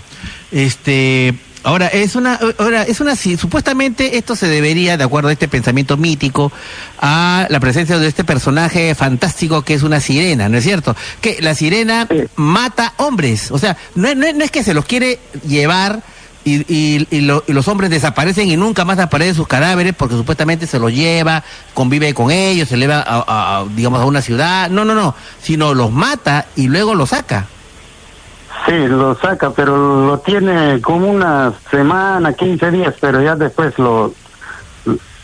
Este, 0.51 1.37
ahora 1.63 1.87
es 1.87 2.15
una 2.15 2.39
ahora 2.57 2.83
es 2.83 2.99
una 3.01 3.15
supuestamente 3.15 4.17
esto 4.17 4.35
se 4.35 4.47
debería 4.47 4.97
de 4.97 5.03
acuerdo 5.03 5.29
a 5.29 5.31
este 5.31 5.47
pensamiento 5.47 5.97
mítico 5.97 6.51
a 6.99 7.47
la 7.49 7.59
presencia 7.59 7.99
de 7.99 8.07
este 8.07 8.23
personaje 8.23 8.95
fantástico 8.95 9.61
que 9.61 9.73
es 9.73 9.83
una 9.83 9.99
sirena, 9.99 10.49
¿no 10.49 10.57
es 10.57 10.63
cierto? 10.63 10.95
Que 11.21 11.41
la 11.41 11.55
sirena 11.55 12.07
mata 12.35 12.93
hombres, 12.97 13.51
o 13.51 13.59
sea, 13.59 13.77
no, 13.95 14.13
no 14.15 14.43
es 14.43 14.51
que 14.51 14.63
se 14.63 14.73
los 14.73 14.85
quiere 14.85 15.19
llevar 15.47 16.01
y, 16.43 17.05
y, 17.11 17.21
los 17.21 17.67
hombres 17.67 17.89
desaparecen 17.89 18.49
y 18.49 18.57
nunca 18.57 18.83
más 18.83 18.97
aparecen 18.97 19.35
sus 19.35 19.47
cadáveres 19.47 19.93
porque 19.95 20.15
supuestamente 20.15 20.65
se 20.65 20.79
los 20.79 20.91
lleva, 20.91 21.43
convive 21.73 22.13
con 22.13 22.31
ellos, 22.31 22.67
se 22.67 22.77
lleva 22.77 23.03
a, 23.05 23.65
digamos 23.75 24.01
a 24.01 24.05
una 24.05 24.21
ciudad, 24.21 24.69
no, 24.69 24.83
no, 24.83 24.95
no, 24.95 25.15
sino 25.41 25.73
los 25.73 25.91
mata 25.91 26.47
y 26.55 26.67
luego 26.67 26.95
los 26.95 27.09
saca. 27.09 27.47
Sí, 28.65 28.87
lo 28.87 29.15
saca, 29.15 29.51
pero 29.51 30.05
lo 30.05 30.19
tiene 30.19 30.79
como 30.81 31.09
una 31.09 31.53
semana, 31.69 32.33
15 32.33 32.71
días, 32.71 32.95
pero 32.99 33.21
ya 33.21 33.35
después 33.35 33.77
lo 33.79 34.13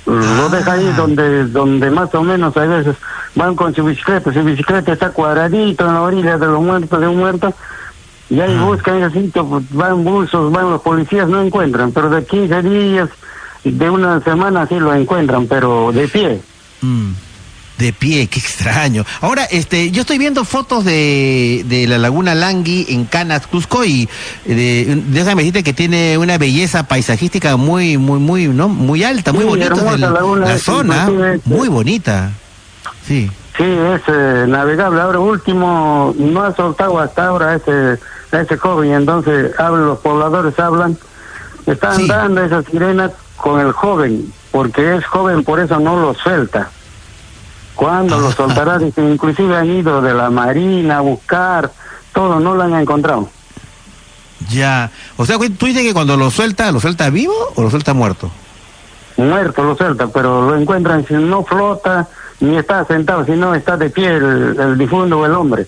lo 0.05 0.47
deja 0.49 0.71
ahí 0.71 0.89
ah. 0.89 0.95
donde 0.95 1.45
donde 1.47 1.91
más 1.91 2.15
o 2.15 2.23
menos 2.23 2.55
a 2.55 2.65
veces 2.65 2.95
van 3.35 3.55
con 3.55 3.75
su 3.75 3.83
bicicleta, 3.83 4.31
su 4.31 4.41
bicicleta 4.41 4.93
está 4.93 5.09
cuadradito 5.09 5.85
en 5.85 5.93
la 5.93 6.01
orilla 6.01 6.38
de 6.38 6.47
los 6.47 6.61
muertos 6.61 6.99
de 6.99 7.07
un 7.07 7.17
muerto 7.17 7.53
y 8.29 8.39
ahí 8.39 8.57
buscan 8.57 9.03
ese 9.03 9.21
sitio, 9.21 9.45
pues, 9.45 9.63
van 9.71 10.03
buzos, 10.03 10.51
van 10.51 10.71
los 10.71 10.81
policías, 10.81 11.29
no 11.29 11.41
encuentran, 11.41 11.91
pero 11.91 12.09
de 12.09 12.25
15 12.25 12.61
días, 12.61 13.09
de 13.63 13.89
una 13.89 14.19
semana 14.21 14.67
sí 14.67 14.79
lo 14.79 14.93
encuentran, 14.93 15.47
pero 15.47 15.91
de 15.93 16.07
pie. 16.07 16.41
Mm, 16.81 17.11
de 17.78 17.93
pie, 17.93 18.28
qué 18.28 18.39
extraño. 18.39 19.05
Ahora, 19.21 19.45
este, 19.45 19.91
yo 19.91 20.01
estoy 20.01 20.17
viendo 20.17 20.45
fotos 20.45 20.86
de, 20.86 21.63
de 21.67 21.88
la 21.88 21.97
laguna 21.97 22.36
Langui 22.36 22.86
en 22.89 23.05
Canas, 23.05 23.47
Cusco, 23.47 23.86
y 23.86 24.09
de, 24.45 25.01
déjame 25.07 25.43
decirte 25.43 25.63
que 25.63 25.73
tiene 25.73 26.17
una 26.17 26.38
belleza 26.38 26.84
paisajística 26.88 27.57
muy, 27.57 27.97
muy, 27.97 28.19
muy, 28.19 28.47
¿no? 28.47 28.67
muy 28.67 29.03
alta, 29.03 29.34
muy 29.34 29.45
bonita. 29.45 29.75
La, 29.97 30.57
zona, 30.57 31.09
muy 31.45 31.67
bonita. 31.67 32.32
Sí. 33.05 33.30
Sí, 33.57 33.63
es 33.63 34.01
eh, 34.07 34.45
navegable. 34.47 35.01
Ahora 35.01 35.19
último, 35.19 36.13
no 36.17 36.43
ha 36.43 36.55
soltado 36.55 36.99
hasta 36.99 37.25
ahora 37.25 37.55
ese 37.55 37.99
ese 38.32 38.57
joven, 38.57 38.91
entonces 38.91 39.57
hablan, 39.59 39.88
los 39.88 39.99
pobladores 39.99 40.59
hablan, 40.59 40.97
están 41.65 42.07
dando 42.07 42.41
esas 42.43 42.65
sirenas 42.65 43.11
con 43.38 43.59
el 43.59 43.71
joven, 43.71 44.32
porque 44.51 44.95
es 44.95 45.05
joven, 45.05 45.43
por 45.43 45.59
eso 45.59 45.80
no 45.80 45.99
lo 45.99 46.13
suelta. 46.13 46.69
¿Cuándo 47.78 48.19
lo 48.19 48.32
soltará? 48.32 48.80
Dice, 48.80 49.01
inclusive 49.01 49.55
han 49.55 49.69
ido 49.69 50.01
de 50.01 50.11
la 50.11 50.32
marina 50.32 50.97
a 50.97 51.01
buscar, 51.01 51.71
todo, 52.11 52.39
no 52.39 52.55
lo 52.55 52.63
han 52.63 52.73
encontrado. 52.73 53.30
Ya, 54.49 54.89
o 55.15 55.25
sea, 55.28 55.38
tú 55.38 55.67
dices 55.67 55.84
que 55.84 55.93
cuando 55.93 56.17
lo 56.17 56.32
suelta, 56.32 56.71
¿lo 56.71 56.80
suelta 56.80 57.11
vivo 57.11 57.36
o 57.55 57.61
lo 57.61 57.69
suelta 57.69 57.93
muerto? 57.93 58.32
Muerto 59.17 59.63
lo 59.63 59.75
suelta, 59.78 60.07
pero 60.07 60.49
lo 60.49 60.57
encuentran 60.57 61.05
si 61.05 61.13
no 61.13 61.43
flota, 61.43 62.07
ni 62.39 62.57
está 62.57 62.84
sentado, 62.86 63.23
sino 63.25 63.53
está 63.53 63.78
de 63.78 63.91
pie 63.91 64.07
el, 64.07 64.59
el 64.59 64.78
difunto 64.78 65.19
o 65.19 65.25
el 65.28 65.34
hombre. 65.34 65.67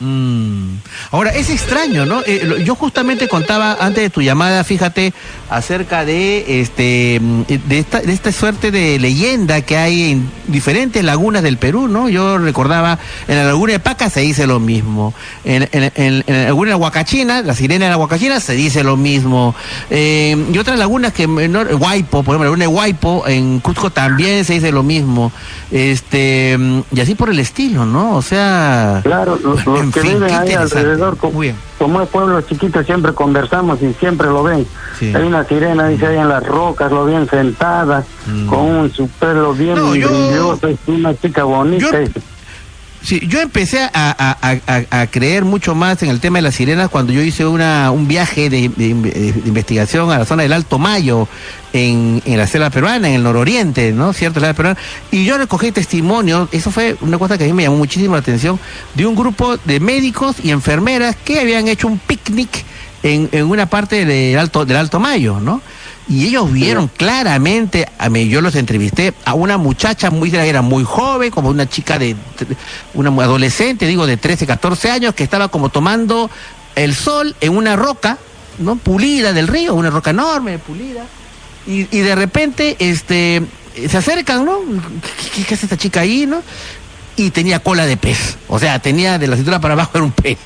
Mm. 0.00 0.78
Ahora, 1.12 1.30
es 1.30 1.50
extraño, 1.50 2.04
¿no? 2.04 2.22
Eh, 2.26 2.62
yo 2.64 2.74
justamente 2.74 3.28
contaba 3.28 3.76
antes 3.80 4.02
de 4.02 4.10
tu 4.10 4.22
llamada, 4.22 4.64
fíjate, 4.64 5.12
acerca 5.48 6.04
de 6.04 6.60
este 6.60 7.20
de 7.22 7.78
esta, 7.78 8.00
de 8.00 8.12
esta 8.12 8.32
suerte 8.32 8.70
de 8.70 8.98
leyenda 8.98 9.62
que 9.62 9.76
hay 9.76 10.10
en 10.10 10.30
diferentes 10.48 11.04
lagunas 11.04 11.42
del 11.42 11.58
Perú, 11.58 11.86
¿no? 11.86 12.08
Yo 12.08 12.38
recordaba, 12.38 12.98
en 13.28 13.36
la 13.36 13.44
laguna 13.44 13.74
de 13.74 13.78
Paca 13.78 14.10
se 14.10 14.20
dice 14.20 14.46
lo 14.46 14.58
mismo, 14.58 15.14
en, 15.44 15.68
en, 15.72 16.24
la 16.26 16.44
laguna 16.44 16.70
de 16.70 16.76
Huacachina, 16.76 17.42
la 17.42 17.54
sirena 17.54 17.84
de 17.84 17.90
la 17.92 17.96
Huacachina 17.96 18.40
se 18.40 18.54
dice 18.54 18.82
lo 18.82 18.96
mismo, 18.96 19.54
eh, 19.90 20.36
y 20.52 20.58
otras 20.58 20.78
lagunas 20.78 21.12
que, 21.12 21.28
no, 21.28 21.60
Huaypo, 21.60 22.22
por 22.24 22.34
ejemplo, 22.34 22.38
la 22.38 22.44
laguna 22.44 22.64
de 22.64 22.68
Huaypo, 22.68 23.24
en 23.28 23.60
Cusco 23.60 23.90
también 23.90 24.44
se 24.44 24.54
dice 24.54 24.72
lo 24.72 24.82
mismo, 24.82 25.30
este 25.70 26.58
y 26.92 27.00
así 27.00 27.14
por 27.14 27.30
el 27.30 27.38
estilo, 27.38 27.86
¿no? 27.86 28.16
O 28.16 28.22
sea... 28.22 29.00
Claro, 29.02 29.38
que 29.92 30.00
viven 30.00 30.32
ahí 30.34 30.52
alrededor, 30.52 31.16
como, 31.16 31.40
como 31.78 32.00
es 32.00 32.08
pueblo 32.08 32.40
chiquito, 32.42 32.82
siempre 32.82 33.12
conversamos 33.12 33.80
y 33.82 33.92
siempre 33.94 34.28
lo 34.28 34.42
ven. 34.42 34.66
Hay 35.00 35.22
una 35.22 35.44
sirena, 35.44 35.88
dice 35.88 36.06
ahí 36.06 36.16
en 36.16 36.28
las 36.28 36.46
rocas, 36.46 36.90
lo 36.90 37.04
ven 37.04 37.28
sentada, 37.28 38.04
mm. 38.26 38.46
con 38.46 38.60
un, 38.60 38.92
su 38.92 39.08
pelo 39.08 39.52
bien 39.54 39.74
brilloso, 39.90 40.68
es 40.68 40.78
una 40.86 41.14
chica 41.14 41.44
bonita. 41.44 42.00
Sí, 43.04 43.20
yo 43.28 43.42
empecé 43.42 43.90
a, 43.92 45.06
creer 45.10 45.44
mucho 45.44 45.74
más 45.74 46.02
en 46.02 46.08
el 46.08 46.20
tema 46.20 46.38
de 46.38 46.42
las 46.42 46.54
sirenas 46.54 46.88
cuando 46.88 47.12
yo 47.12 47.20
hice 47.20 47.44
una, 47.44 47.90
un 47.90 48.08
viaje 48.08 48.48
de, 48.48 48.64
investigación 48.64 50.10
a 50.10 50.18
la 50.18 50.24
zona 50.24 50.42
del 50.42 50.54
Alto 50.54 50.78
Mayo, 50.78 51.28
en, 51.74 52.22
la 52.24 52.46
selva 52.46 52.70
peruana, 52.70 53.08
en 53.10 53.16
el 53.16 53.22
nororiente, 53.22 53.92
¿no? 53.92 54.14
¿Cierto? 54.14 54.40
La 54.40 54.54
peruana. 54.54 54.78
Y 55.10 55.26
yo 55.26 55.36
recogí 55.36 55.70
testimonios, 55.70 56.48
eso 56.50 56.70
fue 56.70 56.96
una 57.02 57.18
cosa 57.18 57.36
que 57.36 57.44
a 57.44 57.46
mí 57.46 57.52
me 57.52 57.64
llamó 57.64 57.76
muchísimo 57.76 58.14
la 58.14 58.20
atención, 58.20 58.58
de 58.94 59.04
un 59.04 59.14
grupo 59.14 59.58
de 59.58 59.80
médicos 59.80 60.36
y 60.42 60.50
enfermeras 60.50 61.14
que 61.14 61.40
habían 61.40 61.68
hecho 61.68 61.88
un 61.88 61.98
picnic 61.98 62.64
en, 63.02 63.28
en 63.32 63.44
una 63.44 63.66
parte 63.66 64.06
del 64.06 64.38
Alto, 64.38 64.64
del 64.64 64.78
Alto 64.78 64.98
Mayo, 64.98 65.40
¿no? 65.40 65.60
Y 66.08 66.26
ellos 66.26 66.52
vieron 66.52 66.88
claramente, 66.88 67.88
a 67.98 68.10
mí, 68.10 68.28
yo 68.28 68.42
los 68.42 68.54
entrevisté, 68.56 69.14
a 69.24 69.34
una 69.34 69.56
muchacha 69.56 70.10
muy, 70.10 70.34
era 70.34 70.60
muy 70.60 70.84
joven, 70.84 71.30
como 71.30 71.48
una 71.48 71.68
chica 71.68 71.98
de, 71.98 72.14
una 72.92 73.08
adolescente, 73.22 73.86
digo, 73.86 74.06
de 74.06 74.16
13, 74.16 74.46
14 74.46 74.90
años, 74.90 75.14
que 75.14 75.24
estaba 75.24 75.48
como 75.48 75.70
tomando 75.70 76.30
el 76.74 76.94
sol 76.94 77.34
en 77.40 77.56
una 77.56 77.76
roca, 77.76 78.18
¿no? 78.58 78.76
Pulida 78.76 79.32
del 79.32 79.48
río, 79.48 79.74
una 79.74 79.88
roca 79.90 80.10
enorme, 80.10 80.58
pulida, 80.58 81.06
y, 81.66 81.88
y 81.96 82.00
de 82.00 82.14
repente, 82.14 82.76
este, 82.80 83.42
se 83.88 83.96
acercan, 83.96 84.44
¿no? 84.44 84.58
¿Qué, 85.34 85.54
hace 85.54 85.66
esta 85.66 85.78
chica 85.78 86.00
ahí, 86.00 86.26
no? 86.26 86.42
y 87.16 87.30
tenía 87.30 87.60
cola 87.60 87.86
de 87.86 87.96
pez. 87.96 88.36
O 88.48 88.58
sea, 88.58 88.80
tenía 88.80 89.20
de 89.20 89.28
la 89.28 89.36
cintura 89.36 89.60
para 89.60 89.74
abajo 89.74 89.92
era 89.94 90.02
un 90.02 90.10
pez. 90.10 90.36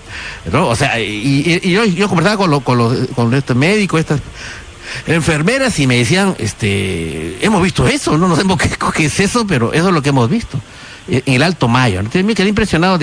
¿no? 0.52 0.68
O 0.68 0.76
sea, 0.76 1.01
y, 1.01 1.60
yo, 1.62 1.86
yo, 1.86 2.09
conversaba 2.09 2.36
con, 2.36 2.51
lo, 2.51 2.60
con, 2.60 2.76
los, 2.76 3.09
con 3.14 3.32
estos 3.32 3.56
médicos, 3.56 4.01
estas 4.01 4.20
enfermeras 5.06 5.78
y 5.78 5.86
me 5.86 5.97
decían, 5.97 6.35
este, 6.39 7.44
hemos 7.44 7.62
visto 7.62 7.86
eso, 7.86 8.16
no 8.19 8.28
nos 8.28 8.39
hemos 8.39 8.59
qué, 8.59 9.05
es 9.05 9.20
eso, 9.20 9.47
pero 9.47 9.73
eso 9.73 9.89
es 9.89 9.94
lo 9.94 10.02
que 10.02 10.10
hemos 10.10 10.28
visto 10.28 10.60
en 11.09 11.23
el 11.27 11.43
Alto 11.43 11.69
Mayo. 11.69 12.01
Entonces 12.01 12.24
me 12.24 12.35
quedé 12.35 12.48
impresionado, 12.48 12.98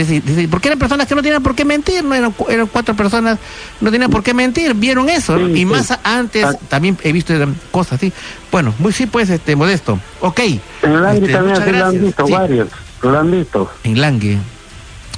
porque 0.50 0.68
eran 0.68 0.80
personas 0.80 1.08
que 1.08 1.16
no 1.16 1.24
tenían 1.24 1.42
por 1.42 1.56
qué 1.56 1.66
mentir, 1.66 2.04
no 2.04 2.14
eran, 2.14 2.34
eran 2.50 2.68
cuatro 2.68 2.96
personas, 2.96 3.40
no 3.82 3.92
tenían 3.92 4.12
por 4.12 4.24
qué 4.24 4.34
mentir, 4.34 4.74
vieron 4.74 5.10
eso, 5.10 5.40
y 5.40 5.66
más 5.66 5.98
antes 6.04 6.46
ah. 6.46 6.54
también 6.70 6.98
he 7.04 7.12
visto 7.12 7.34
cosas 7.72 7.94
así. 7.94 8.14
Bueno, 8.52 8.74
muy 8.80 8.94
sí, 8.94 9.06
pues, 9.06 9.30
este, 9.30 9.56
modesto. 9.56 10.00
Ok. 10.22 10.40
En 10.84 11.02
Langui 11.02 11.26
este, 11.26 11.34
también 11.34 11.80
lo 11.80 11.86
han 11.86 12.02
visto 12.02 12.28
varios, 12.28 12.70
lo 13.02 13.20
han 13.20 13.32
visto. 13.32 13.72
En 13.84 14.00
Langui. 14.00 14.40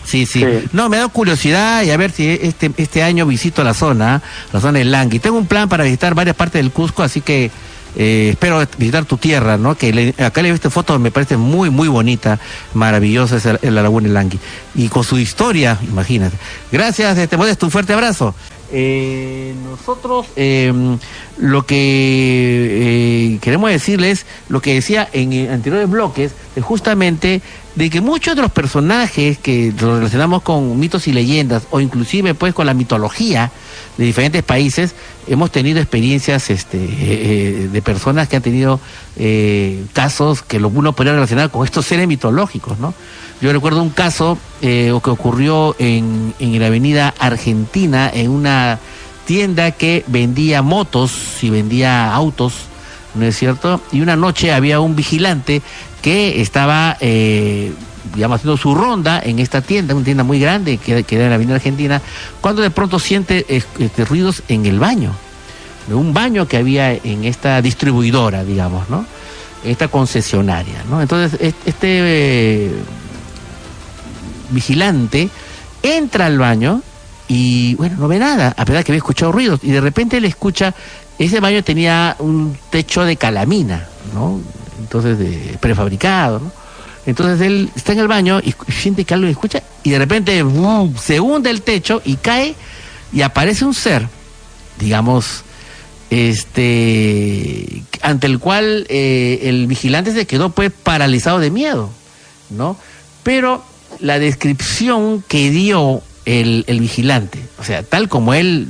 Sí, 0.07 0.25
sí, 0.25 0.45
No, 0.71 0.87
me 0.87 0.95
da 0.95 1.07
curiosidad 1.09 1.83
y 1.83 1.91
a 1.91 1.97
ver 1.97 2.13
si 2.13 2.29
este, 2.29 2.71
este 2.77 3.03
año 3.03 3.25
visito 3.25 3.61
la 3.61 3.73
zona, 3.73 4.21
la 4.53 4.61
zona 4.61 4.79
del 4.79 4.89
Langui. 4.89 5.19
Tengo 5.19 5.37
un 5.37 5.47
plan 5.47 5.67
para 5.67 5.83
visitar 5.83 6.15
varias 6.15 6.33
partes 6.33 6.63
del 6.63 6.71
Cusco, 6.71 7.03
así 7.03 7.19
que 7.19 7.51
eh, 7.97 8.29
espero 8.31 8.65
visitar 8.77 9.03
tu 9.03 9.17
tierra, 9.17 9.57
¿no? 9.57 9.75
Que 9.75 10.15
acá 10.17 10.41
le 10.41 10.47
he 10.47 10.51
visto 10.53 10.71
fotos, 10.71 10.97
me 11.01 11.11
parece 11.11 11.35
muy, 11.35 11.69
muy 11.69 11.89
bonita, 11.89 12.39
maravillosa 12.73 13.35
esa 13.35 13.59
la 13.61 13.81
laguna 13.81 14.07
Langui. 14.07 14.39
Y 14.75 14.87
con 14.87 15.03
su 15.03 15.19
historia, 15.19 15.77
imagínate. 15.85 16.37
Gracias, 16.71 17.17
este 17.17 17.35
Modesto, 17.35 17.65
un 17.65 17.71
fuerte 17.73 17.91
abrazo. 17.91 18.33
Eh, 18.71 19.53
nosotros 19.69 20.27
em, 20.37 20.99
lo 21.37 21.65
que 21.65 23.33
eh, 23.33 23.39
queremos 23.41 23.69
decirles, 23.71 24.25
lo 24.47 24.61
que 24.61 24.73
decía 24.73 25.09
en 25.11 25.49
anteriores 25.49 25.89
bloques, 25.89 26.31
es 26.55 26.63
justamente 26.63 27.41
de 27.77 27.91
que 27.91 28.01
muchos 28.01 28.35
de 28.35 28.41
los 28.41 28.51
personajes 28.51 29.37
que 29.37 29.71
relacionamos 29.77 30.41
con 30.41 30.79
mitos 30.79 31.07
y 31.07 31.13
leyendas, 31.13 31.67
o 31.69 31.79
inclusive 31.79 32.33
pues 32.33 32.55
con 32.55 32.65
la 32.65 32.73
mitología 32.73 33.51
de 33.97 34.05
diferentes 34.05 34.41
países, 34.41 34.95
hemos 35.27 35.51
tenido 35.51 35.79
experiencias 35.79 36.49
este, 36.49 36.83
eh, 36.83 36.89
eh, 36.89 37.69
de 37.71 37.81
personas 37.83 38.27
que 38.27 38.35
han 38.35 38.41
tenido 38.41 38.79
casos 39.93 40.41
que 40.41 40.57
uno 40.57 40.93
podría 40.93 41.13
relacionar 41.13 41.51
con 41.51 41.65
estos 41.65 41.85
seres 41.85 42.07
mitológicos, 42.07 42.79
¿no? 42.79 42.95
Yo 43.41 43.53
recuerdo 43.53 43.83
un 43.83 43.91
caso 43.91 44.39
eh, 44.61 44.91
que 45.03 45.09
ocurrió 45.11 45.75
en, 45.77 46.33
en 46.39 46.59
la 46.59 46.67
avenida 46.67 47.13
Argentina, 47.19 48.09
en 48.11 48.31
una 48.31 48.79
tienda 49.25 49.69
que 49.71 50.03
vendía 50.07 50.63
motos 50.63 51.43
y 51.43 51.51
vendía 51.51 52.11
autos, 52.13 52.53
¿no 53.13 53.25
es 53.25 53.37
cierto? 53.37 53.81
Y 53.91 54.01
una 54.01 54.15
noche 54.15 54.51
había 54.51 54.79
un 54.79 54.95
vigilante 54.95 55.61
que 56.01 56.41
estaba, 56.41 56.97
eh, 56.99 57.71
digamos, 58.13 58.37
haciendo 58.37 58.57
su 58.57 58.75
ronda 58.75 59.21
en 59.23 59.39
esta 59.39 59.61
tienda, 59.61 59.95
una 59.95 60.05
tienda 60.05 60.23
muy 60.23 60.39
grande 60.39 60.77
que, 60.77 61.05
era 61.09 61.23
en 61.23 61.29
la 61.29 61.35
avenida 61.35 61.55
Argentina, 61.55 62.01
cuando 62.41 62.61
de 62.61 62.69
pronto 62.69 62.99
siente 62.99 63.45
este, 63.49 64.05
ruidos 64.05 64.43
en 64.47 64.65
el 64.65 64.79
baño, 64.79 65.13
de 65.87 65.95
un 65.95 66.13
baño 66.13 66.47
que 66.47 66.57
había 66.57 66.93
en 66.93 67.23
esta 67.23 67.61
distribuidora, 67.61 68.43
digamos, 68.43 68.89
¿no? 68.89 69.05
Esta 69.63 69.87
concesionaria, 69.87 70.83
¿no? 70.89 71.01
Entonces, 71.01 71.53
este 71.65 72.71
vigilante 74.49 75.29
entra 75.83 76.27
al 76.27 76.37
baño 76.37 76.81
y 77.27 77.75
bueno, 77.75 77.97
no 77.99 78.07
ve 78.07 78.19
nada, 78.19 78.53
a 78.55 78.65
pesar 78.65 78.77
de 78.77 78.83
que 78.83 78.91
había 78.93 78.99
escuchado 78.99 79.31
ruidos, 79.31 79.59
y 79.63 79.71
de 79.71 79.81
repente 79.81 80.21
le 80.21 80.29
escucha, 80.29 80.73
ese 81.19 81.39
baño 81.39 81.63
tenía 81.63 82.15
un 82.19 82.57
techo 82.69 83.03
de 83.03 83.17
calamina, 83.17 83.87
¿no? 84.13 84.39
Entonces, 84.79 85.17
de 85.17 85.57
prefabricado, 85.59 86.39
¿no? 86.39 86.51
Entonces 87.05 87.39
él 87.39 87.69
está 87.73 87.93
en 87.93 87.99
el 87.99 88.07
baño 88.09 88.41
y 88.43 88.53
siente 88.69 89.05
que 89.05 89.13
algo 89.13 89.27
escucha, 89.27 89.63
y 89.81 89.91
de 89.91 89.97
repente 89.97 90.43
se 91.01 91.21
hunde 91.21 91.49
el 91.49 91.61
techo 91.61 92.01
y 92.03 92.17
cae, 92.17 92.53
y 93.13 93.21
aparece 93.21 93.63
un 93.63 93.73
ser, 93.73 94.09
digamos, 94.77 95.43
este, 96.09 97.83
ante 98.01 98.27
el 98.27 98.39
cual 98.39 98.85
eh, 98.89 99.39
el 99.43 99.67
vigilante 99.67 100.11
se 100.13 100.27
quedó 100.27 100.49
pues 100.49 100.71
paralizado 100.71 101.39
de 101.39 101.49
miedo, 101.49 101.89
¿no? 102.49 102.77
Pero 103.23 103.63
la 103.99 104.19
descripción 104.19 105.23
que 105.27 105.49
dio 105.49 106.01
el, 106.27 106.79
vigilante, 106.81 107.39
o 107.57 107.63
sea, 107.63 107.83
tal 107.83 108.09
como 108.09 108.33
él, 108.33 108.67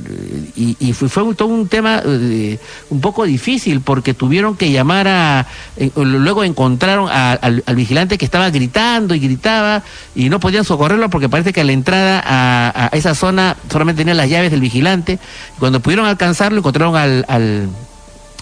y, 0.54 0.76
y 0.78 0.92
fue, 0.92 1.08
todo 1.34 1.48
un 1.48 1.66
tema 1.66 2.00
eh, 2.06 2.56
un 2.88 3.00
poco 3.00 3.24
difícil 3.24 3.80
porque 3.80 4.14
tuvieron 4.14 4.56
que 4.56 4.70
llamar 4.70 5.08
a, 5.08 5.46
eh, 5.76 5.90
luego 5.96 6.44
encontraron 6.44 7.08
al, 7.10 7.62
vigilante 7.74 8.16
que 8.16 8.24
estaba 8.24 8.50
gritando 8.50 9.12
y 9.16 9.18
gritaba 9.18 9.82
y 10.14 10.28
no 10.28 10.38
podían 10.38 10.64
socorrerlo 10.64 11.10
porque 11.10 11.28
parece 11.28 11.52
que 11.52 11.62
a 11.62 11.64
la 11.64 11.72
entrada 11.72 12.22
a, 12.24 12.90
esa 12.92 13.16
zona 13.16 13.56
solamente 13.70 14.02
tenía 14.02 14.14
las 14.14 14.30
llaves 14.30 14.52
del 14.52 14.60
vigilante, 14.60 15.18
cuando 15.58 15.80
pudieron 15.80 16.06
alcanzarlo 16.06 16.58
encontraron 16.58 16.94
al, 16.94 17.24
al, 17.26 17.68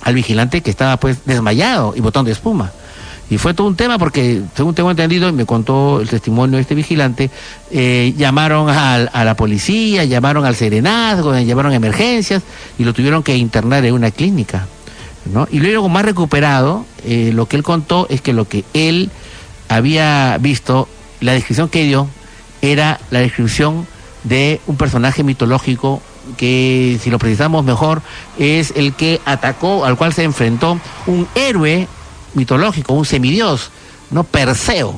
al 0.02 0.14
vigilante 0.14 0.60
que 0.60 0.70
estaba 0.70 0.98
pues 0.98 1.24
desmayado 1.24 1.94
y 1.96 2.00
botón 2.00 2.26
de 2.26 2.32
espuma. 2.32 2.70
Y 3.28 3.38
fue 3.38 3.54
todo 3.54 3.66
un 3.66 3.74
tema 3.74 3.98
porque, 3.98 4.42
según 4.54 4.74
tengo 4.74 4.90
entendido, 4.90 5.28
y 5.28 5.32
me 5.32 5.46
contó 5.46 6.00
el 6.00 6.08
testimonio 6.08 6.56
de 6.56 6.62
este 6.62 6.76
vigilante, 6.76 7.30
eh, 7.72 8.14
llamaron 8.16 8.68
a, 8.70 9.24
la 9.24 9.34
policía, 9.34 10.04
llamaron 10.04 10.44
al 10.44 10.54
serenazgo, 10.54 11.36
llamaron 11.40 11.72
a 11.72 11.76
emergencias 11.76 12.42
y 12.78 12.84
lo 12.84 12.92
tuvieron 12.92 13.24
que 13.24 13.36
internar 13.36 13.84
en 13.84 13.94
una 13.94 14.12
clínica. 14.12 14.66
¿no? 15.32 15.48
Y 15.50 15.58
luego, 15.58 15.88
más 15.88 16.04
recuperado, 16.04 16.86
eh, 17.04 17.32
lo 17.34 17.46
que 17.46 17.56
él 17.56 17.64
contó 17.64 18.06
es 18.10 18.20
que 18.20 18.32
lo 18.32 18.46
que 18.46 18.64
él 18.74 19.10
había 19.68 20.38
visto, 20.40 20.88
la 21.20 21.32
descripción 21.32 21.68
que 21.68 21.82
dio, 21.82 22.08
era 22.62 23.00
la 23.10 23.18
descripción 23.18 23.88
de 24.22 24.60
un 24.68 24.76
personaje 24.76 25.24
mitológico 25.24 26.00
que, 26.36 26.98
si 27.02 27.10
lo 27.10 27.18
precisamos 27.18 27.64
mejor, 27.64 28.02
es 28.38 28.72
el 28.76 28.92
que 28.94 29.20
atacó, 29.24 29.84
al 29.84 29.96
cual 29.96 30.12
se 30.12 30.22
enfrentó 30.22 30.78
un 31.06 31.26
héroe 31.34 31.88
mitológico, 32.36 32.92
un 32.92 33.04
semidios, 33.04 33.70
no 34.10 34.24
Perseo, 34.24 34.94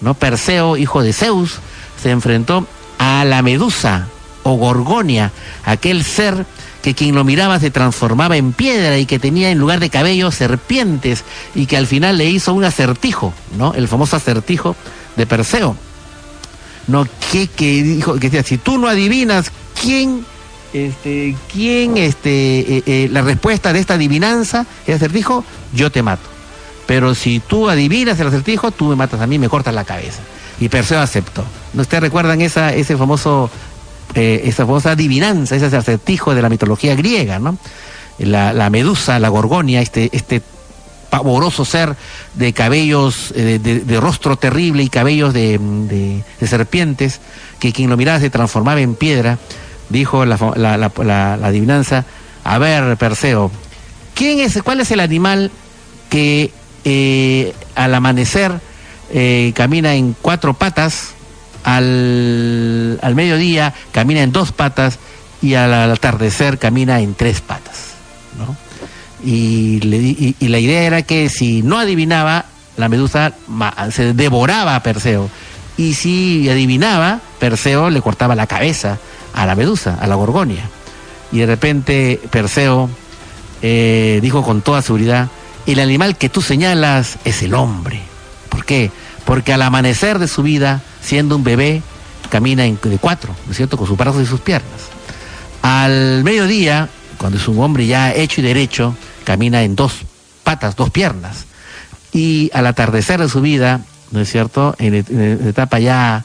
no 0.00 0.14
Perseo, 0.14 0.76
hijo 0.76 1.02
de 1.02 1.12
Zeus, 1.12 1.58
se 2.02 2.10
enfrentó 2.10 2.66
a 2.98 3.24
la 3.24 3.42
Medusa 3.42 4.08
o 4.42 4.54
Gorgonia, 4.54 5.32
aquel 5.64 6.04
ser 6.04 6.46
que 6.82 6.94
quien 6.94 7.14
lo 7.14 7.24
miraba 7.24 7.60
se 7.60 7.70
transformaba 7.70 8.36
en 8.36 8.52
piedra 8.52 8.98
y 8.98 9.06
que 9.06 9.18
tenía 9.18 9.50
en 9.50 9.58
lugar 9.58 9.80
de 9.80 9.90
cabello 9.90 10.30
serpientes 10.30 11.24
y 11.54 11.66
que 11.66 11.76
al 11.76 11.86
final 11.86 12.18
le 12.18 12.26
hizo 12.26 12.54
un 12.54 12.64
acertijo, 12.64 13.34
¿no? 13.58 13.74
El 13.74 13.88
famoso 13.88 14.16
acertijo 14.16 14.76
de 15.16 15.26
Perseo. 15.26 15.76
No, 16.86 17.06
que, 17.30 17.46
que 17.46 17.82
dijo, 17.82 18.14
que 18.14 18.30
decía, 18.30 18.42
si 18.42 18.58
tú 18.58 18.78
no 18.78 18.88
adivinas 18.88 19.52
quién, 19.80 20.24
este, 20.72 21.36
quién, 21.52 21.98
este, 21.98 22.60
eh, 22.78 22.82
eh, 22.86 23.08
la 23.12 23.22
respuesta 23.22 23.72
de 23.72 23.80
esta 23.80 23.94
adivinanza, 23.94 24.66
el 24.86 24.94
acertijo, 24.94 25.44
yo 25.72 25.92
te 25.92 26.02
mato. 26.02 26.39
Pero 26.90 27.14
si 27.14 27.38
tú 27.38 27.70
adivinas 27.70 28.18
el 28.18 28.26
acertijo, 28.26 28.72
tú 28.72 28.86
me 28.86 28.96
matas 28.96 29.20
a 29.20 29.26
mí, 29.28 29.38
me 29.38 29.48
cortas 29.48 29.72
la 29.72 29.84
cabeza. 29.84 30.22
Y 30.58 30.68
Perseo 30.68 30.98
aceptó. 30.98 31.44
¿No 31.72 31.82
ustedes 31.82 32.02
recuerdan 32.02 32.40
esa, 32.40 32.74
ese 32.74 32.96
famoso, 32.96 33.48
eh, 34.16 34.40
esa 34.46 34.66
famosa 34.66 34.90
adivinanza, 34.90 35.54
ese 35.54 35.66
acertijo 35.66 36.34
de 36.34 36.42
la 36.42 36.48
mitología 36.48 36.96
griega, 36.96 37.38
¿no? 37.38 37.56
La, 38.18 38.70
medusa, 38.70 39.20
la 39.20 39.28
gorgonia, 39.28 39.80
este, 39.80 40.10
este 40.10 40.42
pavoroso 41.10 41.64
ser 41.64 41.94
de 42.34 42.52
cabellos, 42.52 43.32
eh, 43.36 43.60
de, 43.60 44.00
rostro 44.00 44.34
terrible 44.34 44.82
y 44.82 44.88
cabellos 44.88 45.32
de, 45.32 46.24
serpientes, 46.44 47.20
que 47.60 47.72
quien 47.72 47.88
lo 47.88 47.96
miraba 47.96 48.18
se 48.18 48.30
transformaba 48.30 48.80
en 48.80 48.96
piedra, 48.96 49.38
dijo 49.90 50.24
la, 50.24 50.36
la, 50.56 51.34
adivinanza, 51.34 52.04
a 52.42 52.58
ver, 52.58 52.96
Perseo, 52.96 53.52
¿quién 54.12 54.40
es, 54.40 54.60
¿cuál 54.64 54.80
es 54.80 54.90
el 54.90 54.98
animal 54.98 55.52
que 56.08 56.50
eh, 56.84 57.54
al 57.74 57.94
amanecer 57.94 58.60
eh, 59.12 59.52
camina 59.54 59.94
en 59.94 60.14
cuatro 60.20 60.54
patas, 60.54 61.10
al, 61.64 62.98
al 63.02 63.14
mediodía 63.14 63.74
camina 63.92 64.22
en 64.22 64.32
dos 64.32 64.52
patas 64.52 64.98
y 65.42 65.54
al 65.54 65.72
atardecer 65.92 66.58
camina 66.58 67.00
en 67.00 67.14
tres 67.14 67.40
patas? 67.40 67.90
¿no? 68.38 68.56
y, 69.24 70.38
la 70.40 70.58
idea 70.58 70.82
era 70.82 71.02
que 71.02 71.28
si 71.28 71.62
no 71.62 71.78
adivinaba, 71.78 72.46
la 72.76 72.88
medusa 72.88 73.32
se 73.90 74.12
devoraba 74.14 74.76
a 74.76 74.82
Perseo. 74.82 75.28
Y 75.76 75.94
si 75.94 76.48
adivinaba, 76.48 77.20
Perseo 77.38 77.90
le 77.90 78.02
cortaba 78.02 78.34
la 78.34 78.46
cabeza 78.46 78.98
a 79.34 79.46
la 79.46 79.54
medusa, 79.54 79.98
a 80.00 80.06
la 80.06 80.14
gorgonia. 80.14 80.68
Y 81.32 81.38
de 81.38 81.46
repente 81.46 82.20
Perseo 82.30 82.88
eh, 83.62 84.18
dijo 84.22 84.42
con 84.42 84.62
toda 84.62 84.82
seguridad, 84.82 85.28
el 85.72 85.80
animal 85.80 86.16
que 86.16 86.28
tú 86.28 86.42
señalas 86.42 87.18
es 87.24 87.42
el 87.42 87.54
hombre. 87.54 88.00
¿Por 88.48 88.64
qué? 88.64 88.90
Porque 89.24 89.52
al 89.52 89.62
amanecer 89.62 90.18
de 90.18 90.28
su 90.28 90.42
vida, 90.42 90.82
siendo 91.02 91.36
un 91.36 91.44
bebé, 91.44 91.82
camina 92.30 92.64
en, 92.64 92.78
de 92.82 92.98
cuatro, 92.98 93.34
¿no 93.44 93.50
es 93.50 93.56
cierto?, 93.56 93.76
con 93.76 93.86
sus 93.86 93.96
brazos 93.96 94.22
y 94.22 94.26
sus 94.26 94.40
piernas. 94.40 94.88
Al 95.62 96.24
mediodía, 96.24 96.88
cuando 97.18 97.38
es 97.38 97.46
un 97.48 97.60
hombre 97.60 97.86
ya 97.86 98.12
hecho 98.12 98.40
y 98.40 98.44
derecho, 98.44 98.96
camina 99.24 99.62
en 99.62 99.76
dos 99.76 99.92
patas, 100.42 100.76
dos 100.76 100.90
piernas. 100.90 101.44
Y 102.12 102.50
al 102.54 102.66
atardecer 102.66 103.20
de 103.20 103.28
su 103.28 103.40
vida, 103.40 103.82
¿no 104.10 104.20
es 104.20 104.30
cierto? 104.30 104.74
En, 104.78 105.04
la 105.42 105.50
etapa 105.50 105.78
ya 105.78 106.24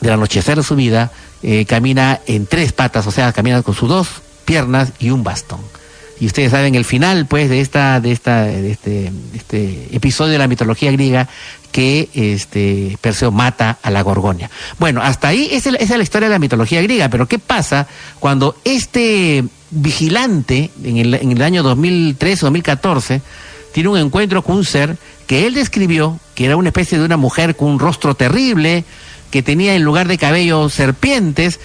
del 0.00 0.12
anochecer 0.12 0.56
de 0.56 0.62
su 0.62 0.76
vida, 0.76 1.10
eh, 1.42 1.66
camina 1.66 2.20
en 2.26 2.46
tres 2.46 2.72
patas, 2.72 3.06
o 3.06 3.10
sea, 3.10 3.32
camina 3.32 3.62
con 3.62 3.74
sus 3.74 3.88
dos 3.88 4.08
piernas 4.44 4.92
y 4.98 5.10
un 5.10 5.24
bastón. 5.24 5.60
Y 6.22 6.26
ustedes 6.26 6.52
saben 6.52 6.76
el 6.76 6.84
final, 6.84 7.26
pues, 7.26 7.50
de 7.50 7.60
esta, 7.60 7.98
de 7.98 8.12
esta, 8.12 8.44
de 8.44 8.70
este, 8.70 9.10
este 9.34 9.88
episodio 9.90 10.30
de 10.30 10.38
la 10.38 10.46
mitología 10.46 10.92
griega 10.92 11.28
que 11.72 12.10
este 12.14 12.96
Perseo 13.00 13.32
mata 13.32 13.80
a 13.82 13.90
la 13.90 14.02
Gorgonia. 14.02 14.48
Bueno, 14.78 15.02
hasta 15.02 15.26
ahí 15.26 15.48
esa 15.50 15.70
es 15.70 15.90
la 15.90 16.00
historia 16.00 16.28
de 16.28 16.34
la 16.34 16.38
mitología 16.38 16.80
griega, 16.80 17.08
pero 17.08 17.26
¿qué 17.26 17.40
pasa 17.40 17.88
cuando 18.20 18.54
este 18.62 19.42
vigilante 19.72 20.70
en 20.84 20.98
el, 20.98 21.14
en 21.14 21.32
el 21.32 21.42
año 21.42 21.64
2013 21.64 22.46
2014 22.46 23.20
tiene 23.72 23.88
un 23.88 23.98
encuentro 23.98 24.42
con 24.42 24.58
un 24.58 24.64
ser 24.64 24.96
que 25.26 25.48
él 25.48 25.54
describió 25.54 26.20
que 26.36 26.44
era 26.44 26.56
una 26.56 26.68
especie 26.68 27.00
de 27.00 27.04
una 27.04 27.16
mujer 27.16 27.56
con 27.56 27.66
un 27.66 27.80
rostro 27.80 28.14
terrible, 28.14 28.84
que 29.32 29.42
tenía 29.42 29.74
en 29.74 29.82
lugar 29.82 30.06
de 30.06 30.18
cabello 30.18 30.68
serpientes, 30.68 31.58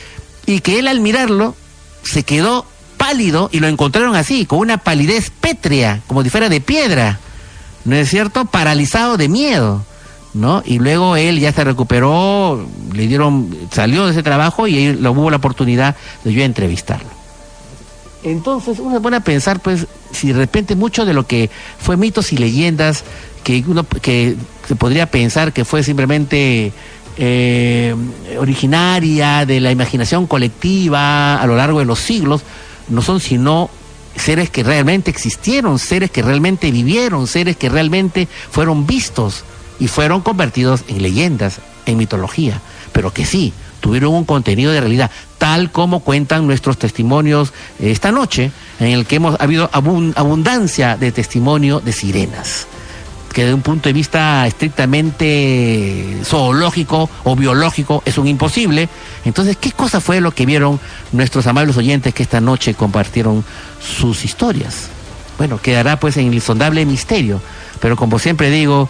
y 0.48 0.62
que 0.62 0.80
él 0.80 0.88
al 0.88 1.00
mirarlo 1.00 1.56
se 2.02 2.24
quedó 2.24 2.66
pálido 2.98 3.49
y 3.52 3.60
lo 3.60 3.68
encontraron 3.68 4.15
así, 4.15 4.45
con 4.45 4.60
una 4.60 4.78
palidez 4.78 5.30
pétrea, 5.30 6.02
como 6.07 6.24
si 6.24 6.30
fuera 6.30 6.49
de 6.49 6.61
piedra, 6.61 7.19
¿no 7.86 7.95
es 7.95 8.10
cierto? 8.10 8.45
Paralizado 8.45 9.18
de 9.18 9.30
miedo, 9.30 9.86
¿no? 10.34 10.64
Y 10.65 10.80
luego 10.80 11.15
él 11.15 11.40
ya 11.40 11.52
se 11.52 11.64
recuperó, 11.64 12.68
le 12.94 13.07
dieron, 13.07 13.56
salió 13.72 14.06
de 14.06 14.11
ese 14.11 14.24
trabajo 14.24 14.68
y 14.68 14.78
ahí 14.78 14.94
lo 14.94 15.11
hubo 15.11 15.30
la 15.30 15.38
oportunidad 15.38 15.95
de 16.24 16.34
yo 16.34 16.44
entrevistarlo. 16.44 17.10
Entonces 18.24 18.80
uno 18.80 19.02
pone 19.02 19.18
a 19.18 19.22
pensar, 19.22 19.60
pues, 19.60 19.88
si 20.11 20.34
de 20.34 20.40
repente 20.40 20.76
mucho 20.76 21.06
de 21.06 21.14
lo 21.14 21.26
que 21.26 21.49
fue 21.80 21.98
mitos 21.98 22.34
y 22.34 22.38
leyendas, 22.38 23.03
que 23.44 23.64
uno 23.68 23.86
que 24.02 24.36
se 24.68 24.76
podría 24.76 25.06
pensar 25.06 25.53
que 25.53 25.64
fue 25.64 25.82
simplemente 25.82 26.74
eh, 27.18 27.95
originaria 28.38 29.45
de 29.45 29.61
la 29.61 29.72
imaginación 29.72 30.28
colectiva 30.28 31.41
a 31.41 31.48
lo 31.48 31.56
largo 31.56 31.80
de 31.80 31.86
los 31.86 31.99
siglos, 31.99 32.41
no 32.90 33.02
son 33.02 33.20
sino 33.20 33.70
seres 34.16 34.50
que 34.50 34.64
realmente 34.64 35.12
existieron, 35.12 35.80
seres 35.80 36.12
que 36.12 36.22
realmente 36.22 36.72
vivieron, 36.72 37.28
seres 37.28 37.56
que 37.58 37.70
realmente 37.70 38.28
fueron 38.52 38.88
vistos 38.88 39.44
y 39.80 39.88
fueron 39.88 40.22
convertidos 40.22 40.84
en 40.88 41.02
leyendas, 41.02 41.60
en 41.86 41.98
mitología, 41.98 42.62
pero 42.94 43.14
que 43.14 43.26
sí, 43.26 43.54
tuvieron 43.80 44.14
un 44.14 44.26
contenido 44.26 44.72
de 44.72 44.80
realidad, 44.80 45.12
tal 45.38 45.72
como 45.72 46.00
cuentan 46.00 46.48
nuestros 46.48 46.78
testimonios 46.78 47.54
esta 47.80 48.12
noche, 48.12 48.52
en 48.80 48.88
el 48.88 49.06
que 49.06 49.18
hemos 49.18 49.40
habido 49.40 49.70
abundancia 49.72 50.98
de 50.98 51.12
testimonio 51.12 51.80
de 51.80 51.94
sirenas 51.94 52.68
que 53.34 53.45
de 53.45 53.54
un 53.54 53.62
punto 53.62 53.90
de 53.90 53.94
vista 53.94 54.48
estrictamente 54.48 56.18
zoológico 56.24 57.10
o 57.24 57.36
biológico 57.36 58.02
es 58.06 58.18
un 58.18 58.28
imposible. 58.28 58.90
Entonces, 59.26 59.58
¿qué 59.58 59.72
cosa 59.72 60.02
fue 60.02 60.22
lo 60.22 60.32
que 60.32 60.45
vieron 60.45 60.80
nuestros 61.12 61.48
amables 61.48 61.78
oyentes 61.78 62.14
que 62.14 62.24
esta 62.24 62.41
noche 62.41 62.74
compartieron 62.74 63.44
sus 63.80 64.26
historias? 64.26 64.90
Bueno, 65.38 65.62
quedará 65.62 65.99
pues 65.99 66.18
en 66.18 66.28
el 66.28 66.34
insondable 66.34 66.86
misterio, 66.86 67.41
pero 67.80 67.95
como 67.95 68.18
siempre 68.18 68.49
digo, 68.49 68.90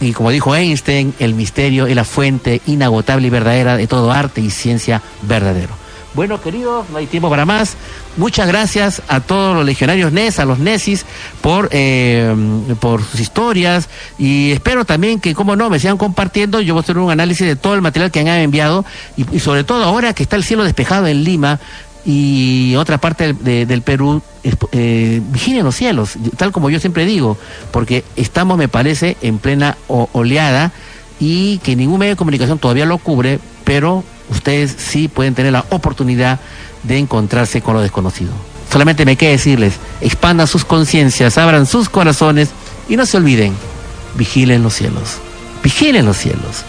y 0.00 0.12
como 0.12 0.30
dijo 0.30 0.56
Einstein, 0.56 1.14
el 1.18 1.34
misterio 1.34 1.86
es 1.86 1.94
la 1.94 2.04
fuente 2.04 2.62
inagotable 2.66 3.26
y 3.26 3.30
verdadera 3.30 3.76
de 3.76 3.86
todo 3.86 4.10
arte 4.10 4.40
y 4.40 4.50
ciencia 4.50 5.02
verdadero. 5.22 5.81
Bueno, 6.14 6.42
queridos, 6.42 6.90
no 6.90 6.98
hay 6.98 7.06
tiempo 7.06 7.30
para 7.30 7.46
más. 7.46 7.76
Muchas 8.18 8.46
gracias 8.46 9.00
a 9.08 9.20
todos 9.20 9.56
los 9.56 9.64
legionarios 9.64 10.12
NES, 10.12 10.40
a 10.40 10.44
los 10.44 10.58
NESIS, 10.58 11.06
por, 11.40 11.70
eh, 11.72 12.34
sus 13.10 13.20
historias. 13.20 13.88
Y 14.18 14.50
espero 14.50 14.84
también 14.84 15.20
que, 15.20 15.34
como 15.34 15.56
no, 15.56 15.70
me 15.70 15.78
sigan 15.78 15.96
compartiendo. 15.96 16.60
Yo 16.60 16.74
voy 16.74 16.80
a 16.80 16.82
hacer 16.82 16.98
un 16.98 17.10
análisis 17.10 17.46
de 17.46 17.56
todo 17.56 17.74
el 17.74 17.80
material 17.80 18.10
que 18.10 18.20
han 18.20 18.28
enviado. 18.28 18.84
Y, 19.16 19.40
sobre 19.40 19.64
todo 19.64 19.84
ahora 19.84 20.12
que 20.12 20.22
está 20.22 20.36
el 20.36 20.44
cielo 20.44 20.64
despejado 20.64 21.06
en 21.06 21.24
Lima, 21.24 21.58
y 22.04 22.74
otra 22.76 22.98
parte 22.98 23.32
del, 23.32 23.82
Perú, 23.82 24.20
eh, 24.72 25.22
vigilen 25.24 25.64
los 25.64 25.76
cielos, 25.76 26.14
tal 26.36 26.50
como 26.50 26.68
yo 26.68 26.80
siempre 26.80 27.06
digo, 27.06 27.38
porque 27.70 28.04
estamos, 28.16 28.58
me 28.58 28.66
parece, 28.66 29.16
en 29.22 29.38
plena 29.38 29.78
oleada 29.86 30.72
y 31.20 31.58
que 31.58 31.76
ningún 31.76 32.00
medio 32.00 32.14
de 32.14 32.16
comunicación 32.16 32.58
todavía 32.58 32.86
lo 32.86 32.98
cubre, 32.98 33.38
pero 33.62 34.02
ustedes 34.30 34.74
sí 34.76 35.08
pueden 35.08 35.34
tener 35.34 35.52
la 35.52 35.64
oportunidad 35.70 36.40
de 36.82 36.98
encontrarse 36.98 37.62
con 37.62 37.74
lo 37.74 37.80
desconocido. 37.80 38.32
Solamente 38.70 39.04
me 39.04 39.16
queda 39.16 39.30
decirles, 39.30 39.74
expandan 40.00 40.46
sus 40.46 40.64
conciencias, 40.64 41.36
abran 41.38 41.66
sus 41.66 41.88
corazones 41.88 42.48
y 42.88 42.96
no 42.96 43.06
se 43.06 43.18
olviden, 43.18 43.54
vigilen 44.14 44.62
los 44.62 44.74
cielos, 44.74 45.18
vigilen 45.62 46.06
los 46.06 46.16
cielos, 46.16 46.64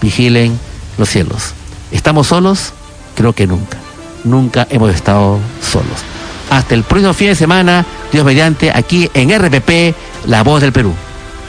vigilen 0.00 0.58
los 0.96 1.08
cielos. 1.08 1.54
¿Estamos 1.90 2.28
solos? 2.28 2.72
Creo 3.16 3.32
que 3.32 3.46
nunca 3.46 3.78
nunca 4.24 4.66
hemos 4.70 4.94
estado 4.94 5.38
solos. 5.60 6.04
Hasta 6.50 6.74
el 6.74 6.82
próximo 6.82 7.12
fin 7.12 7.28
de 7.28 7.34
semana, 7.34 7.84
Dios 8.12 8.24
mediante, 8.24 8.70
aquí 8.74 9.10
en 9.14 9.30
RPP, 9.30 9.94
La 10.26 10.42
Voz 10.42 10.60
del 10.60 10.72
Perú. 10.72 10.94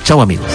Chau 0.03 0.21
amigos. 0.21 0.47